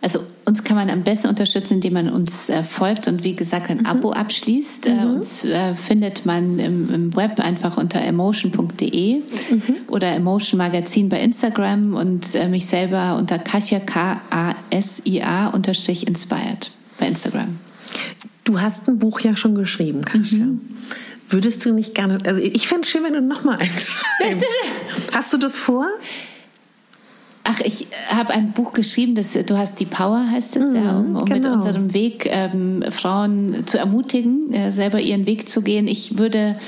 Also 0.00 0.20
uns 0.44 0.62
kann 0.62 0.76
man 0.76 0.90
am 0.90 1.02
besten 1.02 1.26
unterstützen, 1.26 1.74
indem 1.74 1.94
man 1.94 2.08
uns 2.08 2.48
äh, 2.48 2.62
folgt 2.62 3.08
und 3.08 3.24
wie 3.24 3.34
gesagt 3.34 3.68
ein 3.68 3.78
mhm. 3.78 3.86
Abo 3.86 4.12
abschließt. 4.12 4.86
Äh, 4.86 4.94
mhm. 4.94 5.14
uns 5.14 5.44
äh, 5.44 5.74
findet 5.74 6.24
man 6.24 6.60
im, 6.60 6.94
im, 6.94 7.16
Web 7.16 7.40
einfach 7.40 7.76
unter 7.76 8.00
emotion.de 8.00 9.16
mhm. 9.16 9.62
oder 9.88 10.14
Emotion 10.14 10.58
Magazin 10.58 11.08
bei 11.08 11.20
Instagram 11.20 11.94
und 11.94 12.34
äh, 12.36 12.48
mich 12.48 12.66
selber 12.66 13.16
unter 13.16 13.38
Kasia 13.38 13.80
K-A-S-I-A 13.80 15.48
unterstrich 15.48 16.06
inspired 16.06 16.70
bei 16.98 17.08
Instagram. 17.08 17.58
Du 18.48 18.62
hast 18.62 18.88
ein 18.88 18.98
Buch 18.98 19.20
ja 19.20 19.36
schon 19.36 19.54
geschrieben, 19.54 20.06
Kasia. 20.06 20.46
Mhm. 20.46 20.62
Würdest 21.28 21.66
du 21.66 21.74
nicht 21.74 21.94
gerne, 21.94 22.16
also 22.24 22.40
ich 22.40 22.66
fände 22.66 22.84
es 22.84 22.88
schön, 22.88 23.04
wenn 23.04 23.12
du 23.12 23.20
nochmal 23.20 23.58
eins 23.58 23.86
schreibst. 23.86 24.46
hast 25.12 25.34
du 25.34 25.36
das 25.36 25.58
vor? 25.58 25.86
Ach, 27.44 27.60
ich 27.60 27.88
habe 28.08 28.32
ein 28.32 28.52
Buch 28.52 28.72
geschrieben, 28.72 29.14
das 29.14 29.32
Du 29.32 29.58
hast 29.58 29.80
die 29.80 29.84
Power, 29.84 30.30
heißt 30.30 30.56
es 30.56 30.64
mhm, 30.64 30.76
ja, 30.76 30.96
um, 30.96 31.16
um 31.16 31.24
genau. 31.26 31.50
mit 31.50 31.56
unserem 31.58 31.92
Weg 31.92 32.26
ähm, 32.30 32.82
Frauen 32.88 33.66
zu 33.66 33.76
ermutigen, 33.76 34.50
äh, 34.54 34.72
selber 34.72 34.98
ihren 34.98 35.26
Weg 35.26 35.46
zu 35.50 35.60
gehen. 35.60 35.86
Ich 35.86 36.18
würde 36.18 36.58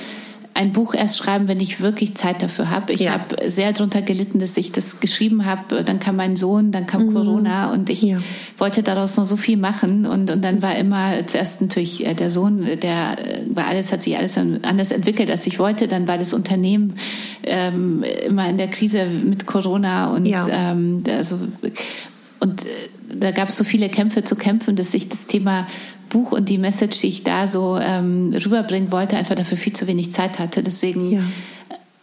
ein 0.60 0.72
Buch 0.72 0.92
erst 0.92 1.16
schreiben, 1.16 1.48
wenn 1.48 1.58
ich 1.58 1.80
wirklich 1.80 2.14
Zeit 2.14 2.42
dafür 2.42 2.68
habe. 2.68 2.92
Ich 2.92 3.00
ja. 3.00 3.12
habe 3.12 3.48
sehr 3.48 3.72
darunter 3.72 4.02
gelitten, 4.02 4.38
dass 4.38 4.58
ich 4.58 4.72
das 4.72 5.00
geschrieben 5.00 5.46
habe. 5.46 5.82
Dann 5.82 6.00
kam 6.00 6.16
mein 6.16 6.36
Sohn, 6.36 6.70
dann 6.70 6.86
kam 6.86 7.06
mhm. 7.06 7.14
Corona 7.14 7.72
und 7.72 7.88
ich 7.88 8.02
ja. 8.02 8.20
wollte 8.58 8.82
daraus 8.82 9.16
noch 9.16 9.24
so 9.24 9.36
viel 9.36 9.56
machen. 9.56 10.04
Und, 10.04 10.30
und 10.30 10.44
dann 10.44 10.60
war 10.60 10.76
immer 10.76 11.26
zuerst 11.26 11.62
natürlich 11.62 12.04
äh, 12.04 12.12
der 12.12 12.30
Sohn, 12.30 12.66
der 12.82 13.16
war 13.48 13.68
alles, 13.68 13.90
hat 13.90 14.02
sich 14.02 14.18
alles 14.18 14.36
anders 14.36 14.90
entwickelt, 14.90 15.30
als 15.30 15.46
ich 15.46 15.58
wollte. 15.58 15.88
Dann 15.88 16.06
war 16.06 16.18
das 16.18 16.34
Unternehmen 16.34 16.92
ähm, 17.42 18.04
immer 18.26 18.46
in 18.50 18.58
der 18.58 18.68
Krise 18.68 19.06
mit 19.06 19.46
Corona 19.46 20.12
und 20.12 20.26
ja. 20.26 20.46
ähm, 20.50 21.02
also 21.08 21.38
und 22.38 22.64
äh, 22.66 22.68
da 23.14 23.30
gab 23.30 23.48
es 23.48 23.56
so 23.56 23.64
viele 23.64 23.88
Kämpfe 23.88 24.24
zu 24.24 24.36
kämpfen, 24.36 24.76
dass 24.76 24.92
ich 24.92 25.08
das 25.08 25.26
Thema 25.26 25.66
Buch 26.10 26.32
und 26.32 26.48
die 26.48 26.58
Message, 26.58 27.00
die 27.00 27.06
ich 27.06 27.24
da 27.24 27.46
so 27.46 27.78
ähm, 27.80 28.34
rüberbringen 28.34 28.92
wollte, 28.92 29.16
einfach 29.16 29.34
dafür 29.34 29.56
viel 29.56 29.72
zu 29.72 29.86
wenig 29.86 30.12
Zeit 30.12 30.38
hatte. 30.38 30.62
Deswegen 30.62 31.12
ja. 31.12 31.20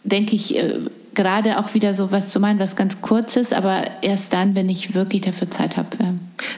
denke 0.04 0.34
ich, 0.34 0.56
äh, 0.56 0.80
gerade 1.18 1.58
auch 1.58 1.74
wieder 1.74 1.94
so 1.94 2.12
was 2.12 2.28
zu 2.28 2.38
meinen, 2.38 2.60
was 2.60 2.76
ganz 2.76 3.02
kurzes, 3.02 3.52
aber 3.52 3.82
erst 4.02 4.32
dann, 4.32 4.54
wenn 4.54 4.68
ich 4.68 4.94
wirklich 4.94 5.22
dafür 5.22 5.50
Zeit 5.50 5.76
habe. 5.76 5.88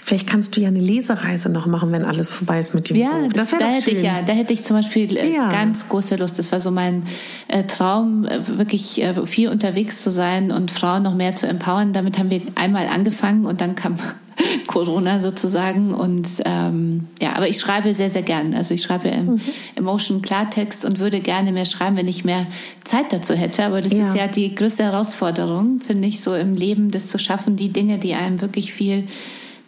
Vielleicht 0.02 0.28
kannst 0.28 0.54
du 0.54 0.60
ja 0.60 0.68
eine 0.68 0.80
Lesereise 0.80 1.48
noch 1.48 1.64
machen, 1.64 1.90
wenn 1.92 2.04
alles 2.04 2.30
vorbei 2.30 2.60
ist 2.60 2.74
mit 2.74 2.90
dem 2.90 2.96
ja, 2.96 3.08
Buch. 3.08 3.32
Das, 3.32 3.50
das 3.50 3.58
da 3.58 3.66
hätte 3.66 3.90
schön. 3.90 3.96
ich 3.96 4.04
ja, 4.04 4.20
da 4.20 4.34
hätte 4.34 4.52
ich 4.52 4.62
zum 4.62 4.76
Beispiel 4.76 5.16
äh, 5.16 5.34
ja. 5.34 5.48
ganz 5.48 5.88
große 5.88 6.16
Lust. 6.16 6.38
Das 6.38 6.52
war 6.52 6.60
so 6.60 6.70
mein 6.70 7.04
äh, 7.48 7.64
Traum, 7.64 8.26
äh, 8.26 8.58
wirklich 8.58 9.02
äh, 9.02 9.26
viel 9.26 9.48
unterwegs 9.48 10.02
zu 10.02 10.10
sein 10.10 10.52
und 10.52 10.70
Frauen 10.70 11.04
noch 11.04 11.14
mehr 11.14 11.34
zu 11.34 11.46
empowern. 11.46 11.94
Damit 11.94 12.18
haben 12.18 12.28
wir 12.28 12.42
einmal 12.54 12.86
angefangen 12.86 13.46
und 13.46 13.62
dann 13.62 13.74
kam 13.74 13.96
Corona 14.66 15.20
sozusagen. 15.20 15.94
Und 15.94 16.28
ähm, 16.44 17.06
ja, 17.20 17.34
aber 17.36 17.48
ich 17.48 17.58
schreibe 17.58 17.94
sehr, 17.94 18.10
sehr 18.10 18.22
gern. 18.22 18.54
Also 18.54 18.74
ich 18.74 18.82
schreibe 18.82 19.08
im 19.08 19.26
mhm. 19.26 19.40
Emotion 19.76 20.22
Klartext 20.22 20.84
und 20.84 20.98
würde 20.98 21.20
gerne 21.20 21.52
mehr 21.52 21.64
schreiben, 21.64 21.96
wenn 21.96 22.08
ich 22.08 22.24
mehr 22.24 22.46
Zeit 22.84 23.12
dazu 23.12 23.34
hätte. 23.34 23.64
Aber 23.64 23.82
das 23.82 23.92
ja. 23.92 24.08
ist 24.08 24.16
ja 24.16 24.26
die 24.26 24.54
größte 24.54 24.84
Herausforderung, 24.84 25.78
finde 25.78 26.06
ich, 26.06 26.20
so 26.20 26.34
im 26.34 26.54
Leben, 26.54 26.90
das 26.90 27.06
zu 27.06 27.18
schaffen, 27.18 27.56
die 27.56 27.70
Dinge, 27.70 27.98
die 27.98 28.14
einem 28.14 28.40
wirklich 28.40 28.72
viel 28.72 29.06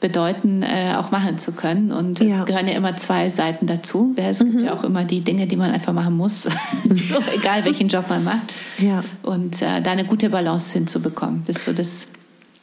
bedeuten, 0.03 0.63
äh, 0.63 0.97
auch 0.99 1.11
machen 1.11 1.39
zu 1.39 1.53
können. 1.53 1.93
Und 1.93 2.21
es 2.21 2.29
ja. 2.29 2.45
gehören 2.45 2.67
ja 2.67 2.75
immer 2.75 2.95
zwei 2.97 3.31
Seiten 3.31 3.67
dazu. 3.67 4.13
Es 4.17 4.41
gibt 4.41 4.55
mhm. 4.55 4.65
ja 4.65 4.75
auch 4.75 4.85
immer 4.85 5.05
die 5.05 5.21
Dinge, 5.21 5.47
die 5.47 5.57
man 5.57 5.71
einfach 5.71 5.95
machen 5.95 6.17
muss, 6.17 6.43
so, 6.85 7.19
egal 7.35 7.65
welchen 7.65 7.89
Job 7.89 8.11
man 8.11 8.23
macht. 8.25 8.53
Ja. 8.77 9.03
Und 9.23 9.63
äh, 9.63 9.81
da 9.81 9.93
eine 9.93 10.05
gute 10.05 10.29
Balance 10.29 10.75
hinzubekommen, 10.75 11.45
das 11.47 11.57
ist 11.57 11.65
so 11.65 11.73
das, 11.73 12.09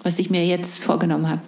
was 0.04 0.20
ich 0.20 0.30
mir 0.30 0.46
jetzt 0.46 0.84
vorgenommen 0.84 1.28
habe. 1.28 1.42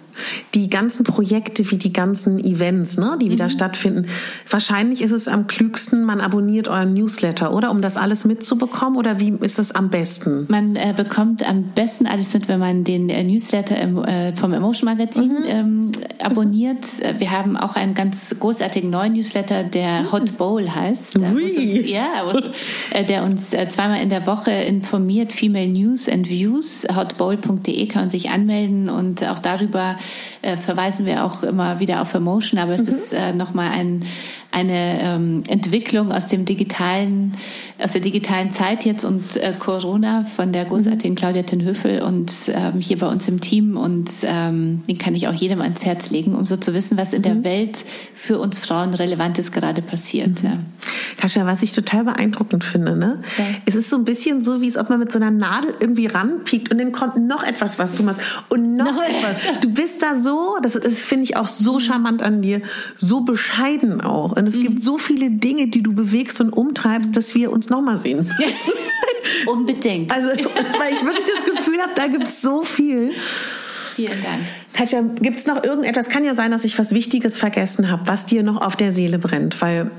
Die 0.54 0.68
ganzen 0.68 1.04
Projekte 1.04 1.70
wie 1.70 1.78
die 1.78 1.92
ganzen 1.92 2.38
Events, 2.38 2.98
ne, 2.98 3.16
die 3.20 3.30
wieder 3.30 3.46
mhm. 3.46 3.50
stattfinden. 3.50 4.06
Wahrscheinlich 4.48 5.02
ist 5.02 5.12
es 5.12 5.28
am 5.28 5.46
klügsten, 5.46 6.04
man 6.04 6.20
abonniert 6.20 6.68
euren 6.68 6.94
Newsletter, 6.94 7.54
oder? 7.54 7.70
Um 7.70 7.82
das 7.82 7.96
alles 7.96 8.24
mitzubekommen, 8.24 8.98
oder 8.98 9.20
wie 9.20 9.30
ist 9.40 9.58
es 9.58 9.72
am 9.72 9.90
besten? 9.90 10.46
Man 10.48 10.76
äh, 10.76 10.94
bekommt 10.96 11.48
am 11.48 11.64
besten 11.74 12.06
alles 12.06 12.32
mit, 12.34 12.48
wenn 12.48 12.60
man 12.60 12.84
den 12.84 13.08
äh, 13.08 13.24
Newsletter 13.24 13.76
im, 13.80 14.02
äh, 14.04 14.34
vom 14.36 14.52
Emotion 14.52 14.88
Magazin 14.88 15.30
mhm. 15.30 15.44
ähm, 15.46 15.92
abonniert. 16.22 16.86
Äh, 17.00 17.14
wir 17.18 17.30
haben 17.30 17.56
auch 17.56 17.76
einen 17.76 17.94
ganz 17.94 18.34
großartigen 18.38 18.90
neuen 18.90 19.14
Newsletter, 19.14 19.64
der 19.64 20.02
mhm. 20.02 20.12
Hot 20.12 20.38
Bowl 20.38 20.68
heißt. 20.68 21.20
Der 21.20 21.28
uns, 21.30 21.52
ja, 21.88 22.32
äh, 22.92 23.04
der 23.04 23.24
uns 23.24 23.52
äh, 23.52 23.68
zweimal 23.68 24.02
in 24.02 24.08
der 24.08 24.26
Woche 24.26 24.50
informiert, 24.50 25.32
Female 25.32 25.68
News 25.68 26.08
and 26.08 26.28
Views. 26.28 26.86
Hotbowl.de 26.94 27.86
kann 27.86 28.02
man 28.02 28.10
sich 28.10 28.30
anmelden 28.30 28.88
und 28.88 29.26
auch 29.28 29.38
darüber 29.38 29.96
äh, 30.42 30.56
verweisen 30.56 31.06
wir 31.06 31.24
auch 31.24 31.42
immer 31.42 31.80
wieder 31.80 32.02
auf 32.02 32.14
Emotion, 32.14 32.60
aber 32.60 32.72
es 32.72 32.82
mhm. 32.82 32.88
ist 32.88 33.12
äh, 33.12 33.32
nochmal 33.32 33.70
ein, 33.70 34.04
eine 34.52 35.00
ähm, 35.00 35.42
Entwicklung 35.48 36.12
aus 36.12 36.26
dem 36.26 36.44
digitalen, 36.44 37.32
aus 37.78 37.92
der 37.92 38.02
digitalen 38.02 38.50
Zeit 38.50 38.84
jetzt 38.84 39.04
und 39.04 39.36
äh, 39.36 39.54
Corona 39.58 40.24
von 40.24 40.52
der 40.52 40.66
großartigen 40.66 41.12
mhm. 41.12 41.16
Claudia 41.16 41.42
Tenhöfel 41.42 42.02
und 42.02 42.32
ähm, 42.48 42.78
hier 42.78 42.98
bei 42.98 43.08
uns 43.08 43.26
im 43.28 43.40
Team 43.40 43.76
und 43.78 44.10
ähm, 44.24 44.82
den 44.88 44.98
kann 44.98 45.14
ich 45.14 45.26
auch 45.26 45.32
jedem 45.32 45.62
ans 45.62 45.84
Herz 45.84 46.10
legen, 46.10 46.34
um 46.34 46.44
so 46.44 46.56
zu 46.56 46.74
wissen, 46.74 46.98
was 46.98 47.14
in 47.14 47.20
mhm. 47.20 47.22
der 47.22 47.44
Welt 47.44 47.84
für 48.14 48.38
uns 48.38 48.58
Frauen 48.58 48.92
Relevantes 48.92 49.52
gerade 49.52 49.80
passiert. 49.80 50.42
Mhm. 50.42 50.48
Ja. 50.48 50.58
Kascha, 51.16 51.46
was 51.46 51.62
ich 51.62 51.72
total 51.72 52.04
beeindruckend 52.04 52.64
finde, 52.64 52.96
ne? 52.96 53.20
Ja. 53.38 53.44
Es 53.66 53.74
ist 53.74 53.88
so 53.88 53.96
ein 53.96 54.04
bisschen 54.04 54.42
so, 54.42 54.60
wie 54.60 54.68
es 54.68 54.76
ob 54.76 54.90
man 54.90 54.98
mit 54.98 55.12
so 55.12 55.18
einer 55.18 55.30
Nadel 55.30 55.74
irgendwie 55.80 56.06
ranpiekt 56.06 56.70
und 56.70 56.78
dann 56.78 56.92
kommt 56.92 57.16
noch 57.16 57.42
etwas, 57.42 57.78
was 57.78 57.92
du 57.92 58.02
machst 58.02 58.20
und 58.48 58.74
noch, 58.74 58.86
noch 58.86 59.02
etwas. 59.02 59.60
Du 59.62 59.72
bist 59.72 60.02
da 60.02 60.18
so, 60.18 60.58
das, 60.62 60.72
das 60.72 61.04
finde 61.04 61.24
ich 61.24 61.36
auch 61.36 61.48
so 61.48 61.74
mhm. 61.74 61.80
charmant 61.80 62.22
an 62.22 62.42
dir, 62.42 62.60
so 62.96 63.22
bescheiden 63.22 64.00
auch. 64.00 64.36
Und 64.42 64.48
es 64.48 64.56
mhm. 64.56 64.62
gibt 64.62 64.82
so 64.82 64.98
viele 64.98 65.30
Dinge, 65.30 65.68
die 65.68 65.84
du 65.84 65.94
bewegst 65.94 66.40
und 66.40 66.50
umtreibst, 66.50 67.16
dass 67.16 67.36
wir 67.36 67.52
uns 67.52 67.70
nochmal 67.70 67.96
sehen. 67.96 68.28
Unbedingt. 69.46 70.10
Also, 70.10 70.30
weil 70.30 70.94
ich 70.94 71.04
wirklich 71.04 71.26
das 71.32 71.44
Gefühl 71.44 71.80
habe, 71.80 71.92
da 71.94 72.08
gibt 72.08 72.24
es 72.24 72.42
so 72.42 72.64
viel. 72.64 73.12
Vielen 73.94 74.20
Dank. 74.20 74.40
Katja, 74.72 75.00
gibt 75.20 75.38
es 75.38 75.46
noch 75.46 75.62
irgendetwas? 75.62 76.08
Kann 76.08 76.24
ja 76.24 76.34
sein, 76.34 76.50
dass 76.50 76.64
ich 76.64 76.76
was 76.76 76.90
Wichtiges 76.90 77.38
vergessen 77.38 77.88
habe, 77.88 78.08
was 78.08 78.26
dir 78.26 78.42
noch 78.42 78.60
auf 78.60 78.74
der 78.74 78.90
Seele 78.90 79.20
brennt, 79.20 79.62
weil. 79.62 79.92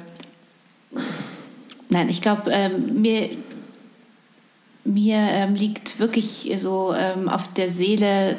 Nein, 1.88 2.10
ich 2.10 2.22
glaube, 2.22 2.52
ähm, 2.52 3.02
mir, 3.02 3.30
mir 4.84 5.20
ähm, 5.20 5.56
liegt 5.56 6.00
wirklich 6.00 6.52
so 6.58 6.94
ähm, 6.94 7.30
auf 7.30 7.48
der 7.54 7.70
Seele, 7.70 8.32
äh, 8.32 8.36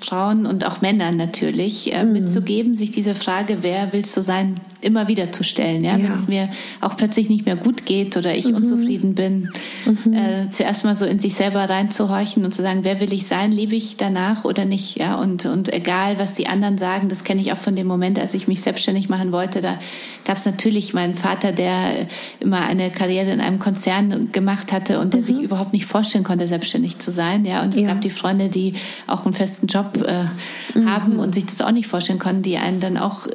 Frauen 0.00 0.44
und 0.44 0.66
auch 0.66 0.80
Männern 0.80 1.16
natürlich 1.16 1.92
äh, 1.92 2.02
mhm. 2.02 2.14
mitzugeben, 2.14 2.74
sich 2.74 2.90
diese 2.90 3.14
Frage, 3.14 3.58
wer 3.60 3.92
willst 3.92 4.16
du 4.16 4.22
sein, 4.22 4.60
immer 4.86 5.08
wieder 5.08 5.32
zu 5.32 5.42
stellen. 5.42 5.84
Ja? 5.84 5.96
ja. 5.96 6.04
Wenn 6.04 6.12
es 6.12 6.28
mir 6.28 6.48
auch 6.80 6.96
plötzlich 6.96 7.28
nicht 7.28 7.44
mehr 7.44 7.56
gut 7.56 7.84
geht 7.84 8.16
oder 8.16 8.34
ich 8.34 8.46
mhm. 8.48 8.56
unzufrieden 8.56 9.14
bin, 9.14 9.50
mhm. 9.84 10.12
äh, 10.12 10.48
zuerst 10.48 10.84
mal 10.84 10.94
so 10.94 11.04
in 11.04 11.18
sich 11.18 11.34
selber 11.34 11.68
reinzuhorchen 11.68 12.44
und 12.44 12.52
zu 12.52 12.62
sagen, 12.62 12.84
wer 12.84 13.00
will 13.00 13.12
ich 13.12 13.26
sein, 13.26 13.50
lebe 13.50 13.74
ich 13.74 13.96
danach 13.96 14.44
oder 14.44 14.64
nicht. 14.64 14.96
Ja? 14.96 15.16
Und, 15.16 15.44
und 15.44 15.72
egal, 15.72 16.18
was 16.18 16.34
die 16.34 16.46
anderen 16.46 16.78
sagen, 16.78 17.08
das 17.08 17.24
kenne 17.24 17.40
ich 17.40 17.52
auch 17.52 17.58
von 17.58 17.74
dem 17.74 17.88
Moment, 17.88 18.18
als 18.18 18.32
ich 18.32 18.46
mich 18.46 18.62
selbstständig 18.62 19.08
machen 19.08 19.32
wollte, 19.32 19.60
da 19.60 19.78
gab 20.24 20.36
es 20.36 20.46
natürlich 20.46 20.94
meinen 20.94 21.14
Vater, 21.14 21.50
der 21.50 22.06
immer 22.38 22.60
eine 22.60 22.90
Karriere 22.90 23.32
in 23.32 23.40
einem 23.40 23.58
Konzern 23.58 24.30
gemacht 24.30 24.70
hatte 24.70 25.00
und 25.00 25.14
der 25.14 25.22
sich 25.22 25.36
mhm. 25.36 25.42
überhaupt 25.42 25.72
nicht 25.72 25.86
vorstellen 25.86 26.24
konnte, 26.24 26.46
selbstständig 26.46 26.98
zu 26.98 27.10
sein. 27.10 27.44
Ja? 27.44 27.62
Und 27.62 27.74
es 27.74 27.80
ja. 27.80 27.88
gab 27.88 28.00
die 28.02 28.10
Freunde, 28.10 28.48
die 28.48 28.74
auch 29.08 29.24
einen 29.24 29.34
festen 29.34 29.66
Job 29.66 29.98
äh, 30.06 30.78
mhm. 30.78 30.88
haben 30.88 31.18
und 31.18 31.34
sich 31.34 31.46
das 31.46 31.60
auch 31.60 31.72
nicht 31.72 31.88
vorstellen 31.88 32.20
konnten, 32.20 32.42
die 32.42 32.56
einen 32.56 32.78
dann 32.78 32.96
auch 32.96 33.26
äh, 33.26 33.32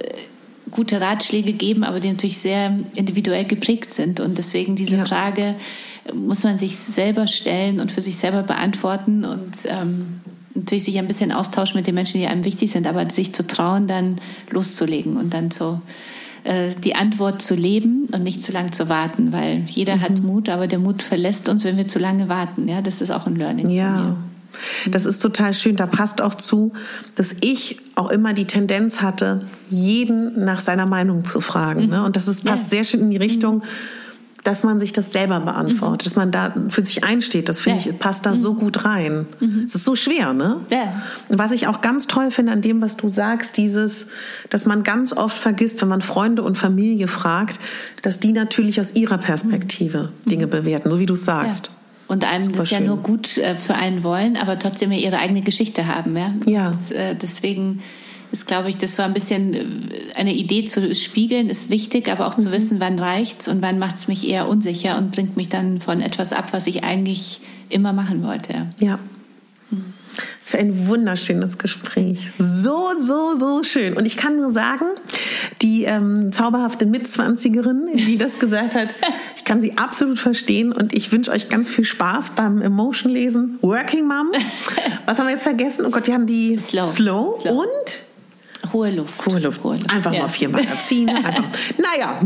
gute 0.72 1.02
Ratschläge 1.02 1.54
geben, 1.54 1.84
aber 1.84 2.00
die 2.00 2.10
natürlich 2.10 2.38
sehr 2.38 2.78
individuell 2.96 3.46
geprägt 3.46 3.94
sind. 3.94 4.20
Und 4.20 4.38
deswegen 4.38 4.76
diese 4.76 4.98
ja. 4.98 5.06
Frage 5.06 5.56
muss 6.14 6.44
man 6.44 6.58
sich 6.58 6.78
selber 6.78 7.28
stellen 7.28 7.80
und 7.80 7.92
für 7.92 8.02
sich 8.02 8.18
selber 8.18 8.44
beantworten 8.44 9.24
und 9.24 9.56
ähm, 9.66 10.22
natürlich 10.56 10.86
sich 10.86 10.98
ein 10.98 11.08
bisschen 11.08 11.32
austauschen 11.32 11.78
mit 11.78 11.88
den 11.88 11.96
Menschen, 11.96 12.20
die 12.20 12.28
einem 12.28 12.44
wichtig 12.44 12.72
sind, 12.72 12.88
aber 12.88 13.10
sich 13.10 13.34
zu 13.34 13.46
trauen, 13.46 13.88
dann 13.88 14.20
loszulegen 14.50 15.18
und 15.18 15.34
dann 15.34 15.52
so 15.52 15.82
äh, 16.44 16.72
die 16.84 16.96
Antwort 16.96 17.42
zu 17.42 17.56
leben 17.56 18.08
und 18.12 18.24
nicht 18.24 18.42
zu 18.42 18.52
lange 18.52 18.72
zu 18.72 18.90
warten, 18.90 19.32
weil 19.32 19.64
jeder 19.68 19.98
mhm. 19.98 20.02
hat 20.02 20.24
Mut, 20.24 20.50
aber 20.50 20.68
der 20.68 20.80
Mut 20.80 21.02
verlässt 21.02 21.50
uns, 21.50 21.64
wenn 21.64 21.78
wir 21.78 21.88
zu 21.88 22.00
lange 22.00 22.30
warten. 22.30 22.68
Ja, 22.68 22.82
das 22.82 23.02
ist 23.02 23.12
auch 23.12 23.28
ein 23.28 23.36
Learning. 23.36 23.70
Ja. 23.70 24.18
Das 24.90 25.06
ist 25.06 25.20
total 25.20 25.54
schön. 25.54 25.76
Da 25.76 25.88
passt 25.88 26.22
auch 26.22 26.36
zu, 26.36 26.74
dass 27.16 27.36
ich 27.42 27.78
auch 27.96 28.10
immer 28.10 28.34
die 28.34 28.46
Tendenz 28.46 29.02
hatte, 29.02 29.42
jeden 29.70 30.44
nach 30.46 30.60
seiner 30.60 30.88
Meinung 30.88 31.26
zu 31.26 31.42
fragen. 31.42 31.88
Ne? 31.88 32.04
Und 32.04 32.16
das 32.16 32.28
ist, 32.28 32.44
passt 32.44 32.70
sehr 32.70 32.84
schön 32.84 33.02
in 33.02 33.12
die 33.12 33.18
Richtung, 33.18 33.64
dass 34.44 34.64
man 34.64 34.80
sich 34.80 34.92
das 34.92 35.12
selber 35.12 35.40
beantwortet, 35.40 36.08
dass 36.08 36.16
man 36.16 36.32
da 36.32 36.54
für 36.70 36.84
sich 36.84 37.04
einsteht. 37.04 37.48
Das 37.48 37.60
finde 37.60 37.80
ich, 37.80 38.00
passt 38.00 38.26
da 38.26 38.34
so 38.34 38.56
gut 38.56 38.86
rein. 38.86 39.28
Es 39.66 39.76
ist 39.76 39.84
so 39.84 39.96
schwer, 39.96 40.34
ne? 40.34 40.62
Ja. 40.70 41.04
Und 41.30 41.38
was 41.38 41.52
ich 41.52 41.68
auch 41.68 41.82
ganz 41.82 42.08
toll 42.08 42.32
finde 42.32 42.52
an 42.52 42.62
dem, 42.62 42.82
was 42.82 42.98
du 42.98 43.08
sagst, 43.08 43.58
dieses, 43.58 44.08
dass 44.50 44.66
man 44.66 44.84
ganz 44.84 45.14
oft 45.14 45.38
vergisst, 45.38 45.82
wenn 45.82 45.90
man 45.90 46.02
Freunde 46.02 46.42
und 46.42 46.58
Familie 46.58 47.08
fragt, 47.08 47.60
dass 48.02 48.20
die 48.20 48.34
natürlich 48.34 48.80
aus 48.80 48.96
ihrer 48.96 49.20
Perspektive 49.20 50.10
Dinge 50.26 50.48
bewerten, 50.48 50.90
so 50.90 51.00
wie 51.00 51.06
du 51.06 51.16
sagst. 51.16 51.70
Ja 52.12 52.16
und 52.16 52.26
einem 52.26 52.46
Super 52.46 52.58
das 52.58 52.70
schön. 52.70 52.80
ja 52.80 52.86
nur 52.86 52.98
gut 52.98 53.38
äh, 53.38 53.56
für 53.56 53.76
einen 53.76 54.04
wollen, 54.04 54.36
aber 54.36 54.60
trotzdem 54.60 54.92
ja 54.92 54.98
ihre 54.98 55.18
eigene 55.18 55.42
Geschichte 55.42 55.88
haben. 55.88 56.18
Ja. 56.18 56.34
ja. 56.46 56.70
Und, 56.72 56.92
äh, 56.92 57.16
deswegen 57.16 57.82
ist, 58.32 58.48
glaube 58.48 58.70
ich, 58.70 58.76
das 58.76 58.96
so 58.98 59.02
ein 59.04 59.14
bisschen 59.14 59.54
äh, 59.54 59.64
eine 60.16 60.34
Idee 60.34 60.66
zu 60.66 60.94
spiegeln, 60.94 61.50
ist 61.50 61.70
wichtig, 61.70 62.12
aber 62.12 62.28
auch 62.28 62.38
mhm. 62.38 62.42
zu 62.42 62.52
wissen, 62.52 62.80
wann 62.82 63.00
reicht's 63.00 63.48
und 63.48 63.62
wann 63.62 63.80
macht 63.80 63.96
es 63.96 64.08
mich 64.10 64.28
eher 64.28 64.50
unsicher 64.50 64.98
und 64.98 65.12
bringt 65.12 65.38
mich 65.38 65.48
dann 65.48 65.80
von 65.80 66.02
etwas 66.02 66.34
ab, 66.34 66.52
was 66.52 66.68
ich 66.68 66.84
eigentlich 66.84 67.40
immer 67.70 67.94
machen 67.94 68.24
wollte. 68.24 68.68
Ja. 68.80 69.00
War 70.54 70.60
ein 70.60 70.88
wunderschönes 70.88 71.58
Gespräch. 71.58 72.32
So, 72.38 72.90
so, 73.00 73.38
so 73.38 73.64
schön. 73.64 73.96
Und 73.96 74.06
ich 74.06 74.18
kann 74.18 74.38
nur 74.38 74.52
sagen, 74.52 74.86
die 75.62 75.84
ähm, 75.84 76.32
zauberhafte 76.32 76.86
Mitzwanzigerin, 76.86 77.90
die 77.94 78.18
das 78.18 78.40
gesagt 78.40 78.76
hat, 78.76 78.90
ich 79.36 79.46
kann 79.46 79.62
sie 79.62 79.78
absolut 79.78 80.20
verstehen 80.20 80.72
und 80.72 80.94
ich 80.94 81.12
wünsche 81.12 81.32
euch 81.32 81.50
ganz 81.50 81.70
viel 81.70 81.86
Spaß 81.86 82.32
beim 82.36 82.62
Emotion 82.62 83.12
lesen. 83.12 83.60
Working 83.62 84.08
Mom. 84.08 84.32
Was 85.06 85.20
haben 85.20 85.28
wir 85.28 85.32
jetzt 85.32 85.44
vergessen? 85.44 85.86
Oh 85.86 85.90
Gott, 85.90 86.08
wir 86.08 86.14
haben 86.14 86.28
die 86.28 86.58
Slow, 86.60 86.88
Slow. 86.88 87.40
Slow. 87.40 87.62
und 87.62 88.12
Hohe 88.74 88.92
Luft. 88.92 89.26
Hohe 89.26 89.40
Luft. 89.40 89.64
Hohe 89.64 89.78
Luft. 89.78 89.94
Einfach 89.94 90.14
ja. 90.14 90.22
mal 90.22 90.28
vier 90.28 90.50
Magazine. 90.50 91.16
Einfach. 91.16 91.44
naja, 91.78 92.22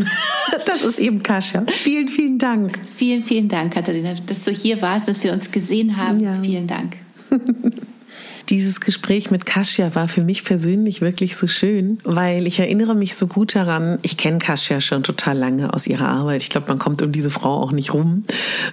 das 0.65 0.83
ist 0.83 0.99
eben 0.99 1.23
Kascha. 1.23 1.63
Vielen, 1.67 2.07
vielen 2.07 2.37
Dank. 2.37 2.77
Vielen, 2.95 3.23
vielen 3.23 3.47
Dank, 3.47 3.73
Katharina, 3.73 4.13
dass 4.27 4.43
du 4.43 4.51
hier 4.51 4.81
warst, 4.81 5.07
dass 5.07 5.23
wir 5.23 5.31
uns 5.31 5.51
gesehen 5.51 5.97
haben. 5.97 6.19
Ja. 6.19 6.33
Vielen 6.41 6.67
Dank. 6.67 6.97
Dieses 8.49 8.79
Gespräch 8.79 9.31
mit 9.31 9.47
Kasia 9.47 9.95
war 9.95 10.07
für 10.07 10.21
mich 10.21 10.43
persönlich 10.43 11.01
wirklich 11.01 11.35
so 11.35 11.47
schön, 11.47 11.97
weil 12.03 12.45
ich 12.45 12.59
erinnere 12.59 12.93
mich 12.93 13.15
so 13.15 13.25
gut 13.25 13.55
daran, 13.55 13.97
ich 14.03 14.17
kenne 14.17 14.37
Kasia 14.37 14.81
schon 14.81 15.01
total 15.01 15.37
lange 15.37 15.73
aus 15.73 15.87
ihrer 15.87 16.09
Arbeit. 16.09 16.43
Ich 16.43 16.49
glaube, 16.49 16.67
man 16.67 16.77
kommt 16.77 17.01
um 17.01 17.11
diese 17.11 17.31
Frau 17.31 17.61
auch 17.61 17.71
nicht 17.71 17.93
rum, 17.93 18.23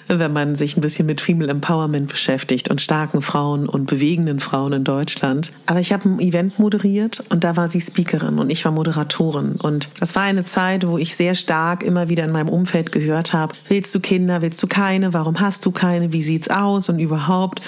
wenn 0.08 0.32
man 0.32 0.56
sich 0.56 0.76
ein 0.76 0.82
bisschen 0.82 1.06
mit 1.06 1.22
Female 1.22 1.50
Empowerment 1.50 2.08
beschäftigt 2.08 2.68
und 2.68 2.82
starken 2.82 3.22
Frauen 3.22 3.66
und 3.66 3.86
bewegenden 3.86 4.40
Frauen 4.40 4.74
in 4.74 4.84
Deutschland. 4.84 5.52
Aber 5.64 5.80
ich 5.80 5.92
habe 5.92 6.06
ein 6.06 6.20
Event 6.20 6.58
moderiert 6.58 7.24
und 7.30 7.42
da 7.42 7.56
war 7.56 7.68
sie 7.68 7.80
Speakerin 7.80 8.38
und 8.38 8.50
ich 8.50 8.64
war 8.66 8.72
Moderatorin. 8.72 9.52
Und 9.52 9.88
das 10.00 10.14
war 10.14 10.22
eine 10.22 10.44
Zeit, 10.44 10.86
wo 10.86 10.98
ich 10.98 11.16
sehr 11.16 11.34
stark 11.34 11.82
immer 11.82 12.10
wieder 12.10 12.24
in 12.24 12.32
meinem 12.32 12.50
Umfeld 12.50 12.92
gehört 12.92 13.32
habe, 13.32 13.54
willst 13.68 13.94
du 13.94 14.00
Kinder, 14.00 14.42
willst 14.42 14.62
du 14.62 14.66
keine, 14.66 15.14
warum 15.14 15.40
hast 15.40 15.64
du 15.64 15.70
keine, 15.70 16.12
wie 16.12 16.22
sieht's 16.22 16.50
aus 16.50 16.90
und 16.90 16.98
überhaupt 16.98 17.62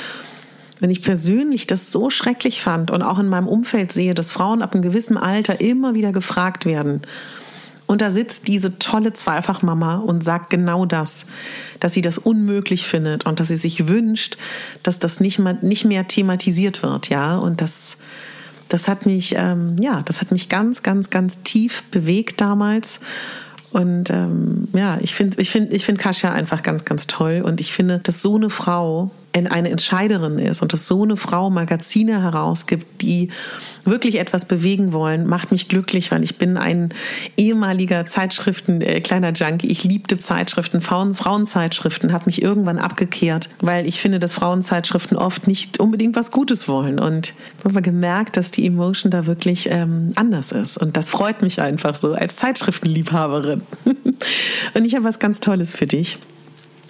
wenn 0.81 0.91
ich 0.91 1.03
persönlich 1.03 1.67
das 1.67 1.93
so 1.93 2.11
schrecklich 2.11 2.61
fand 2.61 2.91
und 2.91 3.03
auch 3.03 3.19
in 3.19 3.29
meinem 3.29 3.49
Umfeld 3.49 3.93
sehe, 3.93 4.15
dass 4.15 4.31
Frauen 4.31 4.63
ab 4.63 4.75
einem 4.75 4.83
gewissen 4.83 5.17
Alter 5.17 5.61
immer 5.61 5.95
wieder 5.95 6.13
gefragt 6.13 6.67
werden, 6.67 7.03
und 7.87 8.01
da 8.01 8.11
sitzt 8.11 8.49
diese 8.49 8.79
tolle 8.79 9.13
Zweifachmama 9.13 9.97
und 9.97 10.25
sagt 10.25 10.51
genau 10.51 10.87
das, 10.87 11.27
dass 11.81 11.93
sie 11.93 12.01
das 12.01 12.17
unmöglich 12.19 12.87
findet 12.87 13.27
und 13.27 13.41
dass 13.41 13.49
sie 13.49 13.57
sich 13.57 13.89
wünscht, 13.89 14.39
dass 14.83 14.99
das 14.99 15.21
nicht 15.21 15.39
mehr, 15.39 15.59
nicht 15.61 15.85
mehr 15.85 16.09
thematisiert 16.09 16.83
wird, 16.83 17.11
ja. 17.11 17.37
Und 17.37 17.61
das, 17.61 17.99
das 18.69 18.89
hat 18.89 19.05
mich, 19.05 19.35
ähm, 19.37 19.77
ja, 19.81 20.03
das 20.03 20.21
hat 20.21 20.33
mich 20.33 20.49
ganz, 20.49 20.83
ganz, 20.83 21.11
ganz 21.11 21.43
tief 21.43 21.83
bewegt 21.91 22.41
damals. 22.41 23.01
Und 23.71 24.09
ähm, 24.09 24.69
ja, 24.73 24.99
ich 25.03 25.15
finde, 25.15 25.41
ich 25.41 25.51
finde, 25.51 25.77
ich 25.77 25.85
finde 25.85 26.01
Kasia 26.01 26.33
einfach 26.33 26.63
ganz, 26.63 26.87
ganz 26.87 27.07
toll. 27.07 27.43
Und 27.45 27.61
ich 27.61 27.75
finde, 27.75 27.99
dass 27.99 28.23
so 28.23 28.37
eine 28.37 28.49
Frau 28.49 29.11
eine 29.35 29.71
Entscheiderin 29.71 30.39
ist 30.39 30.63
und 30.63 30.73
dass 30.73 30.87
so 30.87 31.03
eine 31.03 31.17
Frau 31.17 31.51
Magazine 31.51 32.23
herausgibt, 32.23 33.03
die 33.03 33.29
wirklich 33.85 34.19
etwas 34.19 34.47
bewegen 34.47 34.93
wollen, 34.93 35.27
macht 35.27 35.51
mich 35.51 35.69
glücklich, 35.69 36.11
weil 36.11 36.23
ich 36.23 36.37
bin 36.37 36.57
ein 36.57 36.91
ehemaliger 37.37 38.07
Zeitschriften, 38.07 38.81
äh, 38.81 39.01
kleiner 39.01 39.33
Junkie. 39.33 39.67
Ich 39.67 39.85
liebte 39.85 40.19
Zeitschriften, 40.19 40.81
Frauen, 40.81 41.15
Frauenzeitschriften, 41.15 42.13
habe 42.13 42.27
mich 42.27 42.43
irgendwann 42.43 42.79
abgekehrt, 42.79 43.51
weil 43.61 43.87
ich 43.87 44.01
finde, 44.01 44.21
dass 44.21 44.35
Frauenzeitschriften 44.35 45.17
oft 45.17 45.49
nicht 45.49 45.81
unbedingt 45.81 46.17
was 46.17 46.31
Gutes 46.31 46.69
wollen. 46.69 46.99
Und 46.99 47.35
ich 47.59 47.65
habe 47.65 47.83
gemerkt, 47.83 48.37
dass 48.37 48.53
die 48.53 48.67
Emotion 48.67 49.11
da 49.11 49.27
wirklich 49.27 49.69
ähm, 49.71 50.13
anders 50.15 50.53
ist. 50.53 50.79
Und 50.79 50.97
das 50.97 51.11
freut 51.11 51.43
mich 51.43 51.61
einfach 51.61 51.95
so 51.95 52.15
als 52.15 52.37
Zeitschriftenliebhaberin. 52.37 53.63
und 54.75 54.85
ich 54.85 54.95
habe 54.95 55.05
was 55.05 55.19
ganz 55.19 55.41
Tolles 55.41 55.75
für 55.75 55.87
dich. 55.87 56.19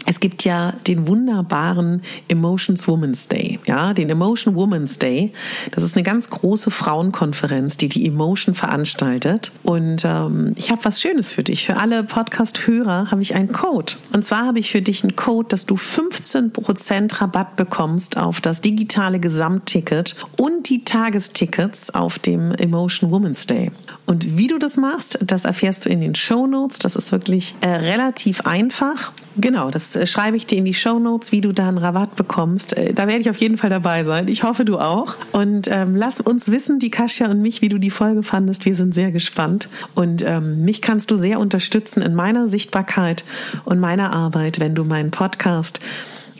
Es 0.06 0.20
gibt 0.20 0.44
ja 0.44 0.72
den 0.86 1.08
wunderbaren 1.08 2.02
Emotions 2.28 2.86
Women's 2.86 3.28
Day, 3.28 3.58
ja, 3.66 3.94
den 3.94 4.10
Emotion 4.10 4.54
Women's 4.54 4.98
Day. 4.98 5.32
Das 5.70 5.82
ist 5.82 5.96
eine 5.96 6.02
ganz 6.02 6.28
große 6.28 6.70
Frauenkonferenz, 6.70 7.76
die 7.78 7.88
die 7.88 8.06
Emotion 8.06 8.54
veranstaltet. 8.54 9.52
Und 9.62 10.04
ähm, 10.04 10.52
ich 10.56 10.70
habe 10.70 10.84
was 10.84 11.00
Schönes 11.00 11.32
für 11.32 11.42
dich. 11.42 11.64
Für 11.64 11.78
alle 11.78 12.04
Podcast-Hörer 12.04 13.10
habe 13.10 13.22
ich 13.22 13.34
einen 13.34 13.52
Code. 13.52 13.94
Und 14.12 14.24
zwar 14.24 14.46
habe 14.46 14.58
ich 14.58 14.70
für 14.70 14.82
dich 14.82 15.02
einen 15.02 15.16
Code, 15.16 15.48
dass 15.48 15.64
du 15.64 15.74
15% 15.74 17.20
Rabatt 17.20 17.56
bekommst 17.56 18.18
auf 18.18 18.40
das 18.40 18.60
digitale 18.60 19.20
Gesamtticket 19.20 20.16
und 20.38 20.68
die 20.68 20.84
Tagestickets 20.84 21.94
auf 21.94 22.18
dem 22.18 22.52
Emotion 22.52 23.10
Women's 23.10 23.46
Day. 23.46 23.70
Und 24.06 24.36
wie 24.36 24.48
du 24.48 24.58
das 24.58 24.76
machst, 24.76 25.18
das 25.22 25.46
erfährst 25.46 25.86
du 25.86 25.88
in 25.88 26.00
den 26.00 26.14
Show 26.14 26.46
Notes. 26.46 26.78
Das 26.78 26.94
ist 26.94 27.10
wirklich 27.10 27.54
äh, 27.62 27.68
relativ 27.68 28.42
einfach. 28.42 29.12
Genau, 29.36 29.70
das 29.70 29.96
äh, 29.96 30.06
schreibe 30.06 30.36
ich 30.36 30.46
dir 30.46 30.58
in 30.58 30.64
die 30.64 30.74
Show 30.74 30.98
Notes, 30.98 31.32
wie 31.32 31.40
du 31.40 31.52
da 31.52 31.68
einen 31.68 31.78
Rabatt 31.78 32.14
bekommst. 32.14 32.76
Äh, 32.76 32.94
da 32.94 33.08
werde 33.08 33.20
ich 33.20 33.30
auf 33.30 33.38
jeden 33.38 33.56
Fall 33.56 33.70
dabei 33.70 34.04
sein. 34.04 34.28
Ich 34.28 34.44
hoffe, 34.44 34.64
du 34.64 34.78
auch. 34.78 35.16
Und 35.32 35.68
ähm, 35.68 35.96
lass 35.96 36.20
uns 36.20 36.50
wissen, 36.50 36.78
die 36.78 36.90
Kasia 36.90 37.28
und 37.28 37.42
mich, 37.42 37.60
wie 37.60 37.68
du 37.68 37.78
die 37.78 37.90
Folge 37.90 38.22
fandest. 38.22 38.64
Wir 38.64 38.74
sind 38.74 38.94
sehr 38.94 39.10
gespannt. 39.10 39.68
Und 39.94 40.24
ähm, 40.24 40.64
mich 40.64 40.82
kannst 40.82 41.10
du 41.10 41.16
sehr 41.16 41.40
unterstützen 41.40 42.02
in 42.02 42.14
meiner 42.14 42.46
Sichtbarkeit 42.46 43.24
und 43.64 43.80
meiner 43.80 44.12
Arbeit, 44.12 44.60
wenn 44.60 44.74
du 44.74 44.84
meinen 44.84 45.10
Podcast 45.10 45.80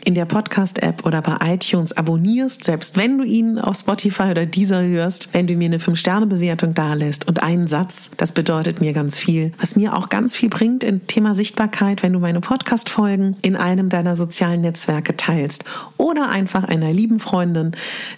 in 0.05 0.13
der 0.13 0.25
Podcast-App 0.25 1.05
oder 1.05 1.21
bei 1.21 1.35
iTunes 1.53 1.91
abonnierst, 1.91 2.63
selbst 2.63 2.95
wenn 2.95 3.17
du 3.17 3.23
ihn 3.23 3.57
auf 3.57 3.77
Spotify 3.77 4.29
oder 4.29 4.45
dieser 4.45 4.83
hörst, 4.83 5.29
wenn 5.33 5.47
du 5.47 5.55
mir 5.55 5.65
eine 5.65 5.79
5-Sterne-Bewertung 5.79 6.75
dalässt 6.75 7.27
und 7.27 7.41
einen 7.41 7.65
Satz, 7.67 8.11
das 8.17 8.31
bedeutet 8.31 8.81
mir 8.81 8.93
ganz 8.93 9.17
viel. 9.17 9.51
Was 9.59 9.75
mir 9.75 9.95
auch 9.97 10.09
ganz 10.09 10.35
viel 10.35 10.49
bringt 10.49 10.83
im 10.83 11.07
Thema 11.07 11.33
Sichtbarkeit, 11.33 12.03
wenn 12.03 12.13
du 12.13 12.19
meine 12.19 12.39
Podcast-Folgen 12.39 13.35
in 13.41 13.55
einem 13.55 13.89
deiner 13.89 14.15
sozialen 14.15 14.61
Netzwerke 14.61 15.17
teilst 15.17 15.65
oder 15.97 16.29
einfach 16.29 16.63
einer 16.63 16.93
lieben 16.93 17.19
Freundin, 17.19 17.71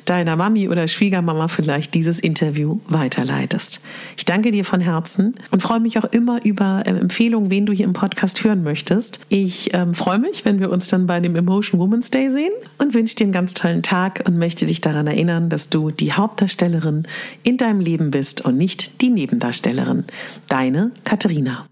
deiner 0.03 0.35
Mami 0.35 0.67
oder 0.67 0.89
Schwiegermama 0.89 1.47
vielleicht 1.47 1.93
dieses 1.93 2.19
Interview 2.19 2.79
weiterleitest. 2.89 3.79
Ich 4.17 4.25
danke 4.25 4.51
dir 4.51 4.65
von 4.65 4.81
Herzen 4.81 5.35
und 5.51 5.61
freue 5.61 5.79
mich 5.79 5.97
auch 5.97 6.05
immer 6.11 6.43
über 6.43 6.83
äh, 6.85 6.89
Empfehlungen, 6.89 7.49
wen 7.49 7.65
du 7.65 7.71
hier 7.71 7.85
im 7.85 7.93
Podcast 7.93 8.43
hören 8.43 8.63
möchtest. 8.63 9.21
Ich 9.29 9.73
ähm, 9.73 9.93
freue 9.93 10.19
mich, 10.19 10.43
wenn 10.43 10.59
wir 10.59 10.69
uns 10.69 10.89
dann 10.89 11.07
bei 11.07 11.21
dem 11.21 11.35
Emotion 11.35 11.76
Women's 11.80 12.11
Day 12.11 12.30
sehen 12.30 12.53
und 12.78 12.93
wünsche 12.93 13.15
dir 13.15 13.25
einen 13.25 13.34
ganz 13.34 13.53
tollen 13.53 13.84
Tag 13.84 14.23
und 14.25 14.38
möchte 14.38 14.65
dich 14.65 14.82
daran 14.82 15.07
erinnern, 15.07 15.49
dass 15.49 15.69
du 15.69 15.91
die 15.91 16.13
Hauptdarstellerin 16.13 17.03
in 17.43 17.57
deinem 17.57 17.80
Leben 17.80 18.11
bist 18.11 18.41
und 18.41 18.57
nicht 18.57 19.01
die 19.01 19.09
Nebendarstellerin. 19.09 20.05
Deine 20.47 20.91
Katharina. 21.03 21.67